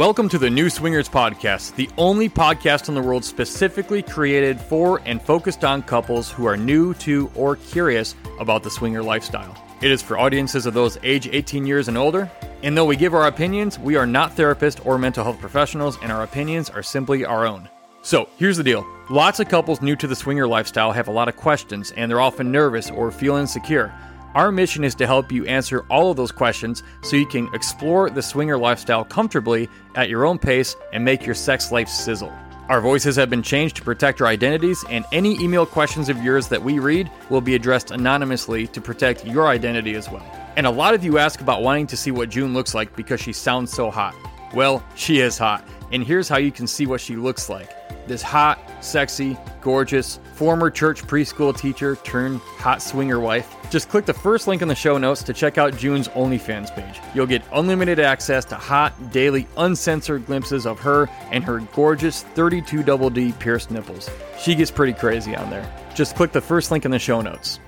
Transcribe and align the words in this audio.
Welcome 0.00 0.30
to 0.30 0.38
the 0.38 0.48
New 0.48 0.70
Swingers 0.70 1.10
Podcast, 1.10 1.74
the 1.74 1.90
only 1.98 2.30
podcast 2.30 2.88
in 2.88 2.94
the 2.94 3.02
world 3.02 3.22
specifically 3.22 4.02
created 4.02 4.58
for 4.58 5.02
and 5.04 5.20
focused 5.20 5.62
on 5.62 5.82
couples 5.82 6.30
who 6.30 6.46
are 6.46 6.56
new 6.56 6.94
to 6.94 7.30
or 7.34 7.56
curious 7.56 8.14
about 8.38 8.62
the 8.62 8.70
swinger 8.70 9.02
lifestyle. 9.02 9.54
It 9.82 9.90
is 9.90 10.00
for 10.00 10.18
audiences 10.18 10.64
of 10.64 10.72
those 10.72 10.96
age 11.02 11.28
18 11.30 11.66
years 11.66 11.88
and 11.88 11.98
older, 11.98 12.30
and 12.62 12.74
though 12.74 12.86
we 12.86 12.96
give 12.96 13.12
our 13.12 13.26
opinions, 13.26 13.78
we 13.78 13.94
are 13.96 14.06
not 14.06 14.34
therapists 14.34 14.86
or 14.86 14.96
mental 14.96 15.22
health 15.22 15.38
professionals, 15.38 15.98
and 16.00 16.10
our 16.10 16.22
opinions 16.22 16.70
are 16.70 16.82
simply 16.82 17.26
our 17.26 17.46
own. 17.46 17.68
So, 18.00 18.26
here's 18.38 18.56
the 18.56 18.64
deal 18.64 18.86
lots 19.10 19.38
of 19.38 19.50
couples 19.50 19.82
new 19.82 19.96
to 19.96 20.06
the 20.06 20.16
swinger 20.16 20.46
lifestyle 20.46 20.92
have 20.92 21.08
a 21.08 21.12
lot 21.12 21.28
of 21.28 21.36
questions, 21.36 21.90
and 21.90 22.10
they're 22.10 22.22
often 22.22 22.50
nervous 22.50 22.90
or 22.90 23.10
feel 23.10 23.36
insecure. 23.36 23.92
Our 24.34 24.52
mission 24.52 24.84
is 24.84 24.94
to 24.96 25.08
help 25.08 25.32
you 25.32 25.44
answer 25.46 25.84
all 25.90 26.12
of 26.12 26.16
those 26.16 26.30
questions 26.30 26.84
so 27.02 27.16
you 27.16 27.26
can 27.26 27.52
explore 27.52 28.10
the 28.10 28.22
swinger 28.22 28.56
lifestyle 28.56 29.04
comfortably 29.04 29.68
at 29.96 30.08
your 30.08 30.24
own 30.24 30.38
pace 30.38 30.76
and 30.92 31.04
make 31.04 31.26
your 31.26 31.34
sex 31.34 31.72
life 31.72 31.88
sizzle. 31.88 32.32
Our 32.68 32.80
voices 32.80 33.16
have 33.16 33.28
been 33.28 33.42
changed 33.42 33.74
to 33.76 33.82
protect 33.82 34.20
our 34.20 34.28
identities, 34.28 34.84
and 34.88 35.04
any 35.10 35.36
email 35.42 35.66
questions 35.66 36.08
of 36.08 36.22
yours 36.22 36.46
that 36.46 36.62
we 36.62 36.78
read 36.78 37.10
will 37.28 37.40
be 37.40 37.56
addressed 37.56 37.90
anonymously 37.90 38.68
to 38.68 38.80
protect 38.80 39.26
your 39.26 39.48
identity 39.48 39.96
as 39.96 40.08
well. 40.08 40.24
And 40.56 40.64
a 40.64 40.70
lot 40.70 40.94
of 40.94 41.02
you 41.02 41.18
ask 41.18 41.40
about 41.40 41.62
wanting 41.62 41.88
to 41.88 41.96
see 41.96 42.12
what 42.12 42.28
June 42.28 42.54
looks 42.54 42.72
like 42.72 42.94
because 42.94 43.20
she 43.20 43.32
sounds 43.32 43.72
so 43.72 43.90
hot. 43.90 44.14
Well, 44.54 44.84
she 44.94 45.18
is 45.18 45.36
hot, 45.36 45.66
and 45.90 46.04
here's 46.04 46.28
how 46.28 46.38
you 46.38 46.52
can 46.52 46.68
see 46.68 46.86
what 46.86 47.00
she 47.00 47.16
looks 47.16 47.48
like. 47.48 47.70
This 48.10 48.22
hot, 48.22 48.58
sexy, 48.80 49.36
gorgeous, 49.60 50.18
former 50.34 50.68
church 50.68 51.04
preschool 51.04 51.56
teacher 51.56 51.94
turned 52.02 52.40
hot 52.40 52.82
swinger 52.82 53.20
wife. 53.20 53.54
Just 53.70 53.88
click 53.88 54.04
the 54.04 54.12
first 54.12 54.48
link 54.48 54.62
in 54.62 54.66
the 54.66 54.74
show 54.74 54.98
notes 54.98 55.22
to 55.22 55.32
check 55.32 55.58
out 55.58 55.76
June's 55.76 56.08
OnlyFans 56.08 56.74
page. 56.74 57.00
You'll 57.14 57.28
get 57.28 57.44
unlimited 57.52 58.00
access 58.00 58.44
to 58.46 58.56
hot, 58.56 59.12
daily, 59.12 59.46
uncensored 59.56 60.26
glimpses 60.26 60.66
of 60.66 60.80
her 60.80 61.08
and 61.30 61.44
her 61.44 61.60
gorgeous 61.72 62.24
32 62.24 62.82
double 62.82 63.10
D 63.10 63.30
pierced 63.30 63.70
nipples. 63.70 64.10
She 64.40 64.56
gets 64.56 64.72
pretty 64.72 64.94
crazy 64.94 65.36
on 65.36 65.48
there. 65.48 65.72
Just 65.94 66.16
click 66.16 66.32
the 66.32 66.40
first 66.40 66.72
link 66.72 66.84
in 66.84 66.90
the 66.90 66.98
show 66.98 67.20
notes. 67.20 67.60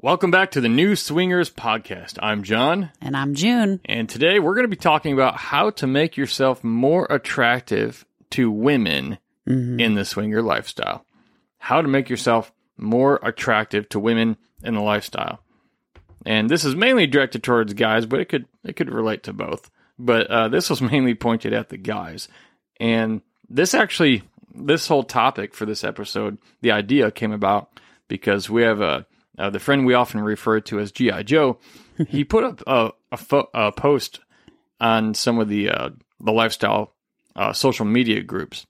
Welcome 0.00 0.32
back 0.32 0.52
to 0.52 0.60
the 0.60 0.68
New 0.68 0.96
Swingers 0.96 1.50
Podcast. 1.50 2.18
I'm 2.20 2.42
John. 2.42 2.90
And 3.00 3.16
I'm 3.16 3.34
June. 3.34 3.80
And 3.84 4.08
today 4.08 4.40
we're 4.40 4.54
going 4.54 4.64
to 4.64 4.68
be 4.68 4.74
talking 4.76 5.12
about 5.12 5.36
how 5.36 5.70
to 5.70 5.86
make 5.86 6.16
yourself 6.16 6.64
more 6.64 7.06
attractive 7.10 8.04
to 8.30 8.50
women 8.50 9.18
mm-hmm. 9.48 9.80
in 9.80 9.94
the 9.94 10.04
swinger 10.04 10.42
lifestyle. 10.42 11.04
How 11.58 11.82
to 11.82 11.88
make 11.88 12.08
yourself 12.08 12.52
more 12.76 13.18
attractive 13.22 13.88
to 13.90 14.00
women 14.00 14.36
in 14.62 14.74
the 14.74 14.80
lifestyle. 14.80 15.40
And 16.24 16.48
this 16.48 16.64
is 16.64 16.74
mainly 16.74 17.06
directed 17.06 17.42
towards 17.42 17.74
guys, 17.74 18.06
but 18.06 18.20
it 18.20 18.28
could 18.28 18.46
it 18.64 18.76
could 18.76 18.90
relate 18.90 19.22
to 19.24 19.32
both. 19.32 19.70
But 19.98 20.26
uh, 20.28 20.48
this 20.48 20.70
was 20.70 20.82
mainly 20.92 21.14
pointed 21.14 21.52
at 21.52 21.68
the 21.68 21.78
guys. 21.78 22.28
And 22.80 23.22
this 23.48 23.74
actually 23.74 24.22
this 24.54 24.86
whole 24.86 25.04
topic 25.04 25.54
for 25.54 25.66
this 25.66 25.84
episode, 25.84 26.38
the 26.60 26.72
idea 26.72 27.10
came 27.10 27.32
about 27.32 27.80
because 28.08 28.50
we 28.50 28.62
have 28.62 28.80
a 28.80 29.06
uh, 29.38 29.50
the 29.50 29.60
friend 29.60 29.86
we 29.86 29.94
often 29.94 30.20
refer 30.20 30.60
to 30.60 30.80
as 30.80 30.92
GI 30.92 31.24
Joe. 31.24 31.58
he 32.08 32.24
put 32.24 32.44
up 32.44 32.62
a, 32.66 32.90
a, 33.12 33.16
fo- 33.16 33.50
a, 33.54 33.70
post 33.70 34.20
on 34.80 35.14
some 35.14 35.38
of 35.38 35.48
the 35.48 35.70
uh, 35.70 35.90
the 36.20 36.32
lifestyle 36.32 36.92
uh, 37.38 37.52
social 37.52 37.86
media 37.86 38.20
groups, 38.20 38.66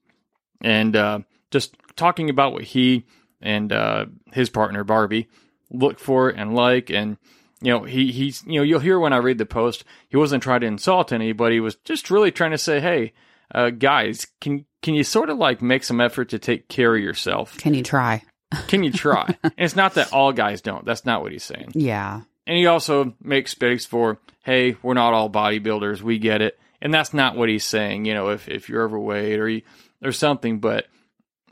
and 0.60 0.94
uh, 0.94 1.20
just 1.50 1.74
talking 1.96 2.28
about 2.28 2.52
what 2.52 2.62
he 2.62 3.06
and 3.40 3.72
uh, 3.72 4.06
his 4.32 4.50
partner 4.50 4.84
Barbie 4.84 5.28
look 5.70 5.98
for 5.98 6.28
and 6.28 6.54
like, 6.54 6.90
and 6.90 7.16
you 7.62 7.72
know 7.72 7.84
he 7.84 8.12
he's 8.12 8.44
you 8.46 8.60
know 8.60 8.62
you'll 8.62 8.78
hear 8.78 9.00
when 9.00 9.14
I 9.14 9.16
read 9.16 9.38
the 9.38 9.46
post, 9.46 9.84
he 10.08 10.18
wasn't 10.18 10.42
trying 10.42 10.60
to 10.60 10.66
insult 10.66 11.12
anybody. 11.12 11.56
He 11.56 11.60
was 11.60 11.76
just 11.76 12.10
really 12.10 12.30
trying 12.30 12.50
to 12.50 12.58
say, 12.58 12.78
hey, 12.78 13.14
uh, 13.54 13.70
guys, 13.70 14.26
can 14.40 14.66
can 14.82 14.94
you 14.94 15.02
sort 15.02 15.30
of 15.30 15.38
like 15.38 15.62
make 15.62 15.82
some 15.82 16.00
effort 16.00 16.28
to 16.28 16.38
take 16.38 16.68
care 16.68 16.94
of 16.94 17.02
yourself? 17.02 17.56
Can 17.56 17.72
you 17.72 17.82
try? 17.82 18.22
Can 18.66 18.84
you 18.84 18.92
try? 18.92 19.34
and 19.42 19.52
it's 19.56 19.76
not 19.76 19.94
that 19.94 20.12
all 20.12 20.32
guys 20.32 20.60
don't. 20.60 20.84
That's 20.84 21.06
not 21.06 21.22
what 21.22 21.32
he's 21.32 21.44
saying. 21.44 21.72
Yeah. 21.74 22.22
And 22.46 22.56
he 22.56 22.66
also 22.66 23.14
makes 23.22 23.50
space 23.50 23.84
for, 23.84 24.18
hey, 24.42 24.76
we're 24.82 24.94
not 24.94 25.12
all 25.12 25.28
bodybuilders. 25.28 26.00
We 26.00 26.18
get 26.18 26.40
it 26.40 26.58
and 26.80 26.92
that's 26.92 27.14
not 27.14 27.36
what 27.36 27.48
he's 27.48 27.64
saying. 27.64 28.04
You 28.04 28.14
know, 28.14 28.28
if 28.28 28.48
if 28.48 28.68
you're 28.68 28.84
overweight 28.84 29.38
or 29.38 29.48
you, 29.48 29.62
or 30.02 30.12
something, 30.12 30.58
but 30.58 30.86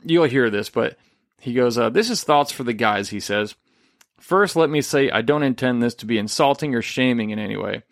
you'll 0.03 0.25
hear 0.25 0.49
this. 0.49 0.69
But 0.69 0.97
he 1.39 1.53
goes, 1.53 1.77
uh, 1.77 1.89
"This 1.89 2.09
is 2.09 2.23
thoughts 2.23 2.51
for 2.51 2.63
the 2.63 2.73
guys." 2.73 3.09
He 3.09 3.19
says, 3.19 3.55
First, 4.19 4.55
let 4.55 4.69
me 4.69 4.81
say 4.81 5.09
I 5.09 5.21
don't 5.21 5.43
intend 5.43 5.81
this 5.81 5.93
to 5.95 6.05
be 6.05 6.17
insulting 6.17 6.73
or 6.73 6.81
shaming 6.81 7.29
in 7.29 7.39
any 7.39 7.55
way. 7.55 7.83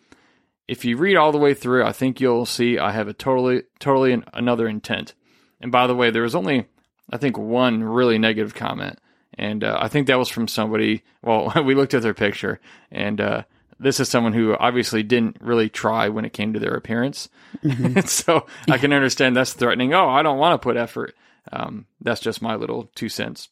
If 0.66 0.84
you 0.84 0.96
read 0.96 1.16
all 1.16 1.30
the 1.30 1.38
way 1.38 1.54
through, 1.54 1.84
I 1.84 1.92
think 1.92 2.20
you'll 2.20 2.46
see 2.46 2.78
I 2.78 2.90
have 2.90 3.06
a 3.06 3.12
totally, 3.12 3.62
totally 3.78 4.12
an, 4.12 4.24
another 4.32 4.66
intent. 4.66 5.14
And 5.60 5.70
by 5.70 5.86
the 5.86 5.94
way, 5.94 6.10
there 6.10 6.22
was 6.22 6.34
only, 6.34 6.66
I 7.08 7.16
think, 7.16 7.38
one 7.38 7.84
really 7.84 8.18
negative 8.18 8.54
comment, 8.54 8.98
and 9.34 9.62
uh, 9.62 9.78
I 9.80 9.88
think 9.88 10.08
that 10.08 10.18
was 10.18 10.28
from 10.28 10.48
somebody. 10.48 11.04
Well, 11.22 11.52
we 11.64 11.74
looked 11.74 11.94
at 11.94 12.02
their 12.02 12.14
picture, 12.14 12.60
and 12.90 13.20
uh, 13.20 13.42
this 13.78 14.00
is 14.00 14.08
someone 14.08 14.32
who 14.32 14.56
obviously 14.56 15.02
didn't 15.02 15.36
really 15.40 15.68
try 15.68 16.08
when 16.08 16.24
it 16.24 16.32
came 16.32 16.52
to 16.52 16.58
their 16.58 16.74
appearance. 16.74 17.28
Mm-hmm. 17.62 18.00
so 18.06 18.46
yeah. 18.66 18.74
I 18.74 18.78
can 18.78 18.92
understand 18.92 19.36
that's 19.36 19.52
threatening. 19.52 19.94
Oh, 19.94 20.08
I 20.08 20.22
don't 20.22 20.38
want 20.38 20.60
to 20.60 20.64
put 20.64 20.76
effort. 20.76 21.14
Um, 21.52 21.86
that's 22.00 22.20
just 22.20 22.42
my 22.42 22.56
little 22.56 22.90
two 22.94 23.08
cents. 23.08 23.48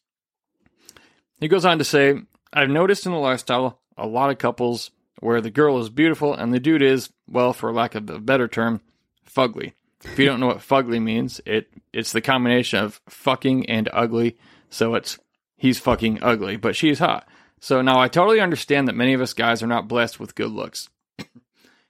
He 1.39 1.47
goes 1.47 1.65
on 1.65 1.77
to 1.77 1.83
say, 1.83 2.15
I've 2.51 2.69
noticed 2.69 3.05
in 3.05 3.11
the 3.11 3.17
lifestyle 3.17 3.79
a 3.97 4.07
lot 4.07 4.29
of 4.29 4.37
couples 4.37 4.91
where 5.19 5.41
the 5.41 5.51
girl 5.51 5.79
is 5.79 5.89
beautiful 5.89 6.33
and 6.33 6.53
the 6.53 6.59
dude 6.59 6.81
is, 6.81 7.09
well, 7.27 7.53
for 7.53 7.71
lack 7.71 7.95
of 7.95 8.09
a 8.09 8.19
better 8.19 8.47
term, 8.47 8.81
fugly. 9.29 9.73
If 10.03 10.19
you 10.19 10.25
don't 10.25 10.39
know 10.39 10.47
what 10.47 10.59
fugly 10.59 11.01
means, 11.01 11.41
it 11.45 11.67
it's 11.91 12.11
the 12.11 12.21
combination 12.21 12.79
of 12.79 13.01
fucking 13.09 13.69
and 13.69 13.89
ugly. 13.91 14.37
So 14.69 14.93
it's 14.95 15.17
he's 15.57 15.79
fucking 15.79 16.19
ugly, 16.21 16.57
but 16.57 16.75
she's 16.75 16.99
hot. 16.99 17.27
So 17.59 17.81
now 17.81 17.99
I 17.99 18.07
totally 18.07 18.39
understand 18.39 18.87
that 18.87 18.95
many 18.95 19.13
of 19.13 19.21
us 19.21 19.33
guys 19.33 19.63
are 19.63 19.67
not 19.67 19.87
blessed 19.87 20.19
with 20.19 20.35
good 20.35 20.51
looks. 20.51 20.89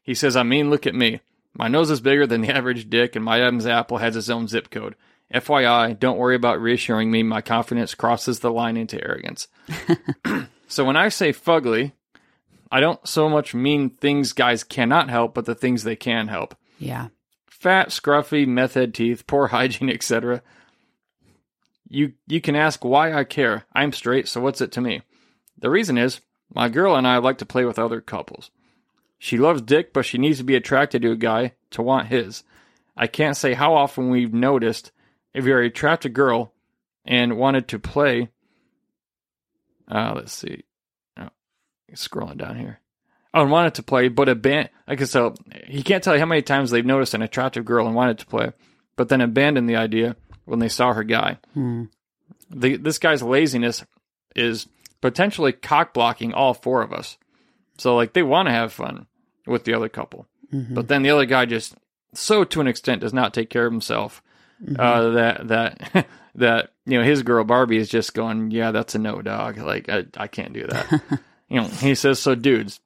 he 0.03 0.13
says, 0.13 0.35
I 0.35 0.43
mean, 0.43 0.69
look 0.69 0.87
at 0.87 0.95
me. 0.95 1.21
My 1.53 1.67
nose 1.67 1.89
is 1.89 2.01
bigger 2.01 2.27
than 2.27 2.41
the 2.41 2.55
average 2.55 2.89
dick, 2.89 3.15
and 3.15 3.23
my 3.23 3.39
Adam's 3.39 3.65
apple 3.65 3.97
has 3.97 4.15
its 4.15 4.29
own 4.29 4.47
zip 4.47 4.69
code. 4.69 4.95
FYI, 5.33 5.97
don't 5.99 6.17
worry 6.17 6.35
about 6.35 6.61
reassuring 6.61 7.09
me. 7.09 7.23
My 7.23 7.41
confidence 7.41 7.95
crosses 7.95 8.39
the 8.39 8.51
line 8.51 8.77
into 8.77 9.01
arrogance. 9.03 9.47
so 10.67 10.85
when 10.85 10.95
I 10.95 11.09
say 11.09 11.33
fugly, 11.33 11.93
I 12.71 12.79
don't 12.79 13.05
so 13.07 13.29
much 13.29 13.53
mean 13.53 13.89
things 13.89 14.33
guys 14.33 14.63
cannot 14.63 15.09
help, 15.09 15.33
but 15.33 15.45
the 15.45 15.55
things 15.55 15.83
they 15.83 15.95
can 15.95 16.27
help. 16.27 16.55
Yeah. 16.77 17.07
Fat, 17.47 17.89
scruffy, 17.89 18.45
meth 18.47 18.75
head 18.75 18.93
teeth, 18.93 19.25
poor 19.27 19.47
hygiene, 19.55 19.89
etc. 19.89 20.41
You 21.89 22.13
you 22.27 22.41
can 22.41 22.55
ask 22.55 22.83
why 22.83 23.13
I 23.13 23.23
care. 23.23 23.65
I'm 23.73 23.93
straight, 23.93 24.27
so 24.27 24.41
what's 24.41 24.61
it 24.61 24.71
to 24.73 24.81
me? 24.81 25.01
The 25.57 25.69
reason 25.69 25.97
is, 25.97 26.21
my 26.53 26.69
girl 26.69 26.95
and 26.95 27.07
I 27.07 27.17
like 27.17 27.39
to 27.39 27.45
play 27.45 27.65
with 27.65 27.79
other 27.79 28.01
couples. 28.01 28.51
She 29.17 29.37
loves 29.37 29.61
dick, 29.61 29.93
but 29.93 30.05
she 30.05 30.17
needs 30.17 30.37
to 30.39 30.43
be 30.43 30.55
attracted 30.55 31.01
to 31.01 31.11
a 31.11 31.15
guy 31.15 31.53
to 31.71 31.81
want 31.81 32.07
his. 32.07 32.43
I 32.97 33.07
can't 33.07 33.37
say 33.37 33.53
how 33.53 33.73
often 33.75 34.09
we've 34.09 34.33
noticed 34.33 34.91
if 35.33 35.45
you're 35.45 35.61
attracted 35.61 36.13
girl 36.13 36.53
and 37.05 37.37
wanted 37.37 37.67
to 37.69 37.79
play. 37.79 38.29
Uh, 39.89 40.13
let's 40.15 40.33
see. 40.33 40.63
Oh, 41.17 41.29
scrolling 41.93 42.37
down 42.37 42.57
here. 42.57 42.79
Oh, 43.33 43.41
and 43.41 43.51
wanted 43.51 43.75
to 43.75 43.83
play, 43.83 44.07
but 44.07 44.29
abandoned. 44.29 44.69
Like 44.87 45.01
so, 45.05 45.35
he 45.67 45.83
can't 45.83 46.03
tell 46.03 46.13
you 46.13 46.19
how 46.19 46.25
many 46.25 46.41
times 46.41 46.71
they've 46.71 46.85
noticed 46.85 47.13
an 47.13 47.21
attractive 47.21 47.65
girl 47.65 47.85
and 47.85 47.95
wanted 47.95 48.19
to 48.19 48.25
play, 48.25 48.53
but 48.95 49.09
then 49.09 49.21
abandoned 49.21 49.69
the 49.69 49.75
idea 49.75 50.15
when 50.45 50.59
they 50.59 50.69
saw 50.69 50.93
her 50.93 51.03
guy. 51.03 51.37
Hmm. 51.53 51.85
The, 52.49 52.77
this 52.77 52.97
guy's 52.97 53.21
laziness 53.21 53.83
is 54.35 54.67
potentially 55.01 55.51
cock 55.51 55.93
blocking 55.93 56.33
all 56.33 56.53
four 56.53 56.81
of 56.81 56.93
us. 56.93 57.17
So 57.77 57.95
like 57.95 58.13
they 58.13 58.23
want 58.23 58.47
to 58.47 58.53
have 58.53 58.73
fun 58.73 59.07
with 59.45 59.63
the 59.63 59.73
other 59.73 59.89
couple, 59.89 60.27
mm-hmm. 60.53 60.73
but 60.73 60.87
then 60.87 61.03
the 61.03 61.11
other 61.11 61.25
guy 61.25 61.45
just 61.45 61.75
so 62.13 62.43
to 62.43 62.61
an 62.61 62.67
extent 62.67 63.01
does 63.01 63.13
not 63.13 63.33
take 63.33 63.49
care 63.49 63.65
of 63.65 63.73
himself 63.73 64.23
mm-hmm. 64.63 64.79
uh, 64.79 65.09
that 65.11 65.47
that 65.47 66.07
that 66.35 66.71
you 66.85 66.97
know 66.97 67.03
his 67.03 67.23
girl 67.23 67.43
Barbie 67.43 67.77
is 67.77 67.89
just 67.89 68.13
going, 68.13 68.51
yeah, 68.51 68.71
that's 68.71 68.95
a 68.95 68.99
no 68.99 69.21
dog. 69.21 69.57
Like 69.57 69.89
I 69.89 70.05
I 70.17 70.27
can't 70.27 70.53
do 70.53 70.67
that. 70.67 71.01
you 71.49 71.61
know, 71.61 71.67
he 71.67 71.95
says 71.95 72.19
so, 72.19 72.35
dudes. 72.35 72.79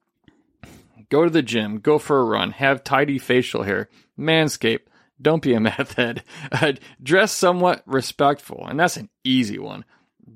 Go 1.08 1.24
to 1.24 1.30
the 1.30 1.42
gym, 1.42 1.80
go 1.80 1.98
for 1.98 2.20
a 2.20 2.24
run, 2.24 2.52
have 2.52 2.84
tidy 2.84 3.18
facial 3.18 3.64
hair, 3.64 3.88
manscape, 4.16 4.82
don't 5.20 5.42
be 5.42 5.54
a 5.54 5.60
meth 5.60 5.94
head, 5.94 6.22
uh, 6.52 6.72
dress 7.02 7.32
somewhat 7.32 7.82
respectful, 7.86 8.66
and 8.66 8.78
that's 8.78 8.96
an 8.96 9.08
easy 9.24 9.58
one. 9.58 9.84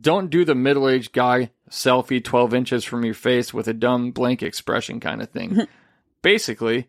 Don't 0.00 0.30
do 0.30 0.44
the 0.44 0.54
middle 0.54 0.88
aged 0.88 1.12
guy 1.12 1.50
selfie 1.70 2.22
12 2.22 2.54
inches 2.54 2.84
from 2.84 3.04
your 3.04 3.14
face 3.14 3.52
with 3.54 3.66
a 3.68 3.72
dumb 3.74 4.10
blank 4.10 4.42
expression 4.42 5.00
kind 5.00 5.22
of 5.22 5.30
thing. 5.30 5.66
Basically, 6.22 6.88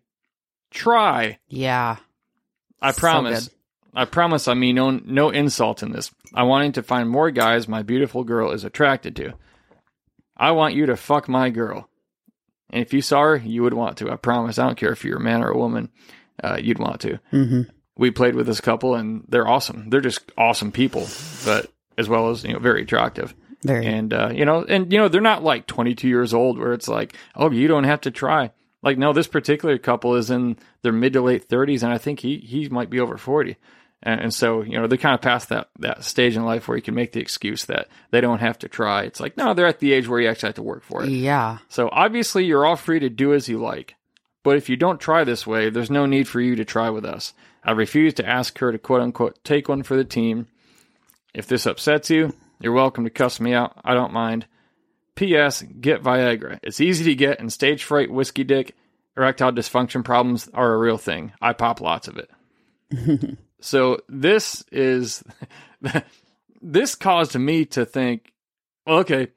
try. 0.71 1.39
Yeah. 1.47 1.97
I 2.81 2.91
promise. 2.91 3.49
I 3.93 4.05
promise 4.05 4.47
I 4.49 4.53
mean 4.53 4.75
no, 4.75 4.91
no 4.91 5.29
insult 5.29 5.81
in 5.81 5.91
this. 5.91 6.11
I'm 6.33 6.47
wanting 6.47 6.73
to 6.73 6.83
find 6.83 7.09
more 7.09 7.31
guys 7.31 7.67
my 7.67 7.81
beautiful 7.81 8.23
girl 8.25 8.51
is 8.51 8.63
attracted 8.65 9.15
to. 9.17 9.33
I 10.35 10.51
want 10.51 10.75
you 10.75 10.85
to 10.87 10.97
fuck 10.97 11.29
my 11.29 11.49
girl. 11.49 11.89
And 12.71 12.81
if 12.81 12.93
you 12.93 13.01
saw 13.01 13.21
her, 13.21 13.35
you 13.37 13.63
would 13.63 13.73
want 13.73 13.97
to. 13.99 14.11
I 14.11 14.17
promise. 14.17 14.59
I 14.59 14.65
don't 14.65 14.77
care 14.77 14.91
if 14.91 15.05
you're 15.05 15.17
a 15.17 15.23
man 15.23 15.43
or 15.43 15.49
a 15.51 15.57
woman. 15.57 15.89
uh, 16.43 16.57
you'd 16.61 16.79
want 16.79 16.99
to. 17.01 17.19
hmm 17.31 17.61
We 17.95 18.11
played 18.11 18.35
with 18.35 18.47
this 18.47 18.59
couple, 18.59 18.95
and 18.95 19.23
they're 19.29 19.47
awesome. 19.47 19.89
They're 19.89 20.01
just 20.01 20.29
awesome 20.37 20.73
people, 20.73 21.07
but 21.45 21.71
as 21.97 22.09
well 22.09 22.29
as 22.29 22.43
you 22.43 22.53
know, 22.53 22.59
very 22.59 22.83
attractive. 22.83 23.33
Very. 23.63 23.85
And 23.85 24.13
uh, 24.13 24.31
you 24.33 24.45
know, 24.45 24.63
and 24.63 24.91
you 24.91 24.99
know, 24.99 25.07
they're 25.07 25.21
not 25.21 25.43
like 25.43 25.67
22 25.67 26.07
years 26.07 26.33
old 26.33 26.59
where 26.59 26.73
it's 26.73 26.87
like, 26.87 27.15
oh, 27.35 27.49
you 27.51 27.67
don't 27.67 27.85
have 27.85 28.01
to 28.01 28.11
try. 28.11 28.51
Like, 28.83 28.99
no, 28.99 29.13
this 29.13 29.27
particular 29.27 29.79
couple 29.79 30.15
is 30.15 30.29
in 30.29 30.57
their 30.83 30.91
mid 30.91 31.13
to 31.13 31.21
late 31.21 31.49
30s, 31.49 31.81
and 31.81 31.91
I 31.91 31.97
think 31.97 32.19
he 32.19 32.37
he 32.37 32.69
might 32.69 32.89
be 32.89 32.99
over 32.99 33.17
40. 33.17 33.57
And, 34.03 34.21
and 34.21 34.33
so, 34.33 34.61
you 34.61 34.79
know, 34.79 34.85
they're 34.85 34.99
kind 34.99 35.15
of 35.15 35.21
past 35.21 35.49
that 35.49 35.69
that 35.79 36.03
stage 36.03 36.35
in 36.35 36.45
life 36.45 36.67
where 36.67 36.77
you 36.77 36.83
can 36.83 36.93
make 36.93 37.11
the 37.11 37.19
excuse 37.19 37.65
that 37.65 37.87
they 38.11 38.21
don't 38.21 38.39
have 38.39 38.59
to 38.59 38.69
try. 38.69 39.03
It's 39.03 39.19
like, 39.19 39.35
no, 39.37 39.53
they're 39.53 39.65
at 39.65 39.79
the 39.79 39.93
age 39.93 40.07
where 40.07 40.19
you 40.19 40.29
actually 40.29 40.49
have 40.49 40.55
to 40.55 40.63
work 40.63 40.83
for 40.83 41.03
it. 41.03 41.09
yeah. 41.09 41.57
So 41.69 41.89
obviously, 41.91 42.45
you're 42.45 42.65
all 42.65 42.75
free 42.75 42.99
to 42.99 43.09
do 43.09 43.33
as 43.33 43.49
you 43.49 43.57
like. 43.57 43.95
But 44.43 44.57
if 44.57 44.69
you 44.69 44.75
don't 44.75 45.01
try 45.01 45.23
this 45.23 45.47
way, 45.47 45.71
there's 45.71 45.89
no 45.89 46.05
need 46.05 46.27
for 46.27 46.39
you 46.39 46.55
to 46.55 46.63
try 46.63 46.91
with 46.91 47.03
us. 47.03 47.33
I 47.63 47.71
refuse 47.71 48.13
to 48.15 48.27
ask 48.27 48.59
her 48.59 48.71
to 48.71 48.77
quote 48.77 49.01
unquote 49.01 49.43
take 49.43 49.67
one 49.67 49.81
for 49.81 49.95
the 49.97 50.05
team. 50.05 50.47
If 51.35 51.47
this 51.47 51.65
upsets 51.65 52.09
you, 52.09 52.33
you're 52.61 52.71
welcome 52.71 53.03
to 53.03 53.09
cuss 53.09 53.41
me 53.41 53.53
out. 53.53 53.77
I 53.83 53.93
don't 53.93 54.13
mind. 54.13 54.47
P.S. 55.15 55.61
Get 55.61 56.01
Viagra. 56.01 56.59
It's 56.63 56.79
easy 56.79 57.03
to 57.05 57.15
get, 57.15 57.39
and 57.39 57.51
stage 57.51 57.83
fright, 57.83 58.09
whiskey 58.09 58.45
dick, 58.45 58.73
erectile 59.17 59.51
dysfunction 59.51 60.03
problems 60.03 60.49
are 60.53 60.73
a 60.73 60.77
real 60.77 60.97
thing. 60.97 61.33
I 61.41 61.51
pop 61.51 61.81
lots 61.81 62.07
of 62.07 62.17
it. 62.17 63.37
so 63.59 63.99
this 64.07 64.63
is 64.71 65.23
this 66.61 66.95
caused 66.95 67.37
me 67.37 67.65
to 67.65 67.85
think, 67.85 68.31
well, 68.87 68.99
okay, 68.99 69.27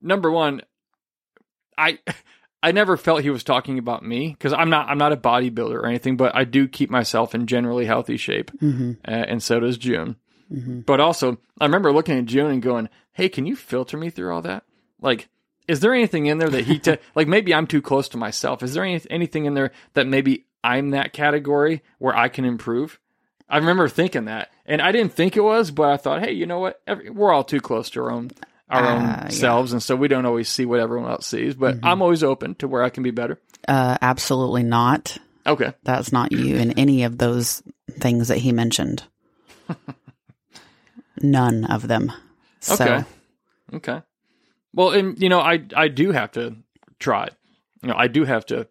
number 0.00 0.30
one, 0.30 0.62
I 1.76 1.98
I 2.62 2.72
never 2.72 2.96
felt 2.96 3.22
he 3.22 3.30
was 3.30 3.44
talking 3.44 3.78
about 3.78 4.04
me 4.04 4.30
because 4.30 4.52
I'm 4.52 4.70
not 4.70 4.88
I'm 4.88 4.98
not 4.98 5.12
a 5.12 5.16
bodybuilder 5.16 5.74
or 5.74 5.86
anything, 5.86 6.16
but 6.16 6.36
I 6.36 6.44
do 6.44 6.68
keep 6.68 6.88
myself 6.90 7.34
in 7.34 7.48
generally 7.48 7.84
healthy 7.84 8.16
shape, 8.16 8.52
hmm 8.60 8.92
uh, 9.06 9.10
and 9.10 9.42
so 9.42 9.58
does 9.58 9.76
June. 9.76 10.16
Hmm 10.48 10.80
But 10.80 11.00
also, 11.00 11.38
I 11.60 11.64
remember 11.66 11.92
looking 11.92 12.18
at 12.18 12.24
June 12.26 12.50
and 12.50 12.62
going, 12.62 12.88
"Hey, 13.12 13.28
can 13.28 13.46
you 13.46 13.56
filter 13.56 13.96
me 13.96 14.10
through 14.10 14.32
all 14.34 14.42
that? 14.42 14.64
Like, 15.00 15.28
is 15.66 15.80
there 15.80 15.92
anything 15.94 16.26
in 16.26 16.38
there 16.38 16.48
that 16.50 16.64
he 16.64 16.78
te- 16.78 16.98
like? 17.14 17.28
Maybe 17.28 17.54
I'm 17.54 17.66
too 17.66 17.82
close 17.82 18.08
to 18.10 18.16
myself. 18.18 18.62
Is 18.62 18.74
there 18.74 18.84
any, 18.84 19.00
anything 19.10 19.44
in 19.44 19.54
there 19.54 19.72
that 19.94 20.06
maybe 20.06 20.46
I'm 20.64 20.90
that 20.90 21.12
category 21.12 21.82
where 21.98 22.16
I 22.16 22.28
can 22.28 22.44
improve?" 22.44 22.98
I 23.50 23.56
remember 23.56 23.88
thinking 23.88 24.26
that, 24.26 24.50
and 24.66 24.82
I 24.82 24.92
didn't 24.92 25.14
think 25.14 25.34
it 25.34 25.40
was, 25.40 25.70
but 25.70 25.88
I 25.90 25.96
thought, 25.96 26.22
"Hey, 26.22 26.32
you 26.32 26.44
know 26.46 26.58
what? 26.58 26.80
Every, 26.86 27.08
we're 27.10 27.32
all 27.32 27.44
too 27.44 27.60
close 27.60 27.90
to 27.90 28.00
our 28.02 28.10
own." 28.10 28.30
Our 28.70 28.84
Ah, 28.84 28.90
own 28.96 29.00
yeah. 29.02 29.16
Mm-hmm. 29.20 29.30
selves, 29.30 29.72
and 29.72 29.82
so 29.82 29.96
we 29.96 30.08
don't 30.08 30.26
always 30.26 30.46
see 30.50 30.66
what 30.66 30.78
everyone 30.80 31.10
else 31.10 31.26
sees. 31.26 31.54
But 31.54 31.78
I'm 31.82 32.02
always 32.02 32.22
open 32.22 32.54
to 32.56 32.68
where 32.68 32.82
I 32.82 32.90
can 32.90 33.02
be 33.02 33.10
better. 33.10 33.38
Uh, 33.66 33.96
absolutely 34.02 34.62
not. 34.62 35.16
Okay, 35.46 35.72
That's 35.84 36.12
not 36.12 36.32
you 36.32 36.56
in 36.56 36.72
any 36.78 37.04
of 37.04 37.16
those 37.16 37.62
things 37.88 38.28
that 38.28 38.36
he 38.36 38.52
mentioned. 38.52 39.04
None 41.22 41.64
of 41.64 41.88
them. 41.88 42.12
So, 42.60 42.74
Okay. 42.74 43.04
Okay. 43.74 44.02
Well, 44.72 44.90
and 44.90 45.20
you 45.20 45.28
know, 45.28 45.40
I 45.40 45.62
I 45.76 45.88
do 45.88 46.12
have 46.12 46.32
to 46.32 46.56
try. 46.98 47.28
You 47.82 47.88
know, 47.88 47.94
I 47.96 48.08
do 48.08 48.24
have 48.24 48.46
to 48.46 48.68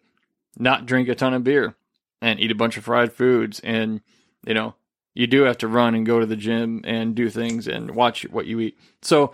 not 0.56 0.86
drink 0.86 1.08
a 1.08 1.14
ton 1.14 1.34
of 1.34 1.44
beer 1.44 1.76
and 2.20 2.40
eat 2.40 2.50
a 2.50 2.56
bunch 2.56 2.76
of 2.76 2.84
fried 2.84 3.12
foods 3.12 3.60
and 3.60 4.00
you 4.46 4.54
know, 4.54 4.74
you 5.14 5.26
do 5.26 5.42
have 5.42 5.58
to 5.58 5.68
run 5.68 5.94
and 5.94 6.06
go 6.06 6.20
to 6.20 6.26
the 6.26 6.36
gym 6.36 6.82
and 6.84 7.14
do 7.14 7.28
things 7.28 7.66
and 7.66 7.94
watch 7.94 8.22
what 8.30 8.46
you 8.46 8.60
eat. 8.60 8.78
So 9.02 9.32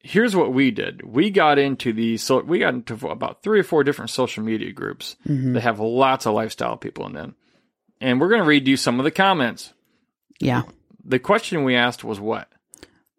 here's 0.00 0.36
what 0.36 0.52
we 0.52 0.70
did. 0.70 1.02
We 1.02 1.30
got 1.30 1.58
into 1.58 1.92
the 1.92 2.16
so 2.16 2.40
we 2.40 2.58
got 2.58 2.74
into 2.74 2.94
about 3.08 3.42
three 3.42 3.60
or 3.60 3.64
four 3.64 3.84
different 3.84 4.10
social 4.10 4.42
media 4.42 4.72
groups 4.72 5.16
mhm. 5.26 5.54
that 5.54 5.62
have 5.62 5.80
lots 5.80 6.26
of 6.26 6.34
lifestyle 6.34 6.76
people 6.76 7.06
in 7.06 7.12
them. 7.12 7.36
And 8.00 8.20
we're 8.20 8.28
going 8.28 8.42
to 8.42 8.46
read 8.46 8.66
you 8.66 8.76
some 8.76 8.98
of 8.98 9.04
the 9.04 9.10
comments. 9.10 9.72
yeah. 10.38 10.62
The 11.04 11.18
question 11.18 11.64
we 11.64 11.74
asked 11.74 12.04
was 12.04 12.20
what? 12.20 12.51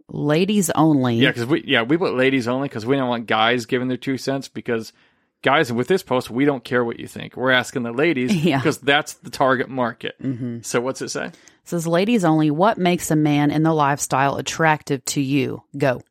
Ladies 0.09 0.69
only. 0.71 1.15
Yeah, 1.15 1.29
because 1.29 1.45
we 1.45 1.63
yeah 1.65 1.81
we 1.83 1.97
put 1.97 2.13
ladies 2.15 2.47
only 2.47 2.67
because 2.67 2.85
we 2.85 2.95
don't 2.95 3.09
want 3.09 3.25
guys 3.25 3.65
giving 3.65 3.87
their 3.87 3.97
two 3.97 4.17
cents 4.17 4.47
because 4.47 4.93
guys 5.41 5.71
with 5.71 5.87
this 5.87 6.03
post 6.03 6.29
we 6.29 6.45
don't 6.45 6.63
care 6.63 6.83
what 6.83 6.99
you 6.99 7.07
think. 7.07 7.35
We're 7.37 7.51
asking 7.51 7.83
the 7.83 7.91
ladies 7.91 8.35
Yeah. 8.45 8.57
because 8.57 8.77
that's 8.79 9.13
the 9.15 9.29
target 9.29 9.69
market. 9.69 10.15
hmm 10.21 10.59
So 10.61 10.81
what's 10.81 11.01
it 11.01 11.09
say? 11.09 11.31
says 11.65 11.87
ladies 11.87 12.25
only. 12.25 12.51
What 12.51 12.77
makes 12.77 13.09
a 13.11 13.15
man 13.15 13.49
in 13.49 13.63
the 13.63 13.73
lifestyle 13.73 14.35
attractive 14.35 15.03
to 15.05 15.21
you? 15.21 15.63
Go. 15.77 16.01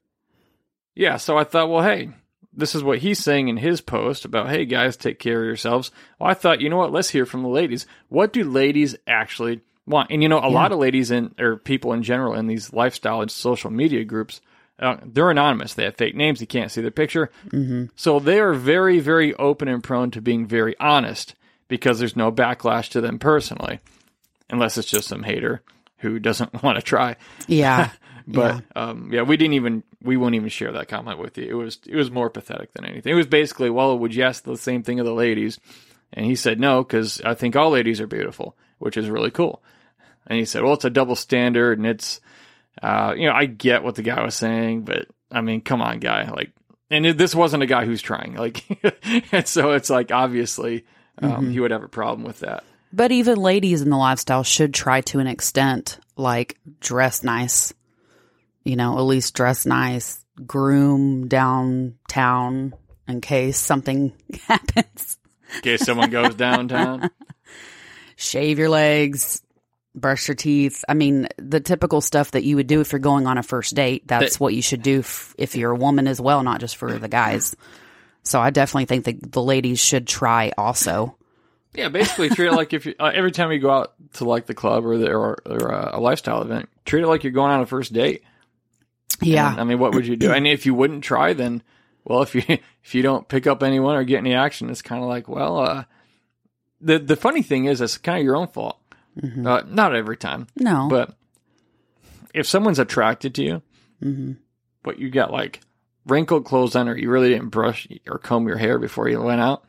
Yeah, 0.94 1.16
so 1.18 1.36
I 1.38 1.44
thought, 1.44 1.68
well, 1.70 1.82
hey, 1.82 2.10
this 2.54 2.74
is 2.74 2.82
what 2.82 2.98
he's 2.98 3.18
saying 3.18 3.48
in 3.48 3.56
his 3.58 3.80
post 3.80 4.24
about, 4.24 4.48
hey 4.50 4.64
guys, 4.66 4.96
take 4.96 5.18
care 5.18 5.40
of 5.40 5.46
yourselves. 5.46 5.90
Well, 6.18 6.30
I 6.30 6.34
thought, 6.34 6.60
you 6.60 6.68
know 6.70 6.76
what? 6.78 6.92
Let's 6.92 7.10
hear 7.10 7.24
from 7.26 7.42
the 7.42 7.48
ladies. 7.48 7.86
What 8.08 8.32
do 8.32 8.44
ladies 8.44 8.96
actually 9.06 9.60
want? 9.87 10.11
And 10.11 10.23
you 10.23 10.29
know, 10.29 10.38
a 10.38 10.49
lot 10.50 10.73
of 10.73 10.79
ladies 10.79 11.11
in 11.11 11.34
or 11.38 11.56
people 11.56 11.93
in 11.93 12.02
general 12.02 12.34
in 12.34 12.46
these 12.46 12.73
lifestyle 12.73 13.20
and 13.20 13.31
social 13.31 13.70
media 13.70 14.05
groups, 14.05 14.40
uh, 14.79 14.96
they're 15.05 15.31
anonymous. 15.31 15.75
They 15.75 15.84
have 15.84 15.96
fake 15.96 16.14
names. 16.17 16.40
You 16.40 16.46
can't 16.46 16.70
see 16.70 16.81
their 16.81 16.90
picture. 16.90 17.31
hmm 17.50 17.84
So 17.96 18.19
they 18.19 18.40
are 18.40 18.52
very, 18.55 19.00
very 19.00 19.34
open 19.34 19.69
and 19.69 19.82
prone 19.82 20.11
to 20.12 20.20
being 20.20 20.46
very 20.46 20.75
honest 20.79 21.34
because 21.69 21.99
there's 21.99 22.17
no 22.17 22.31
backlash 22.31 22.90
to 22.90 23.00
them 23.00 23.19
personally, 23.19 23.81
unless 24.50 24.76
it's 24.76 24.90
just 24.90 25.08
some 25.08 25.23
hater 25.23 25.62
who 25.99 26.19
doesn't 26.19 26.62
want 26.62 26.76
to 26.76 26.82
try. 26.82 27.17
Yeah. 27.46 27.90
But 28.25 28.62
yeah. 28.76 28.82
Um, 28.82 29.12
yeah, 29.12 29.23
we 29.23 29.37
didn't 29.37 29.55
even 29.55 29.82
we 30.00 30.17
won't 30.17 30.37
even 30.37 30.49
share 30.49 30.70
that 30.70 30.87
comment 30.87 31.19
with 31.19 31.37
you. 31.38 31.44
It 31.44 31.55
was 31.55 31.81
it 31.85 31.96
was 31.96 32.08
more 32.08 32.31
pathetic 32.31 32.73
than 32.73 32.85
anything. 32.85 33.12
It 33.12 33.17
was 33.17 33.26
basically, 33.26 33.69
well, 33.69 33.99
would 33.99 34.14
you 34.14 34.23
ask 34.23 34.44
the 34.44 34.56
same 34.56 34.85
thing 34.85 35.00
of 35.00 35.06
the 35.06 35.12
ladies? 35.12 35.58
And 36.12 36.25
he 36.25 36.37
said 36.37 36.61
no 36.61 36.85
because 36.85 37.20
I 37.23 37.35
think 37.35 37.56
all 37.56 37.70
ladies 37.70 38.00
are 38.00 38.06
beautiful, 38.06 38.56
which 38.82 38.96
is 38.96 39.08
really 39.08 39.31
cool. 39.31 39.62
And 40.26 40.38
he 40.38 40.44
said, 40.44 40.62
well, 40.62 40.75
it's 40.75 40.84
a 40.84 40.90
double 40.90 41.17
standard, 41.17 41.79
and 41.79 41.87
it's 41.87 42.20
uh, 42.82 43.14
you 43.17 43.26
know 43.26 43.34
I 43.34 43.46
get 43.46 43.82
what 43.82 43.94
the 43.94 44.02
guy 44.02 44.23
was 44.23 44.34
saying, 44.34 44.82
but 44.82 45.06
I 45.31 45.40
mean, 45.40 45.61
come 45.61 45.82
on, 45.82 45.99
guy, 45.99 46.31
like. 46.31 46.52
And 46.90 47.06
it, 47.06 47.17
this 47.17 47.34
wasn't 47.34 47.62
a 47.62 47.67
guy 47.67 47.87
who's 47.87 48.02
trying, 48.02 48.34
like, 48.34 48.64
and 49.32 49.49
so 49.49 49.73
it's 49.73 49.88
like 49.88 50.12
obviously 50.12 50.84
um, 51.23 51.50
he 51.50 51.58
would 51.58 51.70
have 51.70 51.82
a 51.82 51.88
problem 51.88 52.26
with 52.26 52.40
that. 52.40 52.64
But 52.93 53.12
even 53.12 53.38
ladies 53.38 53.81
in 53.81 53.88
the 53.88 53.96
lifestyle 53.96 54.43
should 54.43 54.75
try 54.75 55.00
to 55.02 55.19
an 55.19 55.26
extent, 55.26 55.99
like 56.17 56.58
dress 56.81 57.23
nice. 57.23 57.73
You 58.64 58.76
know, 58.76 58.99
at 58.99 59.02
least 59.02 59.35
dress 59.35 59.64
nice, 59.64 60.25
groom 60.46 61.28
downtown 61.28 62.75
in 63.08 63.20
case 63.20 63.58
something 63.58 64.12
happens. 64.46 65.19
In 65.56 65.62
case 65.62 65.82
someone 65.82 66.11
goes 66.11 66.35
downtown, 66.35 67.11
Shave 68.22 68.58
your 68.58 68.69
legs, 68.69 69.42
brush 69.94 70.28
your 70.28 70.34
teeth. 70.36 70.84
I 70.88 70.94
mean, 70.94 71.28
the 71.38 71.61
typical 71.61 72.00
stuff 72.00 72.30
that 72.30 72.44
you 72.44 72.56
would 72.56 72.66
do 72.68 72.80
if 72.80 72.92
you're 72.92 72.99
going 73.00 73.26
on 73.26 73.37
a 73.37 73.42
first 73.42 73.75
date. 73.75 74.06
That's 74.06 74.35
That- 74.35 74.40
what 74.40 74.54
you 74.54 74.62
should 74.62 74.82
do 74.82 75.00
f- 75.00 75.35
if 75.38 75.56
you're 75.56 75.73
a 75.73 75.76
woman 75.76 76.06
as 76.06 76.20
well, 76.20 76.42
not 76.42 76.61
just 76.61 76.76
for 76.76 76.99
the 76.99 77.08
guys. 77.08 77.56
So 78.23 78.40
I 78.40 78.50
definitely 78.50 78.85
think 78.85 79.04
that 79.06 79.32
the 79.32 79.42
ladies 79.42 79.80
should 79.80 80.06
try 80.06 80.52
also. 80.56 81.16
Yeah, 81.75 81.88
basically 81.88 82.28
treat 82.28 82.49
it 82.49 82.52
like 82.52 82.73
if 82.73 82.87
you 82.87 82.94
uh, 83.00 83.11
every 83.14 83.32
time 83.32 83.50
you 83.50 83.58
go 83.58 83.70
out 83.70 83.94
to 84.14 84.25
like 84.25 84.47
the 84.47 84.54
club 84.54 84.85
or 84.87 84.99
the, 84.99 85.11
or, 85.11 85.38
or 85.47 85.75
uh, 85.75 85.90
a 85.94 86.00
lifestyle 86.00 86.42
event, 86.42 86.68
treat 86.85 87.02
it 87.02 87.08
like 87.08 87.25
you're 87.25 87.32
going 87.32 87.50
on 87.50 87.61
a 87.61 87.66
first 87.66 87.92
date. 87.92 88.23
Yeah. 89.20 89.50
And, 89.50 89.61
I 89.61 89.64
mean, 89.64 89.78
what 89.78 89.94
would 89.94 90.06
you 90.06 90.16
do? 90.16 90.32
And 90.32 90.47
if 90.47 90.66
you 90.66 90.75
wouldn't 90.75 91.02
try, 91.02 91.32
then 91.32 91.62
well, 92.04 92.23
if 92.23 92.35
you 92.35 92.42
if 92.85 92.94
you 92.94 93.02
don't 93.02 93.26
pick 93.26 93.47
up 93.47 93.62
anyone 93.62 93.97
or 93.97 94.04
get 94.04 94.18
any 94.18 94.35
action, 94.35 94.70
it's 94.70 94.82
kind 94.82 95.02
of 95.02 95.08
like 95.08 95.28
well, 95.28 95.58
uh, 95.58 95.85
the 96.82 96.98
the 96.98 97.16
funny 97.16 97.42
thing 97.42 97.64
is, 97.66 97.80
it's 97.80 97.96
kind 97.98 98.18
of 98.18 98.24
your 98.24 98.36
own 98.36 98.48
fault. 98.48 98.78
Mhm. 99.20 99.46
Uh, 99.46 99.62
not 99.68 99.94
every 99.94 100.16
time, 100.16 100.46
No. 100.56 100.88
but 100.90 101.14
if 102.34 102.46
someone's 102.46 102.78
attracted 102.78 103.34
to 103.36 103.42
you, 103.44 103.62
hmm 104.00 104.32
but 104.82 104.98
you 104.98 105.10
got 105.10 105.30
like 105.30 105.60
wrinkled 106.06 106.44
clothes 106.44 106.74
on, 106.74 106.88
or 106.88 106.96
you 106.96 107.08
really 107.08 107.28
didn't 107.28 107.50
brush 107.50 107.86
or 108.08 108.18
comb 108.18 108.48
your 108.48 108.56
hair 108.56 108.78
before 108.78 109.08
you 109.08 109.20
went 109.22 109.40
out, 109.40 109.64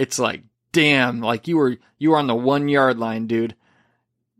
it's 0.00 0.18
like, 0.18 0.42
damn, 0.72 1.20
like 1.20 1.46
you 1.46 1.56
were 1.56 1.76
you 1.98 2.10
were 2.10 2.16
on 2.18 2.26
the 2.26 2.34
one 2.34 2.68
yard 2.68 2.98
line, 2.98 3.26
dude. 3.28 3.54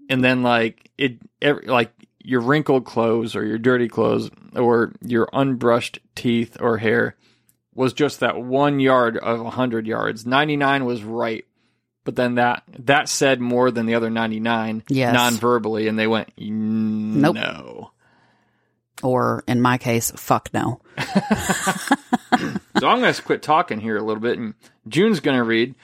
And 0.08 0.24
then 0.24 0.42
like 0.42 0.90
it, 0.98 1.18
every, 1.40 1.66
like 1.66 1.92
your 2.24 2.40
wrinkled 2.40 2.84
clothes 2.84 3.36
or 3.36 3.44
your 3.44 3.58
dirty 3.58 3.88
clothes 3.88 4.30
or 4.56 4.92
your 5.00 5.28
unbrushed 5.32 5.98
teeth 6.16 6.56
or 6.60 6.78
hair 6.78 7.16
was 7.74 7.92
just 7.92 8.20
that 8.20 8.40
one 8.42 8.80
yard 8.80 9.16
of 9.18 9.40
a 9.40 9.50
hundred 9.50 9.86
yards. 9.86 10.26
Ninety 10.26 10.56
nine 10.56 10.84
was 10.84 11.02
right. 11.04 11.44
But 12.04 12.16
then 12.16 12.34
that 12.36 12.64
that 12.80 13.08
said 13.08 13.40
more 13.40 13.70
than 13.70 13.86
the 13.86 13.94
other 13.94 14.10
ninety 14.10 14.40
nine 14.40 14.82
Yes. 14.88 15.14
non-verbally, 15.14 15.86
and 15.88 15.98
they 15.98 16.06
went 16.06 16.30
Nope. 16.38 17.36
no. 17.36 17.90
Or 19.02 19.42
in 19.48 19.60
my 19.60 19.78
case, 19.78 20.12
fuck 20.14 20.50
no. 20.54 20.80
so 20.98 22.88
I'm 22.88 23.00
going 23.00 23.12
to 23.12 23.22
quit 23.22 23.42
talking 23.42 23.80
here 23.80 23.96
a 23.96 24.02
little 24.02 24.20
bit, 24.22 24.38
and 24.38 24.54
June's 24.86 25.20
going 25.20 25.36
to 25.36 25.42
read, 25.42 25.74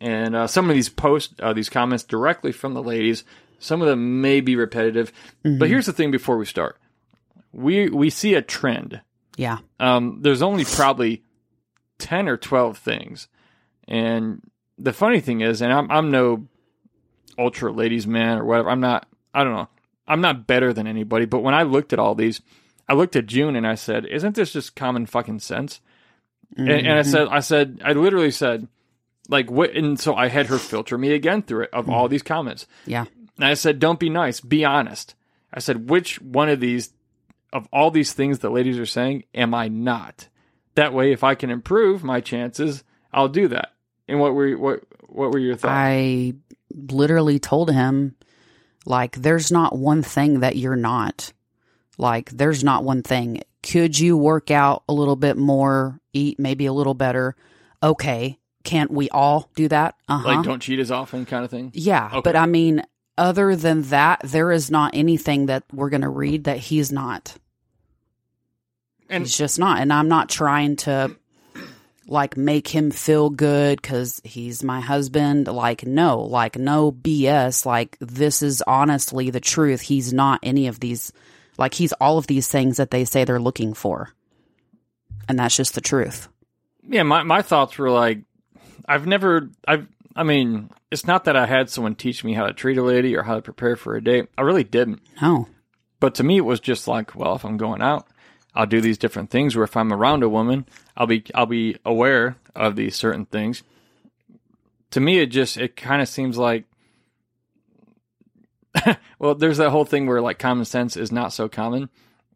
and 0.00 0.36
uh, 0.36 0.46
some 0.46 0.68
of 0.68 0.74
these 0.74 0.88
posts, 0.88 1.34
uh, 1.40 1.52
these 1.52 1.68
comments 1.68 2.04
directly 2.04 2.52
from 2.52 2.74
the 2.74 2.82
ladies. 2.82 3.24
Some 3.58 3.82
of 3.82 3.88
them 3.88 4.20
may 4.20 4.40
be 4.40 4.54
repetitive, 4.54 5.12
but 5.42 5.68
here's 5.68 5.86
the 5.86 5.92
thing: 5.92 6.10
before 6.12 6.36
we 6.38 6.44
start, 6.46 6.78
we 7.52 7.88
we 7.88 8.10
see 8.10 8.34
a 8.34 8.42
trend. 8.42 9.00
Yeah. 9.36 9.58
Um, 9.80 10.18
there's 10.20 10.42
only 10.42 10.64
probably 10.64 11.24
ten 11.98 12.28
or 12.28 12.36
twelve 12.36 12.78
things, 12.78 13.26
and 13.88 14.40
the 14.78 14.92
funny 14.92 15.20
thing 15.20 15.40
is, 15.40 15.62
and 15.62 15.72
I'm 15.72 15.90
I'm 15.90 16.10
no 16.10 16.46
ultra 17.38 17.72
ladies 17.72 18.06
man 18.06 18.38
or 18.38 18.44
whatever. 18.44 18.70
I'm 18.70 18.80
not. 18.80 19.06
I 19.34 19.44
don't 19.44 19.54
know. 19.54 19.68
I'm 20.06 20.20
not 20.20 20.46
better 20.46 20.72
than 20.72 20.86
anybody. 20.86 21.26
But 21.26 21.40
when 21.40 21.54
I 21.54 21.62
looked 21.64 21.92
at 21.92 21.98
all 21.98 22.14
these, 22.14 22.40
I 22.88 22.94
looked 22.94 23.16
at 23.16 23.26
June 23.26 23.56
and 23.56 23.66
I 23.66 23.74
said, 23.74 24.06
"Isn't 24.06 24.34
this 24.34 24.52
just 24.52 24.76
common 24.76 25.06
fucking 25.06 25.40
sense?" 25.40 25.80
And, 26.56 26.70
and 26.70 26.88
I 26.88 27.00
mm-hmm. 27.00 27.10
said, 27.10 27.28
I 27.28 27.40
said, 27.40 27.80
I 27.84 27.92
literally 27.92 28.30
said, 28.30 28.68
like 29.28 29.50
what? 29.50 29.74
And 29.74 29.98
so 30.00 30.14
I 30.14 30.28
had 30.28 30.46
her 30.46 30.58
filter 30.58 30.96
me 30.96 31.12
again 31.12 31.42
through 31.42 31.64
it 31.64 31.70
of 31.72 31.86
mm. 31.86 31.92
all 31.92 32.08
these 32.08 32.22
comments. 32.22 32.66
Yeah. 32.86 33.04
And 33.36 33.44
I 33.44 33.54
said, 33.54 33.78
don't 33.78 34.00
be 34.00 34.08
nice, 34.08 34.40
be 34.40 34.64
honest. 34.64 35.14
I 35.52 35.60
said, 35.60 35.88
which 35.88 36.20
one 36.20 36.48
of 36.48 36.60
these, 36.60 36.92
of 37.52 37.68
all 37.72 37.90
these 37.90 38.12
things 38.12 38.40
that 38.40 38.50
ladies 38.50 38.78
are 38.78 38.86
saying, 38.86 39.24
am 39.34 39.54
I 39.54 39.68
not? 39.68 40.28
That 40.74 40.92
way, 40.92 41.12
if 41.12 41.22
I 41.22 41.34
can 41.34 41.50
improve 41.50 42.02
my 42.02 42.20
chances, 42.20 42.82
I'll 43.12 43.28
do 43.28 43.48
that. 43.48 43.72
And 44.08 44.18
what 44.20 44.34
were 44.34 44.56
what 44.56 44.82
what 45.08 45.30
were 45.32 45.38
your 45.38 45.56
thoughts? 45.56 45.72
I 45.72 46.34
literally 46.74 47.38
told 47.38 47.70
him, 47.70 48.14
like, 48.86 49.16
there's 49.16 49.52
not 49.52 49.76
one 49.76 50.02
thing 50.02 50.40
that 50.40 50.56
you're 50.56 50.76
not. 50.76 51.32
Like, 51.98 52.30
there's 52.30 52.62
not 52.64 52.84
one 52.84 53.02
thing. 53.02 53.42
Could 53.62 53.98
you 53.98 54.16
work 54.16 54.50
out 54.50 54.84
a 54.88 54.92
little 54.92 55.16
bit 55.16 55.36
more, 55.36 56.00
eat 56.12 56.38
maybe 56.38 56.66
a 56.66 56.72
little 56.72 56.94
better? 56.94 57.36
Okay. 57.82 58.38
Can't 58.64 58.90
we 58.90 59.08
all 59.10 59.50
do 59.56 59.68
that? 59.68 59.94
Uh 60.08 60.18
huh. 60.18 60.28
like, 60.28 60.44
don't 60.44 60.60
cheat 60.60 60.78
as 60.78 60.90
often, 60.90 61.24
kind 61.26 61.44
of 61.44 61.50
thing. 61.50 61.70
Yeah, 61.74 62.06
Okay. 62.06 62.20
but 62.22 62.36
I 62.36 62.46
mean, 62.46 62.82
other 63.16 63.56
than 63.56 63.82
that, 63.82 64.20
there 64.24 64.52
is 64.52 64.70
not 64.70 64.94
anything 64.94 65.46
that 65.46 65.64
we're 65.72 65.90
going 65.90 66.02
to 66.02 66.08
read 66.08 66.44
that 66.44 66.58
he's 66.58 66.92
not. 66.92 67.36
And 69.08 69.24
he's 69.24 69.36
just 69.36 69.58
not. 69.58 69.80
And 69.80 69.92
I'm 69.92 70.08
not 70.08 70.28
trying 70.28 70.76
to 70.76 71.16
like 72.08 72.36
make 72.36 72.68
him 72.68 72.90
feel 72.90 73.30
good 73.30 73.80
because 73.80 74.20
he's 74.24 74.64
my 74.64 74.80
husband. 74.80 75.46
Like, 75.46 75.86
no, 75.86 76.20
like, 76.20 76.56
no 76.56 76.90
BS. 76.90 77.66
Like, 77.66 77.96
this 78.00 78.42
is 78.42 78.62
honestly 78.66 79.30
the 79.30 79.40
truth. 79.40 79.80
He's 79.82 80.12
not 80.12 80.40
any 80.42 80.66
of 80.66 80.80
these, 80.80 81.12
like, 81.58 81.74
he's 81.74 81.92
all 81.94 82.18
of 82.18 82.26
these 82.26 82.48
things 82.48 82.78
that 82.78 82.90
they 82.90 83.04
say 83.04 83.24
they're 83.24 83.38
looking 83.40 83.74
for. 83.74 84.10
And 85.28 85.38
that's 85.38 85.56
just 85.56 85.74
the 85.74 85.80
truth. 85.82 86.28
yeah, 86.88 87.02
my 87.02 87.22
my 87.22 87.42
thoughts 87.42 87.76
were 87.76 87.90
like, 87.90 88.20
I've 88.86 89.06
never, 89.06 89.50
I've, 89.66 89.86
I 90.16 90.22
mean, 90.22 90.70
it's 90.90 91.06
not 91.06 91.24
that 91.24 91.36
I 91.36 91.44
had 91.46 91.68
someone 91.68 91.94
teach 91.94 92.24
me 92.24 92.32
how 92.32 92.46
to 92.46 92.54
treat 92.54 92.78
a 92.78 92.82
lady 92.82 93.14
or 93.14 93.22
how 93.22 93.34
to 93.34 93.42
prepare 93.42 93.76
for 93.76 93.94
a 93.94 94.02
date. 94.02 94.28
I 94.38 94.42
really 94.42 94.64
didn't. 94.64 95.02
No. 95.20 95.46
But 96.00 96.14
to 96.16 96.24
me, 96.24 96.38
it 96.38 96.44
was 96.44 96.60
just 96.60 96.88
like, 96.88 97.14
well, 97.14 97.34
if 97.34 97.44
I'm 97.44 97.58
going 97.58 97.82
out, 97.82 98.06
I'll 98.58 98.66
do 98.66 98.80
these 98.80 98.98
different 98.98 99.30
things. 99.30 99.54
where 99.54 99.64
if 99.64 99.76
I'm 99.76 99.92
around 99.92 100.24
a 100.24 100.28
woman, 100.28 100.66
I'll 100.96 101.06
be 101.06 101.24
I'll 101.32 101.46
be 101.46 101.76
aware 101.84 102.36
of 102.56 102.74
these 102.74 102.96
certain 102.96 103.24
things. 103.24 103.62
To 104.90 105.00
me, 105.00 105.20
it 105.20 105.26
just 105.26 105.56
it 105.56 105.76
kind 105.76 106.02
of 106.02 106.08
seems 106.08 106.36
like, 106.36 106.64
well, 109.20 109.36
there's 109.36 109.58
that 109.58 109.70
whole 109.70 109.84
thing 109.84 110.06
where 110.06 110.20
like 110.20 110.40
common 110.40 110.64
sense 110.64 110.96
is 110.96 111.12
not 111.12 111.32
so 111.32 111.48
common, 111.48 111.88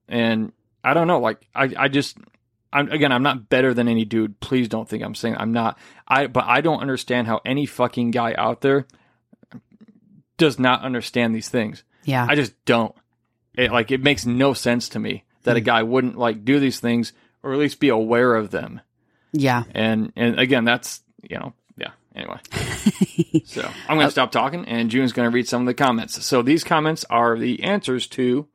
and 0.09 0.52
I 0.85 0.95
don't 0.95 1.09
know. 1.09 1.19
Like 1.19 1.45
I 1.55 1.75
I 1.76 1.88
just. 1.88 2.17
I'm, 2.75 2.91
again, 2.91 3.12
I'm 3.12 3.23
not 3.23 3.50
better 3.50 3.75
than 3.75 3.87
any 3.87 4.07
dude. 4.07 4.41
Please 4.41 4.67
don't 4.67 4.88
think 4.88 5.05
I'm 5.05 5.14
saying 5.14 5.37
I'm 5.37 5.52
not. 5.52 5.79
I 6.09 6.26
but 6.26 6.45
I 6.47 6.62
don't 6.62 6.81
understand 6.81 7.26
how 7.26 7.43
any 7.45 7.67
fucking 7.67 8.12
guy 8.12 8.33
out 8.38 8.62
there 8.62 8.87
does 10.38 10.59
not 10.59 10.81
understand 10.81 11.35
these 11.35 11.50
things. 11.50 11.85
Yeah. 12.05 12.26
I 12.26 12.35
just 12.35 12.55
don't. 12.64 12.95
It 13.55 13.73
like 13.73 13.91
it 13.91 14.02
makes 14.02 14.25
no 14.25 14.55
sense 14.55 14.88
to 14.91 14.99
me 14.99 15.25
that 15.44 15.56
a 15.56 15.61
guy 15.61 15.82
wouldn't 15.82 16.18
like 16.18 16.44
do 16.44 16.61
these 16.61 16.80
things 16.80 17.12
or 17.42 17.52
at 17.52 17.58
least 17.58 17.80
be 17.80 17.88
aware 17.88 18.34
of 18.34 18.50
them. 18.50 18.80
yeah. 19.32 19.64
And 19.75 20.12
and 20.16 20.38
again, 20.38 20.64
that's 20.64 21.02
you 21.28 21.38
know 21.38 21.52
yeah. 21.76 21.90
Anyway, 22.14 22.38
so 23.44 23.68
I'm 23.88 23.96
gonna 23.96 24.11
stop 24.11 24.32
talking, 24.32 24.66
and 24.66 24.90
June's 24.90 25.12
gonna 25.12 25.30
read 25.30 25.49
some 25.49 25.62
of 25.62 25.66
the 25.66 25.75
comments. 25.75 26.25
So 26.25 26.42
these 26.42 26.64
comments 26.64 27.04
are 27.11 27.38
the 27.38 27.62
answers 27.62 28.06
to 28.08 28.46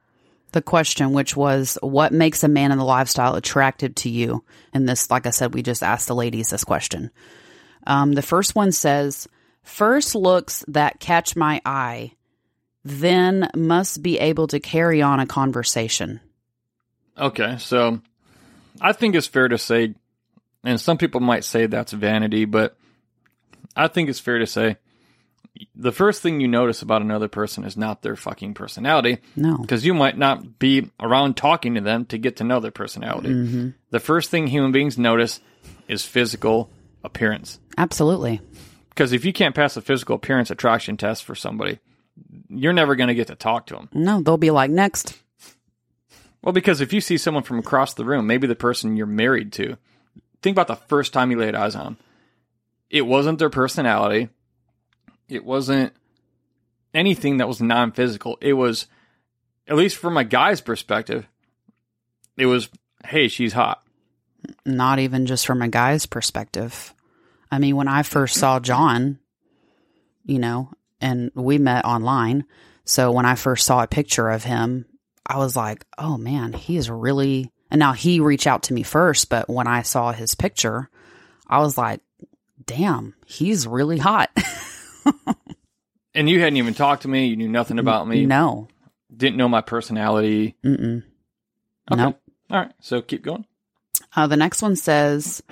the 0.51 0.61
question, 0.61 1.11
which 1.11 1.35
was, 1.35 1.77
what 1.81 2.13
makes 2.13 2.43
a 2.43 2.47
man 2.47 2.71
in 2.71 2.77
the 2.77 2.85
lifestyle 2.85 3.35
attractive 3.35 3.93
to 3.95 4.09
you? 4.09 4.43
And 4.73 4.87
this, 4.87 5.11
like 5.11 5.27
I 5.27 5.31
said, 5.31 5.53
we 5.53 5.61
just 5.61 5.83
asked 5.83 6.07
the 6.07 6.15
ladies 6.15 6.49
this 6.49 6.63
question. 6.63 7.11
Um, 7.85 8.13
the 8.13 8.21
first 8.21 8.55
one 8.55 8.71
says, 8.71 9.27
first 9.63 10.15
looks 10.15 10.63
that 10.69 10.99
catch 10.99 11.35
my 11.35 11.61
eye, 11.65 12.13
then 12.83 13.49
must 13.55 14.01
be 14.01 14.19
able 14.19 14.47
to 14.47 14.59
carry 14.59 15.01
on 15.01 15.19
a 15.19 15.25
conversation. 15.27 16.21
Okay. 17.17 17.57
So 17.59 18.01
I 18.81 18.93
think 18.93 19.15
it's 19.15 19.27
fair 19.27 19.47
to 19.47 19.57
say, 19.57 19.95
and 20.63 20.79
some 20.79 20.97
people 20.97 21.21
might 21.21 21.43
say 21.43 21.65
that's 21.65 21.91
vanity, 21.91 22.45
but 22.45 22.77
I 23.75 23.87
think 23.87 24.09
it's 24.09 24.19
fair 24.19 24.39
to 24.39 24.47
say 24.47 24.77
the 25.75 25.91
first 25.91 26.21
thing 26.21 26.41
you 26.41 26.47
notice 26.47 26.81
about 26.81 27.01
another 27.01 27.27
person 27.27 27.63
is 27.63 27.77
not 27.77 28.01
their 28.01 28.15
fucking 28.15 28.53
personality. 28.53 29.19
No. 29.35 29.57
because 29.57 29.85
you 29.85 29.93
might 29.93 30.17
not 30.17 30.59
be 30.59 30.89
around 30.99 31.37
talking 31.37 31.75
to 31.75 31.81
them 31.81 32.05
to 32.05 32.17
get 32.17 32.37
to 32.37 32.43
know 32.43 32.59
their 32.59 32.71
personality. 32.71 33.29
Mm-hmm. 33.29 33.69
The 33.89 33.99
first 33.99 34.29
thing 34.29 34.47
human 34.47 34.71
beings 34.71 34.97
notice 34.97 35.39
is 35.87 36.05
physical 36.05 36.69
appearance. 37.03 37.59
Absolutely. 37.77 38.41
Because 38.89 39.13
if 39.13 39.25
you 39.25 39.33
can't 39.33 39.55
pass 39.55 39.77
a 39.77 39.81
physical 39.81 40.15
appearance 40.15 40.51
attraction 40.51 40.97
test 40.97 41.23
for 41.23 41.35
somebody, 41.35 41.79
you're 42.49 42.73
never 42.73 42.95
going 42.95 43.09
to 43.09 43.15
get 43.15 43.27
to 43.27 43.35
talk 43.35 43.67
to 43.67 43.75
them. 43.75 43.89
No, 43.93 44.21
they'll 44.21 44.37
be 44.37 44.51
like, 44.51 44.71
next. 44.71 45.15
Well, 46.47 46.53
because 46.53 46.79
if 46.79 46.93
you 46.93 47.01
see 47.01 47.17
someone 47.17 47.43
from 47.43 47.59
across 47.59 47.93
the 47.93 48.05
room, 48.05 48.25
maybe 48.25 48.47
the 48.47 48.55
person 48.55 48.95
you're 48.95 49.05
married 49.05 49.51
to, 49.51 49.75
think 50.41 50.55
about 50.55 50.67
the 50.67 50.77
first 50.77 51.11
time 51.11 51.29
you 51.29 51.37
laid 51.37 51.55
eyes 51.55 51.75
on 51.75 51.83
them. 51.83 51.97
It 52.89 53.01
wasn't 53.01 53.37
their 53.37 53.49
personality. 53.49 54.29
It 55.27 55.43
wasn't 55.43 55.91
anything 56.93 57.35
that 57.39 57.49
was 57.49 57.61
non 57.61 57.91
physical. 57.91 58.37
It 58.39 58.53
was, 58.53 58.87
at 59.67 59.75
least 59.75 59.97
from 59.97 60.15
a 60.15 60.23
guy's 60.23 60.61
perspective, 60.61 61.27
it 62.37 62.45
was, 62.45 62.69
hey, 63.05 63.27
she's 63.27 63.51
hot. 63.51 63.83
Not 64.65 64.99
even 64.99 65.25
just 65.25 65.45
from 65.45 65.61
a 65.61 65.67
guy's 65.67 66.05
perspective. 66.05 66.93
I 67.51 67.59
mean, 67.59 67.75
when 67.75 67.89
I 67.89 68.03
first 68.03 68.37
saw 68.37 68.61
John, 68.61 69.19
you 70.23 70.39
know, 70.39 70.71
and 71.01 71.29
we 71.35 71.57
met 71.57 71.83
online. 71.83 72.45
So 72.85 73.11
when 73.11 73.25
I 73.25 73.35
first 73.35 73.65
saw 73.65 73.83
a 73.83 73.87
picture 73.87 74.29
of 74.29 74.45
him, 74.45 74.85
I 75.27 75.37
was 75.37 75.55
like, 75.55 75.85
oh 75.97 76.17
man, 76.17 76.53
he 76.53 76.77
is 76.77 76.89
really. 76.89 77.51
And 77.69 77.79
now 77.79 77.91
he 77.91 78.21
reached 78.21 78.47
out 78.47 78.63
to 78.63 78.73
me 78.73 78.83
first, 78.83 79.29
but 79.29 79.49
when 79.49 79.67
I 79.67 79.81
saw 79.81 80.13
his 80.13 80.35
picture, 80.35 80.89
I 81.47 81.59
was 81.59 81.77
like, 81.77 81.99
damn, 82.65 83.13
he's 83.25 83.67
really 83.67 83.97
hot. 83.97 84.31
And 86.15 86.27
you 86.27 86.39
hadn't 86.39 86.57
even 86.57 86.73
talked 86.73 87.03
to 87.03 87.07
me. 87.07 87.27
You 87.27 87.35
knew 87.35 87.47
nothing 87.47 87.77
about 87.77 88.07
me. 88.07 88.25
no. 88.25 88.69
Didn't 89.15 89.37
know 89.37 89.47
my 89.47 89.61
personality. 89.61 90.55
Mm-mm. 90.65 91.03
Okay. 91.91 92.01
Nope. 92.01 92.19
All 92.49 92.59
right. 92.59 92.71
So 92.81 93.01
keep 93.01 93.23
going. 93.23 93.45
Uh, 94.15 94.25
the 94.27 94.35
next 94.35 94.61
one 94.61 94.75
says 94.75 95.43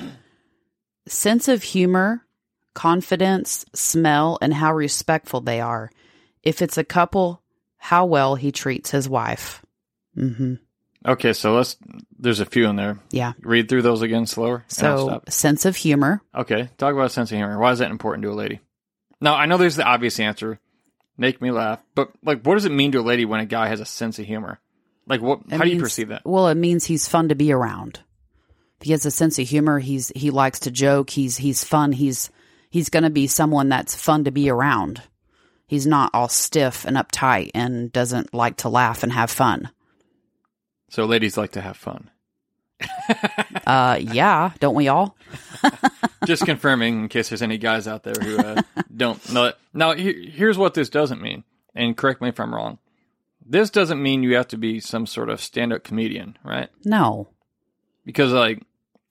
sense 1.07 1.47
of 1.47 1.61
humor, 1.63 2.25
confidence, 2.73 3.65
smell, 3.73 4.39
and 4.41 4.53
how 4.53 4.73
respectful 4.73 5.41
they 5.41 5.61
are. 5.61 5.91
If 6.41 6.61
it's 6.61 6.77
a 6.79 6.83
couple, 6.83 7.41
how 7.77 8.05
well 8.05 8.35
he 8.35 8.51
treats 8.51 8.89
his 8.89 9.07
wife. 9.07 9.63
Hmm 10.15 10.55
Okay. 11.05 11.33
So 11.33 11.53
let's, 11.53 11.77
there's 12.17 12.39
a 12.39 12.45
few 12.45 12.67
in 12.67 12.77
there. 12.77 12.97
Yeah. 13.11 13.33
Read 13.41 13.69
through 13.69 13.83
those 13.83 14.01
again 14.01 14.25
slower. 14.25 14.65
So, 14.67 15.21
sense 15.29 15.65
of 15.65 15.75
humor. 15.75 16.21
Okay. 16.33 16.69
Talk 16.77 16.93
about 16.93 17.05
a 17.05 17.09
sense 17.09 17.31
of 17.31 17.37
humor. 17.37 17.59
Why 17.59 17.71
is 17.71 17.79
that 17.79 17.91
important 17.91 18.23
to 18.23 18.31
a 18.31 18.33
lady? 18.33 18.59
Now, 19.21 19.35
I 19.35 19.45
know 19.45 19.57
there's 19.57 19.75
the 19.75 19.83
obvious 19.85 20.19
answer. 20.19 20.59
Make 21.17 21.41
me 21.41 21.51
laugh. 21.51 21.79
But, 21.93 22.11
like, 22.23 22.41
what 22.41 22.55
does 22.55 22.65
it 22.65 22.71
mean 22.71 22.91
to 22.93 22.99
a 22.99 23.01
lady 23.01 23.23
when 23.23 23.39
a 23.39 23.45
guy 23.45 23.67
has 23.67 23.79
a 23.79 23.85
sense 23.85 24.17
of 24.17 24.25
humor? 24.25 24.59
Like, 25.07 25.21
what, 25.21 25.41
It 25.47 25.57
how 25.57 25.63
do 25.63 25.69
you 25.69 25.79
perceive 25.79 26.09
that? 26.09 26.25
Well, 26.25 26.47
it 26.47 26.55
means 26.55 26.85
he's 26.85 27.07
fun 27.07 27.29
to 27.29 27.35
be 27.35 27.51
around. 27.51 27.99
If 28.79 28.87
he 28.87 28.91
has 28.91 29.05
a 29.05 29.11
sense 29.11 29.39
of 29.39 29.47
humor, 29.47 29.79
he's 29.79 30.11
he 30.15 30.31
likes 30.31 30.59
to 30.61 30.71
joke. 30.71 31.09
He's 31.09 31.37
he's 31.37 31.63
fun. 31.63 31.91
He's 31.93 32.29
he's 32.69 32.89
going 32.89 33.03
to 33.03 33.09
be 33.09 33.27
someone 33.27 33.69
that's 33.69 33.95
fun 33.95 34.25
to 34.25 34.31
be 34.31 34.49
around. 34.49 35.01
He's 35.67 35.87
not 35.87 36.11
all 36.13 36.27
stiff 36.27 36.85
and 36.85 36.97
uptight 36.97 37.51
and 37.55 37.91
doesn't 37.91 38.33
like 38.33 38.57
to 38.57 38.69
laugh 38.69 39.03
and 39.03 39.13
have 39.13 39.31
fun. 39.31 39.69
So, 40.95 41.03
ladies 41.03 41.35
like 41.35 41.51
to 41.51 41.61
have 41.61 41.75
fun. 41.75 42.09
Uh, 43.67 43.97
yeah, 43.99 44.51
don't 44.59 44.75
we 44.75 44.87
all? 44.87 45.17
Just 46.25 46.45
confirming 46.45 46.99
in 46.99 47.09
case 47.09 47.29
there's 47.29 47.41
any 47.41 47.57
guys 47.57 47.87
out 47.87 48.03
there 48.03 48.13
who 48.13 48.37
uh, 48.37 48.61
don't 48.95 49.33
know 49.33 49.45
it. 49.45 49.57
Now, 49.73 49.93
he- 49.93 50.29
here's 50.29 50.55
what 50.57 50.75
this 50.75 50.87
doesn't 50.89 51.19
mean, 51.19 51.43
and 51.73 51.97
correct 51.97 52.21
me 52.21 52.29
if 52.29 52.39
I'm 52.39 52.53
wrong. 52.53 52.77
This 53.43 53.71
doesn't 53.71 54.01
mean 54.01 54.21
you 54.21 54.35
have 54.35 54.47
to 54.49 54.57
be 54.57 54.79
some 54.79 55.07
sort 55.07 55.31
of 55.31 55.41
stand 55.41 55.73
up 55.73 55.83
comedian, 55.83 56.37
right? 56.43 56.69
No. 56.83 57.29
Because, 58.05 58.31
like, 58.31 58.61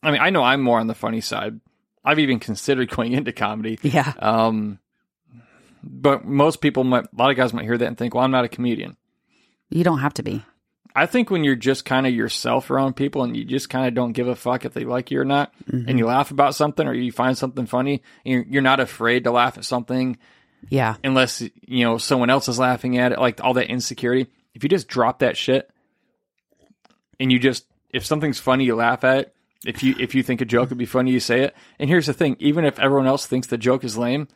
I 0.04 0.12
mean, 0.12 0.20
I 0.20 0.30
know 0.30 0.44
I'm 0.44 0.62
more 0.62 0.78
on 0.78 0.86
the 0.86 0.94
funny 0.94 1.20
side. 1.20 1.58
I've 2.04 2.20
even 2.20 2.38
considered 2.38 2.90
going 2.96 3.12
into 3.12 3.32
comedy. 3.32 3.80
Yeah. 3.82 4.12
Um, 4.20 4.78
but 5.82 6.24
most 6.24 6.60
people 6.60 6.84
might, 6.84 7.06
a 7.06 7.08
lot 7.16 7.30
of 7.32 7.36
guys 7.36 7.52
might 7.52 7.64
hear 7.64 7.76
that 7.76 7.86
and 7.88 7.98
think, 7.98 8.14
well, 8.14 8.22
I'm 8.22 8.30
not 8.30 8.44
a 8.44 8.48
comedian. 8.48 8.96
You 9.68 9.82
don't 9.82 9.98
have 9.98 10.14
to 10.14 10.22
be. 10.22 10.44
I 10.94 11.06
think 11.06 11.28
when 11.30 11.42
you're 11.42 11.56
just 11.56 11.84
kind 11.84 12.06
of 12.06 12.14
yourself 12.14 12.70
around 12.70 12.94
people 12.94 13.24
and 13.24 13.36
you 13.36 13.44
just 13.44 13.68
kind 13.68 13.86
of 13.88 13.94
don't 13.94 14.12
give 14.12 14.28
a 14.28 14.36
fuck 14.36 14.64
if 14.64 14.74
they 14.74 14.84
like 14.84 15.10
you 15.10 15.20
or 15.20 15.24
not, 15.24 15.52
mm-hmm. 15.66 15.88
and 15.88 15.98
you 15.98 16.06
laugh 16.06 16.30
about 16.30 16.54
something 16.54 16.86
or 16.86 16.94
you 16.94 17.10
find 17.10 17.36
something 17.36 17.66
funny, 17.66 18.02
and 18.24 18.32
you're, 18.32 18.44
you're 18.44 18.62
not 18.62 18.78
afraid 18.80 19.24
to 19.24 19.32
laugh 19.32 19.58
at 19.58 19.64
something, 19.64 20.16
Yeah. 20.70 20.94
unless 21.02 21.40
you 21.66 21.84
know 21.84 21.98
someone 21.98 22.30
else 22.30 22.48
is 22.48 22.58
laughing 22.58 22.96
at 22.98 23.12
it, 23.12 23.18
like 23.18 23.42
all 23.42 23.54
that 23.54 23.70
insecurity. 23.70 24.30
If 24.54 24.62
you 24.62 24.68
just 24.68 24.86
drop 24.86 25.18
that 25.18 25.36
shit 25.36 25.68
and 27.18 27.32
you 27.32 27.38
just 27.38 27.66
if 27.90 28.04
something's 28.06 28.38
funny, 28.38 28.64
you 28.64 28.76
laugh 28.76 29.02
at 29.04 29.18
it. 29.18 29.34
If 29.66 29.82
you 29.82 29.94
if 29.98 30.14
you 30.14 30.22
think 30.22 30.40
a 30.40 30.44
joke 30.44 30.68
would 30.68 30.78
be 30.78 30.86
funny, 30.86 31.10
you 31.10 31.20
say 31.20 31.42
it. 31.42 31.56
And 31.78 31.88
here's 31.90 32.06
the 32.06 32.12
thing: 32.12 32.36
even 32.38 32.64
if 32.64 32.78
everyone 32.78 33.06
else 33.06 33.26
thinks 33.26 33.46
the 33.48 33.58
joke 33.58 33.82
is 33.82 33.96
lame, 33.96 34.28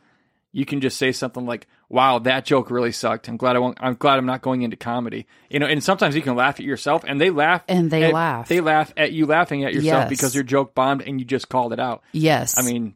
you 0.51 0.65
can 0.65 0.81
just 0.81 0.97
say 0.97 1.11
something 1.11 1.45
like, 1.45 1.67
"Wow, 1.89 2.19
that 2.19 2.45
joke 2.45 2.71
really 2.71 2.91
sucked. 2.91 3.27
I'm 3.27 3.37
glad 3.37 3.55
I 3.55 3.59
won't, 3.59 3.77
I'm 3.81 3.93
glad 3.95 4.17
I'm 4.17 4.25
not 4.25 4.41
going 4.41 4.61
into 4.63 4.77
comedy." 4.77 5.27
You 5.49 5.59
know, 5.59 5.65
and 5.67 5.83
sometimes 5.83 6.15
you 6.15 6.21
can 6.21 6.35
laugh 6.35 6.59
at 6.59 6.65
yourself, 6.65 7.03
and 7.07 7.19
they 7.21 7.29
laugh, 7.29 7.63
And 7.67 7.91
they 7.91 8.03
at- 8.05 8.13
laugh. 8.13 8.47
They 8.47 8.61
laugh 8.61 8.91
at 8.97 9.11
you 9.11 9.25
laughing 9.25 9.63
at 9.63 9.73
yourself 9.73 10.03
Yes. 10.03 10.09
because 10.09 10.35
your 10.35 10.43
joke 10.43 10.73
bombed 10.73 11.01
and 11.03 11.19
you 11.19 11.25
just 11.25 11.49
called 11.49 11.73
it 11.73 11.79
out. 11.79 12.01
Yes. 12.11 12.57
I 12.57 12.63
mean, 12.63 12.95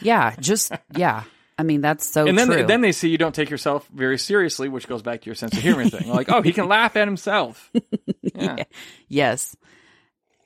yeah, 0.00 0.34
just 0.40 0.72
yeah. 0.96 1.24
I 1.60 1.64
mean, 1.64 1.80
that's 1.80 2.08
so 2.08 2.24
and 2.26 2.38
then 2.38 2.46
true. 2.46 2.64
then 2.66 2.82
they 2.82 2.92
see 2.92 3.08
you 3.08 3.18
don't 3.18 3.34
take 3.34 3.50
yourself 3.50 3.88
very 3.92 4.16
seriously, 4.16 4.68
which 4.68 4.86
goes 4.86 5.02
back 5.02 5.22
to 5.22 5.26
your 5.26 5.34
sense 5.34 5.54
of 5.54 5.58
humor 5.58 5.88
thing. 5.88 6.08
Like, 6.12 6.30
oh, 6.30 6.40
he 6.40 6.52
can 6.52 6.68
laugh 6.68 6.96
at 6.96 7.06
himself. 7.08 7.70
Yeah. 8.34 8.64
yes. 9.08 9.56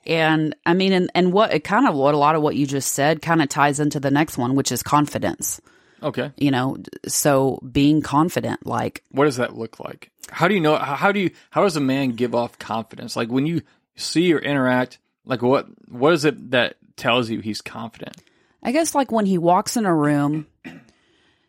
And 0.06 0.56
I 0.66 0.72
mean, 0.74 0.92
and, 0.92 1.10
and 1.14 1.32
what 1.32 1.52
it 1.52 1.62
kind 1.62 1.86
of 1.86 1.94
what 1.94 2.14
a 2.14 2.16
lot 2.16 2.34
of 2.34 2.42
what 2.42 2.56
you 2.56 2.66
just 2.66 2.92
said 2.92 3.20
kind 3.22 3.42
of 3.42 3.48
ties 3.48 3.78
into 3.80 4.00
the 4.00 4.10
next 4.10 4.38
one, 4.38 4.54
which 4.54 4.72
is 4.72 4.82
confidence. 4.82 5.60
Okay. 6.02 6.32
You 6.36 6.50
know, 6.50 6.78
so 7.06 7.58
being 7.70 8.02
confident, 8.02 8.66
like 8.66 9.04
What 9.10 9.26
does 9.26 9.36
that 9.36 9.56
look 9.56 9.78
like? 9.80 10.10
How 10.30 10.48
do 10.48 10.54
you 10.54 10.60
know? 10.60 10.76
How, 10.76 11.12
do 11.12 11.20
you? 11.20 11.30
How 11.50 11.62
does 11.62 11.76
a 11.76 11.80
man 11.80 12.10
give 12.10 12.34
off 12.34 12.58
confidence? 12.58 13.16
Like 13.16 13.28
when 13.28 13.46
you 13.46 13.62
see 13.96 14.32
or 14.32 14.38
interact, 14.38 14.98
like 15.24 15.42
what? 15.42 15.66
What 15.88 16.12
is 16.14 16.24
it 16.24 16.50
that 16.52 16.76
tells 16.96 17.30
you 17.30 17.40
he's 17.40 17.60
confident? 17.60 18.16
I 18.62 18.72
guess 18.72 18.94
like 18.94 19.12
when 19.12 19.26
he 19.26 19.38
walks 19.38 19.76
in 19.76 19.86
a 19.86 19.94
room 19.94 20.46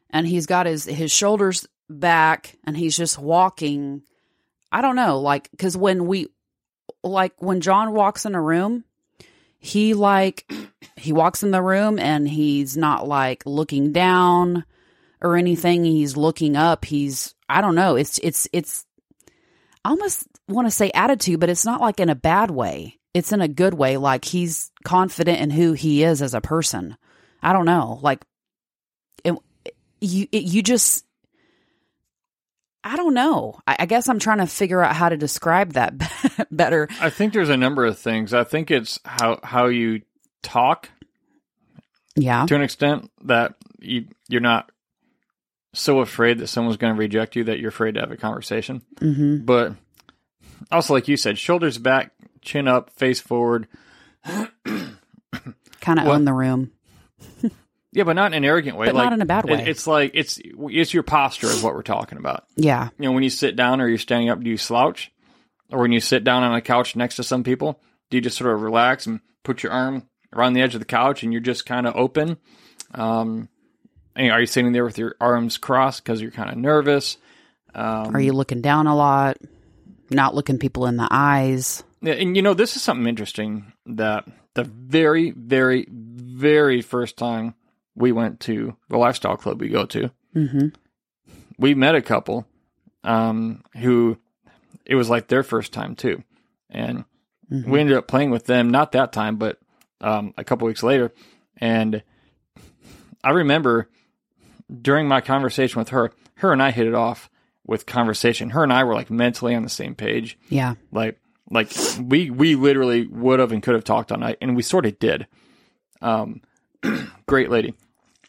and 0.10 0.28
he's 0.28 0.46
got 0.46 0.66
his 0.66 0.86
his 0.86 1.12
shoulders 1.12 1.68
back 1.90 2.58
and 2.66 2.76
he's 2.76 2.98
just 2.98 3.18
walking. 3.18 4.04
I 4.72 4.82
don't 4.82 4.96
know, 4.96 5.20
like 5.20 5.50
cuz 5.58 5.78
when 5.78 6.08
we 6.08 6.28
like 7.04 7.34
when 7.42 7.62
John 7.62 7.94
walks 7.94 8.26
in 8.26 8.36
a 8.36 8.42
room, 8.42 8.84
he 9.64 9.94
like 9.94 10.52
he 10.98 11.14
walks 11.14 11.42
in 11.42 11.52
the 11.52 11.62
room 11.62 11.98
and 11.98 12.28
he's 12.28 12.76
not 12.76 13.08
like 13.08 13.44
looking 13.46 13.94
down 13.94 14.66
or 15.22 15.38
anything, 15.38 15.86
he's 15.86 16.18
looking 16.18 16.58
up. 16.58 16.84
He's 16.84 17.34
I 17.48 17.62
don't 17.62 17.74
know, 17.74 17.96
it's 17.96 18.20
it's 18.20 18.46
it's 18.52 18.86
I 19.86 19.92
almost 19.92 20.28
want 20.50 20.68
to 20.68 20.72
say 20.72 20.92
attitude, 20.94 21.40
but 21.40 21.50
it's 21.50 21.66
not 21.66 21.80
like 21.80 22.02
in 22.02 22.10
a 22.10 22.16
bad 22.16 22.52
way. 22.52 23.00
It's 23.14 23.32
in 23.32 23.40
a 23.40 23.48
good 23.48 23.74
way. 23.74 23.96
Like 23.96 24.26
he's 24.26 24.70
confident 24.84 25.40
in 25.40 25.50
who 25.50 25.72
he 25.72 26.04
is 26.04 26.22
as 26.22 26.34
a 26.34 26.42
person. 26.42 26.98
I 27.42 27.54
don't 27.54 27.66
know. 27.66 28.00
Like 28.02 28.22
it, 29.24 29.34
you, 30.02 30.28
it, 30.30 30.44
you 30.44 30.62
just, 30.62 31.06
I 32.84 32.98
don't 32.98 33.14
know. 33.14 33.60
I, 33.68 33.78
I 33.80 33.86
guess 33.86 34.10
I'm 34.10 34.20
trying 34.20 34.40
to 34.40 34.48
figure 34.48 34.82
out 34.84 34.96
how 34.96 35.10
to 35.10 35.18
describe 35.18 35.74
that 35.74 35.94
better. 36.52 36.88
I 37.00 37.10
think 37.10 37.34
there's 37.34 37.50
a 37.50 37.58
number 37.58 37.86
of 37.86 37.98
things. 37.98 38.34
I 38.34 38.44
think 38.44 38.72
it's 38.72 39.00
how 39.06 39.40
how 39.44 39.68
you 39.68 40.02
talk 40.42 40.90
Yeah. 42.16 42.46
to 42.46 42.56
an 42.56 42.62
extent 42.62 43.10
that 43.24 43.56
you 43.80 44.08
you're 44.28 44.42
not 44.42 44.70
so 45.74 46.00
afraid 46.00 46.40
that 46.40 46.48
someone's 46.48 46.78
going 46.78 46.94
to 46.94 47.00
reject 47.00 47.36
you 47.36 47.46
that 47.46 47.60
you're 47.60 47.70
afraid 47.70 47.96
to 47.96 48.02
have 48.02 48.12
a 48.12 48.18
conversation. 48.18 48.82
hmm 49.00 49.38
But 49.38 49.74
also, 50.72 50.94
like 50.94 51.08
you 51.08 51.18
said, 51.18 51.38
shoulders 51.38 51.78
back, 51.78 52.12
chin 52.42 52.68
up, 52.68 52.90
face 52.92 53.20
forward. 53.20 53.68
Kind 54.24 56.00
of 56.00 56.08
own 56.08 56.26
the 56.26 56.34
room. 56.34 56.72
Yeah, 57.94 58.04
but 58.06 58.14
not 58.14 58.32
in 58.34 58.38
an 58.38 58.46
arrogant 58.46 58.76
way. 58.78 58.88
But 58.88 58.96
like, 58.96 59.04
not 59.06 59.14
in 59.14 59.22
a 59.22 59.26
bad 59.26 59.46
it- 59.46 59.52
way. 59.52 59.66
it's 59.68 59.88
like 59.88 60.12
it's 60.16 60.40
it's 60.44 60.94
your 60.94 61.04
posture 61.04 61.48
is 61.48 61.62
what 61.62 61.74
we're 61.76 61.84
talking 61.84 62.18
about. 62.18 62.46
Yeah. 62.56 62.90
You 62.98 63.06
know, 63.06 63.12
when 63.12 63.24
you 63.24 63.30
sit 63.30 63.56
down 63.56 63.80
or 63.82 63.88
you're 63.88 63.98
standing 64.00 64.30
up, 64.30 64.42
do 64.42 64.50
you 64.50 64.58
slouch? 64.58 65.12
Or 65.72 65.80
when 65.80 65.92
you 65.92 66.00
sit 66.00 66.24
down 66.24 66.44
on 66.44 66.54
a 66.54 66.62
couch 66.62 66.96
next 66.96 67.16
to 67.16 67.24
some 67.24 67.44
people, 67.44 67.80
do 68.10 68.18
you 68.18 68.22
just 68.22 68.38
sort 68.38 68.54
of 68.54 68.62
relax 68.62 69.08
and 69.08 69.22
put 69.44 69.64
your 69.64 69.72
arm 69.72 70.08
around 70.34 70.54
the 70.54 70.62
edge 70.62 70.74
of 70.76 70.80
the 70.82 70.86
couch 70.86 71.24
and 71.24 71.32
you're 71.32 71.42
just 71.42 71.66
kind 71.66 71.88
of 71.88 71.96
open? 71.96 72.38
Um, 72.94 73.50
are 74.16 74.40
you 74.40 74.46
sitting 74.46 74.72
there 74.72 74.86
with 74.86 74.98
your 75.00 75.16
arms 75.20 75.58
crossed 75.58 76.04
because 76.04 76.22
you're 76.22 76.32
kind 76.32 76.50
of 76.52 76.58
nervous? 76.58 77.18
Um, 77.74 78.16
Are 78.16 78.22
you 78.22 78.34
looking 78.34 78.62
down 78.62 78.86
a 78.86 78.96
lot? 78.96 79.38
Not 80.12 80.36
looking 80.36 80.60
people 80.60 80.86
in 80.86 80.98
the 80.98 81.08
eyes? 81.10 81.84
Yeah, 82.02 82.14
and 82.14 82.36
you 82.36 82.44
know, 82.44 82.54
this 82.54 82.76
is 82.76 82.84
something 82.84 83.08
interesting 83.08 83.74
that 83.88 84.26
the 84.54 84.64
very, 84.64 85.32
very, 85.32 85.88
very 85.90 86.82
first 86.82 87.18
time 87.18 87.56
we 87.96 88.12
went 88.12 88.40
to 88.42 88.76
the 88.90 88.98
lifestyle 88.98 89.38
club 89.38 89.60
we 89.62 89.70
go 89.70 89.86
to, 89.86 90.12
hmm 90.34 90.68
we 91.60 91.76
met 91.76 91.94
a 91.96 92.02
couple 92.02 92.48
um, 93.04 93.64
who 93.78 94.18
it 94.86 94.96
was 94.96 95.10
like 95.10 95.28
their 95.28 95.44
first 95.44 95.72
time 95.74 95.96
too, 95.96 96.24
and 96.70 97.06
Mhm. 97.52 97.68
we 97.68 97.80
ended 97.80 97.96
up 97.98 98.08
playing 98.08 98.32
with 98.32 98.46
them 98.46 98.70
not 98.72 98.92
that 98.94 99.14
time, 99.14 99.36
but 99.38 99.60
um, 100.02 100.34
a 100.38 100.44
couple 100.44 100.66
weeks 100.68 100.82
later, 100.84 101.14
and 101.58 102.02
I 103.24 103.30
remember 103.32 103.90
during 104.82 105.08
my 105.08 105.22
conversation 105.22 105.80
with 105.80 105.90
her, 105.90 106.12
her 106.36 106.52
and 106.52 106.62
I 106.64 106.72
hit 106.72 106.88
it 106.88 106.96
off 106.96 107.30
with 107.66 107.86
conversation. 107.86 108.50
Her 108.52 108.64
and 108.64 108.74
I 108.74 108.84
were 108.84 108.96
like 108.96 109.10
mentally 109.12 109.54
on 109.56 109.62
the 109.64 109.70
same 109.70 109.94
page. 109.96 110.38
Yeah. 110.50 110.76
like 110.92 111.20
like 111.52 111.72
we 112.02 112.30
we 112.32 112.56
literally 112.56 113.06
would 113.08 113.40
have 113.40 113.52
and 113.52 113.62
could 113.62 113.76
have 113.76 113.84
talked 113.84 114.12
all 114.12 114.18
night 114.18 114.38
and 114.42 114.56
we 114.56 114.64
sort 114.64 114.86
of 114.86 114.98
did. 115.00 115.28
Um 116.02 116.42
great 117.28 117.50
lady 117.50 117.74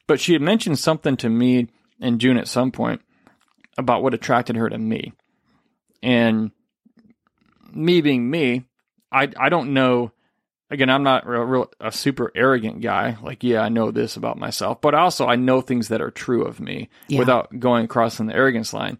but 0.06 0.20
she 0.20 0.32
had 0.32 0.42
mentioned 0.42 0.78
something 0.78 1.16
to 1.16 1.28
me 1.28 1.68
in 2.00 2.18
june 2.18 2.36
at 2.36 2.48
some 2.48 2.70
point 2.70 3.00
about 3.78 4.02
what 4.02 4.14
attracted 4.14 4.56
her 4.56 4.68
to 4.68 4.78
me 4.78 5.12
and 6.02 6.50
me 7.72 8.00
being 8.00 8.30
me 8.30 8.64
i 9.10 9.28
i 9.38 9.48
don't 9.48 9.72
know 9.72 10.12
again 10.70 10.90
i'm 10.90 11.02
not 11.02 11.26
a, 11.26 11.44
real, 11.44 11.70
a 11.80 11.90
super 11.92 12.30
arrogant 12.34 12.80
guy 12.80 13.16
like 13.22 13.42
yeah 13.42 13.60
i 13.60 13.68
know 13.68 13.90
this 13.90 14.16
about 14.16 14.38
myself 14.38 14.80
but 14.80 14.94
also 14.94 15.26
i 15.26 15.36
know 15.36 15.60
things 15.60 15.88
that 15.88 16.00
are 16.00 16.10
true 16.10 16.44
of 16.44 16.60
me 16.60 16.88
Yeah. 17.08 17.18
without 17.20 17.58
going 17.58 17.84
across 17.84 18.18
the 18.18 18.24
arrogance 18.34 18.72
line 18.72 18.98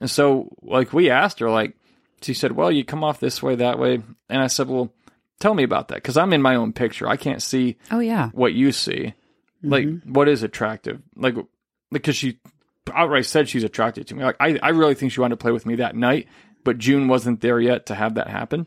and 0.00 0.10
so 0.10 0.48
like 0.62 0.92
we 0.92 1.10
asked 1.10 1.38
her 1.40 1.50
like 1.50 1.74
she 2.22 2.32
said, 2.32 2.52
"Well, 2.52 2.72
you 2.72 2.82
come 2.82 3.04
off 3.04 3.20
this 3.20 3.42
way, 3.42 3.56
that 3.56 3.78
way," 3.78 4.00
and 4.30 4.42
I 4.42 4.46
said, 4.46 4.68
"Well, 4.68 4.90
tell 5.38 5.52
me 5.52 5.62
about 5.64 5.88
that 5.88 5.96
because 5.96 6.16
I'm 6.16 6.32
in 6.32 6.40
my 6.40 6.54
own 6.56 6.72
picture. 6.72 7.06
I 7.06 7.16
can't 7.18 7.42
see 7.42 7.76
Oh, 7.90 7.98
yeah. 7.98 8.30
what 8.30 8.54
you 8.54 8.72
see. 8.72 9.12
Like, 9.70 10.02
what 10.04 10.28
is 10.28 10.42
attractive? 10.42 11.00
Like, 11.16 11.34
because 11.90 12.16
she 12.16 12.38
outright 12.92 13.26
said 13.26 13.48
she's 13.48 13.64
attracted 13.64 14.06
to 14.08 14.14
me. 14.14 14.24
Like, 14.24 14.36
I, 14.40 14.58
I 14.62 14.68
really 14.70 14.94
think 14.94 15.12
she 15.12 15.20
wanted 15.20 15.36
to 15.38 15.42
play 15.42 15.52
with 15.52 15.66
me 15.66 15.76
that 15.76 15.96
night, 15.96 16.28
but 16.64 16.78
June 16.78 17.08
wasn't 17.08 17.40
there 17.40 17.60
yet 17.60 17.86
to 17.86 17.94
have 17.94 18.14
that 18.14 18.28
happen. 18.28 18.66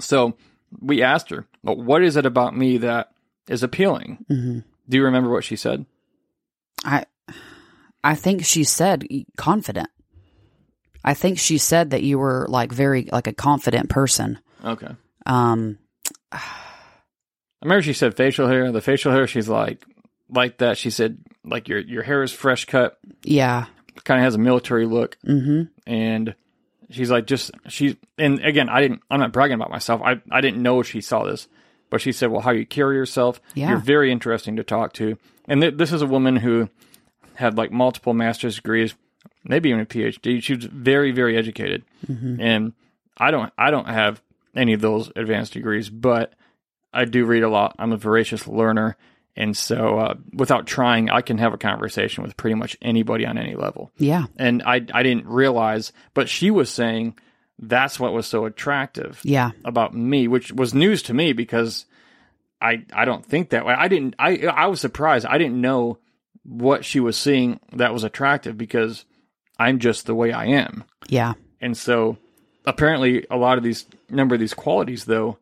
So 0.00 0.36
we 0.80 1.02
asked 1.02 1.30
her, 1.30 1.46
well, 1.62 1.76
"What 1.76 2.02
is 2.02 2.16
it 2.16 2.26
about 2.26 2.56
me 2.56 2.78
that 2.78 3.12
is 3.48 3.62
appealing?" 3.62 4.24
hmm 4.28 4.58
Do 4.88 4.96
you 4.96 5.04
remember 5.04 5.30
what 5.30 5.44
she 5.44 5.56
said? 5.56 5.86
I, 6.84 7.04
I 8.02 8.14
think 8.14 8.44
she 8.44 8.64
said 8.64 9.06
confident. 9.36 9.88
I 11.04 11.14
think 11.14 11.38
she 11.38 11.58
said 11.58 11.90
that 11.90 12.02
you 12.02 12.18
were 12.18 12.46
like 12.48 12.72
very 12.72 13.08
like 13.12 13.26
a 13.26 13.32
confident 13.32 13.90
person. 13.90 14.38
Okay. 14.64 14.94
Um, 15.26 15.78
I 16.32 16.40
remember 17.64 17.82
she 17.82 17.92
said 17.92 18.16
facial 18.16 18.48
hair. 18.48 18.72
The 18.72 18.80
facial 18.80 19.12
hair, 19.12 19.26
she's 19.26 19.48
like, 19.48 19.84
like 20.32 20.58
that. 20.58 20.78
She 20.78 20.90
said, 20.90 21.18
like 21.44 21.68
your 21.68 21.78
your 21.80 22.02
hair 22.02 22.22
is 22.22 22.32
fresh 22.32 22.64
cut, 22.64 22.98
yeah. 23.22 23.66
kind 24.04 24.20
of 24.20 24.24
has 24.24 24.34
a 24.34 24.38
military 24.38 24.86
look, 24.86 25.16
hmm 25.24 25.62
and 25.86 26.34
she's 26.90 27.10
like, 27.10 27.26
just 27.26 27.50
she. 27.68 27.98
And 28.18 28.44
again, 28.44 28.68
I 28.68 28.80
didn't. 28.80 29.02
I'm 29.10 29.20
not 29.20 29.32
bragging 29.32 29.54
about 29.54 29.70
myself. 29.70 30.00
I 30.04 30.20
I 30.30 30.40
didn't 30.40 30.62
know 30.62 30.82
she 30.82 31.00
saw 31.00 31.24
this, 31.24 31.48
but 31.90 32.00
she 32.00 32.12
said, 32.12 32.30
well, 32.30 32.40
how 32.40 32.50
you 32.52 32.64
carry 32.66 32.96
yourself. 32.96 33.40
Yeah. 33.54 33.70
You're 33.70 33.78
very 33.78 34.12
interesting 34.12 34.56
to 34.56 34.64
talk 34.64 34.92
to. 34.94 35.18
And 35.48 35.60
th- 35.60 35.74
this 35.76 35.92
is 35.92 36.02
a 36.02 36.06
woman 36.06 36.36
who 36.36 36.68
had 37.34 37.56
like 37.56 37.72
multiple 37.72 38.14
master's 38.14 38.56
degrees, 38.56 38.94
maybe 39.44 39.70
even 39.70 39.80
a 39.80 39.86
PhD. 39.86 40.42
She 40.42 40.54
was 40.54 40.64
very 40.66 41.10
very 41.12 41.36
educated, 41.36 41.82
and 42.08 42.72
I 43.16 43.30
don't 43.30 43.52
I 43.58 43.70
don't 43.70 43.88
have 43.88 44.22
any 44.54 44.74
of 44.74 44.80
those 44.80 45.10
advanced 45.16 45.54
degrees, 45.54 45.90
but 45.90 46.34
I 46.92 47.06
do 47.06 47.24
read 47.24 47.42
a 47.42 47.48
lot. 47.48 47.74
I'm 47.78 47.92
a 47.92 47.96
voracious 47.96 48.46
learner. 48.46 48.96
And 49.34 49.56
so, 49.56 49.98
uh, 49.98 50.14
without 50.34 50.66
trying, 50.66 51.08
I 51.08 51.22
can 51.22 51.38
have 51.38 51.54
a 51.54 51.58
conversation 51.58 52.22
with 52.22 52.36
pretty 52.36 52.54
much 52.54 52.76
anybody 52.82 53.24
on 53.24 53.38
any 53.38 53.54
level. 53.54 53.90
Yeah. 53.96 54.26
And 54.36 54.62
I, 54.62 54.74
I 54.92 55.02
didn't 55.02 55.26
realize, 55.26 55.92
but 56.12 56.28
she 56.28 56.50
was 56.50 56.68
saying 56.68 57.16
that's 57.58 57.98
what 57.98 58.12
was 58.12 58.26
so 58.26 58.44
attractive 58.44 59.20
Yeah. 59.24 59.52
about 59.64 59.94
me, 59.94 60.28
which 60.28 60.52
was 60.52 60.74
news 60.74 61.02
to 61.04 61.14
me 61.14 61.32
because 61.32 61.86
I, 62.60 62.84
I 62.92 63.04
don't 63.06 63.24
think 63.24 63.50
that 63.50 63.64
way. 63.64 63.72
I 63.74 63.88
didn't, 63.88 64.14
I, 64.18 64.38
I 64.46 64.66
was 64.66 64.80
surprised. 64.80 65.24
I 65.26 65.38
didn't 65.38 65.60
know 65.60 65.98
what 66.44 66.84
she 66.84 67.00
was 67.00 67.16
seeing 67.16 67.58
that 67.72 67.92
was 67.94 68.04
attractive 68.04 68.58
because 68.58 69.04
I'm 69.58 69.78
just 69.78 70.06
the 70.06 70.14
way 70.14 70.32
I 70.32 70.46
am. 70.46 70.84
Yeah. 71.08 71.34
And 71.60 71.76
so 71.76 72.18
apparently 72.66 73.26
a 73.30 73.36
lot 73.36 73.58
of 73.58 73.64
these 73.64 73.86
number 74.10 74.34
of 74.34 74.40
these 74.40 74.54
qualities 74.54 75.04
though 75.06 75.38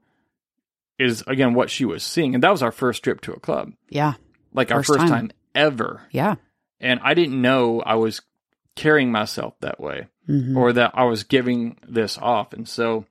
is 1.00 1.22
again 1.26 1.54
what 1.54 1.70
she 1.70 1.84
was 1.84 2.02
seeing. 2.02 2.34
And 2.34 2.42
that 2.44 2.50
was 2.50 2.62
our 2.62 2.72
first 2.72 3.02
trip 3.02 3.20
to 3.22 3.32
a 3.32 3.40
club. 3.40 3.72
Yeah. 3.88 4.14
Like 4.52 4.70
our 4.70 4.78
First 4.82 5.00
first 5.00 5.12
time. 5.12 5.28
time. 5.28 5.30
ever. 5.54 6.02
Yeah. 6.10 6.36
and 6.80 6.98
I 7.02 7.14
didn't 7.14 7.40
know 7.42 7.80
I 7.80 7.96
was 7.96 8.22
carrying 8.76 9.10
myself 9.12 9.54
that 9.60 9.78
way 9.80 10.06
Mhm. 10.28 10.56
or 10.56 10.72
that 10.72 10.92
I 10.94 11.04
was 11.04 11.24
giving 11.24 11.76
this 11.86 12.16
off. 12.18 12.52
And 12.54 12.66
so, 12.68 13.04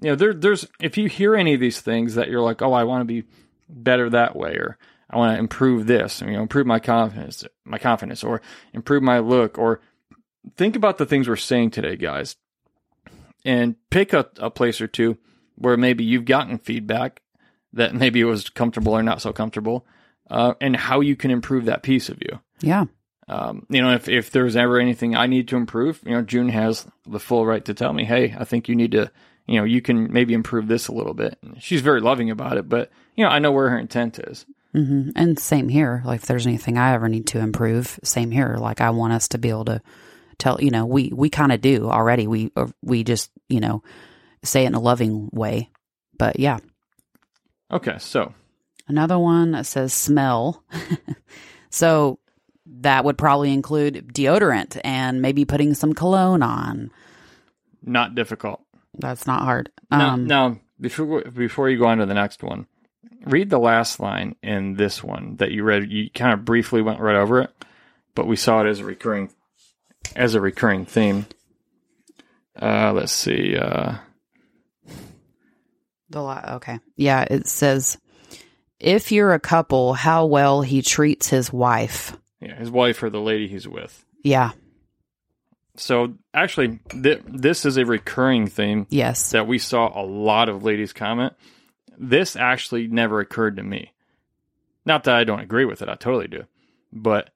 you 0.00 0.10
know, 0.10 0.14
there, 0.14 0.32
there's 0.34 0.68
if 0.80 0.96
you 0.98 1.08
hear 1.08 1.34
any 1.34 1.54
of 1.54 1.60
these 1.60 1.80
things 1.80 2.14
that 2.14 2.28
you're 2.28 2.42
like, 2.42 2.62
oh, 2.62 2.72
I 2.72 2.84
want 2.84 3.00
to 3.00 3.04
be 3.06 3.26
better 3.68 4.08
that 4.10 4.36
way, 4.36 4.52
or 4.56 4.78
I 5.10 5.16
want 5.16 5.34
to 5.34 5.38
improve 5.40 5.86
this, 5.86 6.20
you 6.20 6.30
know, 6.32 6.42
improve 6.42 6.66
my 6.66 6.78
confidence, 6.78 7.44
my 7.64 7.78
confidence, 7.78 8.22
or 8.22 8.40
improve 8.72 9.02
my 9.02 9.18
look, 9.18 9.58
or 9.58 9.80
think 10.56 10.76
about 10.76 10.98
the 10.98 11.06
things 11.06 11.28
we're 11.28 11.36
saying 11.36 11.70
today, 11.70 11.96
guys, 11.96 12.36
and 13.44 13.74
pick 13.90 14.12
a, 14.12 14.28
a 14.38 14.50
place 14.50 14.80
or 14.80 14.86
two 14.86 15.16
where 15.56 15.76
maybe 15.76 16.04
you've 16.04 16.24
gotten 16.26 16.58
feedback 16.58 17.20
that 17.72 17.94
maybe 17.94 18.20
it 18.20 18.24
was 18.24 18.48
comfortable 18.48 18.92
or 18.92 19.02
not 19.02 19.22
so 19.22 19.32
comfortable, 19.32 19.86
uh, 20.30 20.54
and 20.60 20.76
how 20.76 21.00
you 21.00 21.16
can 21.16 21.30
improve 21.30 21.66
that 21.66 21.82
piece 21.82 22.08
of 22.08 22.18
you. 22.20 22.40
Yeah. 22.60 22.86
Um, 23.28 23.66
you 23.68 23.82
know, 23.82 23.92
if, 23.92 24.08
if 24.08 24.30
there's 24.30 24.56
ever 24.56 24.78
anything 24.78 25.14
I 25.14 25.26
need 25.26 25.48
to 25.48 25.56
improve, 25.56 26.00
you 26.04 26.12
know, 26.12 26.22
June 26.22 26.48
has 26.48 26.86
the 27.06 27.20
full 27.20 27.44
right 27.44 27.64
to 27.66 27.74
tell 27.74 27.92
me, 27.92 28.04
hey, 28.04 28.34
I 28.38 28.44
think 28.44 28.68
you 28.68 28.74
need 28.74 28.92
to, 28.92 29.10
you 29.46 29.58
know, 29.58 29.64
you 29.64 29.82
can 29.82 30.10
maybe 30.10 30.32
improve 30.32 30.66
this 30.66 30.88
a 30.88 30.92
little 30.92 31.12
bit. 31.12 31.36
And 31.42 31.62
she's 31.62 31.82
very 31.82 32.00
loving 32.00 32.30
about 32.30 32.56
it, 32.56 32.68
but, 32.68 32.90
you 33.16 33.24
know, 33.24 33.30
I 33.30 33.38
know 33.38 33.52
where 33.52 33.68
her 33.68 33.78
intent 33.78 34.18
is. 34.18 34.46
hmm 34.72 35.10
And 35.14 35.38
same 35.38 35.68
here. 35.68 36.02
Like, 36.06 36.22
if 36.22 36.26
there's 36.26 36.46
anything 36.46 36.78
I 36.78 36.94
ever 36.94 37.08
need 37.08 37.26
to 37.28 37.38
improve, 37.38 38.00
same 38.02 38.30
here. 38.30 38.56
Like, 38.58 38.80
I 38.80 38.90
want 38.90 39.12
us 39.12 39.28
to 39.28 39.38
be 39.38 39.50
able 39.50 39.66
to 39.66 39.82
tell. 40.38 40.60
You 40.60 40.70
know, 40.70 40.86
we 40.86 41.10
we 41.14 41.28
kind 41.28 41.52
of 41.52 41.60
do 41.60 41.90
already. 41.90 42.26
We 42.26 42.52
or 42.56 42.70
we 42.82 43.04
just 43.04 43.30
you 43.48 43.60
know 43.60 43.82
say 44.42 44.64
it 44.64 44.68
in 44.68 44.74
a 44.74 44.80
loving 44.80 45.28
way. 45.32 45.70
But 46.18 46.38
yeah, 46.38 46.58
Okay, 47.70 47.96
so 47.98 48.32
another 48.86 49.18
one 49.18 49.52
that 49.52 49.66
says 49.66 49.92
smell. 49.92 50.62
so 51.70 52.18
that 52.66 53.04
would 53.04 53.18
probably 53.18 53.52
include 53.52 54.10
deodorant 54.12 54.80
and 54.84 55.20
maybe 55.22 55.44
putting 55.44 55.74
some 55.74 55.92
cologne 55.94 56.42
on. 56.42 56.90
not 57.82 58.14
difficult. 58.14 58.62
That's 58.98 59.26
not 59.26 59.42
hard. 59.42 59.70
Now, 59.90 60.14
Um, 60.14 60.26
now 60.26 60.60
before 60.80 61.22
before 61.22 61.68
you 61.70 61.78
go 61.78 61.86
on 61.86 61.98
to 61.98 62.06
the 62.06 62.14
next 62.14 62.42
one, 62.42 62.66
read 63.24 63.50
the 63.50 63.58
last 63.58 64.00
line 64.00 64.34
in 64.42 64.74
this 64.74 65.02
one 65.04 65.36
that 65.36 65.52
you 65.52 65.62
read. 65.62 65.90
You 65.90 66.10
kind 66.10 66.32
of 66.32 66.44
briefly 66.44 66.82
went 66.82 67.00
right 67.00 67.16
over 67.16 67.40
it, 67.42 67.50
but 68.14 68.26
we 68.26 68.36
saw 68.36 68.62
it 68.62 68.68
as 68.68 68.80
a 68.80 68.84
recurring 68.84 69.30
as 70.16 70.34
a 70.34 70.40
recurring 70.40 70.84
theme. 70.86 71.26
Uh, 72.60 72.92
let's 72.92 73.12
see. 73.12 73.56
Uh, 73.56 73.98
The 76.10 76.22
la- 76.22 76.54
okay. 76.56 76.78
Yeah, 76.96 77.22
it 77.30 77.46
says 77.46 77.98
if 78.80 79.12
you're 79.12 79.32
a 79.34 79.40
couple, 79.40 79.92
how 79.94 80.26
well 80.26 80.62
he 80.62 80.82
treats 80.82 81.28
his 81.28 81.52
wife. 81.52 82.16
yeah, 82.40 82.54
his 82.56 82.70
wife 82.70 83.02
or 83.02 83.10
the 83.10 83.20
lady 83.20 83.48
he's 83.48 83.66
with. 83.68 84.04
Yeah. 84.22 84.52
So 85.76 86.14
actually, 86.34 86.80
th- 86.90 87.22
this 87.26 87.64
is 87.64 87.76
a 87.76 87.84
recurring 87.86 88.48
theme 88.48 88.86
Yes. 88.90 89.30
that 89.30 89.46
we 89.46 89.58
saw 89.58 89.92
a 89.94 90.02
lot 90.04 90.48
of 90.48 90.64
ladies 90.64 90.92
comment. 90.92 91.34
This 91.96 92.36
actually 92.36 92.86
never 92.88 93.20
occurred 93.20 93.56
to 93.56 93.62
me. 93.62 93.92
Not 94.84 95.04
that 95.04 95.14
I 95.16 95.24
don't 95.24 95.40
agree 95.40 95.64
with 95.64 95.82
it, 95.82 95.88
I 95.88 95.94
totally 95.94 96.28
do. 96.28 96.44
But 96.92 97.30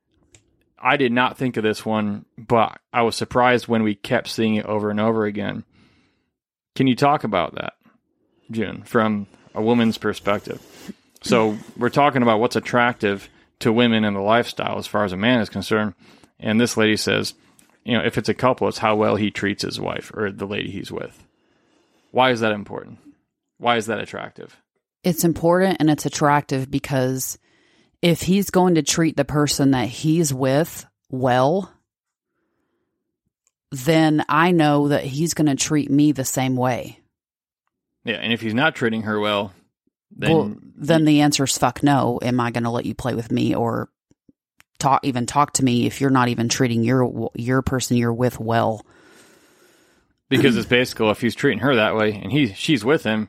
I 0.79 0.97
did 0.97 1.13
not 1.13 1.37
think 1.37 1.57
of 1.57 1.63
this 1.63 1.85
one, 1.87 2.25
but 2.39 2.81
I 2.93 3.03
was 3.03 3.15
surprised 3.15 3.69
when 3.69 3.83
we 3.85 3.95
kept 3.95 4.29
seeing 4.29 4.57
it 4.57 4.67
over 4.67 4.91
and 4.91 4.99
over 4.99 5.25
again. 5.25 5.65
Can 6.75 6.87
you 6.87 6.97
talk 6.97 7.23
about 7.25 7.55
that, 7.57 7.75
June, 8.53 8.83
from 8.83 9.27
a 9.55 9.63
woman's 9.63 9.99
perspective? 9.99 10.61
So 11.23 11.57
we're 11.77 11.91
talking 11.91 12.23
about 12.23 12.41
what's 12.41 12.57
attractive 12.57 13.29
to 13.61 13.73
women 13.73 14.05
in 14.05 14.15
the 14.15 14.21
lifestyle 14.21 14.79
as 14.79 14.87
far 14.87 15.05
as 15.05 15.13
a 15.13 15.17
man 15.17 15.41
is 15.41 15.49
concerned. 15.49 15.95
And 16.41 16.61
this 16.61 16.77
lady 16.77 16.97
says, 16.97 17.35
you 17.85 17.97
know, 17.97 18.05
if 18.05 18.19
it's 18.19 18.29
a 18.29 18.35
couple, 18.35 18.69
it's 18.69 18.79
how 18.79 18.97
well 18.97 19.17
he 19.17 19.31
treats 19.31 19.63
his 19.63 19.81
wife 19.81 20.13
or 20.15 20.31
the 20.31 20.47
lady 20.47 20.71
he's 20.71 20.91
with. 20.91 21.25
Why 22.11 22.31
is 22.31 22.41
that 22.41 22.53
important? 22.53 22.99
Why 23.59 23.77
is 23.77 23.87
that 23.87 24.01
attractive? 24.01 24.57
It's 25.05 25.25
important 25.25 25.79
and 25.81 25.91
it's 25.91 26.07
attractive 26.07 26.71
because 26.71 27.39
if 28.03 28.23
he's 28.23 28.51
going 28.51 28.75
to 28.75 28.83
treat 28.83 29.17
the 29.17 29.25
person 29.25 29.73
that 29.73 29.89
he's 29.89 30.35
with 30.35 30.85
well, 31.11 31.73
then 33.71 34.25
I 34.29 34.51
know 34.51 34.89
that 34.89 35.05
he's 35.05 35.35
going 35.35 35.47
to 35.47 35.55
treat 35.55 35.91
me 35.91 36.13
the 36.13 36.25
same 36.25 36.57
way. 36.57 36.99
Yeah, 38.05 38.17
and 38.17 38.33
if 38.33 38.41
he's 38.41 38.55
not 38.55 38.75
treating 38.75 39.03
her 39.03 39.19
well, 39.21 39.53
then 40.17 40.31
well, 40.31 40.55
then 40.77 41.05
the 41.05 41.21
answer 41.21 41.45
is 41.45 41.57
fuck 41.57 41.83
no. 41.83 42.19
Am 42.23 42.41
I 42.41 42.51
going 42.51 42.65
to 42.65 42.71
let 42.71 42.87
you 42.87 42.95
play 42.95 43.15
with 43.15 43.31
me 43.31 43.55
or 43.55 43.91
talk 44.79 45.05
even 45.05 45.27
talk 45.27 45.53
to 45.55 45.65
me 45.65 45.87
if 45.87 46.01
you're 46.01 46.11
not 46.11 46.29
even 46.29 46.49
treating 46.49 46.83
your 46.83 47.31
your 47.35 47.63
person 47.63 47.97
you're 47.97 48.13
with 48.13 48.41
well? 48.41 48.85
because 50.33 50.57
it's 50.57 50.67
basically 50.67 51.11
if 51.11 51.21
he's 51.21 51.35
treating 51.35 51.59
her 51.59 51.77
that 51.77 51.95
way 51.95 52.13
and 52.13 52.33
he 52.33 52.53
she's 52.53 52.85
with 52.85 53.05
him, 53.05 53.29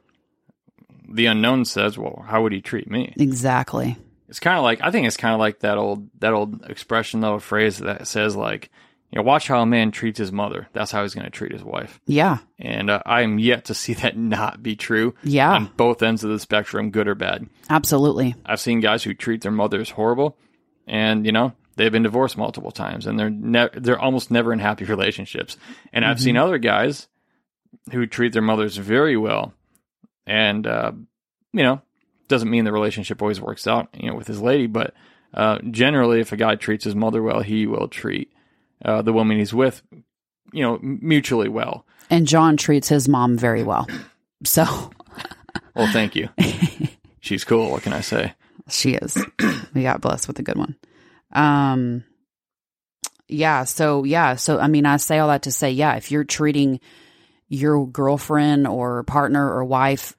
the 1.10 1.26
unknown 1.26 1.66
says, 1.66 1.98
"Well, 1.98 2.24
how 2.28 2.42
would 2.44 2.54
he 2.54 2.62
treat 2.62 2.90
me?" 2.90 3.14
Exactly. 3.18 3.98
It's 4.30 4.40
kind 4.40 4.58
of 4.58 4.64
like 4.64 4.80
I 4.82 4.90
think 4.90 5.06
it's 5.06 5.18
kind 5.18 5.34
of 5.34 5.40
like 5.40 5.60
that 5.60 5.78
old 5.78 6.10
that 6.20 6.34
old 6.34 6.66
expression, 6.66 7.24
old 7.24 7.44
phrase 7.44 7.80
that 7.80 8.08
says 8.08 8.36
like, 8.36 8.72
you 9.14 9.20
know, 9.20 9.24
watch 9.24 9.48
how 9.48 9.62
a 9.62 9.66
man 9.68 9.92
treats 9.92 10.18
his 10.18 10.32
mother. 10.32 10.68
That's 10.74 10.90
how 10.92 11.04
he's 11.04 11.14
going 11.14 11.26
to 11.26 11.30
treat 11.30 11.52
his 11.52 11.64
wife. 11.64 12.00
Yeah. 12.08 12.40
And 12.58 12.90
uh, 12.90 13.04
I 13.06 13.22
am 13.22 13.38
yet 13.38 13.66
to 13.66 13.76
see 13.76 13.94
that 14.02 14.18
not 14.18 14.64
be 14.64 14.76
true 14.76 15.14
Yeah. 15.24 15.52
on 15.52 15.70
both 15.78 16.02
ends 16.02 16.24
of 16.24 16.32
the 16.32 16.40
spectrum, 16.40 16.90
good 16.90 17.08
or 17.08 17.14
bad. 17.14 17.48
Absolutely. 17.70 18.34
I've 18.44 18.60
seen 18.60 18.80
guys 18.80 19.04
who 19.04 19.14
treat 19.14 19.42
their 19.42 19.52
mothers 19.52 19.92
horrible, 19.92 20.36
and 20.88 21.26
you 21.28 21.32
know 21.32 21.54
they've 21.76 21.92
been 21.92 22.02
divorced 22.04 22.38
multiple 22.40 22.72
times, 22.72 23.06
and 23.06 23.20
they're 23.20 23.30
ne- 23.30 23.70
they're 23.76 24.00
almost 24.00 24.32
never 24.32 24.52
in 24.52 24.58
happy 24.58 24.84
relationships. 24.96 25.58
And 25.94 26.04
I've 26.04 26.20
seen 26.20 26.36
other 26.36 26.58
guys 26.58 27.08
who 27.92 28.08
treat 28.08 28.34
their 28.34 28.42
mothers 28.42 28.78
very 28.78 29.16
well, 29.16 29.54
and 30.26 30.66
uh, 30.66 30.92
you 31.52 31.64
know 31.64 31.82
doesn't 32.30 32.50
mean 32.50 32.66
the 32.66 32.72
relationship 32.72 33.22
always 33.22 33.40
works 33.42 33.68
out, 33.68 33.90
you 33.94 34.10
know, 34.10 34.16
with 34.16 34.26
his 34.28 34.42
lady, 34.42 34.66
but 34.66 34.94
uh, 35.36 35.60
generally, 35.70 36.20
if 36.20 36.32
a 36.32 36.38
guy 36.38 36.56
treats 36.56 36.86
his 36.86 36.96
mother 36.96 37.22
well, 37.22 37.42
he 37.42 37.68
will 37.68 37.88
treat 37.88 38.32
uh, 38.84 39.02
the 39.02 39.14
woman 39.14 39.38
he's 39.38 39.54
with, 39.54 39.82
you 40.52 40.64
know, 40.64 40.80
mutually 40.82 41.50
well. 41.50 41.86
And 42.10 42.28
John 42.28 42.58
treats 42.58 42.88
his 42.88 43.08
mom 43.08 43.38
very 43.38 43.64
well. 43.64 43.88
So 44.44 44.66
Well, 45.76 45.92
thank 45.92 46.16
you. 46.16 46.30
She's 47.22 47.44
cool. 47.44 47.72
What 47.72 47.84
can 47.84 47.94
I 47.94 48.02
say? 48.02 48.34
she 48.70 48.94
is. 48.94 49.18
we 49.74 49.84
got 49.84 50.00
blessed 50.00 50.28
with 50.28 50.40
a 50.40 50.44
good 50.44 50.58
one. 50.58 50.76
Um 51.32 52.04
yeah, 53.28 53.64
so 53.64 54.04
yeah, 54.04 54.36
so 54.36 54.60
I 54.60 54.68
mean 54.68 54.86
I 54.86 54.98
say 54.98 55.20
all 55.20 55.30
that 55.30 55.44
to 55.44 55.52
say, 55.52 55.72
yeah, 55.72 55.96
if 55.96 56.12
you're 56.12 56.24
treating 56.24 56.80
your 57.48 57.88
girlfriend 57.88 58.68
or 58.68 59.04
partner 59.04 59.46
or 59.54 59.64
wife 59.64 60.16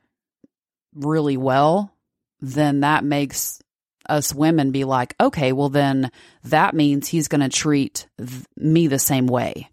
really 0.94 1.36
well, 1.36 1.94
then 2.40 2.80
that 2.80 3.04
makes 3.04 3.62
us 4.08 4.34
women 4.34 4.70
be 4.70 4.84
like, 4.84 5.14
okay, 5.20 5.52
well 5.52 5.68
then 5.68 6.10
that 6.44 6.74
means 6.74 7.08
he's 7.08 7.28
going 7.28 7.40
to 7.40 7.48
treat 7.48 8.06
th- 8.18 8.44
me 8.56 8.86
the 8.86 8.98
same 8.98 9.26
way. 9.26 9.68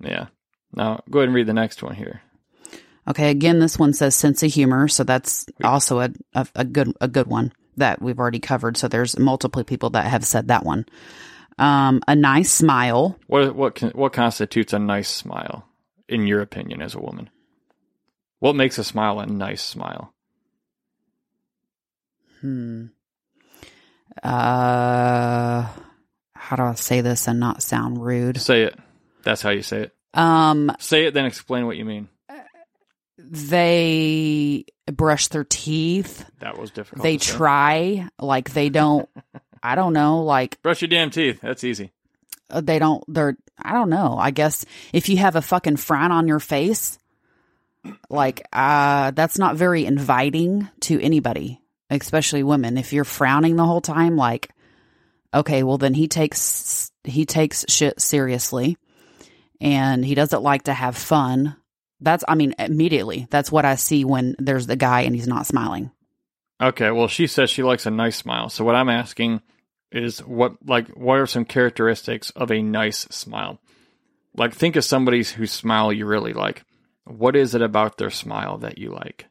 Yeah. 0.00 0.26
Now 0.74 1.02
go 1.10 1.20
ahead 1.20 1.28
and 1.28 1.34
read 1.34 1.46
the 1.46 1.52
next 1.54 1.82
one 1.82 1.94
here. 1.94 2.22
Okay, 3.08 3.30
again, 3.30 3.58
this 3.58 3.78
one 3.78 3.92
says 3.92 4.14
sense 4.14 4.42
of 4.42 4.52
humor, 4.52 4.86
so 4.86 5.04
that's 5.04 5.46
also 5.64 6.00
a, 6.00 6.10
a, 6.34 6.46
a 6.54 6.64
good 6.64 6.92
a 7.00 7.08
good 7.08 7.26
one 7.26 7.52
that 7.76 8.00
we've 8.00 8.18
already 8.18 8.38
covered. 8.38 8.76
So 8.76 8.88
there's 8.88 9.18
multiple 9.18 9.64
people 9.64 9.90
that 9.90 10.06
have 10.06 10.24
said 10.24 10.48
that 10.48 10.64
one. 10.64 10.86
Um, 11.58 12.02
a 12.06 12.14
nice 12.14 12.52
smile. 12.52 13.18
What 13.26 13.54
what 13.56 13.80
what 13.94 14.12
constitutes 14.12 14.72
a 14.72 14.78
nice 14.78 15.08
smile 15.08 15.66
in 16.08 16.26
your 16.26 16.40
opinion 16.40 16.82
as 16.82 16.94
a 16.94 17.00
woman? 17.00 17.30
What 18.38 18.56
makes 18.56 18.78
a 18.78 18.84
smile 18.84 19.20
a 19.20 19.26
nice 19.26 19.62
smile? 19.62 20.14
Hmm. 22.40 22.86
Uh, 24.22 25.66
how 26.34 26.56
do 26.56 26.62
I 26.62 26.74
say 26.74 27.00
this 27.00 27.26
and 27.28 27.40
not 27.40 27.62
sound 27.62 28.02
rude? 28.04 28.40
Say 28.40 28.62
it. 28.62 28.78
That's 29.22 29.42
how 29.42 29.50
you 29.50 29.62
say 29.62 29.82
it. 29.82 29.94
Um, 30.14 30.72
Say 30.80 31.06
it, 31.06 31.14
then 31.14 31.24
explain 31.26 31.66
what 31.66 31.76
you 31.76 31.84
mean. 31.84 32.08
they 33.18 34.64
brush 34.92 35.28
their 35.28 35.44
teeth. 35.44 36.24
That 36.40 36.58
was 36.58 36.70
difficult. 36.70 37.02
They 37.02 37.16
try, 37.16 38.08
like 38.18 38.50
they 38.52 38.68
don't. 38.68 39.08
I 39.62 39.74
don't 39.74 39.92
know, 39.92 40.22
like 40.22 40.60
brush 40.62 40.80
your 40.80 40.88
damn 40.88 41.10
teeth. 41.10 41.40
That's 41.42 41.64
easy. 41.64 41.92
uh, 42.48 42.62
they 42.62 42.78
don't 42.78 43.04
they're 43.08 43.36
i 43.62 43.72
don't 43.74 43.90
know 43.90 44.16
i 44.18 44.30
guess 44.30 44.64
if 44.94 45.10
you 45.10 45.18
have 45.18 45.36
a 45.36 45.42
fucking 45.42 45.76
frown 45.76 46.10
on 46.12 46.26
your 46.26 46.40
face 46.40 46.98
like 48.08 48.40
uh 48.54 49.10
that's 49.10 49.38
not 49.38 49.56
very 49.56 49.84
inviting 49.84 50.66
to 50.80 50.98
anybody 51.02 51.59
especially 51.90 52.42
women 52.42 52.78
if 52.78 52.92
you're 52.92 53.04
frowning 53.04 53.56
the 53.56 53.64
whole 53.64 53.80
time 53.80 54.16
like 54.16 54.50
okay 55.34 55.62
well 55.62 55.78
then 55.78 55.94
he 55.94 56.08
takes 56.08 56.92
he 57.04 57.24
takes 57.24 57.64
shit 57.68 58.00
seriously 58.00 58.76
and 59.60 60.04
he 60.04 60.14
doesn't 60.14 60.42
like 60.42 60.64
to 60.64 60.72
have 60.72 60.96
fun 60.96 61.56
that's 62.00 62.24
i 62.28 62.34
mean 62.34 62.54
immediately 62.58 63.26
that's 63.30 63.52
what 63.52 63.64
i 63.64 63.74
see 63.74 64.04
when 64.04 64.34
there's 64.38 64.66
the 64.66 64.76
guy 64.76 65.02
and 65.02 65.14
he's 65.14 65.28
not 65.28 65.46
smiling 65.46 65.90
Okay. 66.60 66.90
Well, 66.90 67.08
she 67.08 67.26
says 67.26 67.50
she 67.50 67.62
likes 67.62 67.86
a 67.86 67.90
nice 67.90 68.16
smile. 68.16 68.48
So 68.48 68.64
what 68.64 68.74
I'm 68.74 68.88
asking 68.88 69.40
is 69.90 70.20
what 70.20 70.54
like 70.64 70.88
what 70.88 71.18
are 71.18 71.26
some 71.26 71.44
characteristics 71.44 72.30
of 72.30 72.50
a 72.50 72.62
nice 72.62 73.00
smile? 73.10 73.60
Like 74.36 74.54
think 74.54 74.76
of 74.76 74.84
somebody 74.84 75.24
whose 75.24 75.52
smile 75.52 75.92
you 75.92 76.06
really 76.06 76.32
like. 76.32 76.64
What 77.04 77.34
is 77.34 77.54
it 77.54 77.62
about 77.62 77.96
their 77.96 78.10
smile 78.10 78.58
that 78.58 78.78
you 78.78 78.90
like? 78.90 79.26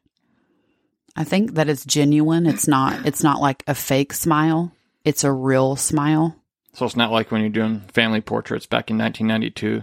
I 1.16 1.24
think 1.24 1.54
that 1.54 1.68
it's 1.68 1.84
genuine. 1.84 2.46
It's 2.46 2.68
not 2.68 3.06
it's 3.06 3.22
not 3.22 3.40
like 3.40 3.62
a 3.66 3.74
fake 3.74 4.12
smile. 4.12 4.72
It's 5.04 5.24
a 5.24 5.32
real 5.32 5.76
smile. 5.76 6.36
So 6.74 6.86
it's 6.86 6.96
not 6.96 7.10
like 7.10 7.30
when 7.30 7.40
you're 7.40 7.50
doing 7.50 7.80
family 7.92 8.20
portraits 8.20 8.66
back 8.66 8.90
in 8.90 8.98
1992 8.98 9.82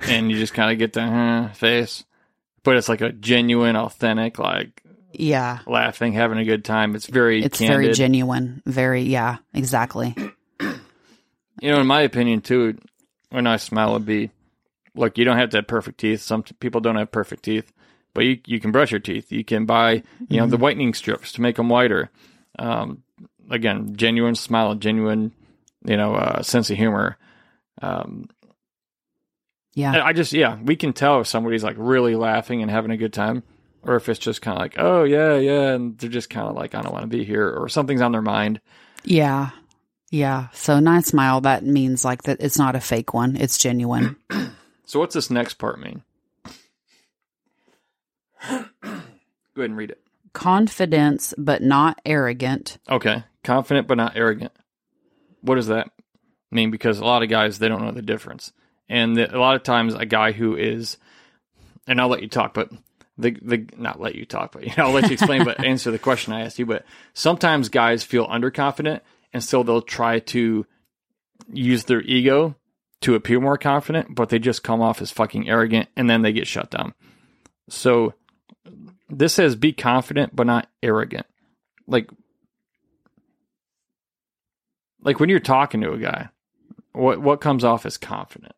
and 0.00 0.30
you 0.30 0.36
just 0.38 0.54
kind 0.54 0.72
of 0.72 0.78
get 0.78 0.92
the 0.92 1.02
huh, 1.06 1.48
face, 1.52 2.04
but 2.64 2.76
it's 2.76 2.88
like 2.88 3.00
a 3.00 3.12
genuine, 3.12 3.76
authentic, 3.76 4.38
like 4.40 4.82
Yeah. 5.12 5.60
laughing, 5.68 6.12
having 6.14 6.38
a 6.38 6.44
good 6.44 6.64
time. 6.64 6.96
It's 6.96 7.06
very 7.06 7.44
It's 7.44 7.58
candid. 7.58 7.76
very 7.80 7.92
genuine. 7.94 8.60
Very 8.66 9.02
yeah, 9.02 9.36
exactly. 9.54 10.14
you 11.60 11.70
know, 11.70 11.80
in 11.80 11.86
my 11.86 12.00
opinion, 12.02 12.40
too, 12.40 12.78
a 13.30 13.40
nice 13.40 13.62
smile 13.62 13.92
would 13.92 14.06
be 14.06 14.30
look, 14.96 15.16
you 15.18 15.24
don't 15.24 15.36
have 15.38 15.50
to 15.50 15.58
have 15.58 15.68
perfect 15.68 15.98
teeth. 16.00 16.20
Some 16.22 16.42
t- 16.42 16.54
people 16.58 16.80
don't 16.80 16.96
have 16.96 17.12
perfect 17.12 17.44
teeth, 17.44 17.72
but 18.14 18.24
you, 18.24 18.38
you 18.46 18.60
can 18.60 18.72
brush 18.72 18.90
your 18.90 19.00
teeth. 19.00 19.30
You 19.32 19.44
can 19.44 19.66
buy, 19.66 20.02
you 20.28 20.38
know, 20.40 20.46
the 20.46 20.56
whitening 20.56 20.94
strips 20.94 21.32
to 21.32 21.40
make 21.40 21.56
them 21.56 21.68
whiter. 21.68 22.10
Um, 22.58 23.02
again, 23.50 23.96
genuine 23.96 24.34
smile, 24.34 24.74
genuine, 24.74 25.32
you 25.84 25.96
know, 25.96 26.14
uh, 26.14 26.42
sense 26.42 26.70
of 26.70 26.76
humor. 26.76 27.16
Um, 27.82 28.28
Yeah. 29.74 30.04
I 30.04 30.12
just, 30.12 30.32
yeah, 30.32 30.58
we 30.62 30.76
can 30.76 30.92
tell 30.92 31.20
if 31.20 31.26
somebody's 31.26 31.64
like 31.64 31.76
really 31.78 32.14
laughing 32.16 32.62
and 32.62 32.70
having 32.70 32.90
a 32.90 32.96
good 32.96 33.12
time, 33.12 33.42
or 33.82 33.96
if 33.96 34.08
it's 34.08 34.18
just 34.18 34.42
kind 34.42 34.56
of 34.56 34.60
like, 34.60 34.74
oh, 34.78 35.04
yeah, 35.04 35.36
yeah. 35.36 35.70
And 35.72 35.96
they're 35.96 36.10
just 36.10 36.28
kind 36.30 36.48
of 36.48 36.54
like, 36.56 36.74
I 36.74 36.82
don't 36.82 36.92
want 36.92 37.04
to 37.04 37.16
be 37.16 37.24
here, 37.24 37.48
or 37.48 37.68
something's 37.68 38.02
on 38.02 38.12
their 38.12 38.20
mind. 38.22 38.60
Yeah. 39.04 39.50
Yeah. 40.10 40.48
So 40.52 40.80
nice 40.80 41.06
smile, 41.06 41.40
that 41.42 41.64
means 41.64 42.04
like 42.04 42.24
that 42.24 42.38
it's 42.40 42.58
not 42.58 42.74
a 42.76 42.80
fake 42.80 43.14
one. 43.14 43.36
It's 43.36 43.58
genuine. 43.58 44.16
So 44.84 44.98
what's 44.98 45.14
this 45.14 45.30
next 45.30 45.54
part 45.54 45.78
mean? 45.78 46.02
Go 48.48 48.58
ahead 49.62 49.70
and 49.70 49.76
read 49.76 49.90
it. 49.90 50.00
Confidence 50.32 51.34
but 51.36 51.62
not 51.62 52.00
arrogant. 52.04 52.78
Okay. 52.88 53.24
Confident 53.44 53.88
but 53.88 53.96
not 53.96 54.16
arrogant. 54.16 54.52
What 55.40 55.56
does 55.56 55.68
that 55.68 55.90
mean? 56.50 56.70
Because 56.70 56.98
a 56.98 57.04
lot 57.04 57.22
of 57.22 57.28
guys 57.28 57.58
they 57.58 57.68
don't 57.68 57.82
know 57.84 57.92
the 57.92 58.02
difference. 58.02 58.52
And 58.88 59.16
the, 59.16 59.34
a 59.34 59.38
lot 59.38 59.56
of 59.56 59.62
times 59.62 59.94
a 59.94 60.06
guy 60.06 60.32
who 60.32 60.56
is 60.56 60.98
and 61.86 62.00
I'll 62.00 62.08
let 62.08 62.22
you 62.22 62.28
talk, 62.28 62.54
but 62.54 62.70
the 63.18 63.36
the 63.42 63.68
not 63.76 64.00
let 64.00 64.14
you 64.14 64.24
talk, 64.24 64.52
but 64.52 64.64
you 64.64 64.72
know, 64.76 64.86
I'll 64.86 64.92
let 64.92 65.06
you 65.08 65.14
explain 65.14 65.44
but 65.44 65.64
answer 65.64 65.90
the 65.90 65.98
question 65.98 66.32
I 66.32 66.42
asked 66.42 66.58
you. 66.58 66.66
But 66.66 66.84
sometimes 67.14 67.68
guys 67.68 68.04
feel 68.04 68.26
underconfident 68.26 69.00
and 69.32 69.42
so 69.42 69.62
they'll 69.62 69.82
try 69.82 70.18
to 70.18 70.66
use 71.52 71.84
their 71.84 72.02
ego 72.02 72.56
to 73.02 73.14
appear 73.14 73.40
more 73.40 73.56
confident, 73.58 74.14
but 74.14 74.28
they 74.28 74.38
just 74.38 74.62
come 74.62 74.82
off 74.82 75.00
as 75.00 75.10
fucking 75.10 75.48
arrogant 75.48 75.88
and 75.96 76.08
then 76.08 76.22
they 76.22 76.32
get 76.32 76.46
shut 76.46 76.70
down. 76.70 76.94
So 77.68 78.14
this 79.10 79.34
says 79.34 79.56
be 79.56 79.72
confident 79.72 80.34
but 80.34 80.46
not 80.46 80.68
arrogant. 80.82 81.26
Like 81.86 82.08
like 85.02 85.20
when 85.20 85.28
you're 85.28 85.40
talking 85.40 85.80
to 85.80 85.92
a 85.92 85.98
guy, 85.98 86.28
what 86.92 87.20
what 87.20 87.40
comes 87.40 87.64
off 87.64 87.86
as 87.86 87.96
confident? 87.96 88.54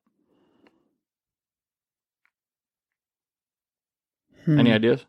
Hmm. 4.45 4.59
Any 4.59 4.73
ideas? 4.73 5.05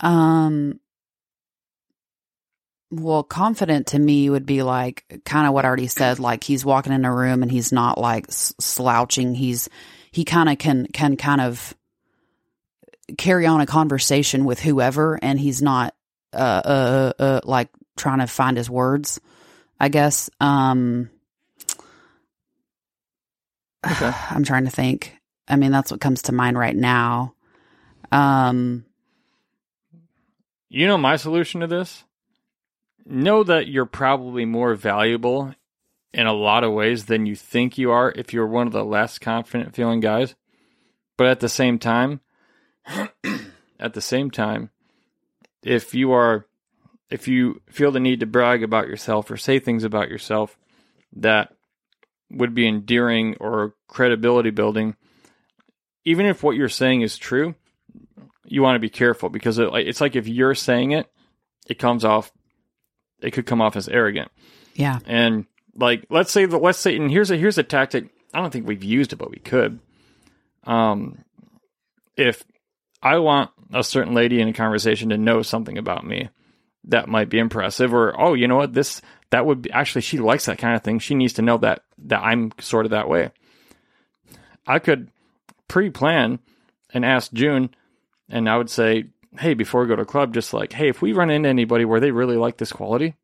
Um 0.00 0.80
well, 2.92 3.22
confident 3.22 3.88
to 3.88 3.98
me 4.00 4.28
would 4.28 4.46
be 4.46 4.62
like 4.64 5.22
kind 5.24 5.46
of 5.46 5.54
what 5.54 5.64
I 5.64 5.68
already 5.68 5.86
said 5.86 6.18
like 6.18 6.42
he's 6.42 6.64
walking 6.64 6.92
in 6.92 7.04
a 7.04 7.14
room 7.14 7.42
and 7.42 7.52
he's 7.52 7.72
not 7.72 7.98
like 7.98 8.26
slouching. 8.28 9.34
He's 9.34 9.68
he 10.10 10.24
kind 10.24 10.48
of 10.48 10.58
can 10.58 10.86
can 10.92 11.16
kind 11.16 11.40
of 11.40 11.74
carry 13.16 13.46
on 13.46 13.60
a 13.60 13.66
conversation 13.66 14.44
with 14.44 14.60
whoever 14.60 15.18
and 15.22 15.38
he's 15.38 15.62
not 15.62 15.94
uh 16.32 16.36
uh, 16.64 17.12
uh, 17.18 17.22
uh 17.22 17.40
like 17.44 17.68
trying 17.96 18.18
to 18.20 18.26
find 18.26 18.56
his 18.56 18.70
words, 18.70 19.20
I 19.78 19.88
guess. 19.88 20.30
Um 20.40 21.10
Okay. 23.86 24.12
I'm 24.30 24.44
trying 24.44 24.64
to 24.64 24.70
think. 24.70 25.16
I 25.48 25.56
mean, 25.56 25.72
that's 25.72 25.90
what 25.90 26.00
comes 26.00 26.22
to 26.22 26.32
mind 26.32 26.58
right 26.58 26.76
now. 26.76 27.34
Um 28.12 28.84
You 30.68 30.86
know 30.86 30.98
my 30.98 31.16
solution 31.16 31.60
to 31.60 31.66
this? 31.66 32.04
Know 33.06 33.42
that 33.44 33.66
you're 33.66 33.86
probably 33.86 34.44
more 34.44 34.74
valuable 34.74 35.54
in 36.12 36.26
a 36.26 36.32
lot 36.32 36.64
of 36.64 36.72
ways 36.72 37.06
than 37.06 37.26
you 37.26 37.36
think 37.36 37.78
you 37.78 37.90
are 37.90 38.12
if 38.14 38.32
you're 38.32 38.46
one 38.46 38.66
of 38.66 38.72
the 38.72 38.84
less 38.84 39.18
confident 39.18 39.74
feeling 39.74 40.00
guys. 40.00 40.34
But 41.16 41.28
at 41.28 41.40
the 41.40 41.48
same 41.48 41.78
time, 41.78 42.20
at 43.78 43.94
the 43.94 44.00
same 44.00 44.30
time, 44.30 44.70
if 45.62 45.94
you 45.94 46.12
are 46.12 46.46
if 47.10 47.26
you 47.26 47.60
feel 47.68 47.90
the 47.90 48.00
need 48.00 48.20
to 48.20 48.26
brag 48.26 48.62
about 48.62 48.86
yourself 48.86 49.30
or 49.30 49.36
say 49.36 49.58
things 49.58 49.82
about 49.82 50.08
yourself 50.08 50.56
that 51.12 51.54
would 52.30 52.54
be 52.54 52.68
endearing 52.68 53.36
or 53.40 53.74
credibility 53.88 54.50
building, 54.50 54.94
even 56.04 56.26
if 56.26 56.42
what 56.42 56.56
you're 56.56 56.68
saying 56.68 57.02
is 57.02 57.18
true, 57.18 57.54
you 58.44 58.62
want 58.62 58.76
to 58.76 58.80
be 58.80 58.88
careful 58.88 59.28
because 59.28 59.58
it, 59.58 59.68
it's 59.74 60.00
like 60.00 60.14
if 60.14 60.28
you're 60.28 60.54
saying 60.54 60.92
it, 60.92 61.10
it 61.66 61.78
comes 61.78 62.04
off, 62.04 62.32
it 63.20 63.32
could 63.32 63.46
come 63.46 63.60
off 63.60 63.76
as 63.76 63.88
arrogant. 63.88 64.30
yeah. 64.74 65.00
And 65.06 65.46
like, 65.74 66.06
let's 66.10 66.30
say 66.30 66.46
that, 66.46 66.58
let's 66.58 66.78
say, 66.78 66.96
and 66.96 67.10
here's 67.10 67.30
a 67.30 67.36
here's 67.36 67.58
a 67.58 67.62
tactic. 67.62 68.10
I 68.32 68.40
don't 68.40 68.52
think 68.52 68.66
we've 68.66 68.84
used 68.84 69.12
it, 69.12 69.16
but 69.16 69.30
we 69.30 69.38
could. 69.38 69.80
Um, 70.64 71.24
if 72.16 72.44
I 73.02 73.18
want 73.18 73.50
a 73.72 73.82
certain 73.84 74.14
lady 74.14 74.40
in 74.40 74.48
a 74.48 74.52
conversation 74.52 75.10
to 75.10 75.18
know 75.18 75.42
something 75.42 75.78
about 75.78 76.04
me 76.04 76.28
that 76.84 77.08
might 77.08 77.28
be 77.28 77.38
impressive, 77.38 77.92
or 77.94 78.18
oh, 78.20 78.34
you 78.34 78.48
know 78.48 78.56
what, 78.56 78.72
this 78.74 79.00
that 79.30 79.46
would 79.46 79.62
be 79.62 79.70
actually 79.70 80.02
she 80.02 80.18
likes 80.18 80.46
that 80.46 80.58
kind 80.58 80.74
of 80.74 80.82
thing. 80.82 80.98
She 80.98 81.14
needs 81.14 81.34
to 81.34 81.42
know 81.42 81.58
that 81.58 81.82
that 82.06 82.22
I'm 82.22 82.52
sort 82.58 82.84
of 82.86 82.90
that 82.90 83.08
way. 83.08 83.30
I 84.66 84.78
could 84.78 85.10
pre-plan 85.68 86.38
and 86.92 87.04
ask 87.04 87.32
June, 87.32 87.70
and 88.28 88.48
I 88.48 88.56
would 88.56 88.70
say, 88.70 89.04
hey, 89.38 89.54
before 89.54 89.82
we 89.82 89.88
go 89.88 89.96
to 89.96 90.02
a 90.02 90.06
club, 90.06 90.34
just 90.34 90.52
like, 90.52 90.72
hey, 90.72 90.88
if 90.88 91.00
we 91.00 91.12
run 91.12 91.30
into 91.30 91.48
anybody 91.48 91.84
where 91.84 92.00
they 92.00 92.10
really 92.10 92.36
like 92.36 92.56
this 92.56 92.72
quality, 92.72 93.14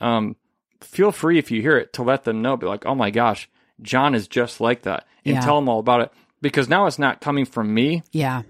um, 0.00 0.36
feel 0.80 1.12
free 1.12 1.38
if 1.38 1.50
you 1.50 1.60
hear 1.60 1.76
it 1.76 1.92
to 1.94 2.02
let 2.02 2.24
them 2.24 2.42
know. 2.42 2.56
Be 2.56 2.66
like, 2.66 2.86
oh 2.86 2.94
my 2.94 3.10
gosh, 3.10 3.48
John 3.82 4.14
is 4.14 4.28
just 4.28 4.60
like 4.60 4.82
that, 4.82 5.06
and 5.24 5.34
Yeah. 5.34 5.40
tell 5.40 5.56
them 5.56 5.68
all 5.68 5.80
about 5.80 6.00
it 6.02 6.12
because 6.40 6.68
now 6.68 6.86
it's 6.86 6.98
not 6.98 7.20
coming 7.20 7.44
from 7.44 7.72
me 7.74 8.02
Yeah. 8.12 8.42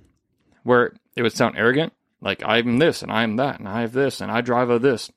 Where 0.62 0.92
it 1.16 1.22
would 1.22 1.32
sound 1.32 1.56
arrogant, 1.56 1.92
like 2.20 2.42
I'm 2.44 2.78
this 2.78 3.02
and 3.02 3.10
I'm 3.10 3.36
that 3.36 3.58
and 3.58 3.68
I 3.68 3.82
have 3.82 3.92
this 3.92 4.20
and 4.20 4.30
I 4.30 4.40
drive 4.40 4.70
a 4.70 4.78
this, 4.78 5.10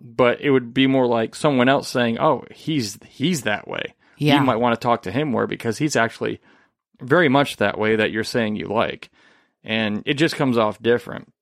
but 0.00 0.40
it 0.40 0.50
would 0.50 0.74
be 0.74 0.86
more 0.86 1.06
like 1.06 1.34
someone 1.34 1.68
else 1.68 1.88
saying, 1.88 2.18
oh, 2.18 2.44
he's 2.50 2.98
he's 3.06 3.42
that 3.42 3.66
way. 3.66 3.94
Yeah. 4.18 4.38
You 4.38 4.44
might 4.44 4.56
want 4.56 4.74
to 4.74 4.80
talk 4.80 5.02
to 5.02 5.10
him 5.12 5.28
more 5.28 5.46
because 5.46 5.78
he's 5.78 5.96
actually 5.96 6.40
very 7.00 7.28
much 7.28 7.56
that 7.58 7.78
way 7.78 7.96
that 7.96 8.10
you're 8.10 8.24
saying 8.24 8.56
you 8.56 8.66
like, 8.66 9.10
and 9.64 10.02
it 10.06 10.14
just 10.14 10.36
comes 10.36 10.56
off 10.56 10.80
different. 10.80 11.32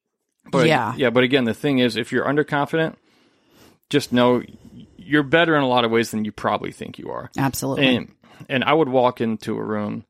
But 0.50 0.66
Yeah. 0.66 0.94
yeah. 0.96 1.10
But 1.10 1.24
again, 1.24 1.44
the 1.44 1.54
thing 1.54 1.78
is, 1.78 1.96
if 1.96 2.12
you're 2.12 2.24
underconfident, 2.24 2.96
just 3.90 4.12
know 4.12 4.42
you're 4.96 5.22
better 5.22 5.54
in 5.56 5.62
a 5.62 5.68
lot 5.68 5.84
of 5.84 5.90
ways 5.90 6.10
than 6.10 6.24
you 6.24 6.32
probably 6.32 6.72
think 6.72 6.98
you 6.98 7.10
are. 7.10 7.30
Absolutely. 7.36 7.96
And 7.96 8.12
and 8.48 8.64
I 8.64 8.72
would 8.72 8.88
walk 8.88 9.20
into 9.20 9.56
a 9.56 9.62
room 9.62 10.04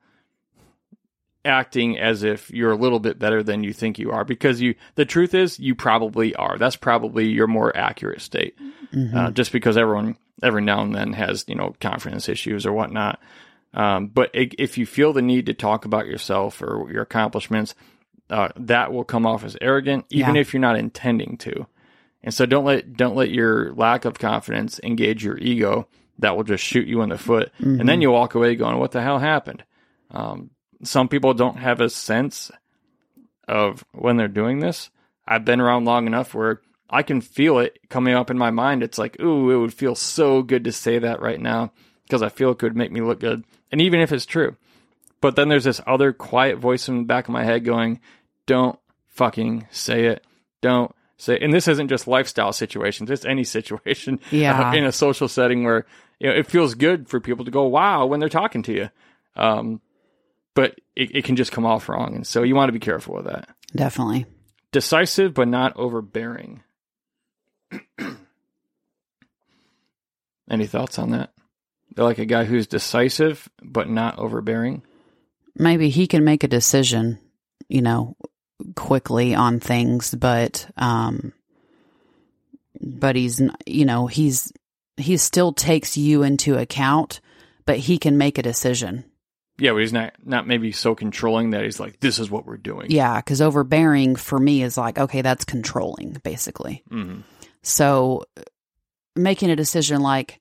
acting 1.44 1.98
as 1.98 2.22
if 2.22 2.50
you're 2.50 2.72
a 2.72 2.76
little 2.76 3.00
bit 3.00 3.18
better 3.18 3.42
than 3.42 3.62
you 3.64 3.72
think 3.72 3.98
you 3.98 4.10
are 4.10 4.24
because 4.24 4.60
you 4.60 4.74
the 4.94 5.04
truth 5.04 5.34
is 5.34 5.58
you 5.60 5.74
probably 5.74 6.34
are. 6.34 6.56
That's 6.58 6.76
probably 6.76 7.26
your 7.28 7.46
more 7.46 7.76
accurate 7.76 8.20
state. 8.22 8.58
Mm-hmm. 8.92 9.16
Uh, 9.16 9.30
just 9.30 9.52
because 9.52 9.76
everyone 9.76 10.16
every 10.42 10.62
now 10.62 10.82
and 10.82 10.94
then 10.94 11.12
has 11.12 11.44
you 11.48 11.54
know 11.54 11.74
confidence 11.80 12.28
issues 12.28 12.66
or 12.66 12.72
whatnot. 12.72 13.20
Um, 13.72 14.06
but 14.06 14.30
i 14.34 14.48
if 14.58 14.78
you 14.78 14.86
feel 14.86 15.12
the 15.12 15.22
need 15.22 15.46
to 15.46 15.54
talk 15.54 15.84
about 15.84 16.06
yourself 16.06 16.62
or 16.62 16.90
your 16.92 17.02
accomplishments, 17.02 17.74
uh, 18.30 18.48
that 18.56 18.92
will 18.92 19.04
come 19.04 19.26
off 19.26 19.44
as 19.44 19.56
arrogant, 19.60 20.06
even 20.10 20.36
Yeah. 20.36 20.40
if 20.40 20.54
you're 20.54 20.60
not 20.60 20.78
intending 20.78 21.36
to. 21.38 21.66
And 22.22 22.32
so 22.32 22.46
don't 22.46 22.64
let 22.64 22.94
don't 22.96 23.16
let 23.16 23.30
your 23.30 23.72
lack 23.74 24.04
of 24.06 24.18
confidence 24.18 24.80
engage 24.82 25.24
your 25.24 25.36
ego. 25.38 25.88
That 26.20 26.36
will 26.36 26.44
just 26.44 26.62
shoot 26.64 26.86
you 26.86 27.02
in 27.02 27.08
the 27.08 27.18
foot, 27.18 27.50
and 27.58 27.88
then 27.88 28.00
you 28.00 28.10
walk 28.12 28.34
away 28.36 28.54
going, 28.54 28.78
"What 28.78 28.92
the 28.92 29.02
hell 29.02 29.18
happened?" 29.18 29.64
Um, 30.12 30.50
some 30.82 31.08
people 31.08 31.34
don't 31.34 31.56
have 31.58 31.80
a 31.80 31.88
sense 31.88 32.50
of 33.48 33.84
when 33.92 34.16
they're 34.16 34.28
doing 34.28 34.60
this. 34.60 34.90
I've 35.26 35.44
been 35.44 35.60
around 35.60 35.84
long 35.84 36.06
enough 36.06 36.34
where 36.34 36.60
I 36.90 37.02
can 37.02 37.20
feel 37.20 37.58
it 37.58 37.78
coming 37.88 38.14
up 38.14 38.30
in 38.30 38.38
my 38.38 38.50
mind. 38.50 38.82
It's 38.82 38.98
like, 38.98 39.18
ooh, 39.20 39.50
it 39.50 39.56
would 39.56 39.74
feel 39.74 39.94
so 39.94 40.42
good 40.42 40.64
to 40.64 40.72
say 40.72 40.98
that 40.98 41.20
right 41.20 41.40
now 41.40 41.72
because 42.04 42.22
I 42.22 42.28
feel 42.28 42.50
it 42.50 42.58
could 42.58 42.76
make 42.76 42.92
me 42.92 43.00
look 43.00 43.20
good. 43.20 43.44
And 43.72 43.80
even 43.80 44.00
if 44.00 44.12
it's 44.12 44.26
true. 44.26 44.56
But 45.20 45.36
then 45.36 45.48
there's 45.48 45.64
this 45.64 45.80
other 45.86 46.12
quiet 46.12 46.58
voice 46.58 46.88
in 46.88 46.98
the 46.98 47.04
back 47.04 47.26
of 47.26 47.32
my 47.32 47.44
head 47.44 47.64
going, 47.64 48.00
don't 48.46 48.78
fucking 49.08 49.66
say 49.70 50.04
it. 50.06 50.24
Don't 50.60 50.94
say, 51.16 51.38
and 51.38 51.52
this 51.52 51.66
isn't 51.68 51.88
just 51.88 52.06
lifestyle 52.06 52.52
situations, 52.52 53.10
it's 53.10 53.24
any 53.24 53.44
situation 53.44 54.20
Yeah. 54.30 54.74
in 54.74 54.84
a 54.84 54.92
social 54.92 55.28
setting 55.28 55.64
where 55.64 55.86
you 56.20 56.28
know, 56.28 56.34
it 56.34 56.46
feels 56.46 56.74
good 56.74 57.08
for 57.08 57.20
people 57.20 57.44
to 57.46 57.50
go, 57.50 57.64
wow, 57.64 58.04
when 58.06 58.20
they're 58.20 58.28
talking 58.28 58.62
to 58.64 58.72
you. 58.72 58.90
Um, 59.34 59.80
but 60.54 60.80
it, 60.96 61.14
it 61.16 61.24
can 61.24 61.36
just 61.36 61.52
come 61.52 61.66
off 61.66 61.88
wrong. 61.88 62.14
And 62.14 62.26
so 62.26 62.42
you 62.42 62.54
want 62.54 62.68
to 62.68 62.72
be 62.72 62.78
careful 62.78 63.14
with 63.16 63.26
that. 63.26 63.48
Definitely. 63.74 64.26
Decisive, 64.72 65.34
but 65.34 65.48
not 65.48 65.76
overbearing. 65.76 66.62
Any 70.50 70.66
thoughts 70.66 70.98
on 70.98 71.10
that? 71.10 71.32
They're 71.94 72.04
like 72.04 72.18
a 72.18 72.24
guy 72.24 72.44
who's 72.44 72.66
decisive, 72.66 73.48
but 73.62 73.88
not 73.88 74.18
overbearing. 74.18 74.82
Maybe 75.56 75.88
he 75.88 76.06
can 76.06 76.24
make 76.24 76.42
a 76.44 76.48
decision, 76.48 77.18
you 77.68 77.82
know, 77.82 78.16
quickly 78.74 79.34
on 79.34 79.60
things, 79.60 80.14
but 80.14 80.70
um 80.76 81.32
but 82.80 83.16
he's 83.16 83.40
you 83.66 83.84
know, 83.84 84.06
he's 84.06 84.52
he 84.96 85.16
still 85.16 85.52
takes 85.52 85.96
you 85.96 86.22
into 86.22 86.56
account, 86.56 87.20
but 87.66 87.78
he 87.78 87.98
can 87.98 88.18
make 88.18 88.38
a 88.38 88.42
decision. 88.42 89.04
Yeah, 89.58 89.72
but 89.72 89.78
he's 89.78 89.92
not 89.92 90.14
not 90.24 90.46
maybe 90.46 90.72
so 90.72 90.94
controlling 90.94 91.50
that 91.50 91.62
he's 91.64 91.78
like, 91.78 92.00
this 92.00 92.18
is 92.18 92.30
what 92.30 92.44
we're 92.46 92.56
doing. 92.56 92.90
Yeah, 92.90 93.20
cuz 93.20 93.40
overbearing 93.40 94.16
for 94.16 94.38
me 94.38 94.62
is 94.62 94.76
like, 94.76 94.98
okay, 94.98 95.22
that's 95.22 95.44
controlling 95.44 96.16
basically. 96.22 96.82
hmm 96.88 97.20
So 97.62 98.24
making 99.14 99.50
a 99.50 99.56
decision 99.56 100.00
like, 100.00 100.40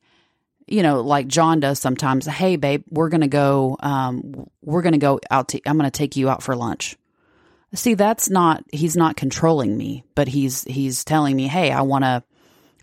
you 0.66 0.82
know, 0.82 1.02
like 1.02 1.28
John 1.28 1.60
does 1.60 1.80
sometimes, 1.80 2.26
hey 2.26 2.56
babe, 2.56 2.84
we're 2.90 3.10
going 3.10 3.22
to 3.22 3.28
go 3.28 3.78
um 3.82 4.48
we're 4.64 4.82
going 4.82 4.94
to 4.94 5.00
go 5.00 5.20
out 5.30 5.50
to 5.50 5.62
I'm 5.66 5.78
going 5.78 5.90
to 5.90 5.98
take 5.98 6.16
you 6.16 6.30
out 6.30 6.42
for 6.42 6.56
lunch. 6.56 6.98
See, 7.76 7.96
that's 7.96 8.30
not 8.30 8.64
he's 8.72 8.96
not 8.96 9.16
controlling 9.16 9.76
me, 9.78 10.04
but 10.16 10.28
he's 10.28 10.64
he's 10.64 11.04
telling 11.04 11.36
me, 11.36 11.48
"Hey, 11.48 11.72
I 11.72 11.82
want 11.82 12.04
to 12.04 12.24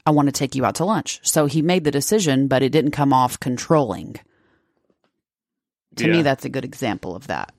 I 0.05 0.11
want 0.11 0.27
to 0.27 0.33
take 0.33 0.57
you 0.57 0.65
out 0.65 0.77
to 0.77 0.85
lunch." 0.85 1.21
So 1.23 1.47
he 1.47 1.63
made 1.63 1.85
the 1.85 1.93
decision, 1.93 2.49
but 2.49 2.63
it 2.63 2.71
didn't 2.71 2.91
come 2.91 3.13
off 3.13 3.39
controlling. 3.39 4.17
To 5.97 6.07
Yeah. 6.07 6.13
me 6.13 6.23
that's 6.23 6.45
a 6.45 6.49
good 6.49 6.65
example 6.65 7.17
of 7.17 7.27
that. 7.29 7.53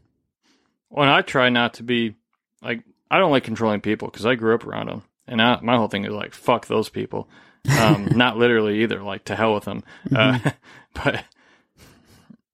Well, 0.90 1.04
and 1.06 1.14
I 1.14 1.22
try 1.22 1.50
not 1.50 1.76
to 1.76 1.84
be 1.84 2.16
like 2.62 2.84
I 3.10 3.18
don't 3.20 3.32
like 3.32 3.44
controlling 3.44 3.82
people 3.82 4.08
because 4.10 4.26
I 4.26 4.36
grew 4.36 4.56
up 4.56 4.66
around 4.66 4.88
them, 4.88 5.04
and 5.28 5.42
I, 5.42 5.60
my 5.62 5.76
whole 5.78 5.88
thing 5.88 6.06
is 6.06 6.12
like 6.14 6.34
fuck 6.34 6.68
those 6.68 6.90
people. 6.90 7.30
Um, 7.80 8.06
not 8.16 8.38
literally 8.38 8.84
either, 8.84 9.02
like 9.04 9.26
to 9.26 9.36
hell 9.36 9.54
with 9.54 9.66
them. 9.66 9.84
Uh, 10.16 10.40
but 10.94 11.24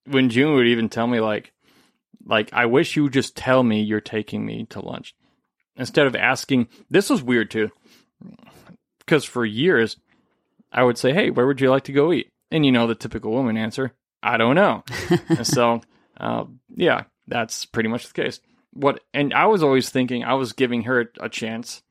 when 0.05 0.29
June 0.29 0.53
would 0.55 0.67
even 0.67 0.89
tell 0.89 1.07
me 1.07 1.19
like, 1.19 1.51
like 2.25 2.49
I 2.53 2.65
wish 2.65 2.95
you 2.95 3.03
would 3.03 3.13
just 3.13 3.35
tell 3.37 3.61
me 3.63 3.81
you're 3.81 4.01
taking 4.01 4.45
me 4.45 4.65
to 4.71 4.79
lunch 4.79 5.15
instead 5.75 6.07
of 6.07 6.15
asking. 6.15 6.67
This 6.89 7.09
was 7.09 7.21
weird 7.23 7.51
too, 7.51 7.69
because 8.99 9.23
for 9.25 9.45
years 9.45 9.97
I 10.71 10.83
would 10.83 10.97
say, 10.97 11.13
"Hey, 11.13 11.29
where 11.29 11.47
would 11.47 11.61
you 11.61 11.69
like 11.69 11.83
to 11.85 11.93
go 11.93 12.11
eat?" 12.11 12.29
And 12.51 12.65
you 12.65 12.71
know 12.71 12.87
the 12.87 12.95
typical 12.95 13.31
woman 13.31 13.57
answer, 13.57 13.93
"I 14.21 14.37
don't 14.37 14.55
know." 14.55 14.83
so, 15.43 15.81
uh, 16.19 16.45
yeah, 16.75 17.03
that's 17.27 17.65
pretty 17.65 17.89
much 17.89 18.07
the 18.07 18.21
case. 18.21 18.39
What 18.71 19.01
and 19.13 19.33
I 19.33 19.45
was 19.45 19.63
always 19.63 19.89
thinking 19.89 20.23
I 20.23 20.33
was 20.35 20.53
giving 20.53 20.83
her 20.83 21.11
a 21.19 21.29
chance 21.29 21.81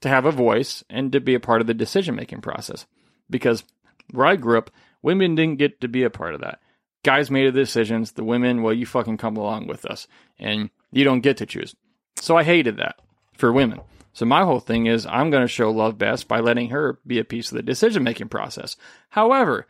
to 0.00 0.08
have 0.08 0.24
a 0.24 0.32
voice 0.32 0.82
and 0.88 1.12
to 1.12 1.20
be 1.20 1.34
a 1.34 1.40
part 1.40 1.60
of 1.60 1.66
the 1.66 1.74
decision 1.74 2.14
making 2.14 2.40
process 2.40 2.86
because 3.28 3.64
where 4.12 4.26
I 4.26 4.36
grew 4.36 4.58
up, 4.58 4.70
women 5.02 5.34
didn't 5.34 5.58
get 5.58 5.80
to 5.80 5.88
be 5.88 6.02
a 6.02 6.10
part 6.10 6.34
of 6.34 6.40
that. 6.40 6.60
Guys 7.04 7.30
made 7.30 7.46
the 7.46 7.60
decisions. 7.60 8.12
The 8.12 8.24
women, 8.24 8.62
well, 8.62 8.74
you 8.74 8.84
fucking 8.86 9.16
come 9.16 9.36
along 9.36 9.66
with 9.66 9.86
us, 9.86 10.06
and 10.38 10.70
you 10.92 11.04
don't 11.04 11.20
get 11.20 11.38
to 11.38 11.46
choose. 11.46 11.74
So 12.16 12.36
I 12.36 12.42
hated 12.42 12.76
that 12.76 13.00
for 13.32 13.52
women. 13.52 13.80
So 14.12 14.26
my 14.26 14.44
whole 14.44 14.60
thing 14.60 14.86
is 14.86 15.06
I'm 15.06 15.30
going 15.30 15.44
to 15.44 15.48
show 15.48 15.70
love 15.70 15.96
best 15.96 16.28
by 16.28 16.40
letting 16.40 16.70
her 16.70 16.98
be 17.06 17.18
a 17.18 17.24
piece 17.24 17.50
of 17.50 17.56
the 17.56 17.62
decision 17.62 18.02
making 18.02 18.28
process. 18.28 18.76
However, 19.08 19.66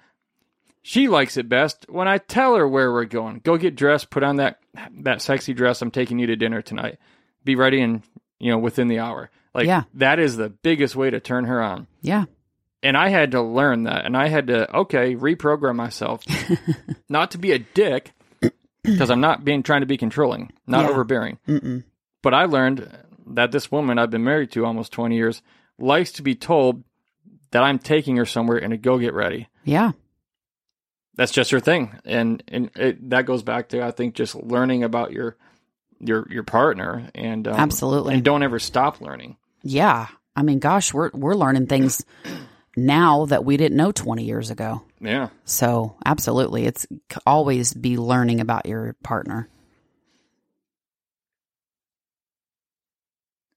she 0.90 1.06
likes 1.06 1.36
it 1.36 1.48
best 1.48 1.86
when 1.88 2.08
I 2.08 2.18
tell 2.18 2.56
her 2.56 2.66
where 2.66 2.90
we're 2.92 3.04
going. 3.04 3.38
Go 3.44 3.56
get 3.56 3.76
dressed, 3.76 4.10
put 4.10 4.24
on 4.24 4.36
that 4.36 4.58
that 5.02 5.22
sexy 5.22 5.54
dress. 5.54 5.82
I'm 5.82 5.92
taking 5.92 6.18
you 6.18 6.26
to 6.26 6.34
dinner 6.36 6.62
tonight. 6.62 6.98
Be 7.44 7.54
ready 7.54 7.80
and 7.80 8.02
you 8.40 8.50
know 8.50 8.58
within 8.58 8.88
the 8.88 8.98
hour. 8.98 9.30
Like 9.54 9.66
Yeah. 9.66 9.84
that 9.94 10.18
is 10.18 10.36
the 10.36 10.48
biggest 10.48 10.96
way 10.96 11.08
to 11.10 11.20
turn 11.20 11.44
her 11.44 11.62
on. 11.62 11.86
Yeah. 12.02 12.24
And 12.82 12.96
I 12.96 13.08
had 13.10 13.32
to 13.32 13.42
learn 13.42 13.84
that, 13.84 14.04
and 14.04 14.16
I 14.16 14.26
had 14.28 14.48
to 14.48 14.76
okay 14.78 15.14
reprogram 15.14 15.76
myself 15.76 16.24
not 17.08 17.30
to 17.32 17.38
be 17.38 17.52
a 17.52 17.58
dick 17.60 18.12
because 18.82 19.10
I'm 19.10 19.20
not 19.20 19.44
being 19.44 19.62
trying 19.62 19.82
to 19.82 19.86
be 19.86 19.96
controlling, 19.96 20.50
not 20.66 20.84
Yeah. 20.86 20.90
overbearing. 20.90 21.38
Mm-mm. 21.46 21.84
But 22.22 22.34
I 22.34 22.46
learned 22.46 22.90
that 23.28 23.52
this 23.52 23.70
woman 23.70 23.98
I've 23.98 24.10
been 24.10 24.24
married 24.24 24.50
to 24.52 24.64
almost 24.66 24.90
20 24.92 25.14
years 25.14 25.40
likes 25.78 26.10
to 26.12 26.22
be 26.22 26.34
told 26.34 26.82
that 27.52 27.62
I'm 27.62 27.78
taking 27.78 28.16
her 28.16 28.26
somewhere 28.26 28.58
and 28.58 28.72
to 28.72 28.76
go 28.76 28.98
get 28.98 29.14
ready. 29.14 29.48
Yeah. 29.64 29.92
That's 31.20 31.32
just 31.32 31.50
her 31.50 31.60
thing, 31.60 31.94
and 32.06 32.42
and 32.48 32.70
it, 32.76 33.10
that 33.10 33.26
goes 33.26 33.42
back 33.42 33.68
to 33.68 33.84
I 33.84 33.90
think 33.90 34.14
just 34.14 34.34
learning 34.34 34.84
about 34.84 35.12
your 35.12 35.36
your 35.98 36.26
your 36.30 36.44
partner 36.44 37.10
and 37.14 37.46
um, 37.46 37.56
Absolutely. 37.56 38.14
and 38.14 38.24
don't 38.24 38.42
ever 38.42 38.58
stop 38.58 39.02
learning. 39.02 39.36
Yeah. 39.62 40.06
I 40.34 40.42
mean, 40.42 40.60
gosh, 40.60 40.94
we're 40.94 41.10
we're 41.12 41.34
learning 41.34 41.66
things 41.66 42.02
now 42.74 43.26
that 43.26 43.44
we 43.44 43.58
didn't 43.58 43.76
know 43.76 43.92
20 43.92 44.24
years 44.24 44.48
ago. 44.48 44.80
Yeah, 44.98 45.28
So, 45.44 45.94
absolutely, 46.06 46.64
it's 46.64 46.86
always 47.26 47.74
be 47.74 47.98
learning 47.98 48.40
about 48.40 48.64
your 48.64 48.96
partner. 49.02 49.50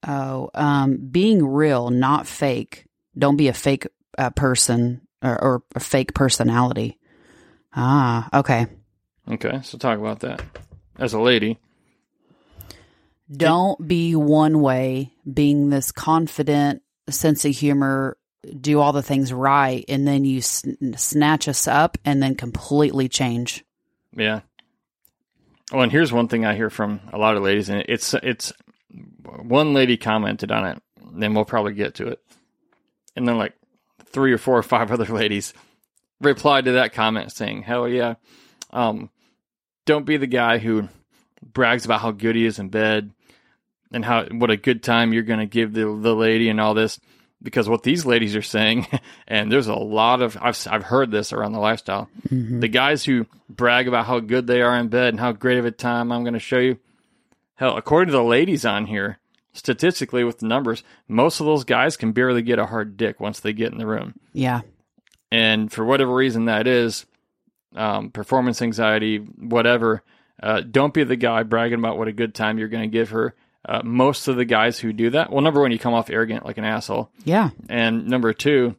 Oh, 0.06 0.50
um, 0.54 0.98
being 0.98 1.46
real, 1.48 1.92
not 1.92 2.28
fake. 2.28 2.88
Don't 3.18 3.38
be 3.38 3.48
a 3.48 3.54
fake 3.54 3.88
uh, 4.18 4.32
person 4.32 5.08
or, 5.22 5.42
or 5.42 5.64
a 5.76 5.80
fake 5.80 6.14
personality. 6.14 7.00
Ah, 7.76 8.30
okay. 8.40 8.68
okay. 9.30 9.62
So 9.64 9.78
talk 9.78 10.00
about 10.00 10.20
that 10.22 10.44
as 10.98 11.14
a 11.14 11.20
lady. 11.20 11.60
Don't 13.32 13.88
be 13.88 14.16
one 14.16 14.62
way, 14.62 15.14
being 15.32 15.70
this 15.70 15.92
confident 15.92 16.84
sense 17.10 17.46
of 17.46 17.56
humor, 17.56 18.18
do 18.60 18.80
all 18.80 18.92
the 18.92 19.02
things 19.02 19.34
right, 19.34 19.86
and 19.88 20.08
then 20.08 20.26
you 20.26 20.42
sn- 20.42 20.96
snatch 20.98 21.48
us 21.48 21.68
up 21.68 21.98
and 22.06 22.22
then 22.22 22.36
completely 22.36 23.10
change. 23.10 23.64
Yeah. 24.16 24.42
Well, 25.72 25.82
and 25.82 25.92
here's 25.92 26.12
one 26.12 26.28
thing 26.28 26.46
I 26.46 26.56
hear 26.56 26.70
from 26.70 27.00
a 27.12 27.18
lot 27.18 27.36
of 27.36 27.44
ladies, 27.44 27.70
and 27.70 27.84
it's 27.88 28.14
it's 28.16 28.54
one 29.22 29.74
lady 29.74 29.98
commented 29.98 30.52
on 30.52 30.66
it. 30.66 30.84
Then 31.14 31.34
we'll 31.34 31.46
probably 31.46 31.74
get 31.74 31.96
to 31.96 32.08
it, 32.08 32.20
and 33.16 33.28
then 33.28 33.38
like 33.38 33.54
three 34.06 34.34
or 34.34 34.38
four 34.38 34.58
or 34.58 34.64
five 34.64 34.92
other 34.92 35.06
ladies 35.06 35.54
replied 36.22 36.66
to 36.66 36.74
that 36.74 36.94
comment 36.94 37.32
saying, 37.32 37.64
"Hell 37.64 37.88
yeah, 37.88 38.16
um, 38.72 39.10
don't 39.86 40.06
be 40.06 40.18
the 40.18 40.28
guy 40.28 40.58
who 40.58 40.88
brags 41.42 41.86
about 41.86 42.02
how 42.02 42.12
good 42.12 42.36
he 42.36 42.46
is 42.46 42.60
in 42.60 42.70
bed 42.70 43.12
and 43.92 44.04
how 44.06 44.26
what 44.26 44.52
a 44.52 44.58
good 44.58 44.82
time 44.84 45.14
you're 45.14 45.24
going 45.24 45.40
to 45.40 45.46
give 45.46 45.74
the 45.74 45.86
the 46.02 46.16
lady 46.16 46.50
and 46.50 46.60
all 46.60 46.74
this." 46.74 47.00
Because 47.42 47.68
what 47.68 47.84
these 47.84 48.06
ladies 48.06 48.38
are 48.38 48.42
saying, 48.42 48.88
and 49.28 49.52
there's 49.52 49.68
a 49.68 49.76
lot 49.76 50.22
of 50.22 50.38
I've 50.42 50.66
I've 50.70 50.84
heard 50.84 51.12
this 51.12 51.34
around 51.34 51.52
the 51.52 51.60
lifestyle. 51.60 52.10
The 52.62 52.70
guys 52.70 53.04
who 53.04 53.26
brag 53.50 53.88
about 53.88 54.06
how 54.06 54.20
good 54.20 54.48
they 54.48 54.62
are 54.62 54.78
in 54.78 54.88
bed 54.88 55.10
and 55.10 55.20
how 55.20 55.34
great 55.34 55.58
of 55.58 55.66
a 55.66 55.72
time 55.72 56.12
I'm 56.12 56.24
going 56.24 56.34
to 56.36 56.40
show 56.40 56.60
you. 56.60 56.80
Hell, 57.56 57.76
according 57.78 58.12
to 58.12 58.18
the 58.18 58.24
ladies 58.24 58.66
on 58.66 58.86
here, 58.88 59.20
statistically 59.54 60.24
with 60.24 60.40
the 60.40 60.48
numbers, 60.48 60.84
most 61.08 61.40
of 61.40 61.46
those 61.46 61.64
guys 61.64 61.98
can 61.98 62.12
barely 62.12 62.42
get 62.42 62.60
a 62.60 62.66
hard 62.66 62.98
dick 62.98 63.20
once 63.20 63.40
they 63.40 63.54
get 63.54 63.72
in 63.72 63.78
the 63.78 63.86
room. 63.86 64.16
Yeah. 64.34 64.62
And 65.34 65.72
for 65.72 65.84
whatever 65.84 66.14
reason 66.14 66.46
that 66.46 66.68
is, 66.68 67.08
um, 67.76 68.12
performance 68.12 68.62
anxiety, 68.62 69.18
whatever, 69.18 70.04
uh, 70.44 70.62
don't 70.62 70.94
be 70.94 71.04
the 71.04 71.16
guy 71.16 71.42
bragging 71.42 71.80
about 71.80 71.98
what 71.98 72.08
a 72.08 72.12
good 72.12 72.36
time 72.36 72.60
you're 72.60 72.68
going 72.68 72.84
to 72.84 72.96
give 72.96 73.10
her. 73.10 73.34
Uh, 73.68 73.82
most 73.84 74.28
of 74.28 74.36
the 74.36 74.46
guys 74.46 74.78
who 74.78 74.94
do 74.94 75.10
that, 75.10 75.32
well, 75.32 75.42
number 75.42 75.60
one, 75.60 75.72
you 75.72 75.80
come 75.80 75.96
off 75.96 76.12
arrogant 76.12 76.46
like 76.46 76.60
an 76.60 76.66
asshole. 76.66 77.10
Yeah. 77.26 77.50
And 77.68 78.08
number 78.08 78.32
two, 78.32 78.76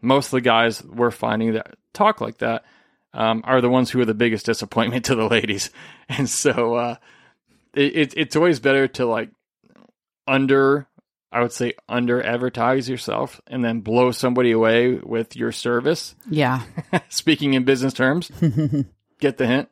most 0.00 0.26
of 0.26 0.30
the 0.32 0.42
guys 0.42 0.80
we're 0.84 1.10
finding 1.10 1.54
that 1.54 1.74
talk 1.92 2.20
like 2.20 2.38
that 2.38 2.64
um, 3.12 3.42
are 3.44 3.60
the 3.60 3.68
ones 3.68 3.90
who 3.90 4.00
are 4.00 4.04
the 4.04 4.14
biggest 4.14 4.46
disappointment 4.46 5.06
to 5.06 5.16
the 5.16 5.28
ladies. 5.28 5.70
And 6.08 6.30
so 6.30 6.74
uh, 6.76 6.96
it, 7.74 7.96
it, 7.96 8.14
it's 8.16 8.36
always 8.36 8.60
better 8.60 8.88
to 8.88 9.06
like 9.06 9.28
under, 10.26 10.86
I 11.30 11.42
would 11.42 11.52
say, 11.52 11.74
under 11.88 12.22
advertise 12.24 12.88
yourself 12.88 13.40
and 13.46 13.64
then 13.64 13.80
blow 13.80 14.10
somebody 14.12 14.50
away 14.52 14.94
with 14.94 15.36
your 15.36 15.52
service. 15.52 16.14
Yeah. 16.30 16.62
Speaking 17.08 17.54
in 17.54 17.64
business 17.64 17.92
terms, 17.92 18.30
get 19.20 19.36
the 19.38 19.46
hint. 19.46 19.68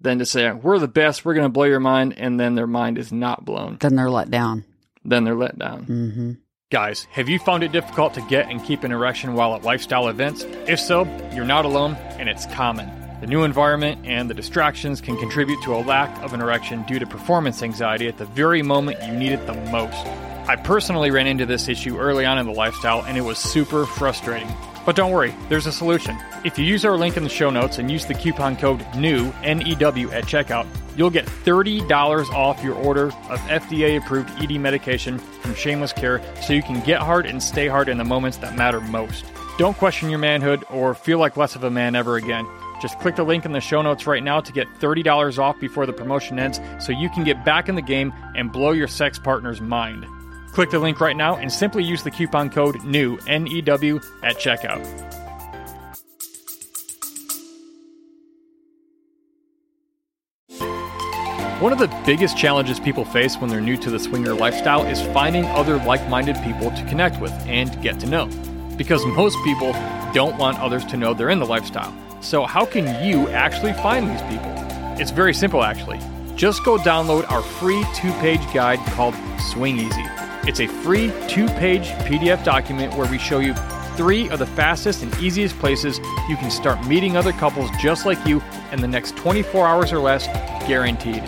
Than 0.00 0.18
to 0.18 0.26
say, 0.26 0.50
we're 0.50 0.80
the 0.80 0.88
best, 0.88 1.24
we're 1.24 1.34
going 1.34 1.44
to 1.44 1.48
blow 1.48 1.62
your 1.64 1.78
mind, 1.78 2.14
and 2.18 2.38
then 2.38 2.56
their 2.56 2.66
mind 2.66 2.98
is 2.98 3.12
not 3.12 3.44
blown. 3.44 3.76
then 3.80 3.94
they're 3.94 4.10
let 4.10 4.32
down. 4.32 4.64
Then 5.04 5.22
they're 5.22 5.36
let 5.36 5.56
down. 5.58 5.84
hmm 5.84 6.32
Guys, 6.72 7.06
have 7.10 7.28
you 7.28 7.38
found 7.38 7.62
it 7.62 7.70
difficult 7.70 8.14
to 8.14 8.20
get 8.22 8.48
and 8.50 8.64
keep 8.64 8.82
an 8.82 8.90
erection 8.92 9.34
while 9.34 9.54
at 9.54 9.62
lifestyle 9.62 10.08
events? 10.08 10.42
If 10.66 10.80
so, 10.80 11.04
you're 11.34 11.44
not 11.44 11.64
alone, 11.66 11.94
and 12.18 12.28
it's 12.28 12.46
common. 12.46 12.90
The 13.20 13.26
new 13.28 13.44
environment 13.44 14.04
and 14.04 14.28
the 14.28 14.34
distractions 14.34 15.00
can 15.00 15.16
contribute 15.18 15.62
to 15.62 15.74
a 15.74 15.78
lack 15.84 16.16
of 16.24 16.32
an 16.32 16.40
erection 16.40 16.82
due 16.84 16.98
to 16.98 17.06
performance 17.06 17.62
anxiety 17.62 18.08
at 18.08 18.18
the 18.18 18.24
very 18.24 18.62
moment 18.62 19.00
you 19.06 19.12
need 19.12 19.30
it 19.32 19.46
the 19.46 19.54
most. 19.70 20.04
I 20.48 20.56
personally 20.56 21.10
ran 21.10 21.26
into 21.26 21.46
this 21.46 21.68
issue 21.68 21.98
early 21.98 22.24
on 22.24 22.38
in 22.38 22.46
the 22.46 22.52
lifestyle 22.52 23.02
and 23.04 23.16
it 23.16 23.20
was 23.20 23.38
super 23.38 23.86
frustrating. 23.86 24.48
But 24.84 24.96
don't 24.96 25.12
worry, 25.12 25.32
there's 25.48 25.66
a 25.66 25.72
solution. 25.72 26.18
If 26.44 26.58
you 26.58 26.64
use 26.64 26.84
our 26.84 26.96
link 26.96 27.16
in 27.16 27.22
the 27.22 27.28
show 27.28 27.50
notes 27.50 27.78
and 27.78 27.88
use 27.88 28.06
the 28.06 28.14
coupon 28.14 28.56
code 28.56 28.84
NEW, 28.96 29.32
N-E-W, 29.44 30.10
at 30.10 30.24
checkout, 30.24 30.66
you'll 30.96 31.10
get 31.10 31.26
$30 31.26 32.30
off 32.30 32.62
your 32.64 32.74
order 32.74 33.06
of 33.06 33.38
FDA-approved 33.42 34.30
ED 34.42 34.58
medication 34.60 35.18
from 35.18 35.54
Shameless 35.54 35.92
Care 35.92 36.20
so 36.42 36.52
you 36.52 36.62
can 36.62 36.80
get 36.80 37.00
hard 37.00 37.26
and 37.26 37.40
stay 37.40 37.68
hard 37.68 37.88
in 37.88 37.96
the 37.96 38.04
moments 38.04 38.38
that 38.38 38.56
matter 38.56 38.80
most. 38.80 39.24
Don't 39.58 39.76
question 39.76 40.10
your 40.10 40.18
manhood 40.18 40.64
or 40.68 40.94
feel 40.94 41.18
like 41.18 41.36
less 41.36 41.54
of 41.54 41.62
a 41.62 41.70
man 41.70 41.94
ever 41.94 42.16
again. 42.16 42.46
Just 42.80 42.98
click 42.98 43.14
the 43.14 43.22
link 43.22 43.44
in 43.44 43.52
the 43.52 43.60
show 43.60 43.80
notes 43.80 44.08
right 44.08 44.24
now 44.24 44.40
to 44.40 44.52
get 44.52 44.66
$30 44.80 45.38
off 45.38 45.60
before 45.60 45.86
the 45.86 45.92
promotion 45.92 46.40
ends 46.40 46.60
so 46.80 46.90
you 46.90 47.08
can 47.10 47.22
get 47.22 47.44
back 47.44 47.68
in 47.68 47.76
the 47.76 47.82
game 47.82 48.12
and 48.34 48.50
blow 48.50 48.72
your 48.72 48.88
sex 48.88 49.20
partner's 49.20 49.60
mind. 49.60 50.04
Click 50.52 50.68
the 50.68 50.78
link 50.78 51.00
right 51.00 51.16
now 51.16 51.36
and 51.36 51.50
simply 51.50 51.82
use 51.82 52.02
the 52.02 52.10
coupon 52.10 52.50
code 52.50 52.84
NEW, 52.84 53.18
N 53.26 53.46
E 53.48 53.62
W, 53.62 54.00
at 54.22 54.36
checkout. 54.36 54.86
One 61.62 61.72
of 61.72 61.78
the 61.78 61.88
biggest 62.04 62.36
challenges 62.36 62.80
people 62.80 63.04
face 63.04 63.36
when 63.36 63.48
they're 63.48 63.60
new 63.60 63.76
to 63.78 63.90
the 63.90 63.98
swinger 63.98 64.34
lifestyle 64.34 64.84
is 64.84 65.00
finding 65.14 65.46
other 65.46 65.78
like 65.78 66.06
minded 66.08 66.36
people 66.42 66.70
to 66.72 66.84
connect 66.86 67.20
with 67.20 67.32
and 67.46 67.80
get 67.80 67.98
to 68.00 68.06
know. 68.06 68.26
Because 68.76 69.06
most 69.06 69.38
people 69.44 69.72
don't 70.12 70.36
want 70.38 70.58
others 70.58 70.84
to 70.86 70.96
know 70.96 71.14
they're 71.14 71.30
in 71.30 71.38
the 71.38 71.46
lifestyle. 71.46 71.96
So, 72.20 72.44
how 72.44 72.66
can 72.66 73.02
you 73.02 73.28
actually 73.28 73.72
find 73.74 74.10
these 74.10 74.22
people? 74.22 74.52
It's 75.00 75.12
very 75.12 75.32
simple, 75.32 75.62
actually. 75.62 76.00
Just 76.34 76.62
go 76.64 76.76
download 76.76 77.30
our 77.30 77.42
free 77.42 77.86
two 77.94 78.12
page 78.14 78.42
guide 78.52 78.80
called 78.94 79.14
Swing 79.38 79.78
Easy. 79.78 80.04
It's 80.44 80.58
a 80.58 80.66
free 80.66 81.12
two 81.28 81.46
page 81.46 81.88
PDF 82.04 82.44
document 82.44 82.94
where 82.94 83.08
we 83.08 83.16
show 83.16 83.38
you 83.38 83.54
three 83.96 84.28
of 84.30 84.40
the 84.40 84.46
fastest 84.46 85.04
and 85.04 85.14
easiest 85.18 85.56
places 85.60 85.98
you 86.28 86.36
can 86.36 86.50
start 86.50 86.84
meeting 86.86 87.16
other 87.16 87.32
couples 87.32 87.70
just 87.80 88.06
like 88.06 88.24
you 88.26 88.42
in 88.72 88.80
the 88.80 88.88
next 88.88 89.16
24 89.16 89.68
hours 89.68 89.92
or 89.92 90.00
less, 90.00 90.26
guaranteed. 90.66 91.22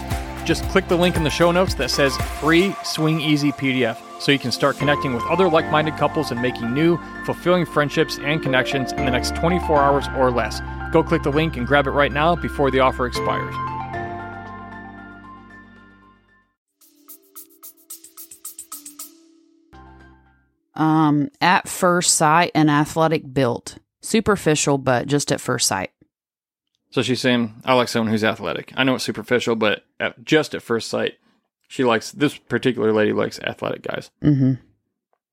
Just 0.44 0.64
click 0.70 0.88
the 0.88 0.96
link 0.96 1.16
in 1.16 1.22
the 1.22 1.30
show 1.30 1.52
notes 1.52 1.74
that 1.74 1.90
says 1.92 2.16
free 2.40 2.74
Swing 2.82 3.20
Easy 3.20 3.52
PDF 3.52 3.98
so 4.20 4.32
you 4.32 4.38
can 4.38 4.50
start 4.50 4.78
connecting 4.78 5.14
with 5.14 5.22
other 5.24 5.48
like 5.48 5.70
minded 5.70 5.96
couples 5.96 6.32
and 6.32 6.42
making 6.42 6.74
new, 6.74 6.98
fulfilling 7.24 7.64
friendships 7.64 8.18
and 8.18 8.42
connections 8.42 8.92
in 8.92 9.04
the 9.04 9.10
next 9.12 9.36
24 9.36 9.80
hours 9.80 10.06
or 10.16 10.32
less. 10.32 10.60
Go 10.92 11.04
click 11.04 11.22
the 11.22 11.30
link 11.30 11.56
and 11.56 11.66
grab 11.68 11.86
it 11.86 11.92
right 11.92 12.12
now 12.12 12.34
before 12.34 12.70
the 12.72 12.80
offer 12.80 13.06
expires. 13.06 13.54
Um, 20.74 21.30
at 21.40 21.68
first 21.68 22.14
sight 22.14 22.50
and 22.54 22.70
athletic 22.70 23.32
built. 23.32 23.78
Superficial, 24.02 24.76
but 24.78 25.06
just 25.06 25.32
at 25.32 25.40
first 25.40 25.66
sight. 25.66 25.90
So 26.90 27.02
she's 27.02 27.20
saying, 27.20 27.54
I 27.64 27.74
like 27.74 27.88
someone 27.88 28.10
who's 28.10 28.22
athletic. 28.22 28.72
I 28.76 28.84
know 28.84 28.94
it's 28.94 29.04
superficial, 29.04 29.56
but 29.56 29.84
at, 29.98 30.24
just 30.24 30.54
at 30.54 30.62
first 30.62 30.88
sight, 30.88 31.14
she 31.68 31.82
likes 31.82 32.12
this 32.12 32.36
particular 32.36 32.92
lady 32.92 33.12
likes 33.12 33.40
athletic 33.40 33.82
guys. 33.82 34.10
Mm-hmm. 34.22 34.54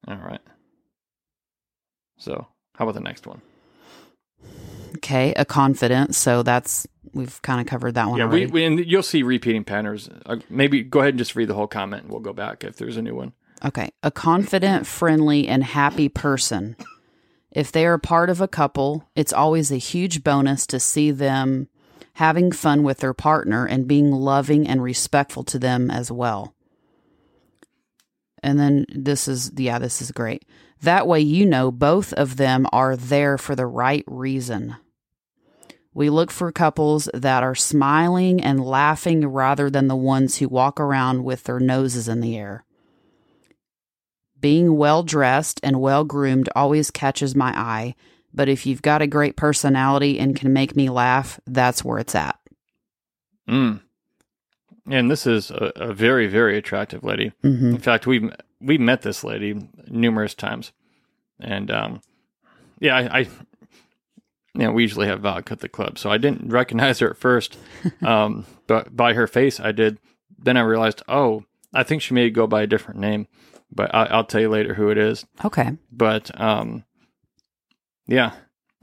All 0.07 0.17
right. 0.17 0.39
So, 2.17 2.47
how 2.75 2.85
about 2.85 2.95
the 2.95 3.01
next 3.01 3.27
one? 3.27 3.41
Okay, 4.97 5.33
a 5.35 5.45
confident. 5.45 6.15
So 6.15 6.43
that's 6.43 6.87
we've 7.13 7.41
kind 7.41 7.61
of 7.61 7.67
covered 7.67 7.95
that 7.95 8.07
one. 8.07 8.17
yeah, 8.17 8.25
already. 8.25 8.45
we, 8.47 8.51
we 8.51 8.65
and 8.65 8.79
you'll 8.85 9.03
see 9.03 9.23
repeating 9.23 9.63
patterns. 9.63 10.09
Uh, 10.25 10.37
maybe 10.49 10.83
go 10.83 10.99
ahead 10.99 11.13
and 11.13 11.19
just 11.19 11.35
read 11.35 11.47
the 11.47 11.53
whole 11.53 11.67
comment, 11.67 12.03
and 12.03 12.11
we'll 12.11 12.21
go 12.21 12.33
back 12.33 12.63
if 12.63 12.77
there's 12.77 12.97
a 12.97 13.01
new 13.01 13.15
one. 13.15 13.33
Okay. 13.63 13.91
A 14.01 14.11
confident, 14.11 14.87
friendly, 14.87 15.47
and 15.47 15.63
happy 15.63 16.09
person. 16.09 16.75
If 17.51 17.71
they 17.71 17.85
are 17.85 17.97
part 17.97 18.29
of 18.29 18.41
a 18.41 18.47
couple, 18.47 19.09
it's 19.15 19.33
always 19.33 19.71
a 19.71 19.77
huge 19.77 20.23
bonus 20.23 20.65
to 20.67 20.79
see 20.79 21.11
them 21.11 21.67
having 22.13 22.51
fun 22.51 22.83
with 22.83 22.99
their 22.99 23.13
partner 23.13 23.65
and 23.65 23.87
being 23.87 24.11
loving 24.11 24.67
and 24.67 24.81
respectful 24.81 25.43
to 25.43 25.59
them 25.59 25.91
as 25.91 26.11
well. 26.11 26.55
And 28.43 28.59
then 28.59 28.85
this 28.89 29.27
is, 29.27 29.51
yeah, 29.55 29.79
this 29.79 30.01
is 30.01 30.11
great. 30.11 30.45
That 30.81 31.07
way, 31.07 31.19
you 31.19 31.45
know, 31.45 31.71
both 31.71 32.11
of 32.13 32.37
them 32.37 32.65
are 32.71 32.95
there 32.95 33.37
for 33.37 33.55
the 33.55 33.67
right 33.67 34.03
reason. 34.07 34.77
We 35.93 36.09
look 36.09 36.31
for 36.31 36.51
couples 36.51 37.09
that 37.13 37.43
are 37.43 37.53
smiling 37.53 38.41
and 38.41 38.65
laughing 38.65 39.27
rather 39.27 39.69
than 39.69 39.87
the 39.87 39.95
ones 39.95 40.37
who 40.37 40.47
walk 40.47 40.79
around 40.79 41.23
with 41.23 41.43
their 41.43 41.59
noses 41.59 42.07
in 42.07 42.21
the 42.21 42.37
air. 42.37 42.65
Being 44.41 44.75
well 44.75 45.03
dressed 45.03 45.59
and 45.63 45.79
well 45.79 46.03
groomed 46.03 46.49
always 46.55 46.91
catches 46.91 47.35
my 47.35 47.57
eye, 47.57 47.95
but 48.33 48.49
if 48.49 48.65
you've 48.65 48.81
got 48.81 49.01
a 49.01 49.07
great 49.07 49.35
personality 49.37 50.19
and 50.19 50.35
can 50.35 50.51
make 50.51 50.75
me 50.75 50.89
laugh, 50.89 51.39
that's 51.45 51.83
where 51.83 51.99
it's 51.99 52.15
at. 52.15 52.39
Mm. 53.47 53.81
And 54.89 55.11
this 55.11 55.27
is 55.27 55.51
a, 55.51 55.71
a 55.75 55.93
very, 55.93 56.27
very 56.27 56.57
attractive 56.57 57.03
lady. 57.03 57.31
hmm 57.41 57.69
In 57.69 57.77
fact, 57.77 58.07
we've 58.07 58.29
we 58.59 58.77
met 58.77 59.01
this 59.01 59.23
lady 59.23 59.55
numerous 59.87 60.33
times, 60.33 60.71
and 61.39 61.71
um, 61.71 62.01
yeah, 62.79 62.95
I, 62.95 63.19
I, 63.19 63.19
you 63.19 63.29
know, 64.55 64.71
we 64.71 64.83
usually 64.83 65.07
have 65.07 65.21
vodka 65.21 65.53
at 65.53 65.59
the 65.59 65.69
club, 65.69 65.97
so 65.97 66.09
I 66.09 66.17
didn't 66.17 66.49
recognize 66.51 66.99
her 66.99 67.09
at 67.09 67.17
first, 67.17 67.57
um, 68.01 68.45
but 68.67 68.95
by 68.95 69.13
her 69.13 69.27
face, 69.27 69.59
I 69.59 69.71
did. 69.71 69.99
Then 70.43 70.57
I 70.57 70.61
realized, 70.61 71.03
oh, 71.07 71.43
I 71.73 71.83
think 71.83 72.01
she 72.01 72.13
may 72.13 72.29
go 72.29 72.47
by 72.47 72.63
a 72.63 72.67
different 72.67 72.99
name, 72.99 73.27
but 73.71 73.93
I, 73.93 74.05
I'll 74.05 74.25
tell 74.25 74.41
you 74.41 74.49
later 74.49 74.73
who 74.73 74.89
it 74.89 74.97
is. 74.97 75.25
Okay. 75.43 75.77
But 75.91 76.39
um, 76.39 76.83
yeah, 78.07 78.31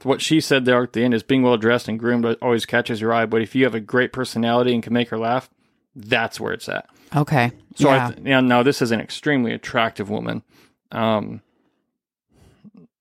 what 0.03 0.21
she 0.21 0.39
said 0.41 0.65
there 0.65 0.81
at 0.81 0.93
the 0.93 1.03
end 1.03 1.13
is 1.13 1.23
being 1.23 1.43
well 1.43 1.57
dressed 1.57 1.87
and 1.87 1.99
groomed 1.99 2.25
always 2.41 2.65
catches 2.65 3.01
your 3.01 3.13
eye. 3.13 3.25
But 3.25 3.41
if 3.41 3.55
you 3.55 3.63
have 3.65 3.75
a 3.75 3.79
great 3.79 4.13
personality 4.13 4.73
and 4.73 4.83
can 4.83 4.93
make 4.93 5.09
her 5.09 5.17
laugh, 5.17 5.49
that's 5.95 6.39
where 6.39 6.53
it's 6.53 6.69
at. 6.69 6.89
Okay. 7.15 7.51
So 7.75 7.89
yeah. 7.89 8.07
I 8.07 8.11
th- 8.11 8.27
yeah, 8.27 8.41
now 8.41 8.63
this 8.63 8.81
is 8.81 8.91
an 8.91 9.01
extremely 9.01 9.53
attractive 9.53 10.09
woman. 10.09 10.43
Um, 10.91 11.41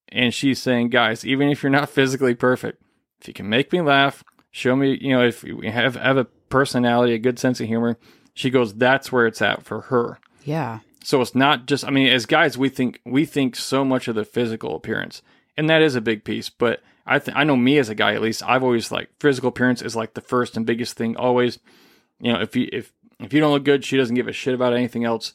and 0.09 0.33
she's 0.33 0.61
saying, 0.61 0.89
guys, 0.89 1.25
even 1.25 1.49
if 1.49 1.63
you're 1.63 1.71
not 1.71 1.91
physically 1.91 2.35
perfect, 2.35 2.83
if 3.21 3.29
you 3.29 3.35
can 3.35 3.49
make 3.49 3.73
me 3.73 3.81
laugh, 3.81 4.25
show 4.51 4.75
me, 4.75 4.99
you 5.01 5.11
know, 5.11 5.25
if 5.27 5.45
you 5.45 5.61
have 5.71 5.97
have 5.97 6.17
a 6.17 6.25
personality, 6.25 7.15
a 7.15 7.19
good 7.19 7.39
sense 7.39 7.61
of 7.61 7.67
humor, 7.67 7.99
she 8.35 8.51
goes, 8.51 8.75
that's 8.75 9.13
where 9.13 9.27
it's 9.27 9.43
at 9.43 9.65
for 9.65 9.83
her. 9.83 10.19
yeah. 10.45 10.81
So 11.09 11.23
it's 11.23 11.35
not 11.35 11.65
just 11.65 11.87
I 11.87 11.91
mean, 11.91 12.07
as 12.09 12.27
guys 12.27 12.59
we 12.59 12.69
think 12.69 13.01
we 13.07 13.25
think 13.25 13.57
so 13.57 13.83
much 13.83 14.09
of 14.09 14.15
the 14.15 14.27
physical 14.27 14.77
appearance. 14.77 15.23
And 15.57 15.71
that 15.71 15.81
is 15.81 15.95
a 15.95 16.03
big 16.03 16.23
piece, 16.23 16.51
but 16.51 16.83
I 17.07 17.19
th- 17.19 17.35
I 17.35 17.45
know 17.45 17.57
me 17.57 17.79
as 17.79 17.89
a 17.89 17.95
guy 17.95 18.13
at 18.13 18.21
least, 18.21 18.43
I've 18.43 18.63
always 18.63 18.93
like 18.93 19.09
physical 19.19 19.49
appearance 19.49 19.81
is 19.81 19.97
like 19.97 20.13
the 20.13 20.21
first 20.21 20.55
and 20.55 20.67
biggest 20.67 20.99
thing 20.99 21.17
always. 21.17 21.61
You 22.21 22.35
know, 22.35 22.43
if 22.43 22.55
you 22.55 22.69
if 22.75 22.93
if 23.21 23.33
you 23.33 23.41
don't 23.41 23.53
look 23.53 23.65
good, 23.65 23.87
she 23.87 23.97
doesn't 23.97 24.17
give 24.17 24.29
a 24.29 24.35
shit 24.35 24.53
about 24.53 24.75
anything 24.75 25.07
else. 25.07 25.33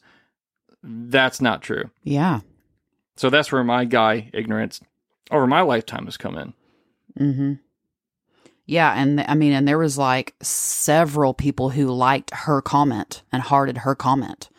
That's 0.80 1.40
not 1.40 1.60
true. 1.60 1.90
Yeah. 2.04 2.42
So 3.16 3.28
that's 3.28 3.50
where 3.50 3.64
my 3.64 3.84
guy 3.84 4.30
ignorance 4.32 4.80
over 5.32 5.48
my 5.48 5.62
lifetime 5.62 6.04
has 6.04 6.16
come 6.16 6.38
in. 6.38 6.54
Mm-hmm. 7.18 7.52
Yeah, 8.66 8.92
and 8.94 9.22
I 9.22 9.34
mean, 9.34 9.52
and 9.52 9.66
there 9.66 9.78
was 9.78 9.98
like 9.98 10.36
several 10.40 11.34
people 11.34 11.70
who 11.70 11.88
liked 11.88 12.32
her 12.32 12.62
comment 12.62 13.24
and 13.32 13.42
hearted 13.42 13.78
her 13.78 13.96
comment. 13.96 14.50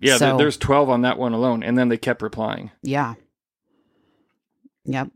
Yeah, 0.00 0.16
So- 0.16 0.36
there's 0.36 0.56
12 0.56 0.88
on 0.88 1.02
that 1.02 1.18
one 1.18 1.32
alone 1.32 1.62
and 1.62 1.76
then 1.78 1.88
they 1.88 1.96
kept 1.98 2.22
replying. 2.22 2.70
Yeah. 2.82 3.14
Yep. 4.84 5.10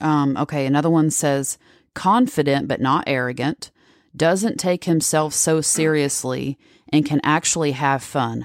Um, 0.00 0.36
okay, 0.36 0.66
another 0.66 0.90
one 0.90 1.10
says 1.10 1.58
confident 1.94 2.68
but 2.68 2.80
not 2.80 3.04
arrogant, 3.06 3.70
doesn't 4.14 4.58
take 4.58 4.84
himself 4.84 5.32
so 5.32 5.60
seriously, 5.60 6.58
and 6.92 7.06
can 7.06 7.20
actually 7.24 7.72
have 7.72 8.02
fun. 8.02 8.44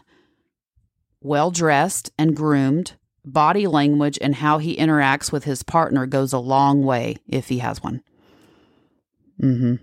Well 1.22 1.52
dressed 1.52 2.12
and 2.18 2.36
groomed, 2.36 2.94
body 3.26 3.68
language 3.68 4.18
and 4.22 4.36
how 4.36 4.60
he 4.60 4.78
interacts 4.78 5.32
with 5.32 5.44
his 5.44 5.64
partner 5.64 6.06
goes 6.06 6.32
a 6.32 6.40
long 6.40 6.84
way 6.84 7.18
if 7.28 7.50
he 7.50 7.58
has 7.60 7.84
one. 7.84 8.02
Mm-hmm. 9.42 9.76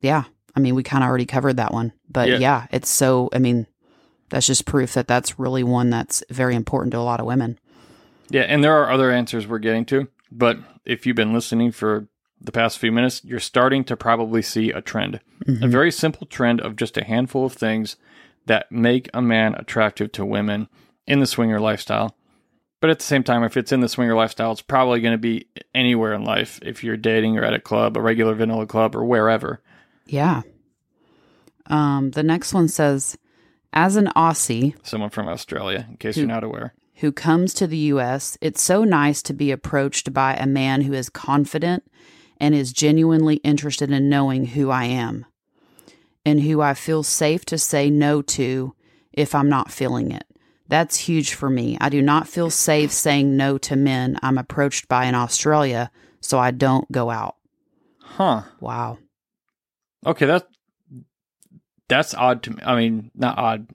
Yeah. 0.00 0.24
I 0.56 0.60
mean, 0.60 0.74
we 0.74 0.82
kind 0.82 1.02
of 1.02 1.08
already 1.08 1.26
covered 1.26 1.56
that 1.56 1.72
one, 1.72 1.92
but 2.08 2.28
Yeah. 2.28 2.38
yeah, 2.38 2.66
it's 2.70 2.88
so, 2.88 3.28
I 3.32 3.38
mean, 3.38 3.66
that's 4.30 4.46
just 4.46 4.66
proof 4.66 4.94
that 4.94 5.08
that's 5.08 5.38
really 5.38 5.62
one 5.62 5.90
that's 5.90 6.22
very 6.30 6.54
important 6.54 6.92
to 6.92 6.98
a 6.98 7.00
lot 7.00 7.20
of 7.20 7.26
women. 7.26 7.58
Yeah, 8.30 8.42
and 8.42 8.64
there 8.64 8.74
are 8.74 8.90
other 8.90 9.10
answers 9.10 9.46
we're 9.46 9.58
getting 9.58 9.84
to, 9.86 10.08
but 10.30 10.58
if 10.84 11.06
you've 11.06 11.16
been 11.16 11.34
listening 11.34 11.72
for 11.72 12.08
the 12.40 12.52
past 12.52 12.78
few 12.78 12.92
minutes, 12.92 13.22
you're 13.24 13.40
starting 13.40 13.84
to 13.84 13.96
probably 13.96 14.42
see 14.42 14.70
a 14.70 14.80
trend. 14.80 15.16
A 15.16 15.44
mm-hmm. 15.50 15.70
very 15.70 15.90
simple 15.90 16.26
trend 16.26 16.60
of 16.60 16.76
just 16.76 16.96
a 16.96 17.04
handful 17.04 17.46
of 17.46 17.52
things 17.52 17.96
that 18.46 18.70
make 18.70 19.08
a 19.14 19.22
man 19.22 19.54
attractive 19.54 20.12
to 20.12 20.24
women 20.24 20.68
in 21.06 21.20
the 21.20 21.26
swinger 21.26 21.60
lifestyle. 21.60 22.16
But 22.80 22.90
at 22.90 22.98
the 22.98 23.04
same 23.04 23.22
time, 23.22 23.44
if 23.44 23.56
it's 23.56 23.72
in 23.72 23.80
the 23.80 23.88
swinger 23.88 24.14
lifestyle, 24.14 24.52
it's 24.52 24.60
probably 24.60 25.00
going 25.00 25.14
to 25.14 25.18
be 25.18 25.48
anywhere 25.74 26.12
in 26.12 26.24
life 26.24 26.60
if 26.62 26.84
you're 26.84 26.98
dating 26.98 27.38
or 27.38 27.44
at 27.44 27.54
a 27.54 27.60
club, 27.60 27.96
a 27.96 28.00
regular 28.00 28.34
vanilla 28.34 28.66
club, 28.66 28.94
or 28.94 29.04
wherever. 29.04 29.62
Yeah. 30.06 30.42
Um, 31.66 32.10
the 32.10 32.22
next 32.22 32.52
one 32.52 32.68
says 32.68 33.16
As 33.72 33.96
an 33.96 34.08
Aussie 34.16 34.74
Someone 34.82 35.10
from 35.10 35.28
Australia, 35.28 35.86
in 35.88 35.96
case 35.96 36.16
you're 36.16 36.26
not 36.26 36.44
aware. 36.44 36.74
who 36.96 37.10
comes 37.10 37.54
to 37.54 37.66
the 37.66 37.76
U.S., 37.78 38.36
it's 38.40 38.62
so 38.62 38.84
nice 38.84 39.22
to 39.22 39.32
be 39.32 39.50
approached 39.50 40.12
by 40.12 40.34
a 40.34 40.46
man 40.46 40.82
who 40.82 40.92
is 40.92 41.08
confident 41.08 41.84
and 42.38 42.54
is 42.54 42.72
genuinely 42.72 43.36
interested 43.36 43.90
in 43.90 44.08
knowing 44.08 44.46
who 44.46 44.70
I 44.70 44.84
am 44.84 45.24
and 46.26 46.40
who 46.42 46.60
I 46.60 46.74
feel 46.74 47.02
safe 47.02 47.44
to 47.46 47.58
say 47.58 47.90
no 47.90 48.22
to 48.22 48.74
if 49.12 49.34
I'm 49.34 49.48
not 49.48 49.70
feeling 49.70 50.10
it. 50.12 50.24
That's 50.68 50.96
huge 50.96 51.34
for 51.34 51.50
me. 51.50 51.76
I 51.80 51.88
do 51.90 52.00
not 52.00 52.26
feel 52.26 52.50
safe 52.50 52.90
saying 52.90 53.36
no 53.36 53.58
to 53.58 53.76
men 53.76 54.18
I'm 54.22 54.38
approached 54.38 54.88
by 54.88 55.04
in 55.04 55.14
Australia, 55.14 55.90
so 56.20 56.38
I 56.38 56.50
don't 56.50 56.90
go 56.90 57.10
out. 57.10 57.36
Huh. 58.00 58.42
Wow. 58.60 58.98
Okay, 60.06 60.26
that's 60.26 60.44
that's 61.88 62.14
odd 62.14 62.42
to 62.44 62.50
me. 62.52 62.62
I 62.64 62.76
mean, 62.76 63.10
not 63.14 63.38
odd. 63.38 63.66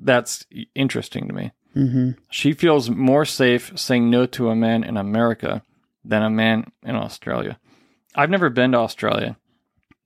That's 0.00 0.46
interesting 0.74 1.28
to 1.28 1.34
me. 1.34 1.52
hmm 1.74 2.10
She 2.30 2.52
feels 2.52 2.90
more 2.90 3.24
safe 3.24 3.72
saying 3.76 4.10
no 4.10 4.26
to 4.26 4.50
a 4.50 4.56
man 4.56 4.84
in 4.84 4.96
America 4.96 5.62
than 6.04 6.22
a 6.22 6.30
man 6.30 6.70
in 6.82 6.96
Australia. 6.96 7.58
I've 8.14 8.30
never 8.30 8.48
been 8.48 8.72
to 8.72 8.78
Australia, 8.78 9.36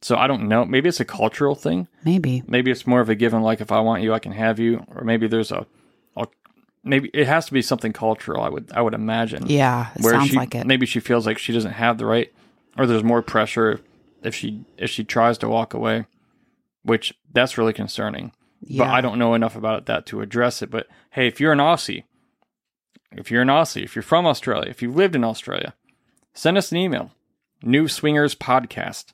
so 0.00 0.16
I 0.16 0.26
don't 0.26 0.48
know. 0.48 0.64
Maybe 0.64 0.88
it's 0.88 1.00
a 1.00 1.04
cultural 1.04 1.54
thing. 1.54 1.86
Maybe. 2.04 2.42
Maybe 2.46 2.70
it's 2.70 2.86
more 2.86 3.00
of 3.00 3.08
a 3.08 3.14
given, 3.14 3.42
like 3.42 3.60
if 3.60 3.70
I 3.70 3.80
want 3.80 4.02
you, 4.02 4.12
I 4.12 4.18
can 4.18 4.32
have 4.32 4.58
you, 4.58 4.84
or 4.94 5.04
maybe 5.04 5.28
there's 5.28 5.52
a, 5.52 5.66
a 6.16 6.26
maybe 6.82 7.10
it 7.12 7.26
has 7.26 7.46
to 7.46 7.52
be 7.52 7.62
something 7.62 7.92
cultural. 7.92 8.42
I 8.42 8.48
would 8.48 8.72
I 8.72 8.82
would 8.82 8.94
imagine. 8.94 9.46
Yeah, 9.46 9.90
it 9.94 10.02
sounds 10.02 10.30
she, 10.30 10.36
like 10.36 10.54
it. 10.54 10.66
Maybe 10.66 10.86
she 10.86 11.00
feels 11.00 11.26
like 11.26 11.38
she 11.38 11.52
doesn't 11.52 11.72
have 11.72 11.98
the 11.98 12.06
right, 12.06 12.32
or 12.78 12.86
there's 12.86 13.04
more 13.04 13.22
pressure 13.22 13.80
if 14.22 14.34
she 14.34 14.64
if 14.76 14.90
she 14.90 15.04
tries 15.04 15.38
to 15.38 15.48
walk 15.48 15.74
away, 15.74 16.06
which 16.82 17.14
that's 17.32 17.56
really 17.58 17.72
concerning. 17.72 18.32
yeah. 18.60 18.84
But 18.84 18.90
I 18.94 19.00
don't 19.00 19.18
know 19.18 19.34
enough 19.34 19.56
about 19.56 19.86
that 19.86 20.06
to 20.06 20.20
address 20.20 20.62
it. 20.62 20.70
But 20.70 20.86
hey, 21.10 21.26
if 21.26 21.40
you're 21.40 21.52
an 21.52 21.58
Aussie, 21.58 22.04
if 23.12 23.30
you're 23.30 23.42
an 23.42 23.48
Aussie, 23.48 23.82
if 23.84 23.94
you're 23.96 24.02
from 24.02 24.26
Australia, 24.26 24.70
if 24.70 24.82
you've 24.82 24.96
lived 24.96 25.16
in 25.16 25.24
Australia, 25.24 25.74
send 26.34 26.56
us 26.58 26.70
an 26.72 26.78
email. 26.78 27.10
New 27.62 27.88
Swingers 27.88 28.34
Podcast 28.34 29.12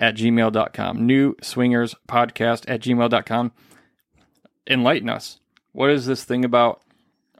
at 0.00 0.14
gmail.com. 0.16 1.04
New 1.06 1.34
Swingers 1.42 1.94
Podcast 2.08 2.64
at 2.68 2.80
gmail.com. 2.80 3.52
Enlighten 4.68 5.08
us. 5.08 5.40
What 5.72 5.90
is 5.90 6.06
this 6.06 6.24
thing 6.24 6.44
about 6.44 6.82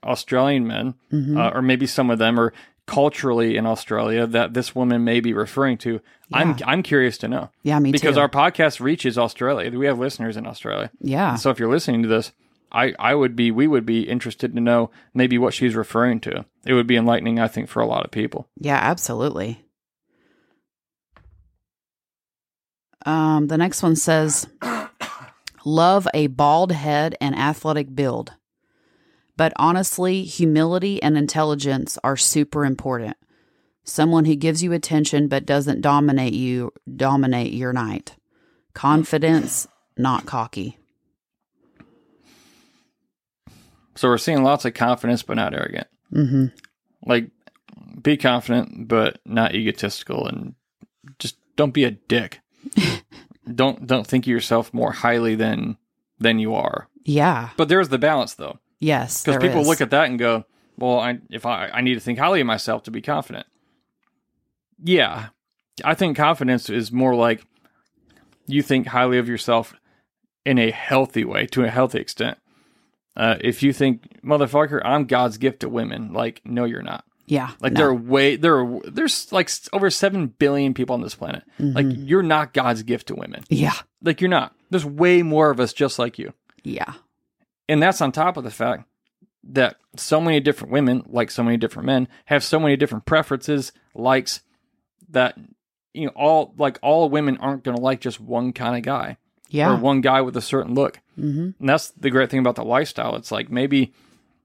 Australian 0.02 0.66
men, 0.66 0.94
Mhm. 1.12 1.36
uh, 1.36 1.50
or 1.54 1.60
maybe 1.62 1.86
some 1.86 2.10
of 2.10 2.18
them 2.18 2.38
are 2.40 2.52
culturally 2.88 3.56
in 3.56 3.66
Australia 3.66 4.26
that 4.26 4.54
this 4.54 4.74
woman 4.74 5.04
may 5.04 5.20
be 5.20 5.32
referring 5.32 5.78
to? 5.78 6.00
I'm 6.32 6.56
I'm 6.64 6.82
curious 6.82 7.16
to 7.18 7.28
know 7.28 7.50
yeah, 7.62 7.78
me 7.78 7.92
because 7.92 8.16
too. 8.16 8.20
our 8.20 8.28
podcast 8.28 8.80
reaches 8.80 9.16
Australia. 9.16 9.70
We 9.70 9.86
have 9.86 9.98
listeners 9.98 10.36
in 10.36 10.46
Australia. 10.46 10.90
yeah. 11.00 11.36
So 11.36 11.50
if 11.50 11.58
you're 11.60 11.70
listening 11.70 12.02
to 12.02 12.08
this, 12.08 12.32
I, 12.72 12.94
I 12.98 13.14
would 13.14 13.36
be 13.36 13.50
we 13.50 13.66
would 13.66 13.86
be 13.86 14.02
interested 14.08 14.54
to 14.54 14.60
know 14.60 14.90
maybe 15.14 15.38
what 15.38 15.54
she's 15.54 15.74
referring 15.74 16.20
to. 16.20 16.44
It 16.66 16.74
would 16.74 16.86
be 16.86 16.96
enlightening, 16.96 17.38
I 17.38 17.48
think, 17.48 17.68
for 17.68 17.80
a 17.80 17.86
lot 17.86 18.04
of 18.04 18.10
people. 18.10 18.48
Yeah, 18.58 18.76
absolutely. 18.76 19.64
Um, 23.06 23.46
the 23.46 23.56
next 23.56 23.82
one 23.82 23.96
says, 23.96 24.48
"Love 25.64 26.08
a 26.12 26.26
bald 26.26 26.72
head 26.72 27.16
and 27.20 27.34
athletic 27.34 27.94
build, 27.94 28.32
but 29.38 29.52
honestly, 29.54 30.24
humility 30.24 31.00
and 31.00 31.16
intelligence 31.16 31.96
are 32.02 32.16
super 32.16 32.64
important. 32.64 33.16
Someone 33.84 34.24
who 34.24 34.34
gives 34.34 34.64
you 34.64 34.72
attention 34.72 35.28
but 35.28 35.46
doesn't 35.46 35.80
dominate 35.80 36.34
you, 36.34 36.72
dominate 36.96 37.52
your 37.52 37.72
night. 37.72 38.16
Confidence, 38.74 39.68
not 39.96 40.26
cocky. 40.26 40.76
So 43.94 44.08
we're 44.08 44.18
seeing 44.18 44.42
lots 44.42 44.64
of 44.64 44.74
confidence, 44.74 45.22
but 45.22 45.36
not 45.36 45.54
arrogant. 45.54 45.86
Mm-hmm. 46.12 46.46
Like, 47.06 47.30
be 48.02 48.16
confident, 48.16 48.88
but 48.88 49.20
not 49.24 49.54
egotistical, 49.54 50.26
and 50.26 50.56
just 51.20 51.36
don't 51.54 51.72
be 51.74 51.84
a 51.84 51.92
dick. 51.92 52.40
don't 53.54 53.86
don't 53.86 54.06
think 54.06 54.24
of 54.24 54.28
yourself 54.28 54.74
more 54.74 54.92
highly 54.92 55.36
than 55.36 55.76
than 56.18 56.40
you 56.40 56.54
are. 56.54 56.88
Yeah. 57.04 57.50
But 57.56 57.68
there's 57.68 57.88
the 57.88 57.98
balance, 57.98 58.34
though, 58.34 58.58
Yes. 58.80 59.24
because 59.24 59.40
people 59.42 59.60
is. 59.62 59.66
look 59.68 59.80
at 59.80 59.90
that 59.90 60.04
and 60.08 60.18
go, 60.18 60.44
"Well, 60.76 60.98
I, 61.00 61.18
if 61.30 61.44
I 61.46 61.68
I 61.68 61.80
need 61.80 61.94
to 61.94 62.00
think 62.00 62.18
highly 62.18 62.40
of 62.40 62.46
myself 62.46 62.82
to 62.84 62.90
be 62.90 63.02
confident." 63.02 63.46
Yeah, 64.82 65.28
I 65.84 65.94
think 65.94 66.16
confidence 66.16 66.70
is 66.70 66.92
more 66.92 67.14
like 67.14 67.44
you 68.46 68.62
think 68.62 68.86
highly 68.86 69.18
of 69.18 69.28
yourself 69.28 69.74
in 70.44 70.58
a 70.58 70.70
healthy 70.70 71.24
way, 71.24 71.46
to 71.46 71.64
a 71.64 71.68
healthy 71.70 71.98
extent. 71.98 72.38
Uh, 73.16 73.36
if 73.40 73.62
you 73.62 73.72
think, 73.72 74.22
motherfucker, 74.22 74.80
I'm 74.84 75.04
God's 75.06 75.38
gift 75.38 75.60
to 75.60 75.68
women, 75.68 76.12
like, 76.12 76.40
no, 76.44 76.64
you're 76.64 76.82
not. 76.82 77.04
Yeah. 77.26 77.50
Like, 77.60 77.72
no. 77.72 77.78
there 77.80 77.88
are 77.88 77.94
way 77.94 78.36
there 78.36 78.58
are 78.60 78.80
there's 78.84 79.30
like 79.32 79.50
over 79.72 79.90
seven 79.90 80.28
billion 80.28 80.72
people 80.72 80.94
on 80.94 81.02
this 81.02 81.16
planet. 81.16 81.42
Like, 81.58 81.84
Mhm. 81.84 82.08
you're 82.08 82.22
not 82.22 82.54
God's 82.54 82.82
gift 82.84 83.08
to 83.08 83.14
women. 83.16 83.42
Yeah. 83.50 83.74
Like, 84.02 84.20
you're 84.20 84.30
not. 84.30 84.54
There's 84.70 84.84
way 84.86 85.22
more 85.22 85.50
of 85.50 85.58
us 85.60 85.72
just 85.72 85.98
like 85.98 86.18
you. 86.18 86.32
Yeah. 86.62 86.94
And 87.68 87.82
that's 87.82 88.00
on 88.00 88.12
top 88.12 88.36
of 88.36 88.44
the 88.44 88.50
fact 88.50 88.84
that 89.44 89.76
so 89.96 90.20
many 90.20 90.40
different 90.40 90.72
women, 90.72 91.02
like 91.06 91.30
so 91.30 91.42
many 91.42 91.56
different 91.56 91.86
men, 91.86 92.08
have 92.26 92.42
so 92.42 92.58
many 92.58 92.76
different 92.76 93.04
preferences, 93.06 93.72
likes 93.94 94.40
that 95.10 95.36
you 95.94 96.06
know 96.06 96.12
all 96.14 96.54
like 96.58 96.78
all 96.82 97.08
women 97.08 97.36
aren't 97.38 97.64
going 97.64 97.76
to 97.76 97.82
like 97.82 98.00
just 98.00 98.20
one 98.20 98.52
kind 98.52 98.76
of 98.76 98.82
guy 98.82 99.16
Yeah. 99.48 99.72
or 99.72 99.76
one 99.76 100.00
guy 100.00 100.20
with 100.22 100.36
a 100.36 100.40
certain 100.42 100.74
look. 100.74 101.00
Mm-hmm. 101.18 101.50
And 101.60 101.68
that's 101.68 101.90
the 101.90 102.10
great 102.10 102.30
thing 102.30 102.40
about 102.40 102.56
the 102.56 102.64
lifestyle. 102.64 103.16
It's 103.16 103.32
like 103.32 103.50
maybe 103.50 103.92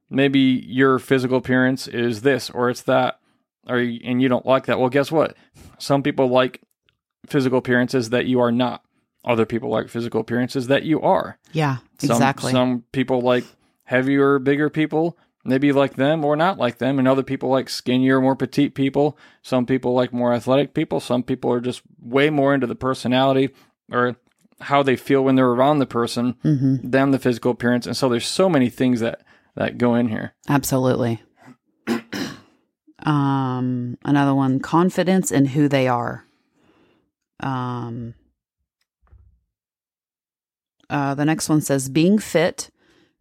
maybe 0.09 0.39
your 0.39 0.99
physical 0.99 1.37
appearance 1.37 1.87
is 1.87 2.21
this 2.21 2.49
or 2.49 2.69
it's 2.69 2.81
that 2.83 3.19
or 3.67 3.79
you- 3.79 4.01
and 4.03 4.21
you 4.21 4.29
don't 4.29 4.45
like 4.45 4.65
that. 4.65 4.79
Well, 4.79 4.89
guess 4.89 5.11
what? 5.11 5.35
Some 5.79 6.03
people 6.03 6.27
like 6.27 6.61
physical 7.25 7.57
appearances 7.59 8.09
that 8.11 8.25
you 8.25 8.39
are 8.41 8.51
not. 8.51 8.83
Other 9.25 9.45
people 9.45 9.69
like 9.69 9.89
physical 9.89 10.21
appearances 10.21 10.67
that 10.67 10.83
you 10.83 11.01
are. 11.01 11.37
Yeah. 11.53 11.77
Some, 11.99 12.11
exactly. 12.11 12.51
Some 12.51 12.83
people 12.91 13.21
like 13.21 13.45
heavier, 13.83 14.39
bigger 14.39 14.69
people. 14.69 15.17
Maybe 15.45 15.73
like 15.73 15.95
them 15.95 16.23
or 16.23 16.37
not 16.37 16.57
like 16.57 16.77
them, 16.77 16.99
and 16.99 17.05
other 17.05 17.21
people 17.21 17.49
like 17.49 17.69
skinnier, 17.69 18.21
more 18.21 18.35
petite 18.35 18.75
people. 18.75 19.17
Some 19.41 19.65
people 19.65 19.93
like 19.93 20.13
more 20.13 20.33
athletic 20.33 20.73
people. 20.73 21.01
Some 21.01 21.21
people 21.21 21.51
are 21.51 21.59
just 21.59 21.81
way 22.01 22.29
more 22.29 22.53
into 22.53 22.65
the 22.65 22.75
personality 22.75 23.49
or 23.91 24.15
how 24.61 24.83
they 24.83 24.95
feel 24.95 25.21
when 25.21 25.35
they're 25.35 25.45
around 25.45 25.79
the 25.79 25.85
person 25.85 26.35
mm-hmm. 26.45 26.89
than 26.89 27.11
the 27.11 27.19
physical 27.19 27.51
appearance. 27.51 27.85
And 27.85 27.97
so 27.97 28.07
there's 28.07 28.25
so 28.25 28.47
many 28.47 28.69
things 28.69 29.01
that 29.01 29.21
that 29.55 29.77
go 29.77 29.95
in 29.95 30.07
here. 30.07 30.33
Absolutely. 30.47 31.21
um, 32.99 33.97
another 34.05 34.33
one: 34.33 34.61
confidence 34.61 35.29
in 35.29 35.47
who 35.47 35.67
they 35.67 35.89
are. 35.89 36.25
Um. 37.41 38.13
Uh, 40.93 41.13
the 41.15 41.25
next 41.25 41.49
one 41.49 41.59
says 41.59 41.89
being 41.89 42.19
fit, 42.19 42.69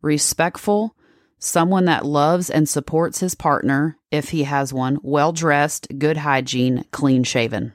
respectful, 0.02 0.94
someone 1.38 1.86
that 1.86 2.04
loves 2.04 2.50
and 2.50 2.68
supports 2.68 3.20
his 3.20 3.34
partner 3.34 3.96
if 4.10 4.28
he 4.30 4.42
has 4.44 4.72
one, 4.72 4.98
well 5.02 5.32
dressed, 5.32 5.88
good 5.98 6.18
hygiene, 6.18 6.84
clean 6.90 7.24
shaven. 7.24 7.72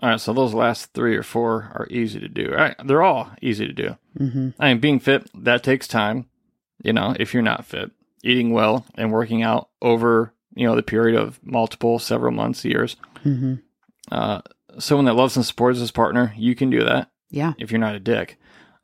All 0.00 0.08
right, 0.10 0.20
so 0.20 0.32
those 0.32 0.54
last 0.54 0.92
three 0.94 1.16
or 1.16 1.22
four 1.22 1.70
are 1.74 1.86
easy 1.90 2.20
to 2.20 2.28
do. 2.28 2.50
All 2.52 2.56
right, 2.58 2.76
they're 2.84 3.02
all 3.02 3.30
easy 3.42 3.66
to 3.66 3.72
do. 3.72 3.96
Mm-hmm. 4.18 4.50
I 4.58 4.68
mean, 4.68 4.78
being 4.80 5.00
fit 5.00 5.28
that 5.34 5.62
takes 5.62 5.86
time. 5.88 6.26
You 6.82 6.92
know, 6.92 7.14
if 7.18 7.34
you're 7.34 7.42
not 7.42 7.64
fit, 7.66 7.90
eating 8.22 8.52
well 8.52 8.86
and 8.94 9.12
working 9.12 9.42
out 9.42 9.68
over 9.82 10.32
you 10.54 10.66
know 10.66 10.74
the 10.76 10.82
period 10.82 11.20
of 11.20 11.38
multiple, 11.44 11.98
several 11.98 12.32
months, 12.32 12.64
years. 12.64 12.96
Mm-hmm. 13.24 13.54
Uh, 14.10 14.40
someone 14.78 15.04
that 15.04 15.14
loves 15.14 15.36
and 15.36 15.44
supports 15.44 15.80
his 15.80 15.90
partner, 15.90 16.32
you 16.36 16.54
can 16.54 16.70
do 16.70 16.84
that 16.84 17.10
Yeah. 17.30 17.52
if 17.58 17.70
you're 17.70 17.80
not 17.80 17.94
a 17.96 18.00
dick. 18.00 18.37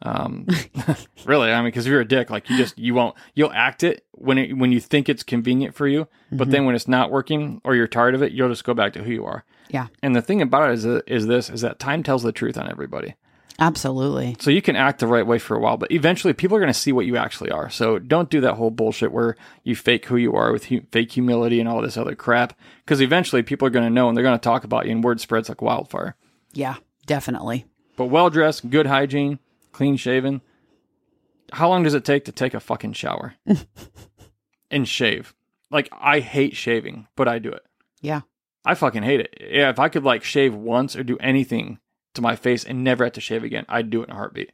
Um, 0.05 0.47
really, 1.25 1.51
I 1.51 1.57
mean, 1.57 1.67
because 1.69 1.87
if 1.87 1.91
you're 1.91 2.01
a 2.03 2.07
dick, 2.09 2.31
like 2.31 2.49
you 2.51 2.57
just 2.57 2.79
you 2.79 2.95
won't 2.95 3.17
you'll 3.35 3.53
act 3.53 3.83
it 3.83 4.05
when 4.13 4.39
it 4.39 4.57
when 4.57 4.71
you 4.71 4.79
think 4.81 5.09
it's 5.09 5.23
convenient 5.23 5.75
for 5.75 5.89
you, 5.89 6.07
but 6.31 6.49
Mhm. 6.49 6.51
then 6.51 6.65
when 6.67 6.75
it's 6.75 6.87
not 6.89 7.11
working 7.11 7.61
or 7.65 7.75
you're 7.75 7.89
tired 7.89 8.15
of 8.15 8.23
it, 8.23 8.33
you'll 8.33 8.49
just 8.51 8.65
go 8.65 8.75
back 8.75 8.93
to 8.93 9.03
who 9.03 9.11
you 9.11 9.25
are. 9.25 9.45
Yeah. 9.71 9.87
And 10.03 10.15
the 10.15 10.21
thing 10.23 10.43
about 10.43 10.71
it 10.71 10.75
is 10.75 10.85
is 10.85 11.27
this 11.27 11.49
is 11.51 11.63
that 11.63 11.79
time 11.79 12.03
tells 12.03 12.23
the 12.23 12.33
truth 12.33 12.59
on 12.59 12.71
everybody. 12.71 13.15
Absolutely. 13.61 14.37
So 14.41 14.51
you 14.51 14.61
can 14.61 14.75
act 14.77 14.99
the 14.99 15.07
right 15.07 15.27
way 15.27 15.39
for 15.39 15.57
a 15.57 15.61
while, 15.61 15.77
but 15.77 15.93
eventually 15.93 16.35
people 16.35 16.57
are 16.57 16.61
going 16.61 16.73
to 16.73 16.79
see 16.79 16.91
what 16.93 17.07
you 17.07 17.17
actually 17.17 17.51
are. 17.53 17.71
So 17.71 17.99
don't 18.01 18.29
do 18.29 18.41
that 18.41 18.55
whole 18.55 18.71
bullshit 18.73 19.13
where 19.13 19.37
you 19.63 19.77
fake 19.77 20.07
who 20.07 20.17
you 20.17 20.35
are 20.35 20.53
with 20.53 20.65
hu- 20.67 20.83
fake 20.91 21.13
humility 21.13 21.61
and 21.61 21.69
all 21.69 21.81
this 21.81 21.97
other 21.97 22.17
crap. 22.17 22.59
Because 22.85 23.01
eventually 23.01 23.45
people 23.45 23.67
are 23.67 23.71
going 23.71 23.85
to 23.87 23.91
know 23.95 24.09
and 24.09 24.17
they're 24.17 24.25
going 24.25 24.37
to 24.39 24.43
talk 24.43 24.65
about 24.65 24.87
you, 24.87 24.91
and 24.93 25.05
word 25.05 25.21
spreads 25.21 25.49
like 25.49 25.63
wildfire. 25.63 26.17
Yeah. 26.53 26.75
Definitely. 27.07 27.65
But 27.97 28.07
well 28.07 28.29
dressed, 28.29 28.71
good 28.71 28.87
hygiene, 28.87 29.39
clean 29.75 29.97
shaven. 29.97 30.41
How 31.53 31.69
long 31.69 31.83
does 31.83 31.93
it 31.95 32.05
take 32.05 32.25
to 32.25 32.33
take 32.33 32.55
a 32.55 32.61
fucking 32.61 32.95
shower 32.95 33.35
and 34.71 34.89
shave? 34.89 35.35
Like 35.71 35.89
I 35.93 36.21
hate 36.21 36.57
shaving, 36.57 37.07
but 37.17 37.29
I 37.29 37.39
do 37.39 37.51
it. 37.51 37.65
Yeah. 38.01 38.23
I 38.65 38.75
fucking 38.75 39.03
hate 39.03 39.21
it. 39.21 39.37
Yeah, 39.41 39.69
if 39.71 39.79
I 39.79 39.89
could 39.91 40.05
like 40.05 40.25
shave 40.25 40.55
once 40.55 40.97
or 40.97 41.03
do 41.05 41.19
anything 41.19 41.79
to 42.15 42.23
my 42.23 42.35
face 42.37 42.65
and 42.65 42.83
never 42.83 43.05
have 43.05 43.13
to 43.15 43.21
shave 43.21 43.45
again, 43.45 43.67
I'd 43.69 43.91
do 43.91 44.01
it 44.03 44.09
in 44.09 44.13
a 44.13 44.15
heartbeat. 44.15 44.53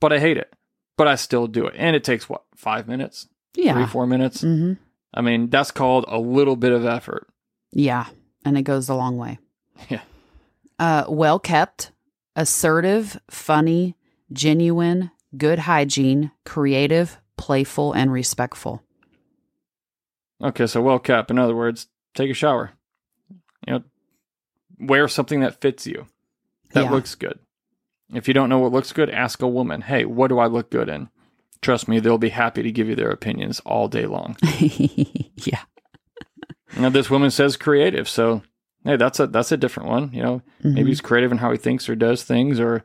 But 0.00 0.12
I 0.14 0.18
hate 0.18 0.38
it. 0.38 0.52
but 0.96 1.06
I 1.08 1.14
still 1.16 1.46
do 1.46 1.66
it. 1.66 1.74
And 1.76 1.94
it 1.96 2.04
takes 2.04 2.28
what, 2.28 2.42
five 2.54 2.86
minutes? 2.88 3.28
Yeah. 3.54 3.74
Three, 3.74 3.86
four 3.86 4.06
minutes? 4.06 4.40
hmm 4.42 4.74
I 5.12 5.22
mean, 5.22 5.50
that's 5.50 5.72
called 5.72 6.04
a 6.08 6.18
little 6.18 6.54
bit 6.56 6.70
of 6.72 6.84
effort. 6.86 7.26
Yeah. 7.72 8.06
And 8.44 8.56
it 8.56 8.62
goes 8.62 8.88
a 8.88 8.94
long 8.94 9.16
way. 9.18 9.38
Yeah. 9.88 10.02
Uh, 10.78 11.04
well 11.08 11.38
kept, 11.38 11.90
assertive, 12.36 13.18
funny, 13.30 13.96
genuine, 14.32 15.10
good 15.36 15.60
hygiene, 15.60 16.30
creative, 16.44 17.18
playful, 17.36 17.92
and 17.92 18.12
respectful. 18.12 18.82
Okay, 20.42 20.66
so 20.66 20.80
well 20.80 20.98
kept. 20.98 21.30
In 21.30 21.38
other 21.38 21.54
words, 21.54 21.88
take 22.14 22.30
a 22.30 22.34
shower. 22.34 22.72
You 23.66 23.74
know, 23.74 23.82
wear 24.78 25.06
something 25.08 25.40
that 25.40 25.60
fits 25.60 25.86
you. 25.86 26.06
That 26.72 26.84
Yeah. 26.84 26.90
looks 26.90 27.14
good. 27.14 27.38
If 28.12 28.26
you 28.26 28.34
don't 28.34 28.48
know 28.48 28.58
what 28.58 28.72
looks 28.72 28.92
good, 28.92 29.10
ask 29.10 29.42
a 29.42 29.48
woman, 29.48 29.82
hey, 29.82 30.04
what 30.04 30.28
do 30.28 30.38
I 30.38 30.46
look 30.46 30.70
good 30.70 30.88
in? 30.88 31.10
Trust 31.62 31.88
me, 31.88 32.00
they'll 32.00 32.16
be 32.18 32.30
happy 32.30 32.62
to 32.62 32.72
give 32.72 32.88
you 32.88 32.94
their 32.96 33.10
opinions 33.10 33.60
all 33.60 33.86
day 33.86 34.06
long. 34.06 34.36
yeah. 34.42 35.60
Now 36.78 36.88
this 36.88 37.10
woman 37.10 37.30
says 37.30 37.56
creative, 37.56 38.08
so 38.08 38.42
hey, 38.84 38.96
that's 38.96 39.20
a 39.20 39.26
that's 39.26 39.52
a 39.52 39.56
different 39.58 39.88
one. 39.90 40.10
You 40.12 40.22
know, 40.22 40.42
maybe 40.62 40.84
Mhm. 40.84 40.88
he's 40.88 41.00
creative 41.02 41.30
in 41.32 41.38
how 41.38 41.50
he 41.52 41.58
thinks 41.58 41.88
or 41.88 41.94
does 41.96 42.22
things, 42.22 42.58
or 42.58 42.84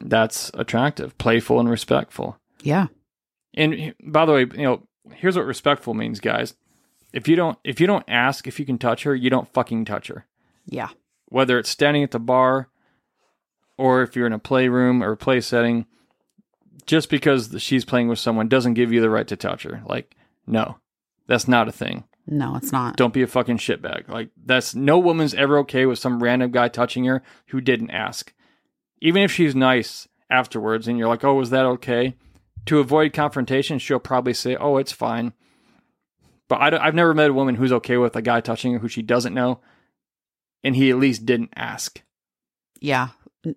that's 0.00 0.50
attractive, 0.54 1.16
playful, 1.18 1.60
and 1.60 1.68
respectful. 1.68 2.38
Yeah. 2.62 2.88
And 3.54 3.94
by 4.02 4.26
the 4.26 4.32
way, 4.32 4.40
you 4.40 4.62
know, 4.62 4.86
here's 5.12 5.36
what 5.36 5.46
respectful 5.46 5.94
means, 5.94 6.20
guys. 6.20 6.54
If 7.12 7.28
you 7.28 7.36
don't 7.36 7.58
if 7.64 7.80
you 7.80 7.86
don't 7.86 8.04
ask 8.08 8.46
if 8.46 8.58
you 8.58 8.66
can 8.66 8.78
touch 8.78 9.04
her, 9.04 9.14
you 9.14 9.30
don't 9.30 9.52
fucking 9.52 9.84
touch 9.84 10.08
her. 10.08 10.26
Yeah. 10.66 10.88
Whether 11.26 11.58
it's 11.58 11.70
standing 11.70 12.02
at 12.02 12.10
the 12.10 12.18
bar 12.18 12.68
or 13.78 14.02
if 14.02 14.14
you're 14.14 14.26
in 14.26 14.32
a 14.32 14.38
playroom 14.38 15.02
or 15.02 15.16
play 15.16 15.40
setting, 15.40 15.86
just 16.84 17.08
because 17.08 17.54
she's 17.58 17.84
playing 17.84 18.08
with 18.08 18.18
someone 18.18 18.48
doesn't 18.48 18.74
give 18.74 18.92
you 18.92 19.00
the 19.00 19.10
right 19.10 19.26
to 19.28 19.36
touch 19.36 19.62
her. 19.62 19.82
Like, 19.86 20.14
no. 20.46 20.78
That's 21.26 21.48
not 21.48 21.68
a 21.68 21.72
thing. 21.72 22.04
No, 22.26 22.56
it's 22.56 22.72
not. 22.72 22.96
Don't 22.96 23.14
be 23.14 23.22
a 23.22 23.26
fucking 23.26 23.58
shitbag. 23.58 24.08
Like 24.08 24.30
that's 24.44 24.74
no 24.74 24.98
woman's 24.98 25.34
ever 25.34 25.58
okay 25.58 25.86
with 25.86 25.98
some 25.98 26.22
random 26.22 26.50
guy 26.50 26.68
touching 26.68 27.04
her 27.04 27.22
who 27.46 27.60
didn't 27.60 27.90
ask. 27.90 28.32
Even 29.00 29.22
if 29.22 29.30
she's 29.32 29.54
nice 29.54 30.08
afterwards 30.30 30.88
and 30.88 30.98
you're 30.98 31.08
like, 31.08 31.24
"Oh, 31.24 31.34
was 31.34 31.50
that 31.50 31.66
okay?" 31.66 32.16
To 32.66 32.80
avoid 32.80 33.12
confrontation, 33.12 33.78
she'll 33.78 33.98
probably 33.98 34.34
say, 34.34 34.56
"Oh, 34.56 34.76
it's 34.76 34.92
fine." 34.92 35.32
But 36.48 36.74
I 36.74 36.84
have 36.84 36.94
never 36.94 37.14
met 37.14 37.30
a 37.30 37.34
woman 37.34 37.56
who's 37.56 37.72
okay 37.72 37.96
with 37.96 38.14
a 38.16 38.22
guy 38.22 38.40
touching 38.40 38.72
her 38.72 38.78
who 38.78 38.88
she 38.88 39.02
doesn't 39.02 39.34
know, 39.34 39.60
and 40.62 40.76
he 40.76 40.90
at 40.90 40.98
least 40.98 41.26
didn't 41.26 41.52
ask. 41.56 42.02
Yeah. 42.80 43.08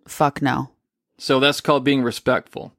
Fuck 0.07 0.41
no. 0.41 0.71
So 1.17 1.39
that's 1.39 1.61
called 1.61 1.83
being 1.83 2.01
respectful. 2.01 2.73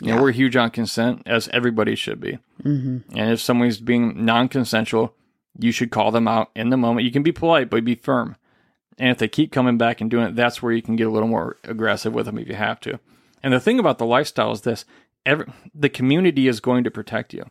You 0.00 0.14
know, 0.14 0.22
we're 0.22 0.32
huge 0.32 0.56
on 0.56 0.70
consent, 0.70 1.22
as 1.26 1.48
everybody 1.48 1.94
should 1.94 2.20
be. 2.20 2.38
hmm 2.62 2.98
And 3.14 3.32
if 3.32 3.40
someone's 3.40 3.80
being 3.80 4.24
non-consensual, 4.24 5.14
you 5.58 5.72
should 5.72 5.90
call 5.90 6.10
them 6.10 6.26
out 6.26 6.50
in 6.56 6.70
the 6.70 6.78
moment. 6.78 7.04
You 7.04 7.10
can 7.10 7.22
be 7.22 7.32
polite, 7.32 7.68
but 7.68 7.84
be 7.84 7.96
firm. 7.96 8.36
And 8.98 9.10
if 9.10 9.18
they 9.18 9.28
keep 9.28 9.50
coming 9.52 9.78
back 9.78 10.00
and 10.00 10.10
doing 10.10 10.26
it, 10.26 10.36
that's 10.36 10.62
where 10.62 10.72
you 10.72 10.82
can 10.82 10.96
get 10.96 11.06
a 11.06 11.10
little 11.10 11.28
more 11.28 11.56
aggressive 11.64 12.12
with 12.12 12.26
them 12.26 12.38
if 12.38 12.48
you 12.48 12.54
have 12.54 12.80
to. 12.80 13.00
And 13.42 13.52
the 13.54 13.60
thing 13.60 13.78
about 13.78 13.98
the 13.98 14.04
lifestyle 14.06 14.52
is 14.52 14.60
this: 14.62 14.84
every, 15.24 15.46
the 15.74 15.88
community 15.88 16.48
is 16.48 16.60
going 16.60 16.84
to 16.84 16.90
protect 16.90 17.32
you 17.32 17.44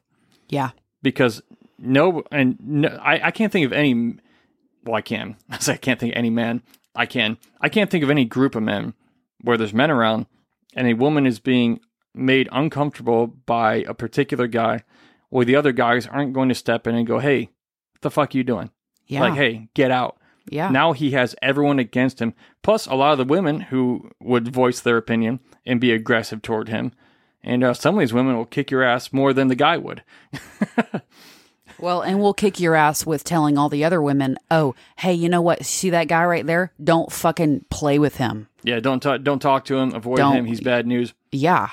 Yeah. 0.49 0.71
because 1.01 1.41
no, 1.79 2.23
and 2.31 2.57
no, 2.61 2.89
I, 3.01 3.27
I 3.27 3.31
can't 3.31 3.51
think 3.51 3.65
of 3.65 3.73
any. 3.73 4.15
Well, 4.83 4.95
I 4.95 5.01
can. 5.01 5.37
I 5.49 5.57
say 5.59 5.73
I 5.73 5.77
can't 5.77 5.99
think 5.99 6.13
of 6.13 6.17
any 6.17 6.29
man. 6.29 6.61
I 6.95 7.05
can. 7.05 7.37
I 7.61 7.69
can't 7.69 7.89
think 7.89 8.03
of 8.03 8.09
any 8.09 8.25
group 8.25 8.53
of 8.55 8.63
men 8.63 8.93
where 9.41 9.57
there's 9.57 9.73
men 9.73 9.89
around 9.89 10.25
and 10.75 10.87
a 10.87 10.93
woman 10.93 11.25
is 11.25 11.39
being 11.39 11.79
made 12.13 12.49
uncomfortable 12.51 13.27
by 13.27 13.75
a 13.87 13.93
particular 13.93 14.45
guy, 14.47 14.83
where 15.29 15.45
the 15.45 15.55
other 15.55 15.71
guys 15.71 16.05
aren't 16.05 16.33
going 16.33 16.49
to 16.49 16.55
step 16.55 16.85
in 16.85 16.93
and 16.95 17.07
go, 17.07 17.17
"Hey, 17.19 17.49
what 17.93 18.01
the 18.01 18.11
fuck 18.11 18.35
you 18.35 18.43
doing?" 18.43 18.69
Yeah. 19.07 19.21
Like, 19.21 19.33
"Hey, 19.35 19.69
get 19.73 19.89
out." 19.89 20.18
Yeah. 20.49 20.69
Now 20.69 20.93
he 20.93 21.11
has 21.11 21.35
everyone 21.41 21.79
against 21.79 22.19
him, 22.19 22.33
plus 22.63 22.85
a 22.85 22.95
lot 22.95 23.13
of 23.13 23.17
the 23.17 23.31
women 23.31 23.61
who 23.61 24.11
would 24.19 24.47
voice 24.47 24.81
their 24.81 24.97
opinion 24.97 25.39
and 25.65 25.79
be 25.79 25.91
aggressive 25.91 26.41
toward 26.41 26.69
him. 26.69 26.91
And 27.41 27.63
uh, 27.63 27.73
some 27.73 27.95
of 27.95 27.99
these 27.99 28.13
women 28.13 28.35
will 28.35 28.45
kick 28.45 28.69
your 28.69 28.83
ass 28.83 29.13
more 29.13 29.31
than 29.31 29.47
the 29.47 29.55
guy 29.55 29.77
would. 29.77 30.03
Well, 31.79 32.01
and 32.01 32.19
we'll 32.19 32.33
kick 32.33 32.59
your 32.59 32.75
ass 32.75 33.05
with 33.05 33.23
telling 33.23 33.57
all 33.57 33.69
the 33.69 33.85
other 33.85 34.01
women, 34.01 34.37
oh, 34.51 34.75
hey, 34.97 35.13
you 35.13 35.29
know 35.29 35.41
what? 35.41 35.65
See 35.65 35.91
that 35.91 36.07
guy 36.07 36.25
right 36.25 36.45
there? 36.45 36.73
Don't 36.83 37.11
fucking 37.11 37.65
play 37.69 37.99
with 37.99 38.17
him. 38.17 38.49
Yeah, 38.63 38.79
don't 38.81 39.01
talk, 39.01 39.23
don't 39.23 39.41
talk 39.41 39.65
to 39.65 39.77
him. 39.77 39.93
Avoid 39.95 40.17
Don't- 40.17 40.35
him. 40.35 40.45
He's 40.45 40.59
bad 40.61 40.85
news. 40.85 41.13
Yeah. 41.31 41.69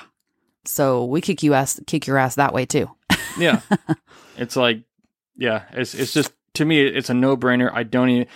So 0.63 1.05
we 1.05 1.21
kick 1.21 1.43
you 1.43 1.53
ass, 1.53 1.79
kick 1.87 2.07
your 2.07 2.17
ass 2.17 2.35
that 2.35 2.53
way 2.53 2.65
too. 2.65 2.89
Yeah, 3.37 3.61
it's 4.37 4.55
like, 4.55 4.81
yeah, 5.35 5.63
it's 5.73 5.93
it's 5.93 6.11
just 6.11 6.33
to 6.55 6.65
me, 6.65 6.81
it's 6.81 7.09
a 7.09 7.13
no 7.13 7.37
brainer. 7.37 7.71
I 7.73 7.83
don't 7.83 8.09
even 8.09 8.27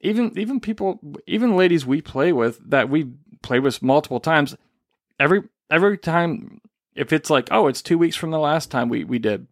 even 0.00 0.38
even 0.38 0.60
people, 0.60 1.00
even 1.26 1.56
ladies 1.56 1.86
we 1.86 2.00
play 2.00 2.32
with 2.32 2.58
that 2.70 2.88
we 2.88 3.10
play 3.42 3.60
with 3.60 3.82
multiple 3.82 4.20
times. 4.20 4.56
Every 5.18 5.42
every 5.70 5.98
time, 5.98 6.60
if 6.94 7.12
it's 7.12 7.30
like, 7.30 7.48
oh, 7.50 7.66
it's 7.66 7.82
two 7.82 7.98
weeks 7.98 8.16
from 8.16 8.30
the 8.30 8.38
last 8.38 8.70
time 8.70 8.88
we 8.88 9.04
we 9.04 9.18
did, 9.18 9.46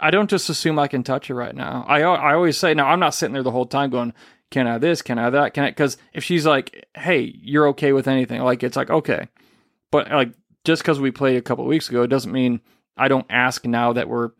I 0.00 0.10
don't 0.10 0.30
just 0.30 0.50
assume 0.50 0.78
I 0.78 0.88
can 0.88 1.02
touch 1.02 1.28
her 1.28 1.34
right 1.34 1.54
now. 1.54 1.84
I 1.88 2.02
I 2.02 2.34
always 2.34 2.58
say, 2.58 2.74
now 2.74 2.88
I'm 2.88 3.00
not 3.00 3.14
sitting 3.14 3.34
there 3.34 3.42
the 3.42 3.50
whole 3.50 3.66
time 3.66 3.90
going, 3.90 4.12
can 4.50 4.66
I 4.66 4.78
this? 4.78 5.02
Can 5.02 5.18
I 5.18 5.30
that? 5.30 5.54
Can 5.54 5.64
I? 5.64 5.70
Because 5.70 5.96
if 6.12 6.24
she's 6.24 6.46
like, 6.46 6.86
hey, 6.94 7.32
you're 7.40 7.68
okay 7.68 7.92
with 7.92 8.08
anything, 8.08 8.42
like 8.42 8.62
it's 8.62 8.76
like 8.76 8.90
okay, 8.90 9.28
but 9.90 10.10
like 10.10 10.32
just 10.64 10.82
because 10.82 11.00
we 11.00 11.10
played 11.10 11.36
a 11.36 11.42
couple 11.42 11.64
weeks 11.64 11.88
ago, 11.88 12.06
doesn't 12.06 12.32
mean 12.32 12.60
I 12.96 13.08
don't 13.08 13.26
ask 13.30 13.64
now 13.64 13.92
that 13.92 14.08
we're 14.08 14.30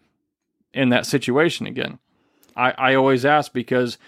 in 0.72 0.91
that 0.91 1.07
situation 1.07 1.66
again. 1.66 1.99
I, 2.57 2.72
I 2.72 2.95
always 2.95 3.24
ask 3.24 3.53
because 3.53 3.99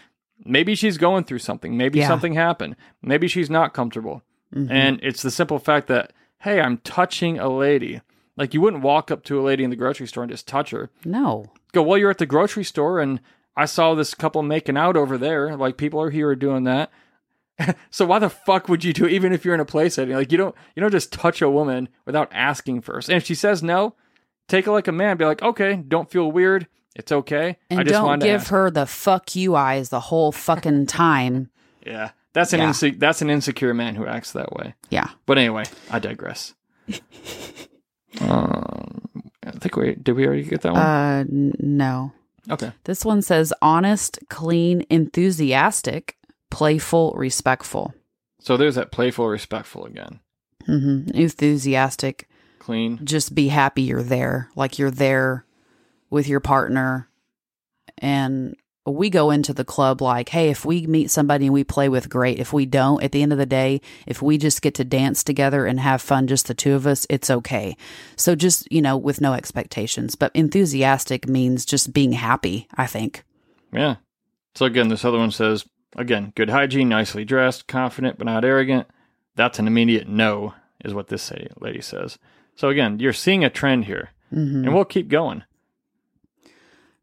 maybe 0.44 0.74
she's 0.74 0.98
going 0.98 1.24
through 1.24 1.38
something. 1.40 1.76
Maybe 1.76 1.98
Yeah. 2.00 2.08
something 2.08 2.34
happened. 2.34 2.76
Maybe 3.02 3.28
she's 3.28 3.50
not 3.50 3.74
comfortable. 3.74 4.22
Mhm. 4.54 4.68
And 4.70 5.00
it's 5.02 5.22
the 5.22 5.30
simple 5.30 5.58
fact 5.58 5.88
that, 5.88 6.12
hey, 6.40 6.60
I'm 6.60 6.78
touching 6.78 7.38
a 7.38 7.48
lady. 7.48 8.00
Like 8.36 8.54
you 8.54 8.60
wouldn't 8.60 8.82
walk 8.82 9.10
up 9.10 9.24
to 9.24 9.40
a 9.40 9.42
lady 9.42 9.64
in 9.64 9.70
the 9.70 9.76
grocery 9.76 10.06
store 10.06 10.22
and 10.24 10.30
just 10.32 10.46
touch 10.48 10.70
her. 10.70 10.90
no. 11.04 11.46
Go, 11.72 11.82
well, 11.82 11.98
you're 11.98 12.10
at 12.10 12.16
the 12.16 12.24
grocery 12.24 12.64
store 12.64 12.98
and 12.98 13.20
I 13.54 13.66
saw 13.66 13.94
this 13.94 14.14
couple 14.14 14.42
making 14.42 14.78
out 14.78 14.96
over 14.96 15.18
there. 15.18 15.54
Like 15.54 15.76
people 15.76 16.00
are 16.00 16.08
here 16.10 16.34
doing 16.34 16.64
that. 16.64 16.90
so 17.90 18.06
why 18.06 18.18
the 18.18 18.30
fuck 18.30 18.68
would 18.70 18.84
you 18.84 18.92
do 18.94 19.04
it, 19.04 19.12
even 19.12 19.32
if 19.32 19.44
you're 19.44 19.52
in 19.54 19.60
a 19.60 19.64
play 19.66 19.88
setting? 19.90 20.14
Like 20.14 20.32
you 20.32 20.38
don't 20.38 20.54
you 20.74 20.80
don't 20.80 20.92
just 20.92 21.12
touch 21.12 21.42
a 21.42 21.50
woman 21.50 21.88
without 22.06 22.30
asking 22.32 22.80
first. 22.80 23.08
And 23.10 23.16
if 23.18 23.26
she 23.26 23.34
says 23.34 23.62
no, 23.62 23.96
take 24.46 24.66
it 24.66 24.70
like 24.72 24.88
a 24.88 24.92
man. 24.92 25.16
Be 25.18 25.24
like, 25.26 25.42
okay, 25.42 25.74
don't 25.76 26.10
feel 26.10 26.30
weird. 26.32 26.68
It's 26.98 27.12
okay. 27.12 27.56
And 27.70 27.80
I 27.80 27.82
just 27.84 27.92
don't 27.94 28.04
wanted 28.06 28.20
to 28.22 28.26
give 28.32 28.40
ask. 28.42 28.50
her 28.50 28.70
the 28.70 28.84
fuck 28.86 29.34
you 29.36 29.54
eyes 29.56 29.88
the 29.88 30.00
whole 30.00 30.32
fucking 30.32 30.86
time. 30.86 31.50
Yeah, 31.86 32.10
that's 32.34 32.52
an 32.52 32.60
Yeah. 32.60 32.68
inse- 32.70 32.98
that's 32.98 33.22
an 33.22 33.30
insecure 33.30 33.72
man 33.72 33.94
who 33.94 34.04
acts 34.06 34.32
that 34.32 34.52
way. 34.52 34.74
yeah. 34.90 35.08
But 35.24 35.38
anyway, 35.38 35.64
I 35.90 35.98
digress. 36.00 36.52
um, 38.20 39.00
I 39.46 39.50
think 39.52 39.76
we 39.76 39.94
did. 39.94 40.12
We 40.14 40.26
already 40.26 40.42
get 40.42 40.62
that 40.62 40.72
one. 40.72 40.82
Uh, 40.82 41.24
no. 41.30 42.12
okay. 42.50 42.72
This 42.84 43.04
one 43.04 43.22
says 43.22 43.52
honest, 43.62 44.18
clean, 44.28 44.84
enthusiastic, 44.90 46.16
playful, 46.50 47.12
respectful. 47.16 47.94
So 48.40 48.56
there's 48.56 48.74
that 48.74 48.92
playful, 48.92 49.28
respectful 49.28 49.84
again. 49.86 50.20
hmm 50.66 51.02
Enthusiastic. 51.14 52.28
Clean. 52.58 53.00
Just 53.02 53.34
be 53.34 53.48
happy 53.48 53.82
you're 53.82 54.02
there. 54.02 54.50
Like 54.56 54.78
you're 54.78 54.90
there 54.90 55.44
with 56.10 56.28
your 56.28 56.40
partner. 56.40 57.08
And 57.98 58.56
we 58.86 59.10
go 59.10 59.30
into 59.30 59.52
the 59.52 59.64
club 59.64 60.00
like, 60.00 60.30
hey, 60.30 60.48
if 60.48 60.64
we 60.64 60.86
meet 60.86 61.10
somebody 61.10 61.46
and 61.46 61.52
we 61.52 61.64
play 61.64 61.88
with, 61.88 62.08
great. 62.08 62.38
If 62.38 62.52
we 62.52 62.64
don't, 62.64 63.02
at 63.02 63.12
the 63.12 63.22
end 63.22 63.32
of 63.32 63.38
the 63.38 63.44
day, 63.46 63.80
if 64.06 64.22
we 64.22 64.38
just 64.38 64.62
get 64.62 64.74
to 64.76 64.84
dance 64.84 65.22
together 65.22 65.66
and 65.66 65.78
have 65.80 66.00
fun, 66.00 66.26
just 66.26 66.46
the 66.46 66.54
two 66.54 66.74
of 66.74 66.86
us, 66.86 67.06
it's 67.10 67.28
okay. 67.28 67.76
So 68.16 68.34
just, 68.34 68.70
you 68.72 68.80
know, 68.80 68.96
with 68.96 69.20
no 69.20 69.34
expectations. 69.34 70.14
But 70.14 70.32
enthusiastic 70.34 71.28
means 71.28 71.66
just 71.66 71.92
being 71.92 72.12
happy, 72.12 72.66
I 72.74 72.86
think. 72.86 73.24
Yeah. 73.72 73.96
So 74.54 74.64
again, 74.64 74.88
this 74.88 75.04
other 75.04 75.18
one 75.18 75.32
says 75.32 75.66
again, 75.96 76.32
good 76.34 76.50
hygiene, 76.50 76.88
nicely 76.88 77.24
dressed, 77.24 77.66
confident 77.66 78.16
but 78.16 78.24
not 78.26 78.44
arrogant. 78.44 78.86
That's 79.36 79.58
an 79.58 79.66
immediate 79.66 80.08
no, 80.08 80.54
is 80.84 80.94
what 80.94 81.08
this 81.08 81.30
lady 81.60 81.80
says. 81.82 82.18
So 82.54 82.68
again, 82.70 82.98
you're 82.98 83.12
seeing 83.12 83.44
a 83.44 83.50
trend 83.50 83.84
here, 83.84 84.10
Mhm. 84.32 84.64
and 84.64 84.74
we'll 84.74 84.84
keep 84.84 85.08
going. 85.08 85.44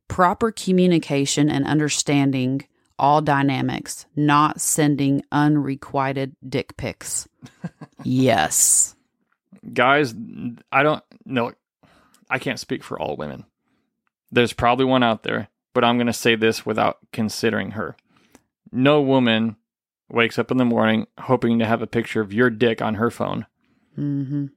Proper 0.07 0.51
communication 0.51 1.49
and 1.49 1.65
understanding 1.65 2.67
all 2.97 3.21
dynamics, 3.21 4.05
not 4.15 4.61
sending 4.61 5.23
unrequited 5.31 6.35
dick 6.47 6.77
pics. 6.77 7.27
yes. 8.03 8.95
guys, 9.73 10.13
I 10.71 10.83
don't 10.83 11.03
know. 11.25 11.51
I 12.29 12.39
can't 12.39 12.59
speak 12.59 12.83
for 12.83 12.99
all 12.99 13.15
women. 13.15 13.45
There's 14.31 14.53
probably 14.53 14.85
one 14.85 15.03
out 15.03 15.23
there, 15.23 15.49
but 15.73 15.83
I'm 15.83 15.97
going 15.97 16.07
to 16.07 16.13
say 16.13 16.35
this 16.35 16.65
without 16.65 16.97
considering 17.11 17.71
her. 17.71 17.95
No 18.71 19.01
woman 19.01 19.57
wakes 20.09 20.39
up 20.39 20.51
in 20.51 20.57
the 20.57 20.65
morning 20.65 21.07
hoping 21.19 21.59
to 21.59 21.65
have 21.65 21.81
a 21.81 21.87
picture 21.87 22.21
of 22.21 22.33
your 22.33 22.49
dick 22.49 22.81
on 22.81 22.95
her 22.95 23.11
phone. 23.11 23.45
Mm-hmm. 23.97 24.47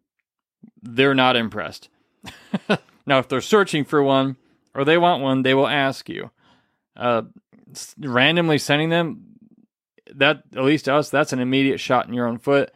they're 0.83 1.15
not 1.15 1.37
impressed. 1.37 1.89
now, 3.07 3.19
if 3.19 3.29
they're 3.29 3.41
searching 3.41 3.85
for 3.85 4.03
one 4.03 4.37
or 4.79 4.85
they 4.85 4.97
want 4.99 5.23
one, 5.23 5.43
they 5.43 5.55
will 5.55 5.67
ask 5.67 6.09
you. 6.09 6.31
Uh, 6.97 7.23
randomly 7.99 8.59
sending 8.59 8.89
them, 8.91 9.25
that 10.15 10.43
at 10.57 10.65
least 10.65 10.87
to 10.87 10.95
us, 10.95 11.11
that's 11.11 11.33
an 11.33 11.39
immediate 11.41 11.79
shot 11.81 12.07
in 12.09 12.15
your 12.15 12.27
own 12.27 12.39
foot. 12.39 12.71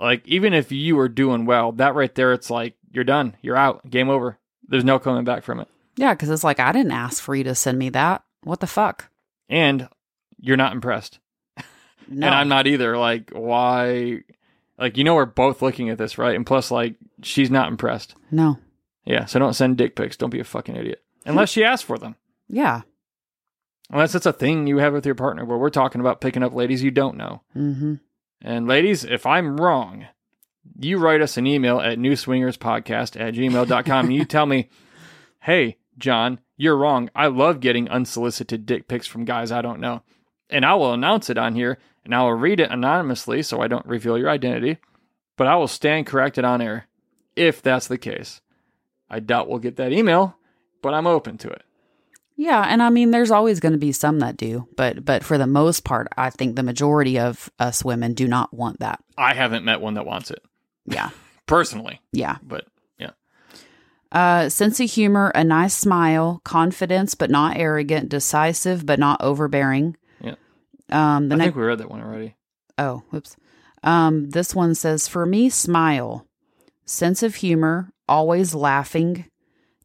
Like 0.00 0.22
even 0.26 0.52
if 0.54 0.72
you 0.72 0.96
were 0.96 1.08
doing 1.08 1.46
well, 1.46 1.72
that 1.72 1.94
right 1.94 2.14
there, 2.14 2.32
it's 2.32 2.50
like 2.50 2.74
you're 2.92 3.04
done, 3.04 3.36
you're 3.42 3.56
out, 3.56 3.88
game 3.90 4.08
over. 4.08 4.38
There's 4.68 4.84
no 4.84 4.98
coming 4.98 5.24
back 5.24 5.42
from 5.42 5.60
it, 5.60 5.68
Yeah, 5.96 6.12
because 6.14 6.30
it's 6.30 6.44
like 6.44 6.60
I 6.60 6.72
didn't 6.72 6.92
ask 6.92 7.22
for 7.22 7.34
you 7.34 7.44
to 7.44 7.54
send 7.54 7.78
me 7.78 7.88
that. 7.90 8.22
What 8.42 8.60
the 8.60 8.66
fuck? 8.66 9.10
and 9.48 9.88
you're 10.40 10.56
not 10.56 10.72
impressed. 10.72 11.18
No. 12.08 12.26
and 12.26 12.34
I'm 12.36 12.48
not 12.48 12.68
either. 12.68 12.96
Like, 12.96 13.30
why? 13.32 14.20
Like, 14.78 14.96
you 14.96 15.02
know, 15.02 15.16
we're 15.16 15.24
both 15.26 15.60
looking 15.60 15.90
at 15.90 15.98
this, 15.98 16.18
right? 16.18 16.36
And 16.36 16.46
plus, 16.46 16.70
like, 16.70 16.94
she's 17.22 17.50
not 17.50 17.66
impressed. 17.68 18.14
no. 18.30 18.58
Yeah, 19.04 19.24
so 19.24 19.38
don't 19.40 19.54
send 19.54 19.76
dick 19.76 19.94
pics. 19.96 20.16
Don't 20.16 20.30
be 20.30 20.38
a 20.40 20.44
fucking 20.44 20.76
idiot. 20.76 21.02
Unless 21.26 21.50
she 21.50 21.64
asks 21.64 21.84
for 21.84 21.98
them. 21.98 22.16
Yeah. 22.48 22.82
Unless 23.90 24.14
it's 24.14 24.26
a 24.26 24.32
thing 24.32 24.66
you 24.66 24.78
have 24.78 24.92
with 24.92 25.06
your 25.06 25.14
partner 25.14 25.44
where 25.44 25.58
we're 25.58 25.70
talking 25.70 26.00
about 26.00 26.20
picking 26.20 26.42
up 26.42 26.54
ladies 26.54 26.82
you 26.82 26.90
don't 26.90 27.16
know. 27.16 27.42
Mm-hmm. 27.56 27.94
And 28.42 28.66
ladies, 28.66 29.04
if 29.04 29.26
I'm 29.26 29.60
wrong, 29.60 30.06
you 30.78 30.98
write 30.98 31.20
us 31.20 31.36
an 31.36 31.46
email 31.46 31.80
at 31.80 31.98
newswingerspodcast 31.98 33.20
at 33.20 33.34
gmail.com 33.34 34.06
and 34.06 34.14
you 34.14 34.24
tell 34.26 34.46
me, 34.46 34.68
hey, 35.40 35.78
John, 35.98 36.40
you're 36.56 36.76
wrong. 36.76 37.10
I 37.14 37.26
love 37.28 37.60
getting 37.60 37.88
unsolicited 37.88 38.66
dick 38.66 38.88
pics 38.88 39.06
from 39.06 39.24
guys 39.24 39.52
I 39.52 39.62
don't 39.62 39.80
know. 39.80 40.02
And 40.50 40.64
I 40.64 40.74
will 40.74 40.92
announce 40.92 41.30
it 41.30 41.38
on 41.38 41.54
here 41.54 41.78
and 42.04 42.14
I 42.14 42.22
will 42.22 42.34
read 42.34 42.60
it 42.60 42.70
anonymously 42.70 43.42
so 43.42 43.60
I 43.60 43.68
don't 43.68 43.86
reveal 43.86 44.18
your 44.18 44.30
identity, 44.30 44.78
but 45.36 45.46
I 45.46 45.56
will 45.56 45.68
stand 45.68 46.06
corrected 46.06 46.44
on 46.44 46.60
air 46.60 46.86
if 47.34 47.62
that's 47.62 47.86
the 47.86 47.98
case. 47.98 48.40
I 49.08 49.20
doubt 49.20 49.48
we'll 49.48 49.58
get 49.58 49.76
that 49.76 49.92
email, 49.92 50.36
but 50.82 50.94
I'm 50.94 51.06
open 51.06 51.38
to 51.38 51.48
it. 51.48 51.62
Yeah, 52.38 52.62
and 52.68 52.82
I 52.82 52.90
mean, 52.90 53.12
there's 53.12 53.30
always 53.30 53.60
going 53.60 53.72
to 53.72 53.78
be 53.78 53.92
some 53.92 54.18
that 54.18 54.36
do, 54.36 54.68
but 54.76 55.04
but 55.04 55.24
for 55.24 55.38
the 55.38 55.46
most 55.46 55.84
part, 55.84 56.06
I 56.18 56.28
think 56.30 56.54
the 56.56 56.62
majority 56.62 57.18
of 57.18 57.50
us 57.58 57.82
women 57.84 58.12
do 58.12 58.28
not 58.28 58.52
want 58.52 58.80
that. 58.80 59.02
I 59.16 59.32
haven't 59.34 59.64
met 59.64 59.80
one 59.80 59.94
that 59.94 60.04
wants 60.04 60.30
it 60.30 60.42
Yeah, 60.84 61.10
personally, 61.46 62.00
yeah. 62.12 62.36
but 62.42 62.66
yeah. 62.98 63.12
Uh, 64.12 64.48
sense 64.50 64.80
of 64.80 64.90
humor, 64.90 65.32
a 65.34 65.44
nice 65.44 65.74
smile, 65.74 66.42
confidence 66.44 67.14
but 67.14 67.30
not 67.30 67.56
arrogant, 67.56 68.10
decisive 68.10 68.84
but 68.84 68.98
not 68.98 69.20
overbearing. 69.22 69.96
Yeah. 70.20 70.34
Um, 70.90 71.28
the 71.30 71.34
I 71.36 71.38
next. 71.38 71.46
think 71.48 71.56
we 71.56 71.62
read 71.62 71.78
that 71.78 71.90
one 71.90 72.02
already. 72.02 72.36
Oh, 72.76 73.02
whoops. 73.10 73.36
Um, 73.82 74.28
this 74.30 74.54
one 74.54 74.74
says 74.74 75.08
for 75.08 75.24
me, 75.24 75.48
smile, 75.48 76.26
sense 76.84 77.22
of 77.22 77.36
humor, 77.36 77.92
always 78.08 78.54
laughing, 78.54 79.24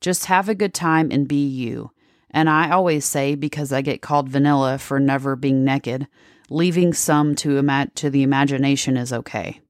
just 0.02 0.26
have 0.26 0.50
a 0.50 0.56
good 0.56 0.74
time 0.74 1.10
and 1.12 1.28
be 1.28 1.46
you. 1.48 1.92
And 2.32 2.50
I 2.50 2.72
always 2.72 3.06
say 3.06 3.36
because 3.36 3.72
I 3.72 3.82
get 3.82 4.02
called 4.02 4.30
vanilla 4.30 4.78
for 4.78 5.00
never 5.00 5.36
being 5.36 5.64
naked, 5.64 6.08
leaving 6.50 6.94
some 6.94 7.36
to 7.36 7.58
ima- 7.58 7.92
to 7.96 8.10
the 8.10 8.24
imagination 8.24 8.98
is 8.98 9.14
okay. 9.14 9.62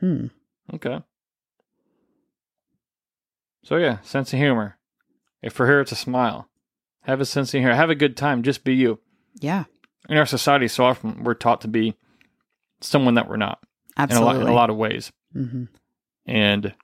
Hmm. 0.00 0.26
Okay. 0.72 1.02
So 3.64 3.76
yeah, 3.76 4.00
sense 4.02 4.32
of 4.32 4.38
humor. 4.38 4.78
If 5.42 5.52
for 5.52 5.66
her, 5.66 5.80
it's 5.80 5.92
a 5.92 5.96
smile. 5.96 6.48
Have 7.02 7.20
a 7.20 7.24
sense 7.26 7.48
of 7.54 7.60
humor. 7.60 7.74
Have 7.74 7.90
a 7.90 7.94
good 7.94 8.16
time. 8.16 8.42
Just 8.42 8.64
be 8.64 8.74
you. 8.74 9.00
Yeah. 9.40 9.64
In 10.08 10.16
our 10.16 10.26
society, 10.26 10.68
so 10.68 10.84
often 10.84 11.24
we're 11.24 11.34
taught 11.34 11.62
to 11.62 11.68
be 11.68 11.94
someone 12.80 13.14
that 13.14 13.28
we're 13.28 13.36
not 13.36 13.58
in 13.96 14.02
a 14.02 14.02
Absolutely. 14.02 14.34
lot 14.34 14.42
in 14.42 14.48
a 14.48 14.54
lot 14.54 14.70
of 14.70 14.76
ways. 14.76 15.10
hmm 15.32 15.64
And 16.26 16.74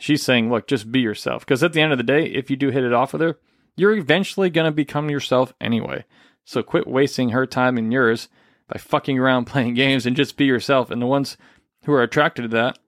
she's 0.00 0.22
saying, 0.22 0.50
look, 0.50 0.66
just 0.66 0.90
be 0.90 1.00
yourself. 1.00 1.44
Because 1.44 1.62
at 1.62 1.72
the 1.72 1.80
end 1.80 1.92
of 1.92 1.98
the 1.98 2.04
day, 2.04 2.24
if 2.26 2.50
you 2.50 2.56
do 2.56 2.70
hit 2.70 2.84
it 2.84 2.92
off 2.92 3.12
with 3.12 3.22
her, 3.22 3.38
you're 3.76 3.96
eventually 3.96 4.50
going 4.50 4.66
to 4.66 4.72
become 4.72 5.10
yourself 5.10 5.52
anyway. 5.60 6.04
So 6.44 6.62
quit 6.62 6.86
wasting 6.86 7.30
her 7.30 7.46
time 7.46 7.78
and 7.78 7.92
yours 7.92 8.28
by 8.68 8.78
fucking 8.78 9.18
around 9.18 9.44
playing 9.46 9.74
games 9.74 10.06
and 10.06 10.16
just 10.16 10.36
be 10.36 10.44
yourself. 10.44 10.90
And 10.90 11.00
the 11.00 11.06
ones 11.06 11.36
who 11.84 11.92
are 11.92 12.02
attracted 12.02 12.42
to 12.42 12.48
that, 12.48 12.78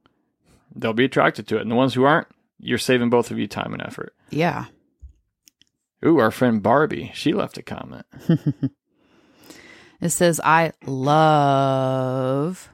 they'll 0.74 0.92
be 0.92 1.04
attracted 1.04 1.46
to 1.48 1.58
it. 1.58 1.62
And 1.62 1.70
the 1.70 1.76
ones 1.76 1.94
who 1.94 2.04
aren't, 2.04 2.28
you're 2.58 2.78
saving 2.78 3.10
both 3.10 3.30
of 3.30 3.38
you 3.38 3.46
time 3.46 3.72
and 3.72 3.82
effort. 3.82 4.14
Yeah. 4.30 4.66
Ooh, 6.04 6.18
our 6.18 6.30
friend 6.30 6.62
Barbie, 6.62 7.12
she 7.14 7.32
left 7.32 7.58
a 7.58 7.62
comment. 7.62 8.06
It 10.02 10.10
says, 10.10 10.40
I 10.42 10.72
love 10.84 12.72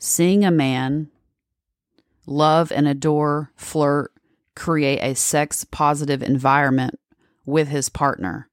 seeing 0.00 0.44
a 0.44 0.50
man 0.50 1.08
love 2.30 2.72
and 2.72 2.88
adore, 2.88 3.52
flirt, 3.56 4.12
create 4.54 5.00
a 5.00 5.14
sex 5.14 5.64
positive 5.64 6.22
environment 6.22 6.98
with 7.44 7.68
his 7.68 7.88
partner. 7.88 8.48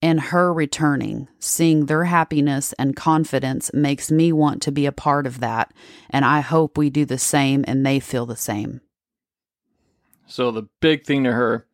And 0.00 0.20
her 0.20 0.52
returning, 0.52 1.28
seeing 1.38 1.86
their 1.86 2.04
happiness 2.04 2.72
and 2.72 2.96
confidence 2.96 3.72
makes 3.72 4.10
me 4.10 4.32
want 4.32 4.60
to 4.62 4.72
be 4.72 4.84
a 4.84 4.92
part 4.92 5.26
of 5.26 5.38
that. 5.40 5.72
And 6.10 6.24
I 6.24 6.40
hope 6.40 6.76
we 6.76 6.90
do 6.90 7.04
the 7.04 7.18
same 7.18 7.64
and 7.68 7.86
they 7.86 8.00
feel 8.00 8.26
the 8.26 8.36
same. 8.36 8.80
So 10.26 10.50
the 10.50 10.68
big 10.80 11.04
thing 11.04 11.22
to 11.24 11.32
her 11.32 11.66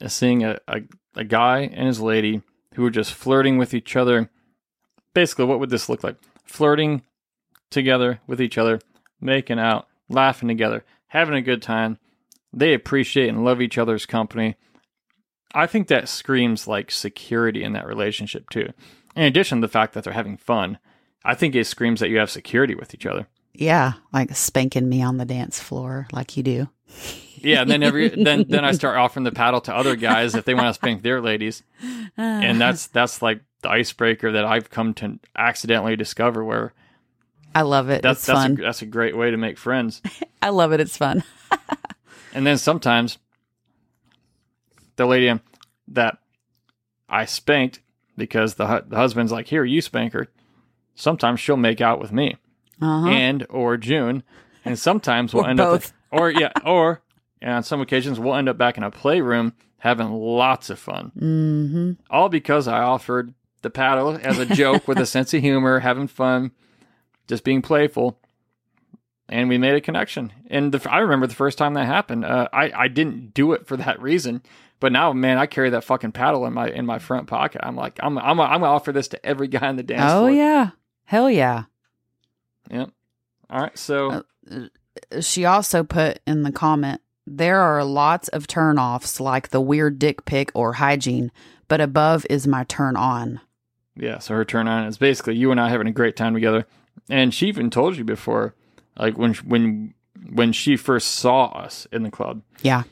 is 0.00 0.14
seeing 0.14 0.42
a, 0.42 0.58
a, 0.66 0.82
a 1.16 1.24
guy 1.24 1.60
and 1.60 1.86
his 1.86 2.00
lady 2.00 2.42
who 2.74 2.86
are 2.86 2.90
just 2.90 3.12
flirting 3.12 3.58
with 3.58 3.74
each 3.74 3.94
other. 3.94 4.30
Basically, 5.12 5.44
what 5.44 5.60
would 5.60 5.70
this 5.70 5.88
look 5.88 6.02
like? 6.02 6.16
Flirting 6.44 7.02
together 7.70 8.20
with 8.26 8.40
each 8.40 8.56
other, 8.56 8.80
making 9.20 9.58
out, 9.58 9.86
laughing 10.08 10.48
together, 10.48 10.84
having 11.08 11.34
a 11.34 11.42
good 11.42 11.62
time. 11.62 11.98
They 12.52 12.74
appreciate 12.74 13.28
and 13.28 13.44
love 13.44 13.60
each 13.60 13.78
other's 13.78 14.06
company. 14.06 14.56
I 15.54 15.66
think 15.66 15.88
that 15.88 16.08
screams 16.08 16.66
like 16.66 16.90
security 16.90 17.62
in 17.62 17.72
that 17.72 17.86
relationship 17.86 18.50
too. 18.50 18.70
In 19.16 19.22
addition 19.22 19.60
to 19.60 19.66
the 19.66 19.70
fact 19.70 19.94
that 19.94 20.04
they're 20.04 20.12
having 20.12 20.36
fun, 20.36 20.78
I 21.24 21.34
think 21.34 21.54
it 21.54 21.66
screams 21.66 22.00
that 22.00 22.10
you 22.10 22.18
have 22.18 22.30
security 22.30 22.74
with 22.74 22.94
each 22.94 23.06
other. 23.06 23.28
Yeah, 23.52 23.94
like 24.12 24.34
spanking 24.34 24.88
me 24.88 25.02
on 25.02 25.16
the 25.16 25.24
dance 25.24 25.60
floor 25.60 26.08
like 26.12 26.36
you 26.36 26.42
do. 26.42 26.68
Yeah, 27.36 27.62
and 27.62 27.70
then 27.70 27.82
every 27.82 28.08
then 28.24 28.46
then 28.48 28.64
I 28.64 28.72
start 28.72 28.96
offering 28.96 29.24
the 29.24 29.32
paddle 29.32 29.60
to 29.62 29.74
other 29.74 29.94
guys 29.96 30.34
if 30.34 30.44
they 30.44 30.54
want 30.54 30.66
to 30.66 30.74
spank 30.74 31.02
their 31.02 31.20
ladies, 31.20 31.62
and 32.16 32.60
that's 32.60 32.88
that's 32.88 33.22
like 33.22 33.42
the 33.62 33.70
icebreaker 33.70 34.32
that 34.32 34.44
I've 34.44 34.70
come 34.70 34.92
to 34.94 35.20
accidentally 35.36 35.94
discover. 35.94 36.44
Where 36.44 36.72
I 37.54 37.62
love 37.62 37.88
it. 37.90 38.02
that's 38.02 38.18
it's 38.20 38.26
that's 38.26 38.38
fun. 38.38 38.52
a, 38.58 38.62
that's 38.62 38.82
a 38.82 38.86
great 38.86 39.16
way 39.16 39.30
to 39.30 39.36
make 39.36 39.58
friends. 39.58 40.02
I 40.42 40.48
love 40.50 40.72
it. 40.72 40.80
It's 40.80 40.96
fun. 40.96 41.22
And 42.36 42.44
then 42.44 42.58
sometimes 42.58 43.18
the 44.96 45.06
lady 45.06 45.32
that 45.88 46.18
I 47.08 47.24
spanked 47.26 47.80
because 48.16 48.54
the 48.54 48.66
hu- 48.66 48.88
the 48.88 48.96
husband's 48.96 49.32
like, 49.32 49.46
"Here, 49.48 49.64
you 49.64 49.80
spank 49.80 50.12
her." 50.14 50.28
Sometimes 50.96 51.40
she'll 51.40 51.56
make 51.56 51.80
out 51.80 52.00
with 52.00 52.12
me 52.12 52.36
Uh-huh. 52.80 53.08
and 53.08 53.46
or 53.50 53.76
June, 53.76 54.22
and 54.64 54.78
sometimes 54.78 55.34
we'll 55.34 55.46
end 55.46 55.58
both. 55.58 55.92
up 56.12 56.20
or 56.20 56.30
yeah 56.30 56.50
or 56.64 57.02
and 57.42 57.52
on 57.52 57.62
some 57.62 57.80
occasions 57.80 58.18
we'll 58.18 58.34
end 58.34 58.48
up 58.48 58.56
back 58.58 58.76
in 58.76 58.82
a 58.82 58.90
playroom 58.90 59.52
having 59.78 60.10
lots 60.10 60.70
of 60.70 60.78
fun. 60.78 61.12
hmm 61.16 61.92
all 62.10 62.28
because 62.28 62.66
I 62.68 62.80
offered 62.80 63.34
the 63.62 63.70
paddle 63.70 64.18
as 64.22 64.38
a 64.38 64.46
joke 64.46 64.86
with 64.88 64.98
a 64.98 65.06
sense 65.06 65.32
of 65.34 65.40
humor, 65.40 65.78
having 65.80 66.06
fun, 66.08 66.50
just 67.28 67.44
being 67.44 67.62
playful, 67.62 68.18
and 69.28 69.48
we 69.48 69.58
made 69.58 69.74
a 69.74 69.80
connection. 69.80 70.32
And 70.48 70.72
the, 70.72 70.90
I 70.92 70.98
remember 70.98 71.26
the 71.26 71.34
first 71.34 71.58
time 71.58 71.74
that 71.74 71.86
happened. 71.86 72.24
Uh, 72.24 72.48
I 72.52 72.70
I 72.74 72.88
didn't 72.88 73.34
do 73.34 73.52
it 73.52 73.66
for 73.66 73.76
that 73.76 74.00
reason, 74.00 74.42
but 74.80 74.92
now, 74.92 75.12
man, 75.12 75.38
I 75.38 75.46
carry 75.46 75.70
that 75.70 75.84
fucking 75.84 76.12
paddle 76.12 76.44
in 76.46 76.52
my 76.52 76.68
in 76.68 76.86
my 76.86 76.98
front 76.98 77.26
pocket. 77.26 77.60
I'm 77.64 77.76
like, 77.76 77.98
I'm 78.02 78.18
I'm 78.18 78.40
I'm 78.40 78.60
gonna 78.60 78.66
offer 78.66 78.92
this 78.92 79.08
to 79.08 79.26
every 79.26 79.48
guy 79.48 79.68
in 79.70 79.76
the 79.76 79.82
dance 79.82 80.12
Oh 80.12 80.20
floor. 80.26 80.30
yeah, 80.30 80.70
hell 81.04 81.30
yeah. 81.30 81.64
Yep. 82.70 82.90
All 83.50 83.60
right, 83.60 83.78
so 83.78 84.24
Uh, 84.50 85.20
She 85.20 85.44
also 85.44 85.84
put 85.84 86.20
in 86.26 86.42
the 86.44 86.52
comment, 86.52 87.00
there 87.26 87.60
are 87.60 87.84
lots 87.84 88.28
of 88.28 88.46
turnoffs 88.46 89.20
like 89.20 89.48
the 89.48 89.60
weird 89.60 89.98
dick 89.98 90.24
pic 90.24 90.50
or 90.54 90.74
hygiene, 90.74 91.30
but 91.68 91.80
above 91.80 92.26
is 92.30 92.46
my 92.46 92.64
turn 92.64 92.96
on. 92.96 93.40
Yeah, 93.96 94.18
so 94.18 94.34
her 94.34 94.44
turn 94.44 94.66
on 94.66 94.86
is 94.86 94.98
basically 94.98 95.36
you 95.36 95.50
and 95.50 95.60
I 95.60 95.68
having 95.68 95.86
a 95.86 95.92
great 95.92 96.16
time 96.16 96.34
together. 96.34 96.66
And 97.10 97.34
she 97.34 97.46
even 97.48 97.70
told 97.70 97.96
you 97.96 98.04
before, 98.04 98.54
like 98.98 99.18
when 99.18 99.34
when 99.34 99.94
when 100.32 100.52
she 100.52 100.76
first 100.76 101.08
saw 101.12 101.46
us 101.46 101.86
in 101.92 102.02
the 102.02 102.10
club, 102.10 102.42
Yeah. 102.62 102.84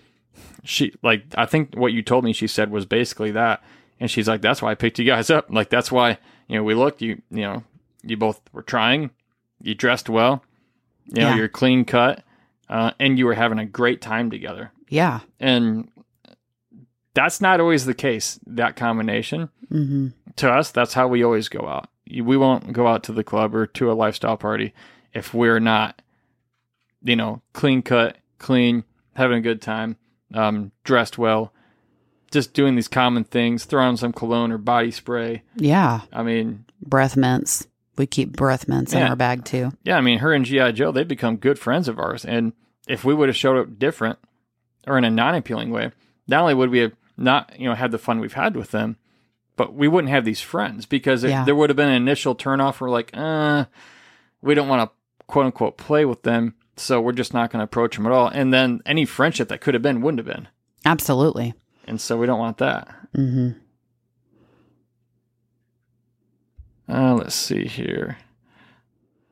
she 0.65 0.93
like 1.03 1.25
I 1.37 1.47
think 1.47 1.75
what 1.75 1.93
you 1.93 2.03
told 2.03 2.25
me 2.25 2.33
she 2.33 2.47
said 2.47 2.71
was 2.71 2.85
basically 2.87 3.31
that. 3.33 3.63
And 4.01 4.11
she's 4.11 4.29
like, 4.29 4.43
That's 4.43 4.61
why 4.61 4.71
I 4.73 4.75
picked 4.75 4.99
you 4.99 5.05
guys 5.05 5.31
up. 5.31 5.47
Like 5.51 5.71
that's 5.71 5.91
why, 5.93 6.19
you 6.49 6.57
know, 6.57 6.65
we 6.65 6.75
looked, 6.75 7.01
you 7.01 7.23
you 7.31 7.43
know, 7.43 7.65
you 8.03 8.17
both 8.17 8.41
were 8.53 8.63
trying, 8.63 9.11
you 9.63 9.75
dressed 9.75 10.09
well, 10.11 10.45
you 11.07 11.23
know, 11.23 11.29
Yeah. 11.31 11.37
you're 11.37 11.49
clean 11.49 11.85
cut, 11.85 12.23
uh, 12.69 12.91
and 13.01 13.19
you 13.19 13.27
were 13.27 13.35
having 13.35 13.59
a 13.59 13.65
great 13.67 14.01
time 14.03 14.31
together. 14.31 14.73
Yeah. 14.89 15.21
And 15.41 15.89
that's 17.15 17.41
not 17.41 17.61
always 17.61 17.85
the 17.87 17.95
case, 17.95 18.39
that 18.47 18.77
combination 18.77 19.49
hmm 19.69 20.09
to 20.37 20.51
us, 20.51 20.71
that's 20.71 20.95
how 20.95 21.09
we 21.09 21.23
always 21.23 21.49
go 21.51 21.69
out. 21.69 21.89
We 22.11 22.37
won't 22.37 22.73
go 22.73 22.87
out 22.87 23.05
to 23.05 23.13
the 23.13 23.25
club 23.25 23.55
or 23.55 23.67
to 23.67 23.91
a 23.91 23.95
lifestyle 23.95 24.37
party 24.37 24.75
if 25.15 25.33
we're 25.33 25.61
not 25.61 26.03
you 27.05 27.17
know, 27.17 27.43
clean 27.53 27.83
cut, 27.83 28.17
clean, 28.39 28.85
having 29.15 29.39
a 29.39 29.41
good 29.43 29.61
time, 29.61 29.97
um, 30.35 30.73
dressed 30.85 31.19
well, 31.19 31.53
just 32.31 32.55
doing 32.55 32.77
these 32.77 32.89
common 32.89 33.25
things, 33.25 33.65
throwing 33.65 33.89
on 33.89 33.97
some 33.97 34.13
cologne 34.13 34.53
or 34.53 34.59
body 34.59 34.91
spray. 34.91 35.43
Yeah. 35.57 36.03
I 36.13 36.23
mean, 36.23 36.65
Breath 36.81 37.17
mints. 37.17 37.67
We 37.97 38.07
keep 38.07 38.33
breath 38.33 38.69
mints 38.69 38.95
in 38.95 39.03
our 39.03 39.17
bag 39.17 39.45
too. 39.45 39.73
yeah, 39.85 39.99
I 39.99 40.01
mean, 40.01 40.21
her 40.21 40.33
and 40.33 40.47
G.I. 40.47 40.73
Joe, 40.73 40.93
they've 40.93 41.07
become 41.07 41.37
good 41.37 41.59
friends 41.59 41.89
of 41.89 41.99
ours. 41.99 42.25
And 42.25 42.55
if 42.89 43.05
we 43.05 43.13
would 43.13 43.29
have 43.29 43.37
showed 43.37 43.59
up 43.59 43.79
different 43.79 44.19
or 44.87 44.97
in 44.97 45.05
a 45.05 45.11
non 45.11 45.35
appealing 45.35 45.71
way, 45.71 45.91
not 46.27 46.41
only 46.41 46.55
would 46.55 46.71
we 46.71 46.79
have 46.79 46.93
not, 47.19 47.53
you 47.61 47.69
know, 47.69 47.75
had 47.75 47.91
the 47.91 47.99
fun 47.99 48.19
we've 48.19 48.33
had 48.33 48.57
with 48.57 48.71
them, 48.71 48.97
but 49.63 49.75
we 49.75 49.87
wouldn't 49.87 50.11
have 50.11 50.25
these 50.25 50.41
friends 50.41 50.87
because 50.87 51.23
it, 51.23 51.31
Yeah. 51.31 51.45
there 51.45 51.55
would 51.55 51.71
have 51.71 51.77
been 51.77 51.89
an 51.89 51.95
initial 51.95 52.35
turnoff. 52.35 52.81
We're 52.81 52.91
like, 52.91 53.11
uh, 53.15 53.67
we 54.41 54.55
don't 54.57 54.67
want 54.67 54.91
to 54.91 55.25
quote 55.29 55.47
unquote 55.47 55.77
play 55.77 56.05
with 56.05 56.23
them. 56.23 56.55
So 56.77 57.01
we're 57.01 57.13
just 57.13 57.33
not 57.33 57.53
going 57.53 57.61
to 57.61 57.65
approach 57.65 57.95
them 57.95 58.05
at 58.07 58.11
all. 58.13 58.27
And 58.27 58.53
then 58.53 58.81
any 58.85 59.05
friendship 59.05 59.47
that 59.51 59.61
could 59.61 59.75
have 59.75 59.83
been 59.83 60.01
wouldn't 60.01 60.19
have 60.19 60.27
been. 60.37 60.49
Absolutely. 60.85 61.55
And 61.87 62.01
so 62.01 62.17
we 62.17 62.27
don't 62.27 62.41
want 62.41 62.59
that. 62.59 62.89
hmm 63.15 63.51
Uh, 66.89 67.15
let's 67.15 67.37
see 67.37 67.67
here. 67.67 68.19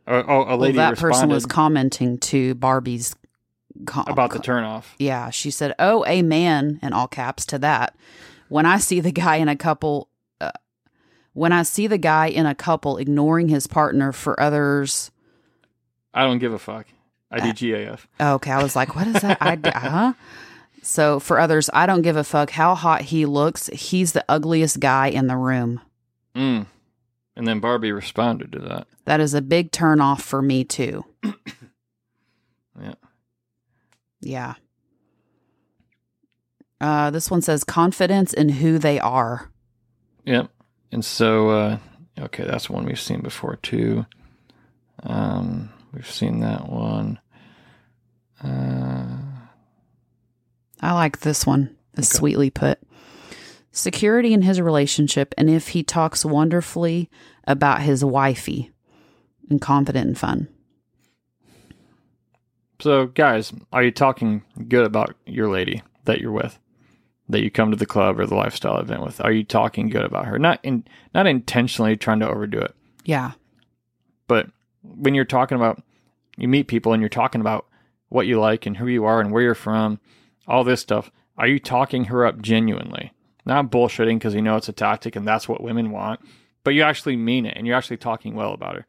Oh, 0.06 0.22
oh 0.26 0.42
a 0.42 0.46
Well, 0.46 0.58
lady 0.58 0.76
that 0.76 0.90
responded 0.92 1.12
person 1.14 1.28
was 1.30 1.46
commenting 1.46 2.18
to 2.18 2.54
Barbie's 2.54 3.16
co- 3.84 4.04
about 4.06 4.30
the 4.30 4.38
turnoff. 4.38 4.84
Yeah, 4.98 5.30
she 5.30 5.50
said, 5.50 5.74
"Oh, 5.80 6.04
amen," 6.06 6.78
in 6.82 6.92
all 6.92 7.08
caps 7.08 7.44
to 7.46 7.58
that. 7.58 7.96
When 8.48 8.66
I 8.66 8.78
see 8.78 9.00
the 9.00 9.12
guy 9.12 9.36
in 9.36 9.48
a 9.48 9.54
couple, 9.56 10.08
when 11.32 11.52
I 11.52 11.62
see 11.62 11.86
the 11.86 11.98
guy 11.98 12.26
in 12.26 12.46
a 12.46 12.54
couple 12.54 12.96
ignoring 12.98 13.48
his 13.48 13.66
partner 13.66 14.12
for 14.12 14.38
others. 14.40 15.10
I 16.12 16.24
don't 16.24 16.38
give 16.38 16.52
a 16.52 16.58
fuck. 16.58 16.86
I 17.30 17.38
Uh, 17.38 17.52
do 17.52 17.72
GAF. 17.72 18.06
Okay, 18.20 18.50
I 18.50 18.62
was 18.62 18.74
like, 18.74 18.96
"What 18.96 19.06
is 19.06 19.22
that?" 19.22 19.38
I 19.40 19.54
d- 19.54 19.70
huh? 19.74 20.14
So 20.82 21.20
for 21.20 21.38
others, 21.38 21.70
I 21.72 21.86
don't 21.86 22.02
give 22.02 22.16
a 22.16 22.24
fuck 22.24 22.50
how 22.50 22.74
hot 22.74 23.02
he 23.02 23.26
looks. 23.26 23.66
He's 23.68 24.12
the 24.12 24.24
ugliest 24.28 24.80
guy 24.80 25.06
in 25.08 25.26
the 25.28 25.36
room. 25.36 25.80
Mm. 26.34 26.66
And 27.36 27.46
then 27.46 27.60
Barbie 27.60 27.92
responded 27.92 28.50
to 28.52 28.58
that. 28.60 28.86
That 29.04 29.20
is 29.20 29.32
a 29.34 29.40
big 29.42 29.70
turn 29.72 30.00
off 30.00 30.22
for 30.22 30.42
me 30.42 30.64
too. 30.64 31.04
Yeah. 32.80 32.94
Yeah. 34.22 34.54
Uh, 36.80 37.10
this 37.10 37.30
one 37.30 37.42
says 37.42 37.62
confidence 37.62 38.32
in 38.32 38.48
who 38.48 38.78
they 38.78 38.98
are. 38.98 39.50
Yep. 40.24 40.48
And 40.92 41.04
so, 41.04 41.50
uh, 41.50 41.78
okay, 42.18 42.44
that's 42.44 42.68
one 42.70 42.84
we've 42.84 43.00
seen 43.00 43.20
before 43.20 43.56
too. 43.56 44.06
Um, 45.02 45.70
we've 45.92 46.10
seen 46.10 46.40
that 46.40 46.68
one. 46.68 47.18
Uh, 48.42 49.18
I 50.80 50.92
like 50.92 51.20
this 51.20 51.46
one. 51.46 51.76
It's 51.96 52.10
Okay. 52.10 52.18
sweetly 52.18 52.50
put. 52.50 52.78
Security 53.72 54.32
in 54.32 54.42
his 54.42 54.60
relationship, 54.60 55.32
and 55.38 55.48
if 55.48 55.68
he 55.68 55.82
talks 55.84 56.24
wonderfully 56.24 57.08
about 57.46 57.82
his 57.82 58.04
wifey, 58.04 58.70
and 59.48 59.60
confident 59.60 60.06
and 60.06 60.18
fun. 60.18 60.48
so, 62.80 63.06
guys, 63.06 63.52
are 63.72 63.82
you 63.82 63.90
talking 63.90 64.42
good 64.68 64.86
about 64.86 65.14
your 65.26 65.48
lady 65.50 65.82
that 66.06 66.18
you're 66.20 66.32
with, 66.32 66.58
that 67.30 67.42
you 67.42 67.50
come 67.50 67.70
to 67.70 67.76
the 67.76 67.86
club 67.86 68.18
or 68.20 68.26
the 68.26 68.34
lifestyle 68.34 68.78
event 68.78 69.02
with? 69.02 69.20
Are 69.20 69.32
you 69.32 69.44
talking 69.44 69.88
good 69.88 70.04
about 70.04 70.26
her? 70.26 70.38
Not 70.38 70.60
in, 70.62 70.84
not 71.14 71.26
intentionally 71.26 71.96
trying 71.96 72.20
to 72.20 72.28
overdo 72.28 72.58
it, 72.60 72.74
Yeah, 73.04 73.32
but 74.26 74.48
when 74.82 75.14
you're 75.14 75.24
talking 75.24 75.56
about, 75.56 75.82
you 76.36 76.48
meet 76.48 76.68
people 76.68 76.92
and 76.92 77.02
you're 77.02 77.08
talking 77.08 77.40
about 77.40 77.66
what 78.08 78.26
you 78.26 78.40
like 78.40 78.66
and 78.66 78.76
who 78.76 78.86
you 78.86 79.04
are 79.04 79.20
and 79.20 79.30
where 79.32 79.42
you're 79.42 79.54
from, 79.54 80.00
all 80.48 80.64
this 80.64 80.80
stuff. 80.80 81.10
Are 81.36 81.46
you 81.46 81.58
talking 81.58 82.04
her 82.06 82.26
up 82.26 82.40
genuinely? 82.40 83.12
Not 83.46 83.70
bullshitting 83.70 84.16
because 84.18 84.34
you 84.34 84.42
know 84.42 84.56
it's 84.56 84.68
a 84.68 84.72
tactic 84.72 85.16
and 85.16 85.26
that's 85.26 85.48
what 85.48 85.62
women 85.62 85.90
want, 85.90 86.20
but 86.64 86.74
you 86.74 86.82
actually 86.82 87.16
mean 87.16 87.46
it 87.46 87.56
and 87.56 87.66
you're 87.66 87.76
actually 87.76 87.96
talking 87.96 88.34
well 88.34 88.52
about 88.52 88.74
her. 88.74 88.86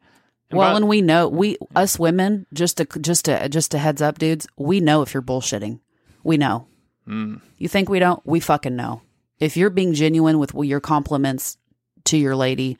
And 0.50 0.58
well, 0.58 0.70
by- 0.72 0.76
and 0.76 0.88
we 0.88 1.00
know 1.02 1.28
we 1.28 1.56
us 1.74 1.98
women 1.98 2.46
just 2.52 2.76
to 2.76 2.84
just 3.00 3.24
to 3.26 3.48
just 3.48 3.72
a 3.74 3.78
heads 3.78 4.02
up, 4.02 4.18
dudes. 4.18 4.46
We 4.56 4.80
know 4.80 5.00
if 5.02 5.14
you're 5.14 5.22
bullshitting. 5.22 5.80
We 6.22 6.36
know. 6.36 6.66
Mm. 7.08 7.40
You 7.58 7.68
think 7.68 7.88
we 7.88 7.98
don't? 7.98 8.24
We 8.26 8.40
fucking 8.40 8.76
know. 8.76 9.02
If 9.38 9.56
you're 9.56 9.70
being 9.70 9.92
genuine 9.94 10.38
with 10.38 10.54
your 10.54 10.80
compliments 10.80 11.58
to 12.04 12.16
your 12.16 12.36
lady 12.36 12.78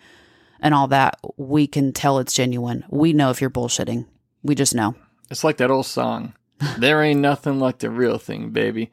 and 0.60 0.74
all 0.74 0.88
that, 0.88 1.18
we 1.36 1.66
can 1.66 1.92
tell 1.92 2.18
it's 2.18 2.34
genuine. 2.34 2.84
We 2.88 3.12
know 3.12 3.30
if 3.30 3.40
you're 3.40 3.50
bullshitting. 3.50 4.06
We 4.42 4.54
just 4.54 4.74
know. 4.74 4.94
It's 5.30 5.44
like 5.44 5.56
that 5.56 5.70
old 5.70 5.86
song. 5.86 6.34
there 6.78 7.02
ain't 7.02 7.20
nothing 7.20 7.58
like 7.58 7.78
the 7.78 7.90
real 7.90 8.18
thing, 8.18 8.50
baby. 8.50 8.92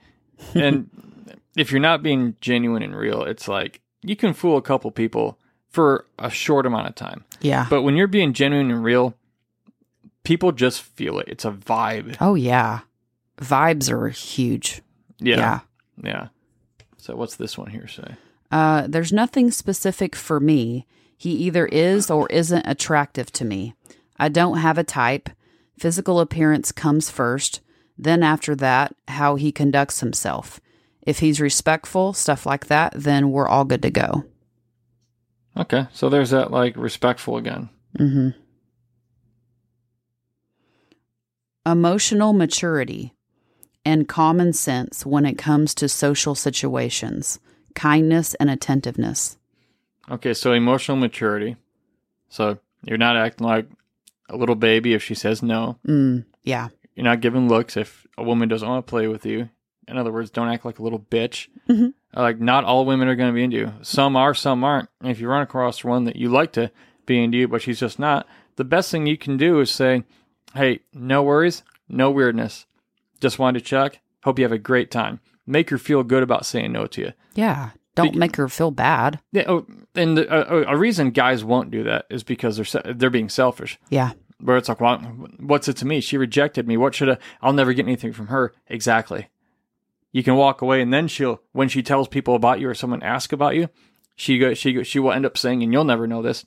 And 0.55 0.89
if 1.55 1.71
you're 1.71 1.81
not 1.81 2.01
being 2.01 2.35
genuine 2.41 2.81
and 2.81 2.95
real, 2.95 3.23
it's 3.23 3.47
like 3.47 3.81
you 4.01 4.15
can 4.15 4.33
fool 4.33 4.57
a 4.57 4.61
couple 4.61 4.89
people 4.91 5.37
for 5.69 6.05
a 6.17 6.29
short 6.29 6.65
amount 6.65 6.87
of 6.87 6.95
time. 6.95 7.25
Yeah. 7.41 7.67
But 7.69 7.83
when 7.83 7.95
you're 7.95 8.07
being 8.07 8.33
genuine 8.33 8.71
and 8.71 8.83
real, 8.83 9.15
people 10.23 10.51
just 10.51 10.81
feel 10.81 11.19
it. 11.19 11.27
It's 11.27 11.45
a 11.45 11.51
vibe. 11.51 12.17
oh 12.19 12.35
yeah. 12.35 12.81
Vibes 13.37 13.89
are 13.89 14.09
huge. 14.09 14.81
Yeah. 15.19 15.37
yeah. 15.37 15.59
Yeah. 16.01 16.27
So 16.97 17.15
what's 17.15 17.35
this 17.35 17.57
one 17.57 17.69
here 17.69 17.87
say? 17.87 18.15
Uh, 18.51 18.87
there's 18.87 19.13
nothing 19.13 19.51
specific 19.51 20.15
for 20.15 20.39
me. 20.39 20.87
He 21.17 21.31
either 21.31 21.65
is 21.67 22.09
or 22.09 22.27
isn't 22.29 22.65
attractive 22.65 23.31
to 23.33 23.45
me. 23.45 23.73
I 24.17 24.29
don't 24.29 24.57
have 24.57 24.77
a 24.77 24.83
type. 24.83 25.29
Physical 25.77 26.19
appearance 26.19 26.71
comes 26.71 27.09
first. 27.09 27.61
Then, 27.97 28.23
after 28.23 28.55
that, 28.55 28.95
how 29.09 29.35
he 29.35 29.51
conducts 29.51 29.99
himself. 29.99 30.61
If 31.01 31.19
he's 31.19 31.41
respectful, 31.41 32.13
stuff 32.13 32.45
like 32.45 32.67
that, 32.67 32.93
then 32.95 33.31
we're 33.31 33.47
all 33.47 33.65
good 33.65 33.81
to 33.81 33.91
go. 33.91 34.23
Okay. 35.57 35.87
So 35.91 36.09
there's 36.09 36.29
that 36.29 36.51
like 36.51 36.75
respectful 36.77 37.37
again. 37.37 37.69
Mm-hmm. 37.97 38.29
Emotional 41.65 42.33
maturity 42.33 43.13
and 43.85 44.07
common 44.07 44.53
sense 44.53 45.05
when 45.05 45.25
it 45.25 45.37
comes 45.37 45.73
to 45.75 45.87
social 45.89 46.35
situations, 46.35 47.39
kindness 47.75 48.33
and 48.35 48.49
attentiveness. 48.49 49.37
Okay, 50.09 50.33
so 50.33 50.53
emotional 50.53 50.97
maturity. 50.97 51.55
So 52.29 52.59
you're 52.83 52.97
not 52.97 53.17
acting 53.17 53.47
like 53.47 53.67
a 54.29 54.37
little 54.37 54.55
baby 54.55 54.93
if 54.93 55.03
she 55.03 55.15
says 55.15 55.41
no. 55.41 55.77
Mm, 55.87 56.25
yeah. 56.43 56.69
You're 56.95 57.03
not 57.05 57.21
giving 57.21 57.47
looks 57.47 57.77
if 57.77 58.05
a 58.17 58.23
woman 58.23 58.49
doesn't 58.49 58.67
want 58.67 58.85
to 58.85 58.89
play 58.89 59.07
with 59.07 59.25
you. 59.25 59.49
In 59.87 59.97
other 59.97 60.11
words, 60.11 60.29
don't 60.29 60.49
act 60.49 60.65
like 60.65 60.79
a 60.79 60.83
little 60.83 60.99
bitch. 60.99 61.47
Mhm. 61.67 61.93
Uh, 62.15 62.21
Like 62.21 62.39
not 62.39 62.63
all 62.63 62.85
women 62.85 63.07
are 63.07 63.15
going 63.15 63.29
to 63.29 63.35
be 63.35 63.43
into 63.43 63.57
you. 63.57 63.73
Some 63.81 64.15
are, 64.15 64.33
some 64.33 64.63
aren't. 64.63 64.89
And 65.01 65.09
if 65.09 65.19
you 65.19 65.27
run 65.27 65.41
across 65.41 65.83
one 65.83 66.03
that 66.05 66.15
you 66.15 66.29
like 66.29 66.51
to 66.53 66.71
be 67.05 67.23
into 67.23 67.37
you, 67.37 67.47
but 67.47 67.61
she's 67.61 67.79
just 67.79 67.97
not, 67.97 68.27
the 68.55 68.63
best 68.63 68.91
thing 68.91 69.07
you 69.07 69.17
can 69.17 69.37
do 69.37 69.59
is 69.61 69.71
say, 69.71 70.03
"Hey, 70.53 70.81
no 70.93 71.23
worries, 71.23 71.63
no 71.87 72.11
weirdness. 72.11 72.65
Just 73.19 73.39
wanted 73.39 73.59
to 73.59 73.65
check. 73.65 74.01
Hope 74.23 74.39
you 74.39 74.45
have 74.45 74.51
a 74.51 74.57
great 74.57 74.91
time. 74.91 75.19
Make 75.45 75.69
her 75.69 75.77
feel 75.77 76.03
good 76.03 76.23
about 76.23 76.45
saying 76.45 76.71
no 76.71 76.85
to 76.87 77.01
you." 77.01 77.13
Yeah. 77.35 77.71
Don't 77.95 78.13
Be- 78.13 78.19
make 78.19 78.35
her 78.37 78.47
feel 78.47 78.71
bad. 78.71 79.19
Yeah, 79.31 79.43
oh, 79.47 79.65
and 79.93 80.17
the, 80.17 80.27
a, 80.33 80.73
a 80.73 80.77
reason 80.77 81.09
guys 81.11 81.43
won't 81.43 81.71
do 81.71 81.83
that 81.83 82.05
is 82.09 82.23
because 82.23 82.55
they're 82.55 82.65
se- 82.65 82.93
they're 82.95 83.09
being 83.09 83.29
selfish. 83.29 83.77
Yeah. 83.89 84.13
Where 84.39 84.55
it's 84.55 84.69
like, 84.69 84.79
well, 84.79 84.99
what's 85.39 85.67
it 85.67 85.75
to 85.77 85.85
me? 85.85 85.99
She 85.99 86.17
rejected 86.17 86.65
me. 86.65 86.77
What 86.77 86.95
should 86.95 87.09
I? 87.09 87.17
I'll 87.41 87.51
never 87.51 87.73
get 87.73 87.85
anything 87.85 88.13
from 88.13 88.27
her. 88.27 88.53
Exactly. 88.67 89.27
You 90.13 90.23
can 90.23 90.35
walk 90.35 90.61
away, 90.61 90.81
and 90.81 90.93
then 90.93 91.07
she'll, 91.07 91.41
when 91.51 91.67
she 91.67 91.83
tells 91.83 92.07
people 92.07 92.35
about 92.35 92.59
you 92.59 92.69
or 92.69 92.73
someone 92.73 93.03
asks 93.03 93.33
about 93.33 93.55
you, 93.55 93.69
she 94.15 94.39
go, 94.39 94.53
she 94.53 94.73
go, 94.73 94.83
she 94.83 94.99
will 94.99 95.11
end 95.11 95.25
up 95.25 95.37
saying, 95.37 95.61
and 95.61 95.73
you'll 95.73 95.83
never 95.83 96.07
know 96.07 96.21
this, 96.21 96.45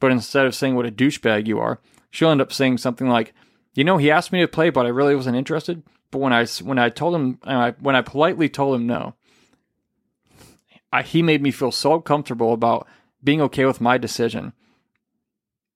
but 0.00 0.10
instead 0.10 0.46
of 0.46 0.54
saying 0.54 0.74
what 0.74 0.86
a 0.86 0.90
douchebag 0.90 1.46
you 1.46 1.60
are, 1.60 1.80
she'll 2.10 2.30
end 2.30 2.40
up 2.40 2.52
saying 2.52 2.78
something 2.78 3.08
like, 3.08 3.34
you 3.74 3.84
know, 3.84 3.98
he 3.98 4.10
asked 4.10 4.32
me 4.32 4.40
to 4.40 4.48
play, 4.48 4.70
but 4.70 4.86
I 4.86 4.90
really 4.90 5.14
wasn't 5.14 5.36
interested. 5.36 5.82
But 6.14 6.20
when 6.20 6.32
I 6.32 6.46
when 6.62 6.78
I 6.78 6.90
told 6.90 7.16
him, 7.16 7.40
and 7.42 7.58
I, 7.58 7.70
when 7.72 7.96
I 7.96 8.00
politely 8.00 8.48
told 8.48 8.76
him 8.76 8.86
no, 8.86 9.14
I, 10.92 11.02
he 11.02 11.22
made 11.22 11.42
me 11.42 11.50
feel 11.50 11.72
so 11.72 12.00
comfortable 12.00 12.52
about 12.52 12.86
being 13.24 13.40
okay 13.40 13.64
with 13.64 13.80
my 13.80 13.98
decision. 13.98 14.52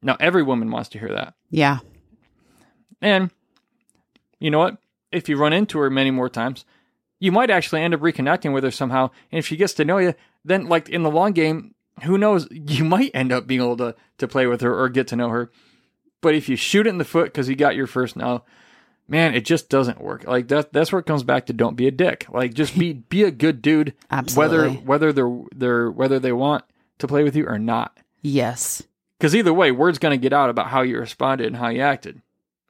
Now, 0.01 0.17
every 0.21 0.45
woman 0.45 0.71
wants 0.71 0.91
to 0.91 0.99
hear 1.01 1.09
that. 1.09 1.35
Yeah. 1.51 1.79
And 3.03 3.33
you 4.39 4.53
know 4.53 4.61
what? 4.61 4.79
If 5.11 5.29
you 5.29 5.37
run 5.37 5.53
into 5.53 5.81
her 5.81 5.91
many 5.91 6.13
more 6.13 6.29
times, 6.29 6.65
you 7.19 7.33
might 7.33 7.51
actually 7.51 7.83
end 7.83 7.95
up 7.95 8.01
reconnecting 8.01 8.55
with 8.55 8.63
her 8.63 8.71
somehow. 8.71 9.11
And 9.33 9.41
if 9.41 9.47
she 9.49 9.57
gets 9.57 9.73
to 9.75 9.85
know 9.85 9.99
you, 9.99 10.15
then 10.45 10.69
like 10.69 10.89
in 10.89 11.03
the 11.03 11.11
long 11.11 11.33
game, 11.33 11.75
who 12.05 12.17
knows? 12.17 12.47
You 12.53 12.85
might 12.85 13.11
end 13.13 13.33
up 13.33 13.49
being 13.49 13.61
able 13.61 13.77
to 13.79 13.97
to 14.19 14.29
play 14.29 14.47
with 14.47 14.61
her 14.61 14.73
or 14.73 14.89
get 14.89 15.09
to 15.09 15.17
know 15.17 15.31
her. 15.31 15.51
But 16.21 16.37
if 16.37 16.49
you 16.49 16.55
shoot 16.55 16.87
it 16.87 16.91
in 16.91 16.99
the 16.99 17.05
foot 17.05 17.25
because 17.25 17.49
you 17.49 17.57
got 17.57 17.75
your 17.75 17.89
first 17.89 18.15
no, 18.15 18.45
man, 19.09 19.35
it 19.35 19.45
just 19.45 19.69
doesn't 19.69 20.01
work. 20.01 20.25
Like 20.27 20.49
that 20.49 20.73
that's 20.73 20.93
where 20.93 21.01
it 21.01 21.07
comes 21.07 21.23
back 21.23 21.47
to 21.47 21.53
don't 21.53 21.77
be 21.77 21.89
a 21.89 21.91
dick. 21.93 22.27
Like 22.29 22.55
just 22.55 22.79
be 22.79 22.93
be 23.09 23.25
a 23.25 23.31
good 23.31 23.63
dude. 23.63 23.95
Absolutely. 24.11 24.59
whether 24.59 24.71
whether 24.85 25.13
they're 25.13 25.43
they're 25.55 25.91
whether 25.91 26.19
they 26.19 26.33
want 26.33 26.65
to 26.99 27.09
play 27.09 27.25
with 27.25 27.35
you 27.35 27.47
or 27.47 27.59
not. 27.59 27.99
Yes. 28.23 28.83
Because 29.19 29.35
either 29.35 29.53
way, 29.53 29.73
word's 29.73 29.99
going 29.99 30.19
to 30.19 30.23
get 30.23 30.33
out 30.33 30.51
about 30.51 30.69
how 30.69 30.83
you 30.83 30.99
responded 30.99 31.49
and 31.49 31.57
how 31.57 31.69
you 31.69 31.81
acted. 31.81 32.23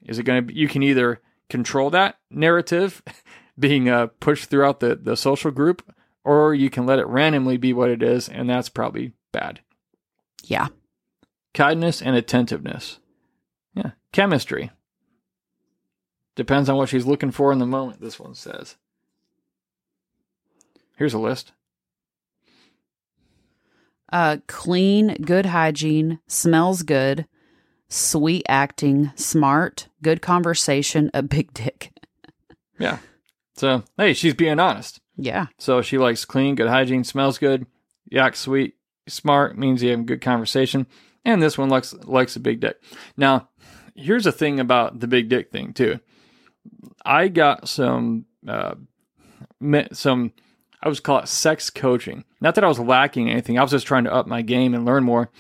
Is 0.07 0.19
it 0.19 0.23
going 0.23 0.47
to 0.47 0.55
you 0.55 0.69
can 0.69 0.83
either 0.83 1.21
control 1.51 1.91
that 1.91 2.19
narrative 2.31 3.03
being 3.59 3.89
uh, 3.89 4.07
pushed 4.21 4.49
throughout 4.49 4.81
the, 4.81 4.95
the 4.95 5.17
social 5.17 5.51
group, 5.51 5.83
or 6.25 6.55
you 6.55 6.71
can 6.71 6.87
let 6.87 6.99
it 6.99 7.07
randomly 7.07 7.57
be 7.57 7.73
what 7.73 7.91
it 7.91 8.03
is, 8.03 8.29
and 8.29 8.49
that's 8.49 8.69
probably 8.69 9.13
bad. 9.33 9.61
Yeah. 10.45 10.69
Kindness 11.55 12.01
and 12.01 12.17
attentiveness. 12.17 13.01
Yeah. 13.75 13.93
Chemistry. 14.13 14.71
Depends 16.39 16.69
on 16.69 16.77
what 16.77 16.89
she's 16.89 17.05
looking 17.05 17.33
for 17.33 17.51
in 17.51 17.59
the 17.59 17.67
moment, 17.67 18.01
this 18.01 18.21
one 18.21 18.33
says. 18.33 18.77
Here's 20.97 21.13
a 21.13 21.19
list. 21.19 21.51
Uh, 24.13 24.37
clean, 24.47 25.17
good 25.17 25.47
hygiene, 25.47 26.21
smells 26.29 26.85
good, 26.85 27.27
sweet 27.89 28.45
acting, 28.49 29.11
smart, 29.17 29.89
good 30.01 30.23
conversation, 30.23 31.11
a 31.13 31.23
big 31.25 31.53
dick. 31.53 31.93
Yeah. 32.79 32.99
So, 33.57 33.83
hey, 33.97 34.15
she's 34.15 34.35
being 34.35 34.61
honest. 34.61 35.01
Yeah. 35.17 35.47
So 35.59 35.83
she 35.83 35.99
likes 35.99 36.25
clean, 36.25 36.55
good 36.55 36.69
hygiene, 36.69 37.03
smells 37.03 37.39
good, 37.39 37.67
yak 38.09 38.37
sweet, 38.37 38.75
smart, 39.09 39.59
means 39.59 39.83
you 39.83 39.91
have 39.91 39.99
a 39.99 40.05
good 40.05 40.21
conversation. 40.21 40.87
And 41.25 41.43
this 41.43 41.59
one 41.59 41.71
likes 41.71 41.93
likes 42.05 42.37
a 42.37 42.41
big 42.41 42.61
dick. 42.61 42.81
Now, 43.17 43.49
here's 43.97 44.27
a 44.27 44.31
thing 44.31 44.61
about 44.61 45.01
the 45.01 45.09
big 45.09 45.29
dick 45.29 45.51
thing 45.51 45.73
too. 45.73 45.99
I 47.05 47.29
got 47.29 47.69
some 47.69 48.27
uh, 48.47 48.75
me- 49.61 49.89
some 49.93 50.33
I 50.83 50.89
was 50.89 51.01
call 51.01 51.19
it 51.19 51.29
sex 51.29 51.71
coaching. 51.71 52.25
Not 52.41 52.55
that 52.55 52.65
I 52.65 52.69
was 52.69 52.79
lacking 52.79 53.31
anything. 53.31 53.59
I 53.59 53.63
was 53.63 53.71
just 53.71 53.87
trying 53.87 54.05
to 54.05 54.13
up 54.15 54.27
my 54.27 54.43
game 54.43 54.75
and 54.75 54.85
learn 54.85 55.05
more. 55.05 55.31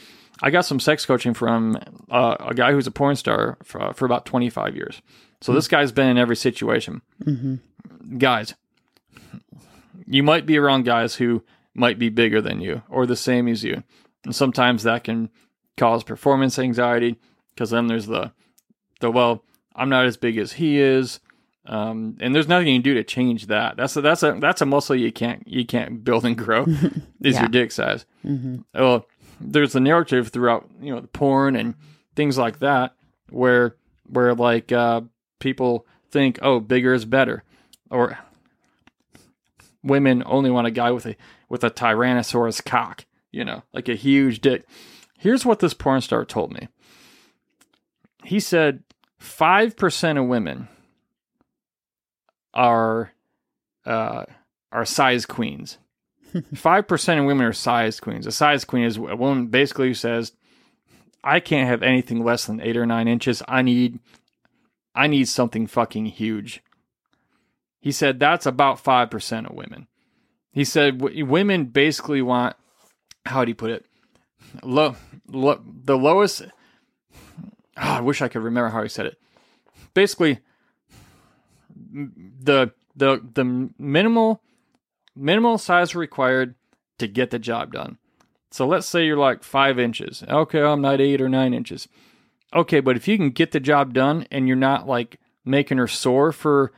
I 0.43 0.51
got 0.51 0.65
some 0.65 0.81
sex 0.81 1.05
coaching 1.05 1.35
from 1.35 1.79
uh, 2.11 2.37
a 2.41 2.55
guy 2.55 2.73
who's 2.73 2.87
a 2.87 2.93
porn 2.93 3.17
star 3.17 3.59
for, 3.65 3.93
for 3.93 4.05
about 4.05 4.25
25 4.25 4.77
years. 4.77 5.03
So 5.41 5.53
this 5.53 5.69
guy's 5.69 5.93
been 5.93 6.09
in 6.09 6.19
every 6.19 6.37
situation. 6.37 7.03
Guys, 8.19 8.55
you 10.07 10.23
might 10.23 10.47
be 10.47 10.57
around 10.57 10.85
guys 10.85 11.17
who 11.17 11.45
might 11.75 11.99
be 11.99 12.09
bigger 12.09 12.41
than 12.41 12.61
you 12.61 12.83
or 12.89 13.07
the 13.07 13.17
same 13.17 13.49
as 13.49 13.65
you. 13.65 13.83
And 14.25 14.35
sometimes 14.35 14.83
that 14.83 15.05
can 15.05 15.31
cause 15.77 16.03
performance 16.05 16.59
anxiety 16.59 17.17
because 17.55 17.71
then 17.71 17.87
there's 17.87 18.07
the, 18.07 18.33
the, 19.01 19.11
well, 19.11 19.45
I'm 19.79 19.89
not 19.89 20.05
as 20.07 20.17
big 20.17 20.37
as 20.39 20.53
he 20.55 20.79
is. 20.81 21.21
Um, 21.67 22.17
and 22.21 22.35
there's 22.35 22.49
nothing 22.49 22.69
you 22.69 22.75
can 22.77 22.83
do 22.83 22.95
to 22.95 23.05
change 23.05 23.47
that. 23.49 23.77
That's 23.77 23.95
a, 23.97 24.01
that's 24.01 24.23
a, 24.23 24.39
that's 24.41 24.63
a 24.63 24.67
muscle 24.67 24.97
you 24.97 25.13
can't, 25.13 25.47
you 25.47 25.67
can't 25.67 26.03
build 26.03 26.25
and 26.25 26.37
grow 26.37 26.65
is 27.23 27.35
Yeah. 27.35 27.41
your 27.41 27.49
dick 27.49 27.73
size. 27.73 28.07
hmm 28.23 28.59
Well, 28.75 29.07
there's 29.41 29.75
a 29.77 29.81
narrative 29.81 30.29
throughout, 30.29 30.69
you 30.81 30.95
know, 30.95 31.01
the 31.01 31.09
porn 31.09 31.57
and 31.57 31.75
things 32.17 32.39
like 32.39 32.59
that 32.61 32.95
where, 33.31 33.77
where 34.09 34.35
like, 34.35 34.73
uh, 34.73 35.03
people 35.41 35.87
think, 36.11 36.39
oh, 36.43 36.59
bigger 36.59 36.95
is 36.95 37.05
better. 37.05 37.45
Or 37.91 38.19
women 39.83 40.23
only 40.27 40.51
want 40.51 40.67
a 40.67 40.71
guy 40.71 40.91
with 40.91 41.07
a 41.07 41.17
with 41.49 41.65
a 41.65 41.71
tyrannosaurus 41.71 42.65
cock, 42.65 43.05
you 43.31 43.45
know, 43.45 43.63
like 43.73 43.89
a 43.89 43.95
huge 43.95 44.41
dick. 44.41 44.65
Here's 45.19 45.47
what 45.47 45.61
this 45.61 45.75
porn 45.75 46.01
star 46.01 46.25
told 46.25 46.53
me. 46.53 46.69
He 48.25 48.41
said 48.41 48.83
5% 49.23 50.21
of 50.21 50.27
women 50.27 50.69
are 52.55 53.13
uh 53.85 54.25
are 54.71 54.85
size 54.85 55.27
queens. 55.27 55.79
5% 56.35 57.19
of 57.19 57.25
women 57.25 57.47
are 57.47 57.53
size 57.53 58.01
queens. 58.01 58.27
A 58.27 58.33
size 58.33 58.65
queen 58.65 58.85
is 58.85 58.97
a 58.97 59.17
woman 59.17 59.47
basically 59.47 59.89
who 59.89 59.95
says 59.95 60.33
I 61.25 61.41
can't 61.41 61.69
have 61.69 61.83
anything 61.83 62.23
less 62.25 62.47
than 62.47 62.61
8 62.61 62.77
or 62.77 62.87
9 62.87 63.09
inches. 63.09 63.43
I 63.49 63.63
need 63.63 63.99
I 64.95 65.07
need 65.07 65.29
something 65.29 65.67
fucking 65.67 66.07
huge. 66.07 66.63
He 67.81 67.93
said 67.93 68.19
that's 68.19 68.47
about 68.47 68.83
5% 68.83 69.49
of 69.49 69.55
women. 69.55 69.87
He 70.53 70.65
said 70.65 70.99
w- 70.99 71.25
women 71.25 71.67
basically 71.67 72.21
want, 72.23 72.57
how 73.25 73.45
do 73.45 73.51
you 73.51 73.55
put 73.55 73.71
it? 73.71 73.87
Low, 74.63 74.97
lo, 75.29 75.61
the 75.65 75.97
lowest, 75.97 76.43
ah, 77.79 77.99
I 77.99 78.01
wish 78.01 78.23
I 78.23 78.29
could 78.29 78.43
remember 78.43 78.71
how 78.71 78.83
he 78.83 78.89
said 78.89 79.07
it. 79.07 79.19
Basically, 79.95 80.41
the, 81.91 82.73
the, 82.95 83.23
the 83.35 83.71
minimal, 83.79 84.43
minimal 85.17 85.59
size 85.59 85.95
required 85.95 86.55
to 86.99 87.07
get 87.07 87.31
the 87.31 87.39
job 87.39 87.73
done. 87.73 87.99
So 88.51 88.67
let's 88.67 88.87
say 88.87 89.07
you're 89.07 89.17
like 89.17 89.43
five 89.43 89.79
inches. 89.79 90.25
Okay, 90.29 90.63
I'm 90.63 90.81
not 90.81 91.01
eight 91.01 91.21
or 91.21 91.29
nine 91.29 91.55
inches. 91.55 91.89
Okay, 92.55 92.81
but 92.81 92.97
if 92.97 93.07
you 93.07 93.17
can 93.17 93.31
get 93.31 93.53
the 93.53 93.61
job 93.61 93.93
done 93.93 94.27
and 94.31 94.49
you're 94.49 94.57
not 94.57 94.87
like 94.87 95.21
making 95.45 95.79
her 95.79 95.89
sore 95.89 96.33
for 96.33 96.73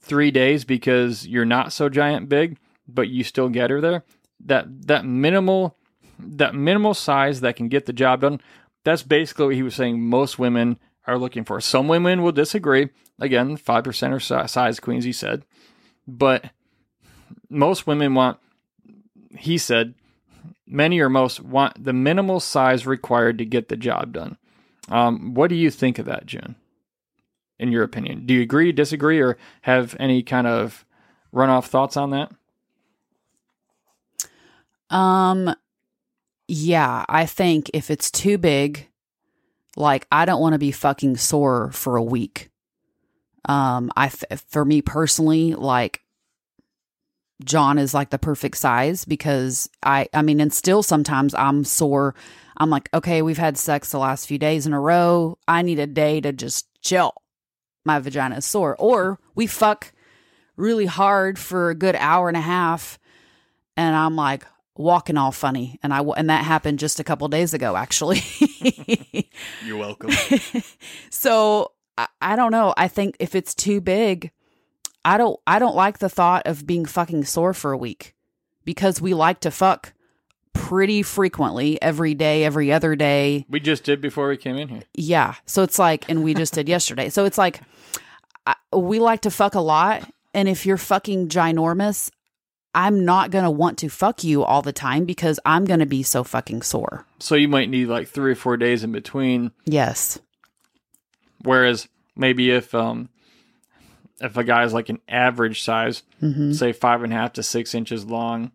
three 0.00 0.30
days 0.30 0.64
because 0.64 1.26
you're 1.26 1.44
not 1.44 1.72
so 1.72 1.88
giant 1.88 2.28
big, 2.28 2.58
but 2.88 3.08
you 3.08 3.22
still 3.22 3.48
get 3.48 3.70
her 3.70 3.80
there, 3.80 4.04
that 4.46 4.86
that 4.86 5.04
minimal 5.04 5.76
that 6.18 6.54
minimal 6.54 6.94
size 6.94 7.40
that 7.40 7.56
can 7.56 7.68
get 7.68 7.86
the 7.86 7.92
job 7.92 8.22
done, 8.22 8.40
that's 8.84 9.02
basically 9.02 9.46
what 9.46 9.54
he 9.54 9.62
was 9.62 9.74
saying 9.74 10.00
most 10.00 10.38
women 10.38 10.78
are 11.06 11.18
looking 11.18 11.44
for. 11.44 11.60
Some 11.60 11.88
women 11.88 12.22
will 12.22 12.32
disagree. 12.32 12.90
Again, 13.18 13.56
five 13.56 13.84
percent 13.84 14.14
are 14.14 14.20
si- 14.20 14.48
size 14.48 14.80
queens, 14.80 15.04
he 15.04 15.12
said. 15.12 15.44
But 16.06 16.50
most 17.48 17.86
women 17.86 18.14
want 18.14 18.38
he 19.36 19.58
said 19.58 19.94
many 20.66 21.00
or 21.00 21.08
most 21.08 21.40
want 21.40 21.82
the 21.82 21.92
minimal 21.92 22.40
size 22.40 22.86
required 22.86 23.38
to 23.38 23.44
get 23.44 23.68
the 23.68 23.76
job 23.76 24.12
done. 24.12 24.36
Um, 24.88 25.34
what 25.34 25.50
do 25.50 25.56
you 25.56 25.70
think 25.70 25.98
of 25.98 26.06
that, 26.06 26.26
June? 26.26 26.56
In 27.58 27.70
your 27.70 27.82
opinion, 27.82 28.24
do 28.24 28.32
you 28.32 28.40
agree, 28.40 28.72
disagree, 28.72 29.20
or 29.20 29.36
have 29.62 29.94
any 30.00 30.22
kind 30.22 30.46
of 30.46 30.84
runoff 31.32 31.66
thoughts 31.66 31.96
on 31.96 32.10
that? 32.10 32.32
Um, 34.88 35.54
yeah, 36.50 37.04
I 37.08 37.26
think 37.26 37.70
if 37.72 37.92
it's 37.92 38.10
too 38.10 38.36
big, 38.36 38.88
like 39.76 40.08
I 40.10 40.24
don't 40.24 40.40
want 40.40 40.54
to 40.54 40.58
be 40.58 40.72
fucking 40.72 41.16
sore 41.16 41.70
for 41.70 41.96
a 41.96 42.02
week. 42.02 42.50
Um, 43.44 43.92
I 43.96 44.08
for 44.08 44.64
me 44.64 44.82
personally, 44.82 45.54
like 45.54 46.02
John 47.44 47.78
is 47.78 47.94
like 47.94 48.10
the 48.10 48.18
perfect 48.18 48.56
size 48.56 49.04
because 49.04 49.70
I, 49.84 50.08
I 50.12 50.22
mean, 50.22 50.40
and 50.40 50.52
still 50.52 50.82
sometimes 50.82 51.34
I'm 51.34 51.62
sore. 51.62 52.16
I'm 52.56 52.68
like, 52.68 52.90
okay, 52.92 53.22
we've 53.22 53.38
had 53.38 53.56
sex 53.56 53.92
the 53.92 53.98
last 53.98 54.26
few 54.26 54.36
days 54.36 54.66
in 54.66 54.72
a 54.72 54.80
row. 54.80 55.38
I 55.46 55.62
need 55.62 55.78
a 55.78 55.86
day 55.86 56.20
to 56.20 56.32
just 56.32 56.66
chill. 56.82 57.14
My 57.84 58.00
vagina 58.00 58.38
is 58.38 58.44
sore, 58.44 58.74
or 58.80 59.20
we 59.36 59.46
fuck 59.46 59.92
really 60.56 60.86
hard 60.86 61.38
for 61.38 61.70
a 61.70 61.76
good 61.76 61.94
hour 61.94 62.26
and 62.26 62.36
a 62.36 62.40
half, 62.40 62.98
and 63.76 63.94
I'm 63.94 64.16
like 64.16 64.44
walking 64.76 65.16
all 65.16 65.32
funny, 65.32 65.78
and 65.82 65.92
I 65.92 66.00
and 66.00 66.30
that 66.30 66.44
happened 66.44 66.78
just 66.78 67.00
a 67.00 67.04
couple 67.04 67.28
days 67.28 67.54
ago, 67.54 67.76
actually. 67.76 68.22
You're 69.64 69.76
welcome. 69.76 70.10
so 71.10 71.72
I, 71.96 72.08
I 72.20 72.36
don't 72.36 72.52
know. 72.52 72.74
I 72.76 72.88
think 72.88 73.16
if 73.20 73.34
it's 73.34 73.54
too 73.54 73.80
big, 73.80 74.30
I 75.04 75.18
don't 75.18 75.38
I 75.46 75.58
don't 75.58 75.76
like 75.76 75.98
the 75.98 76.08
thought 76.08 76.46
of 76.46 76.66
being 76.66 76.84
fucking 76.84 77.24
sore 77.24 77.54
for 77.54 77.72
a 77.72 77.78
week 77.78 78.14
because 78.64 79.00
we 79.00 79.14
like 79.14 79.40
to 79.40 79.50
fuck 79.50 79.92
pretty 80.52 81.02
frequently 81.02 81.80
every 81.80 82.14
day, 82.14 82.44
every 82.44 82.72
other 82.72 82.94
day. 82.94 83.46
we 83.48 83.60
just 83.60 83.84
did 83.84 84.00
before 84.00 84.28
we 84.28 84.36
came 84.36 84.56
in 84.56 84.68
here. 84.68 84.82
Yeah. 84.94 85.34
So 85.46 85.62
it's 85.62 85.78
like, 85.78 86.08
and 86.08 86.22
we 86.22 86.34
just 86.34 86.54
did 86.54 86.68
yesterday. 86.76 87.08
So 87.08 87.24
it's 87.24 87.38
like, 87.38 87.60
I, 88.46 88.54
we 88.74 89.00
like 89.00 89.22
to 89.22 89.30
fuck 89.30 89.54
a 89.54 89.60
lot. 89.60 90.08
And 90.34 90.48
if 90.48 90.66
you're 90.66 90.76
fucking 90.76 91.28
ginormous, 91.28 92.10
I'm 92.74 93.04
not 93.04 93.30
going 93.30 93.44
to 93.44 93.50
want 93.50 93.78
to 93.78 93.88
fuck 93.88 94.22
you 94.22 94.44
all 94.44 94.62
the 94.62 94.72
time 94.72 95.04
because 95.04 95.40
I'm 95.44 95.64
going 95.64 95.80
to 95.80 95.86
be 95.86 96.02
so 96.02 96.22
fucking 96.22 96.62
sore. 96.62 97.04
So 97.18 97.34
you 97.34 97.48
might 97.48 97.68
need 97.68 97.86
like 97.86 98.08
three 98.08 98.32
or 98.32 98.36
four 98.36 98.56
days 98.56 98.84
in 98.84 98.92
between. 98.92 99.50
Yes. 99.64 100.18
Whereas 101.42 101.88
maybe 102.16 102.50
if 102.50 102.74
um 102.74 103.08
if 104.20 104.36
a 104.36 104.44
guy's 104.44 104.72
like 104.74 104.88
an 104.88 105.00
average 105.08 105.62
size, 105.62 106.02
hmm 106.20 106.52
say 106.52 106.72
five 106.72 107.02
and 107.02 107.12
a 107.12 107.16
half 107.16 107.32
to 107.34 107.42
six 107.42 107.74
inches 107.74 108.04
long, 108.04 108.52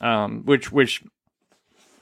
um, 0.00 0.44
which 0.44 0.70
which 0.70 1.02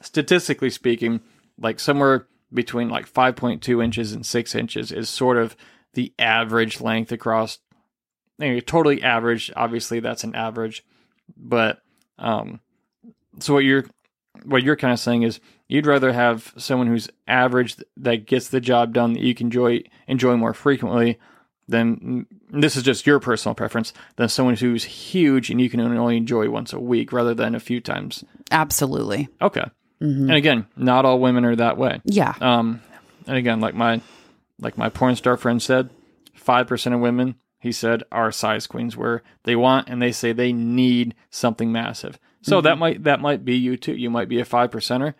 statistically 0.01 0.69
speaking, 0.69 1.19
like 1.59 1.79
somewhere 1.79 2.27
between 2.53 2.89
like 2.89 3.07
five 3.07 3.35
point 3.35 3.61
two 3.61 3.81
inches 3.81 4.13
and 4.13 4.25
six 4.25 4.55
inches 4.55 4.91
is 4.91 5.09
sort 5.09 5.37
of 5.37 5.55
the 5.93 6.13
average 6.19 6.79
length 6.79 7.11
across. 7.11 7.57
Anyway, 8.39 8.61
totally 8.61 9.01
average. 9.03 9.51
Obviously, 9.55 9.99
that's 9.99 10.23
an 10.23 10.35
average, 10.35 10.85
but 11.37 11.81
um, 12.17 12.59
so 13.39 13.53
what 13.53 13.63
you're 13.63 13.85
what 14.43 14.63
you're 14.63 14.75
kind 14.75 14.93
of 14.93 14.99
saying 14.99 15.23
is 15.23 15.39
you'd 15.67 15.85
rather 15.85 16.13
have 16.13 16.53
someone 16.57 16.87
who's 16.87 17.09
average 17.27 17.75
that 17.97 18.25
gets 18.25 18.49
the 18.49 18.61
job 18.61 18.93
done 18.93 19.13
that 19.13 19.21
you 19.21 19.35
can 19.35 19.47
enjoy 19.47 19.81
enjoy 20.07 20.35
more 20.35 20.53
frequently 20.53 21.19
than 21.67 22.25
this 22.49 22.75
is 22.75 22.83
just 22.83 23.05
your 23.05 23.19
personal 23.19 23.53
preference 23.53 23.93
than 24.15 24.27
someone 24.27 24.55
who's 24.55 24.83
huge 24.83 25.49
and 25.51 25.61
you 25.61 25.69
can 25.69 25.79
only 25.79 26.17
enjoy 26.17 26.49
once 26.49 26.73
a 26.73 26.79
week 26.79 27.13
rather 27.13 27.33
than 27.35 27.53
a 27.53 27.59
few 27.59 27.79
times. 27.79 28.23
Absolutely. 28.51 29.29
Okay. 29.41 29.65
hmm 29.99 30.21
And 30.29 30.31
again, 30.33 30.65
not 30.75 31.05
all 31.05 31.19
women 31.19 31.45
are 31.45 31.55
that 31.55 31.77
way. 31.77 32.01
Yeah. 32.05 32.33
Um, 32.41 32.81
and 33.27 33.37
again, 33.37 33.59
like 33.59 33.75
my 33.75 34.01
like 34.59 34.77
my 34.77 34.89
porn 34.89 35.15
star 35.15 35.37
friend 35.37 35.61
said, 35.61 35.89
five 36.33 36.67
percent 36.67 36.95
of 36.95 37.01
women 37.01 37.35
he 37.59 37.71
said, 37.71 38.03
are 38.11 38.31
size 38.31 38.67
queens 38.67 38.95
where 38.97 39.21
they 39.43 39.55
want 39.55 39.89
and 39.89 40.01
they 40.01 40.11
say 40.11 40.31
they 40.31 40.53
need 40.53 41.13
something 41.29 41.71
massive. 41.71 42.17
So 42.41 42.57
Mm-hmm. 42.57 42.63
that 42.65 42.77
might 42.77 43.03
that 43.03 43.19
might 43.19 43.43
be 43.45 43.55
you 43.55 43.75
too. 43.77 43.95
You 43.95 44.09
might 44.09 44.29
be 44.29 44.39
a 44.39 44.45
five 44.45 44.71
percenter, 44.71 45.13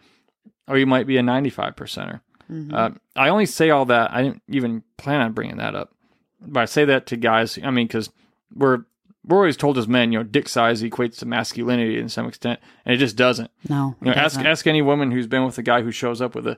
or 0.68 0.78
you 0.78 0.86
might 0.86 1.06
be 1.08 1.18
a 1.18 1.24
ninety-five 1.24 1.76
percenter. 1.76 2.22
Mhm. 2.50 2.74
Uh, 2.74 2.90
I 3.16 3.30
only 3.30 3.46
say 3.46 3.70
all 3.70 3.86
that. 3.86 4.12
I 4.14 4.24
didn't 4.24 4.42
even 4.48 4.84
plan 4.98 5.22
on 5.22 5.34
bringing 5.34 5.58
that 5.58 5.76
up, 5.76 5.94
but 6.42 6.62
I 6.62 6.66
say 6.66 6.86
that 6.86 7.06
to 7.08 7.18
guys. 7.18 7.60
I 7.62 7.72
mean, 7.72 7.88
because 7.88 8.10
we're 8.56 8.86
we're 9.26 9.38
always 9.38 9.58
told 9.58 9.78
as 9.78 9.88
men, 9.88 10.14
you 10.14 10.20
know, 10.20 10.24
dick 10.24 10.48
size 10.48 10.82
equates 10.82 11.20
to 11.20 11.26
masculinity 11.26 12.00
in 12.00 12.08
some 12.08 12.26
extent, 12.26 12.60
and 12.86 12.96
it 12.96 12.98
just 13.00 13.18
doesn't. 13.18 13.52
no, 13.70 13.96
You 14.02 14.08
know, 14.08 14.14
ask 14.14 14.36
doesn't. 14.36 14.48
ask 14.48 14.66
any 14.66 14.82
woman 14.82 15.12
who's 15.12 15.28
been 15.28 15.44
with 15.46 15.58
a 15.58 15.62
guy 15.62 15.82
who 15.82 15.92
shows 15.92 16.22
up 16.22 16.34
with 16.36 16.48
a 16.48 16.58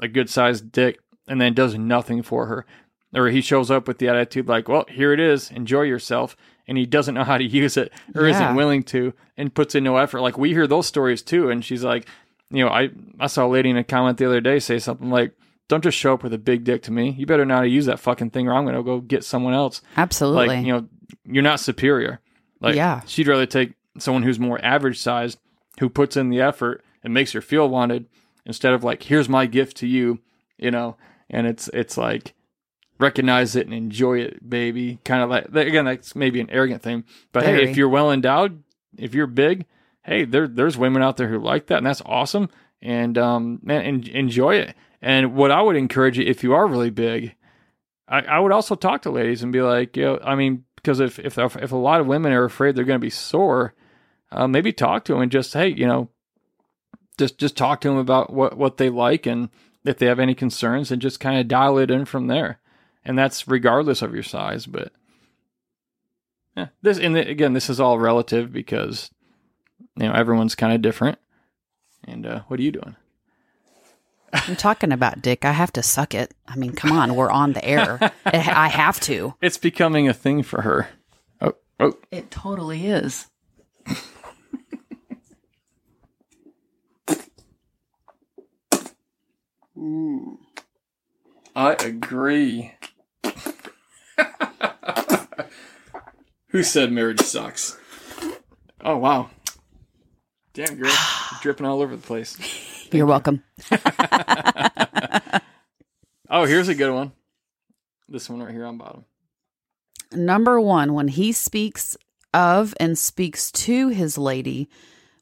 a 0.00 0.08
good 0.08 0.30
sized 0.30 0.72
dick 0.72 0.98
and 1.28 1.38
then 1.40 1.52
does 1.54 1.76
nothing 1.76 2.22
for 2.22 2.46
her, 2.46 2.66
or 3.14 3.28
he 3.28 3.40
shows 3.40 3.70
up 3.70 3.86
with 3.88 3.98
the 3.98 4.08
attitude 4.08 4.48
like, 4.48 4.68
"Well, 4.68 4.84
here 4.88 5.12
it 5.12 5.20
is, 5.20 5.50
enjoy 5.50 5.82
yourself," 5.82 6.36
and 6.66 6.78
he 6.78 6.86
doesn't 6.86 7.14
know 7.14 7.24
how 7.24 7.38
to 7.38 7.44
use 7.62 7.76
it 7.76 7.92
or 8.14 8.26
Yeah. 8.26 8.34
isn't 8.34 8.54
willing 8.56 8.82
to, 8.84 9.12
and 9.36 9.54
puts 9.54 9.74
in 9.74 9.84
no 9.84 9.96
effort. 9.96 10.20
Like 10.20 10.38
we 10.38 10.50
hear 10.50 10.66
those 10.66 10.86
stories 10.86 11.22
too, 11.22 11.50
and 11.50 11.64
she's 11.64 11.84
like, 11.84 12.06
you 12.50 12.64
know, 12.64 12.70
I 12.70 12.90
I 13.20 13.26
saw 13.26 13.46
a 13.46 13.48
lady 13.48 13.70
in 13.70 13.76
a 13.76 13.84
comment 13.84 14.18
the 14.18 14.26
other 14.26 14.40
day 14.40 14.58
say 14.58 14.78
something 14.78 15.10
like. 15.10 15.32
Don't 15.68 15.84
just 15.84 15.96
show 15.96 16.12
up 16.12 16.22
with 16.22 16.34
a 16.34 16.38
big 16.38 16.64
dick 16.64 16.82
to 16.82 16.92
me. 16.92 17.12
You 17.16 17.24
better 17.24 17.46
know 17.46 17.54
how 17.54 17.60
to 17.62 17.68
use 17.68 17.86
that 17.86 17.98
fucking 18.00 18.30
thing, 18.30 18.46
or 18.46 18.52
I'm 18.52 18.64
going 18.64 18.74
to 18.76 18.82
go 18.82 19.00
get 19.00 19.24
someone 19.24 19.54
else 19.54 19.80
Absolutely. 19.96 20.48
like 20.48 20.66
you 20.66 20.72
know 20.72 20.86
you're 21.24 21.42
not 21.42 21.60
superior 21.60 22.20
like 22.60 22.74
Yeah. 22.74 23.00
she'd 23.06 23.28
rather 23.28 23.46
take 23.46 23.72
someone 23.96 24.22
who's 24.22 24.38
more 24.38 24.62
average 24.62 24.98
sized 25.00 25.38
who 25.80 25.88
puts 25.88 26.14
in 26.16 26.28
the 26.28 26.42
effort 26.42 26.84
and 27.02 27.14
makes 27.14 27.32
her 27.32 27.40
feel 27.40 27.68
wanted 27.70 28.04
instead 28.44 28.74
of 28.74 28.84
like 28.84 29.04
here's 29.04 29.30
my 29.30 29.46
gift 29.46 29.78
to 29.78 29.86
you 29.86 30.18
you 30.58 30.70
know 30.70 30.96
and 31.30 31.46
it's 31.46 31.68
it's 31.72 31.96
like 31.96 32.34
recognize 33.02 33.56
it 33.56 33.66
and 33.66 33.74
enjoy 33.74 34.20
it 34.20 34.48
baby. 34.48 34.98
Kind 35.04 35.22
of 35.22 35.30
like 35.30 35.66
again 35.66 35.84
that's 35.84 36.16
maybe 36.16 36.40
an 36.40 36.50
arrogant 36.50 36.82
thing 36.82 37.04
but 37.32 37.44
hey 37.44 37.62
if 37.64 37.76
you're 37.76 37.88
well 37.88 38.10
endowed 38.10 38.62
if 38.96 39.14
you're 39.14 39.26
big 39.26 39.66
hey 40.02 40.24
there 40.24 40.48
there's 40.48 40.78
women 40.78 41.02
out 41.02 41.16
there 41.16 41.28
who 41.28 41.38
like 41.38 41.66
that 41.66 41.78
and 41.78 41.86
that's 41.86 42.02
awesome. 42.06 42.48
And 42.80 43.18
um 43.18 43.60
man 43.62 43.82
en- 43.82 44.08
enjoy 44.08 44.56
it. 44.56 44.74
And 45.00 45.34
what 45.34 45.50
i 45.50 45.60
would 45.60 45.76
encourage 45.76 46.18
you 46.18 46.24
if 46.24 46.42
you 46.42 46.54
are 46.54 46.66
really 46.66 46.90
big 46.90 47.34
I, 48.08 48.20
I 48.20 48.38
would 48.38 48.52
also 48.52 48.74
talk 48.74 49.02
to 49.02 49.10
ladies 49.10 49.42
and 49.42 49.52
be 49.52 49.62
like, 49.62 49.96
you 49.96 50.04
know, 50.04 50.18
I 50.22 50.34
mean, 50.34 50.64
because 50.76 51.00
if 51.00 51.18
if 51.18 51.38
if 51.38 51.72
a 51.72 51.76
lot 51.76 52.00
of 52.00 52.06
women 52.06 52.32
are 52.32 52.44
afraid 52.44 52.74
they're 52.74 52.84
going 52.84 53.00
to 53.00 53.04
be 53.04 53.10
sore, 53.10 53.74
uh, 54.30 54.46
maybe 54.46 54.72
talk 54.72 55.04
to 55.04 55.14
them 55.14 55.22
and 55.22 55.32
just 55.32 55.54
hey, 55.54 55.68
you 55.68 55.86
know, 55.86 56.10
just 57.18 57.38
just 57.38 57.56
talk 57.56 57.80
to 57.80 57.88
them 57.88 57.96
about 57.96 58.32
what 58.32 58.56
what 58.56 58.76
they 58.76 58.90
like 58.90 59.26
and 59.26 59.48
if 59.84 59.98
they 59.98 60.06
have 60.06 60.20
any 60.20 60.34
concerns 60.34 60.92
and 60.92 61.02
just 61.02 61.20
kind 61.20 61.40
of 61.40 61.48
dial 61.48 61.78
it 61.78 61.90
in 61.90 62.04
from 62.04 62.26
there, 62.26 62.60
and 63.04 63.18
that's 63.18 63.48
regardless 63.48 64.02
of 64.02 64.14
your 64.14 64.22
size. 64.22 64.66
But 64.66 64.92
yeah, 66.56 66.68
this 66.82 66.98
and 66.98 67.16
the, 67.16 67.28
again, 67.28 67.52
this 67.52 67.70
is 67.70 67.80
all 67.80 67.98
relative 67.98 68.52
because 68.52 69.10
you 69.96 70.06
know 70.08 70.14
everyone's 70.14 70.54
kind 70.54 70.74
of 70.74 70.82
different. 70.82 71.18
And 72.04 72.26
uh, 72.26 72.40
what 72.48 72.58
are 72.58 72.62
you 72.62 72.72
doing? 72.72 72.96
I'm 74.32 74.56
talking 74.56 74.92
about 74.92 75.20
dick. 75.20 75.44
I 75.44 75.52
have 75.52 75.72
to 75.74 75.82
suck 75.82 76.14
it. 76.14 76.32
I 76.48 76.56
mean, 76.56 76.72
come 76.72 76.90
on, 76.92 77.14
we're 77.14 77.30
on 77.30 77.52
the 77.52 77.64
air. 77.64 77.98
I 78.24 78.68
have 78.68 78.98
to. 79.00 79.34
It's 79.42 79.58
becoming 79.58 80.08
a 80.08 80.14
thing 80.14 80.42
for 80.42 80.62
her. 80.62 80.88
Oh, 81.40 81.54
oh, 81.78 81.98
It 82.10 82.30
totally 82.30 82.86
is. 82.86 83.28
I 91.54 91.74
agree. 91.74 92.72
Who 96.48 96.62
said 96.62 96.92
marriage 96.92 97.20
sucks? 97.20 97.78
Oh 98.82 98.96
wow. 98.98 99.30
Damn 100.54 100.76
girl. 100.76 100.92
dripping 101.40 101.66
all 101.66 101.80
over 101.80 101.96
the 101.96 102.02
place. 102.02 102.36
You're 102.92 103.06
welcome. 103.06 103.42
Oh, 106.34 106.46
here's 106.46 106.68
a 106.68 106.74
good 106.74 106.90
one. 106.94 107.12
This 108.08 108.30
one 108.30 108.42
right 108.42 108.50
here 108.50 108.64
on 108.64 108.78
bottom. 108.78 109.04
Number 110.12 110.58
one, 110.58 110.94
when 110.94 111.08
he 111.08 111.30
speaks 111.30 111.94
of 112.32 112.72
and 112.80 112.98
speaks 112.98 113.52
to 113.52 113.88
his 113.88 114.16
lady 114.16 114.70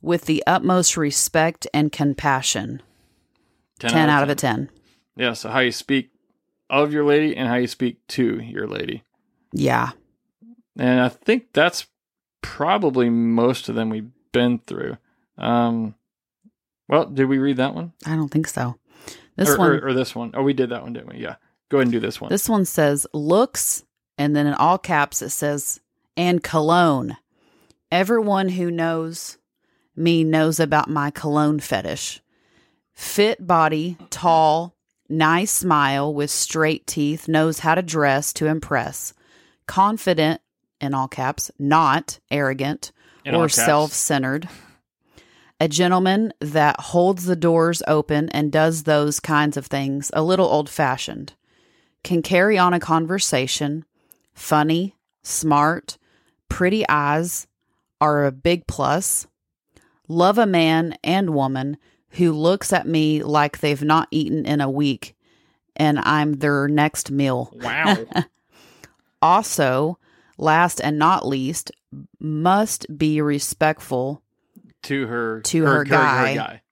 with 0.00 0.26
the 0.26 0.44
utmost 0.46 0.96
respect 0.96 1.66
and 1.74 1.90
compassion. 1.90 2.80
10, 3.80 4.08
out 4.08 4.22
of 4.22 4.28
a 4.28 4.36
10. 4.36 4.70
Yeah, 5.16 5.32
so 5.32 5.48
how 5.48 5.58
you 5.58 5.72
speak 5.72 6.10
of 6.70 6.92
your 6.92 7.04
lady 7.04 7.36
and 7.36 7.48
how 7.48 7.56
you 7.56 7.66
speak 7.66 8.06
to 8.08 8.40
your 8.40 8.66
lady. 8.66 9.02
Yeah. 9.52 9.90
And 10.78 11.00
I 11.00 11.08
think 11.08 11.52
that's 11.52 11.86
probably 12.42 13.10
most 13.10 13.68
of 13.68 13.74
them 13.74 13.90
we've 13.90 14.10
been 14.32 14.58
through. 14.58 14.96
Um 15.36 15.94
well, 16.88 17.06
did 17.06 17.26
we 17.26 17.38
read 17.38 17.58
that 17.58 17.74
one? 17.74 17.92
I 18.04 18.16
don't 18.16 18.30
think 18.30 18.48
so. 18.48 18.76
This 19.36 19.50
or, 19.50 19.58
one 19.58 19.70
or, 19.70 19.86
or 19.88 19.94
this 19.94 20.14
one? 20.14 20.32
Oh, 20.34 20.42
we 20.42 20.52
did 20.52 20.70
that 20.70 20.82
one, 20.82 20.92
didn't 20.92 21.14
we? 21.14 21.18
Yeah. 21.18 21.36
Go 21.68 21.78
ahead 21.78 21.86
and 21.86 21.92
do 21.92 22.00
this 22.00 22.20
one. 22.20 22.30
This 22.30 22.48
one 22.48 22.64
says 22.64 23.06
looks, 23.14 23.84
and 24.18 24.34
then 24.34 24.46
in 24.46 24.54
all 24.54 24.76
caps 24.76 25.22
it 25.22 25.30
says, 25.30 25.80
and 26.16 26.42
cologne. 26.42 27.16
Everyone 27.92 28.50
who 28.50 28.70
knows 28.70 29.38
me 29.96 30.24
knows 30.24 30.58
about 30.58 30.90
my 30.90 31.10
cologne 31.10 31.60
fetish. 31.60 32.20
Fit 32.92 33.46
body, 33.46 33.96
tall, 34.10 34.74
nice 35.10 35.50
smile 35.50 36.12
with 36.12 36.30
straight 36.30 36.86
teeth, 36.86 37.28
knows 37.28 37.60
how 37.60 37.74
to 37.74 37.82
dress 37.82 38.32
to 38.34 38.46
impress. 38.46 39.12
Confident, 39.66 40.40
in 40.80 40.94
all 40.94 41.08
caps, 41.08 41.50
not 41.58 42.18
arrogant 42.30 42.92
In 43.24 43.34
or 43.34 43.48
self 43.48 43.92
centered. 43.92 44.48
A 45.60 45.68
gentleman 45.68 46.32
that 46.40 46.80
holds 46.80 47.26
the 47.26 47.36
doors 47.36 47.82
open 47.86 48.30
and 48.30 48.50
does 48.50 48.84
those 48.84 49.20
kinds 49.20 49.58
of 49.58 49.66
things, 49.66 50.10
a 50.14 50.22
little 50.22 50.46
old 50.46 50.70
fashioned. 50.70 51.34
Can 52.02 52.22
carry 52.22 52.56
on 52.56 52.72
a 52.72 52.80
conversation, 52.80 53.84
funny, 54.32 54.96
smart, 55.22 55.98
pretty 56.48 56.88
eyes 56.88 57.46
are 58.00 58.24
a 58.24 58.32
big 58.32 58.66
plus. 58.66 59.26
Love 60.08 60.38
a 60.38 60.46
man 60.46 60.96
and 61.04 61.34
woman 61.34 61.76
who 62.10 62.32
looks 62.32 62.72
at 62.72 62.86
me 62.86 63.22
like 63.22 63.58
they've 63.58 63.82
not 63.82 64.08
eaten 64.10 64.44
in 64.46 64.60
a 64.60 64.70
week 64.70 65.16
and 65.76 65.98
I'm 65.98 66.34
their 66.34 66.68
next 66.68 67.10
meal. 67.10 67.52
Wow. 67.54 67.96
Also, 69.22 69.98
last 70.38 70.80
and 70.80 70.98
not 70.98 71.26
least, 71.26 71.70
must 72.18 72.86
be 72.96 73.20
respectful 73.20 74.22
to 74.84 75.06
her 75.06 75.40
To 75.42 75.64
her 75.64 75.84
guy. 75.84 76.62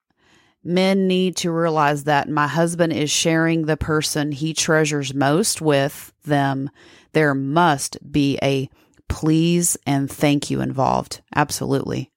Men 0.65 1.07
need 1.07 1.37
to 1.37 1.51
realize 1.51 2.05
that 2.05 2.29
my 2.29 2.47
husband 2.47 2.93
is 2.93 3.11
sharing 3.11 3.67
the 3.67 3.77
person 3.77 4.33
he 4.33 4.55
treasures 4.55 5.15
most 5.15 5.61
with 5.61 6.13
them. 6.25 6.71
There 7.13 7.35
must 7.35 7.99
be 8.11 8.39
a 8.43 8.69
please 9.09 9.77
and 9.87 10.11
thank 10.11 10.51
you 10.51 10.61
involved. 10.61 11.21
Absolutely. 11.35 12.11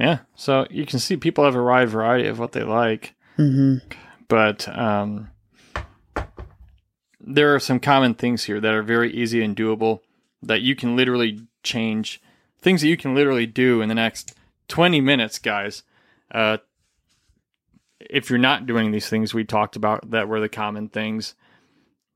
Yeah. 0.00 0.20
So 0.34 0.66
you 0.70 0.86
can 0.86 0.98
see 0.98 1.16
people 1.16 1.44
have 1.44 1.54
a 1.54 1.62
wide 1.62 1.88
variety 1.90 2.26
of 2.28 2.38
what 2.38 2.52
they 2.52 2.62
like, 2.64 3.14
hmm 3.36 3.76
but 4.28 4.68
um, 4.78 5.28
there 7.20 7.54
are 7.54 7.60
some 7.60 7.80
common 7.80 8.14
things 8.14 8.44
here 8.44 8.60
that 8.60 8.72
are 8.72 8.82
very 8.82 9.12
easy 9.12 9.42
and 9.42 9.56
doable 9.56 10.00
that 10.42 10.62
you 10.62 10.74
can 10.74 10.96
literally 10.96 11.46
change. 11.62 12.20
Things 12.60 12.80
that 12.80 12.88
you 12.88 12.96
can 12.96 13.14
literally 13.14 13.46
do 13.46 13.80
in 13.80 13.88
the 13.88 13.94
next 13.94 14.34
20 14.68 15.00
minutes, 15.00 15.38
guys. 15.38 15.82
Uh, 16.30 16.58
if 17.98 18.30
you're 18.30 18.38
not 18.38 18.66
doing 18.66 18.90
these 18.92 19.08
things 19.08 19.34
we 19.34 19.44
talked 19.44 19.76
about 19.76 20.10
that 20.10 20.28
were 20.28 20.40
the 20.40 20.48
common 20.48 20.88
things, 20.88 21.34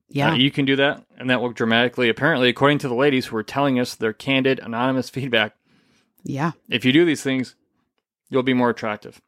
Yeah. 0.09 0.31
Uh, 0.31 0.35
you 0.35 0.51
can 0.51 0.65
do 0.65 0.77
that, 0.77 1.05
and 1.19 1.29
that 1.31 1.41
will 1.41 1.51
dramatically, 1.53 2.09
apparently, 2.09 2.49
according 2.49 2.79
to 2.79 2.89
the 2.89 2.95
ladies 2.95 3.27
who 3.27 3.37
are 3.37 3.43
telling 3.43 3.79
us 3.81 3.95
their 3.95 4.13
candid, 4.13 4.61
anonymous 4.61 5.11
feedback, 5.17 5.57
yeah. 6.23 6.53
if 6.71 6.85
you 6.85 6.93
do 6.93 7.05
these 7.05 7.23
things, 7.23 7.55
you'll 8.35 8.43
be 8.43 8.53
more 8.53 8.69
attractive. 8.71 9.21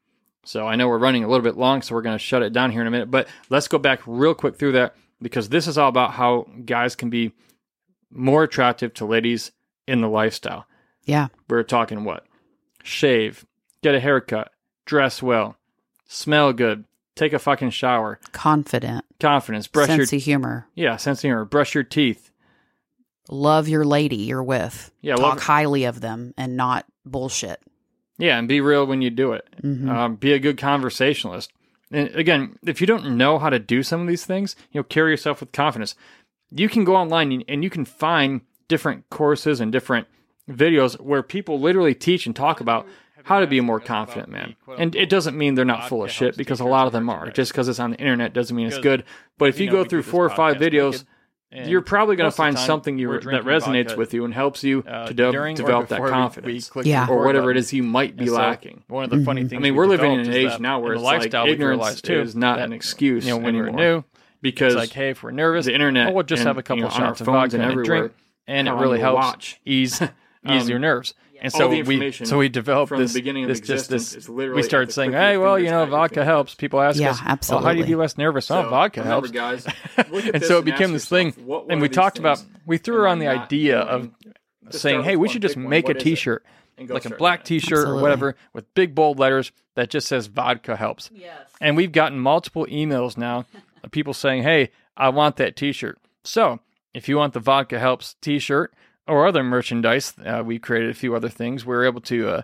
So 0.45 0.67
I 0.67 0.77
know 0.77 0.87
we're 0.89 0.99
running 0.99 1.25
a 1.25 1.29
little 1.29 1.43
bit 1.43 1.57
long, 1.57 1.81
so 1.81 1.95
we're 1.95 2.03
going 2.03 2.15
to 2.19 2.23
shut 2.23 2.43
it 2.43 2.53
down 2.53 2.71
here 2.71 2.81
in 2.83 2.87
a 2.87 2.91
minute. 2.91 3.11
But 3.11 3.27
let's 3.49 3.69
go 3.69 3.79
back 3.79 4.01
real 4.07 4.35
quick 4.35 4.57
through 4.57 4.73
that 4.73 4.95
because 5.23 5.49
this 5.49 5.67
is 5.67 5.79
all 5.79 5.89
about 5.89 6.13
how 6.13 6.47
guys 6.65 6.95
can 6.95 7.09
be 7.09 7.33
more 8.11 8.43
attractive 8.43 8.93
to 8.95 9.07
ladies 9.07 9.51
in 9.89 10.01
the 10.03 10.09
lifestyle. 10.09 10.67
Yeah. 11.05 11.29
We're 11.49 11.63
talking 11.63 12.05
what? 12.05 12.27
Shave, 12.83 13.47
get 13.83 13.95
a 13.95 14.01
haircut, 14.01 14.53
dress 14.85 15.23
well, 15.23 15.57
smell 16.07 16.53
good, 16.53 16.85
take 17.17 17.33
a 17.33 17.39
fucking 17.39 17.71
shower, 17.71 18.21
Confident. 18.33 19.05
confidence, 19.19 19.67
brush 19.67 19.87
sense 19.89 20.13
your 20.13 20.19
of 20.19 20.23
humor. 20.25 20.69
yeah, 20.75 20.97
sense 20.97 21.19
of 21.21 21.23
humor, 21.23 21.45
brush 21.45 21.75
your 21.75 21.83
teeth. 21.85 22.31
Love 23.29 23.69
your 23.69 23.85
lady 23.85 24.17
you're 24.17 24.43
with. 24.45 24.93
Yeah, 25.01 25.17
Talk 25.17 25.41
highly 25.41 25.85
of 25.85 26.01
them 26.01 26.33
and 26.37 26.57
not 26.57 26.87
bullshit. 27.05 27.61
Yeah, 28.19 28.39
and 28.39 28.49
be 28.49 28.61
real 28.61 28.87
when 28.87 29.03
you 29.03 29.11
do 29.11 29.33
it. 29.33 29.47
Mhm. 29.63 29.89
Um, 29.91 30.15
be 30.17 30.33
a 30.33 30.39
good 30.39 30.57
conversationalist. 30.57 31.53
And 31.91 32.09
again, 32.17 32.59
if 32.67 32.81
you 32.81 32.87
don't 32.87 33.17
know 33.17 33.39
how 33.39 33.51
to 33.51 33.59
do 33.59 33.83
some 33.83 34.01
of 34.01 34.07
these 34.09 34.25
things, 34.27 34.57
you 34.73 34.81
know, 34.81 34.85
carry 34.85 35.11
yourself 35.13 35.41
with 35.41 35.53
confidence. 35.53 35.95
you 36.53 36.69
can 36.69 36.85
go 36.85 36.95
online 36.95 37.33
and- 37.33 37.45
and 37.49 37.65
you 37.65 37.69
can 37.69 37.85
find 37.85 38.41
different 38.69 39.09
courses 39.11 39.61
and 39.61 39.73
different 39.73 40.07
videos 40.49 40.95
where 41.01 41.21
people 41.21 41.59
literally 41.59 41.93
teach 41.93 42.25
and 42.25 42.37
talk 42.37 42.61
about 42.61 42.87
how 43.25 43.41
to 43.41 43.49
be 43.49 43.59
a 43.59 43.63
more 43.65 43.81
confident 43.81 44.29
man. 44.29 44.55
And 44.79 44.95
it 44.95 45.09
doesn't 45.09 45.37
mean 45.37 45.57
they're 45.57 45.65
not 45.65 45.89
full 45.89 46.05
of 46.05 46.11
shit 46.13 46.37
because 46.37 46.61
a 46.61 46.65
lot 46.65 46.87
of 46.87 46.93
them 46.93 47.11
are. 47.11 47.31
Just 47.33 47.51
because 47.51 47.67
it's 47.67 47.81
on 47.81 47.91
the 47.91 47.97
internet 47.99 48.33
doesn't 48.33 48.55
mean 48.57 48.69
it's 48.69 48.77
good. 48.83 49.03
But 49.39 49.49
if 49.49 49.59
you 49.59 49.67
go 49.73 49.83
through 49.91 50.03
four 50.05 50.25
or 50.25 50.29
five 50.37 50.57
videos, 50.71 51.05
you're 51.53 51.81
probably 51.83 52.17
going 52.17 52.31
to 52.31 52.37
find 52.37 52.59
something 52.59 52.99
you 52.99 53.09
that 53.13 53.45
resonates 53.45 53.97
with 53.97 54.13
you 54.13 54.25
and 54.25 54.35
helps 54.35 54.65
you 54.65 54.83
to 54.83 55.15
de- 55.15 55.55
develop 55.55 55.89
that 55.89 56.01
confidence 56.01 56.71
Yeah. 56.83 57.07
or 57.09 57.25
whatever 57.25 57.51
it 57.51 57.57
is 57.57 57.73
you 57.73 57.83
might 57.83 58.17
be 58.17 58.29
lacking. 58.31 58.83
One 58.89 59.05
of 59.05 59.11
the 59.11 59.25
funny 59.25 59.43
things 59.43 59.55
I 59.55 59.57
mean, 59.59 59.75
we 59.75 59.79
we're 59.79 59.87
living 59.87 60.13
in 60.13 60.21
an 60.21 60.33
age 60.33 60.59
now 60.59 60.81
where 60.81 60.95
it's 60.95 61.03
lifestyle 61.03 61.43
like 61.43 61.47
we've 61.51 61.55
ignorance 61.55 62.01
too 62.01 62.21
is 62.21 62.35
not 62.35 62.59
that, 62.59 62.65
an 62.67 62.73
excuse. 62.73 63.25
You 63.25 63.31
know, 63.33 63.37
when 63.39 63.55
anymore. 63.57 63.67
you're 63.81 63.95
new, 63.97 64.05
because 64.43 64.75
it's 64.75 64.81
like, 64.81 64.93
hey, 64.93 65.11
if 65.11 65.23
we're 65.23 65.31
nervous, 65.31 65.67
the 65.67 65.75
internet 65.75 66.07
well, 66.07 66.17
we'll 66.17 66.25
just 66.25 66.41
and, 66.41 66.49
have 66.49 66.59
a 66.59 66.63
couple 66.63 66.79
you 66.79 66.83
know, 66.85 66.91
on 66.91 67.03
our 67.03 67.09
shots 67.09 67.21
of 67.21 67.27
phones 67.27 67.53
vodka 67.53 67.57
and 67.57 67.63
and, 67.63 67.71
a 67.71 67.73
everywhere, 67.73 67.99
drink, 68.01 68.13
and 68.47 68.69
it 68.69 68.73
really 68.73 69.01
helps 69.01 69.15
watch. 69.25 69.61
ease 69.65 70.01
ease 70.03 70.11
Um, 70.45 70.69
your 70.69 70.79
nerves. 70.79 71.15
And 71.43 71.53
so 71.53 71.69
we 71.69 72.13
so 72.13 72.39
we 72.39 72.49
developed 72.49 72.89
from 72.89 72.99
the 72.99 73.05
this 73.05 73.13
beginning 73.13 73.45
of 73.45 73.49
this 73.49 73.61
just 73.61 73.91
this 73.91 74.29
we 74.29 74.63
started 74.63 74.93
saying, 74.93 75.13
hey, 75.13 75.37
well, 75.37 75.59
you 75.59 75.71
know, 75.71 75.85
vodka 75.87 76.25
helps. 76.25 76.55
People 76.55 76.81
ask 76.81 76.99
Yeah, 76.99 77.11
us, 77.11 77.49
well, 77.51 77.61
how 77.63 77.73
do 77.73 77.79
you 77.79 77.85
be 77.85 77.95
less 77.95 78.17
nervous? 78.19 78.51
oh, 78.51 78.63
So, 78.63 78.69
vodka 78.71 79.01
remember, 79.03 79.27
helps. 79.29 79.31
guys. 79.31 79.67
And 80.33 80.43
so 80.43 80.57
it 80.57 80.59
and 80.59 80.65
became 80.65 80.93
this 80.93 81.09
thing, 81.09 81.33
what 81.45 81.67
and 81.69 81.81
we 81.81 81.89
talked 81.89 82.19
about 82.19 82.43
we 82.65 82.79
threw 82.79 82.97
am 82.97 83.01
around 83.03 83.19
the 83.21 83.29
idea 83.29 83.79
of 83.81 84.11
saying, 84.71 85.03
hey, 85.05 85.17
we 85.17 85.29
should 85.29 85.43
just 85.43 85.57
make 85.57 85.85
a 85.85 85.89
What 85.89 85.97
is 85.97 86.03
it? 86.03 86.05
T-shirt, 86.05 86.45
like 86.89 87.05
a 87.05 87.11
black. 87.11 87.45
T-shirt 87.45 87.87
or 87.89 87.97
whatever, 87.97 88.37
with 88.53 88.73
big 88.75 88.95
bold 88.95 89.19
letters 89.19 89.53
that 89.75 89.91
just 89.91 90.09
says 90.09 90.27
vodka 90.27 90.77
helps. 90.77 91.11
Yes. 91.13 91.33
And 91.61 91.77
we've 91.77 91.93
gotten 91.93 92.19
multiple 92.19 92.67
emails 92.67 93.17
now 93.17 93.45
of 93.85 93.91
people 93.91 94.15
saying, 94.15 94.43
hey, 94.43 94.71
I 94.97 95.11
want 95.11 95.37
that 95.37 95.57
T-shirt. 95.57 95.99
So 96.25 96.61
if 96.95 97.09
you 97.09 97.17
want 97.19 97.35
the 97.35 97.41
vodka 97.41 97.79
helps 97.79 98.15
T-shirt 98.21 98.73
or 99.07 99.27
other 99.27 99.43
merchandise, 99.43 100.15
uh, 100.25 100.43
we 100.45 100.59
created 100.59 100.91
a 100.91 100.95
few 100.95 101.15
other 101.15 101.29
things. 101.29 101.65
We 101.65 101.75
were 101.75 101.85
able 101.85 102.01
to, 102.03 102.29
uh, 102.29 102.43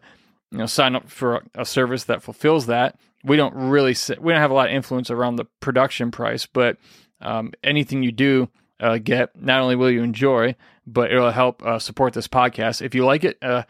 you 0.51 0.59
know, 0.59 0.67
sign 0.67 0.95
up 0.95 1.09
for 1.11 1.43
a, 1.55 1.65
service 1.65 2.05
that 2.05 2.23
fulfills 2.23 2.67
that. 2.67 2.99
We 3.25 3.37
don't 3.37 3.55
really, 3.55 3.97
we 4.21 4.33
don't 4.33 4.41
have 4.41 4.51
a 4.51 4.55
lot 4.55 4.69
of 4.69 4.75
influence 4.75 5.11
around 5.11 5.37
the 5.37 5.47
production 5.61 6.11
price, 6.11 6.47
but 6.47 6.77
um, 7.21 7.53
anything 7.63 8.03
you 8.03 8.13
do 8.13 8.49
uh, 8.81 8.99
get, 8.99 9.41
not 9.41 9.61
only 9.61 9.77
will 9.77 9.91
you 9.91 10.03
enjoy, 10.03 10.57
but 10.87 11.13
it'll 11.13 11.31
help 11.31 11.63
uh, 11.63 11.79
support 11.79 12.13
this 12.15 12.29
podcast. 12.29 12.83
If 12.83 12.95
you 12.95 13.05
like 13.05 13.25
it, 13.25 13.39
uh, 13.43 13.63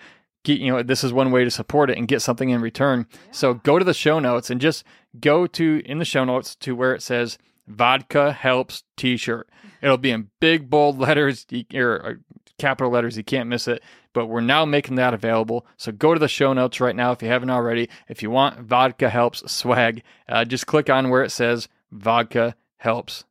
get, 0.44 0.59
you 0.60 0.73
know, 0.73 0.82
this 0.82 1.05
is 1.05 1.12
one 1.12 1.31
way 1.31 1.44
to 1.44 1.51
support 1.51 1.90
it 1.90 1.98
and 1.98 2.09
get 2.09 2.23
something 2.23 2.51
in 2.51 2.60
return. 2.60 3.06
So 3.31 3.55
go 3.55 3.78
to 3.78 3.85
the 3.85 3.94
show 3.94 4.19
notes 4.19 4.51
and 4.51 4.60
just 4.60 4.85
go 5.20 5.47
to 5.47 5.82
in 5.85 5.98
the 5.98 6.05
show 6.05 6.24
notes 6.24 6.55
to 6.56 6.74
where 6.74 6.94
it 6.94 7.02
says 7.02 7.39
vodka 7.66 8.32
helps 8.32 8.82
t-shirt. 8.97 9.48
It'll 9.81 9.98
be 9.98 10.10
in 10.10 10.31
big 10.40 10.70
bold 10.70 10.98
letters 10.98 11.47
or 11.74 12.06
uh, 12.06 12.31
capital 12.58 12.92
letters. 12.92 13.16
You 13.16 13.24
can't 13.24 13.48
miss 13.48 13.68
it. 13.68 13.82
But 14.12 14.26
we're 14.26 14.40
now 14.40 14.64
making 14.64 14.96
that 14.96 15.14
available. 15.14 15.66
So 15.76 15.92
go 15.92 16.14
to 16.14 16.20
the 16.20 16.28
show 16.28 16.52
notes 16.52 16.80
right 16.80 16.94
now 16.94 17.12
if 17.12 17.22
you 17.22 17.28
haven't 17.28 17.50
already. 17.50 17.88
If 18.08 18.22
you 18.22 18.30
want 18.30 18.60
vodka 18.60 19.08
helps 19.08 19.50
swag, 19.50 20.02
uh, 20.28 20.44
just 20.44 20.66
click 20.66 20.90
on 20.90 21.08
where 21.08 21.22
it 21.22 21.30
says 21.30 21.68
vodka 21.90 22.54
helps. 22.78 23.24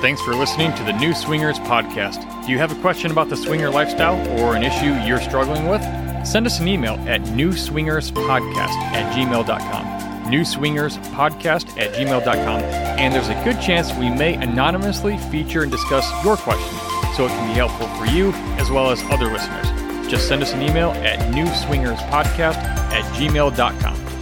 Thanks 0.00 0.22
for 0.22 0.34
listening 0.34 0.74
to 0.74 0.82
the 0.82 0.92
New 0.92 1.12
Swingers 1.12 1.58
podcast. 1.60 2.46
Do 2.46 2.52
you 2.52 2.58
have 2.58 2.72
a 2.76 2.80
question 2.80 3.10
about 3.10 3.28
the 3.28 3.36
swinger 3.36 3.70
lifestyle 3.70 4.16
or 4.40 4.56
an 4.56 4.62
issue 4.62 4.94
you're 5.06 5.20
struggling 5.20 5.68
with? 5.68 5.82
Send 6.26 6.46
us 6.46 6.58
an 6.58 6.68
email 6.68 6.94
at 7.06 7.20
newswingerspodcast 7.22 8.56
at 8.56 9.14
gmail.com. 9.14 9.84
Newswingerspodcast 10.32 11.78
at 11.78 11.94
gmail.com. 11.94 12.60
And 12.62 13.14
there's 13.14 13.28
a 13.28 13.44
good 13.44 13.60
chance 13.60 13.92
we 13.92 14.08
may 14.08 14.34
anonymously 14.34 15.18
feature 15.18 15.62
and 15.62 15.70
discuss 15.70 16.10
your 16.24 16.38
question 16.38 16.93
so 17.14 17.26
it 17.26 17.30
can 17.30 17.48
be 17.48 17.54
helpful 17.54 17.88
for 17.96 18.06
you 18.06 18.32
as 18.58 18.70
well 18.70 18.90
as 18.90 19.02
other 19.04 19.26
listeners. 19.26 19.66
Just 20.08 20.28
send 20.28 20.42
us 20.42 20.52
an 20.52 20.62
email 20.62 20.90
at 20.90 21.18
newswingerspodcast 21.32 22.56
at 22.56 23.04
gmail.com. 23.14 24.13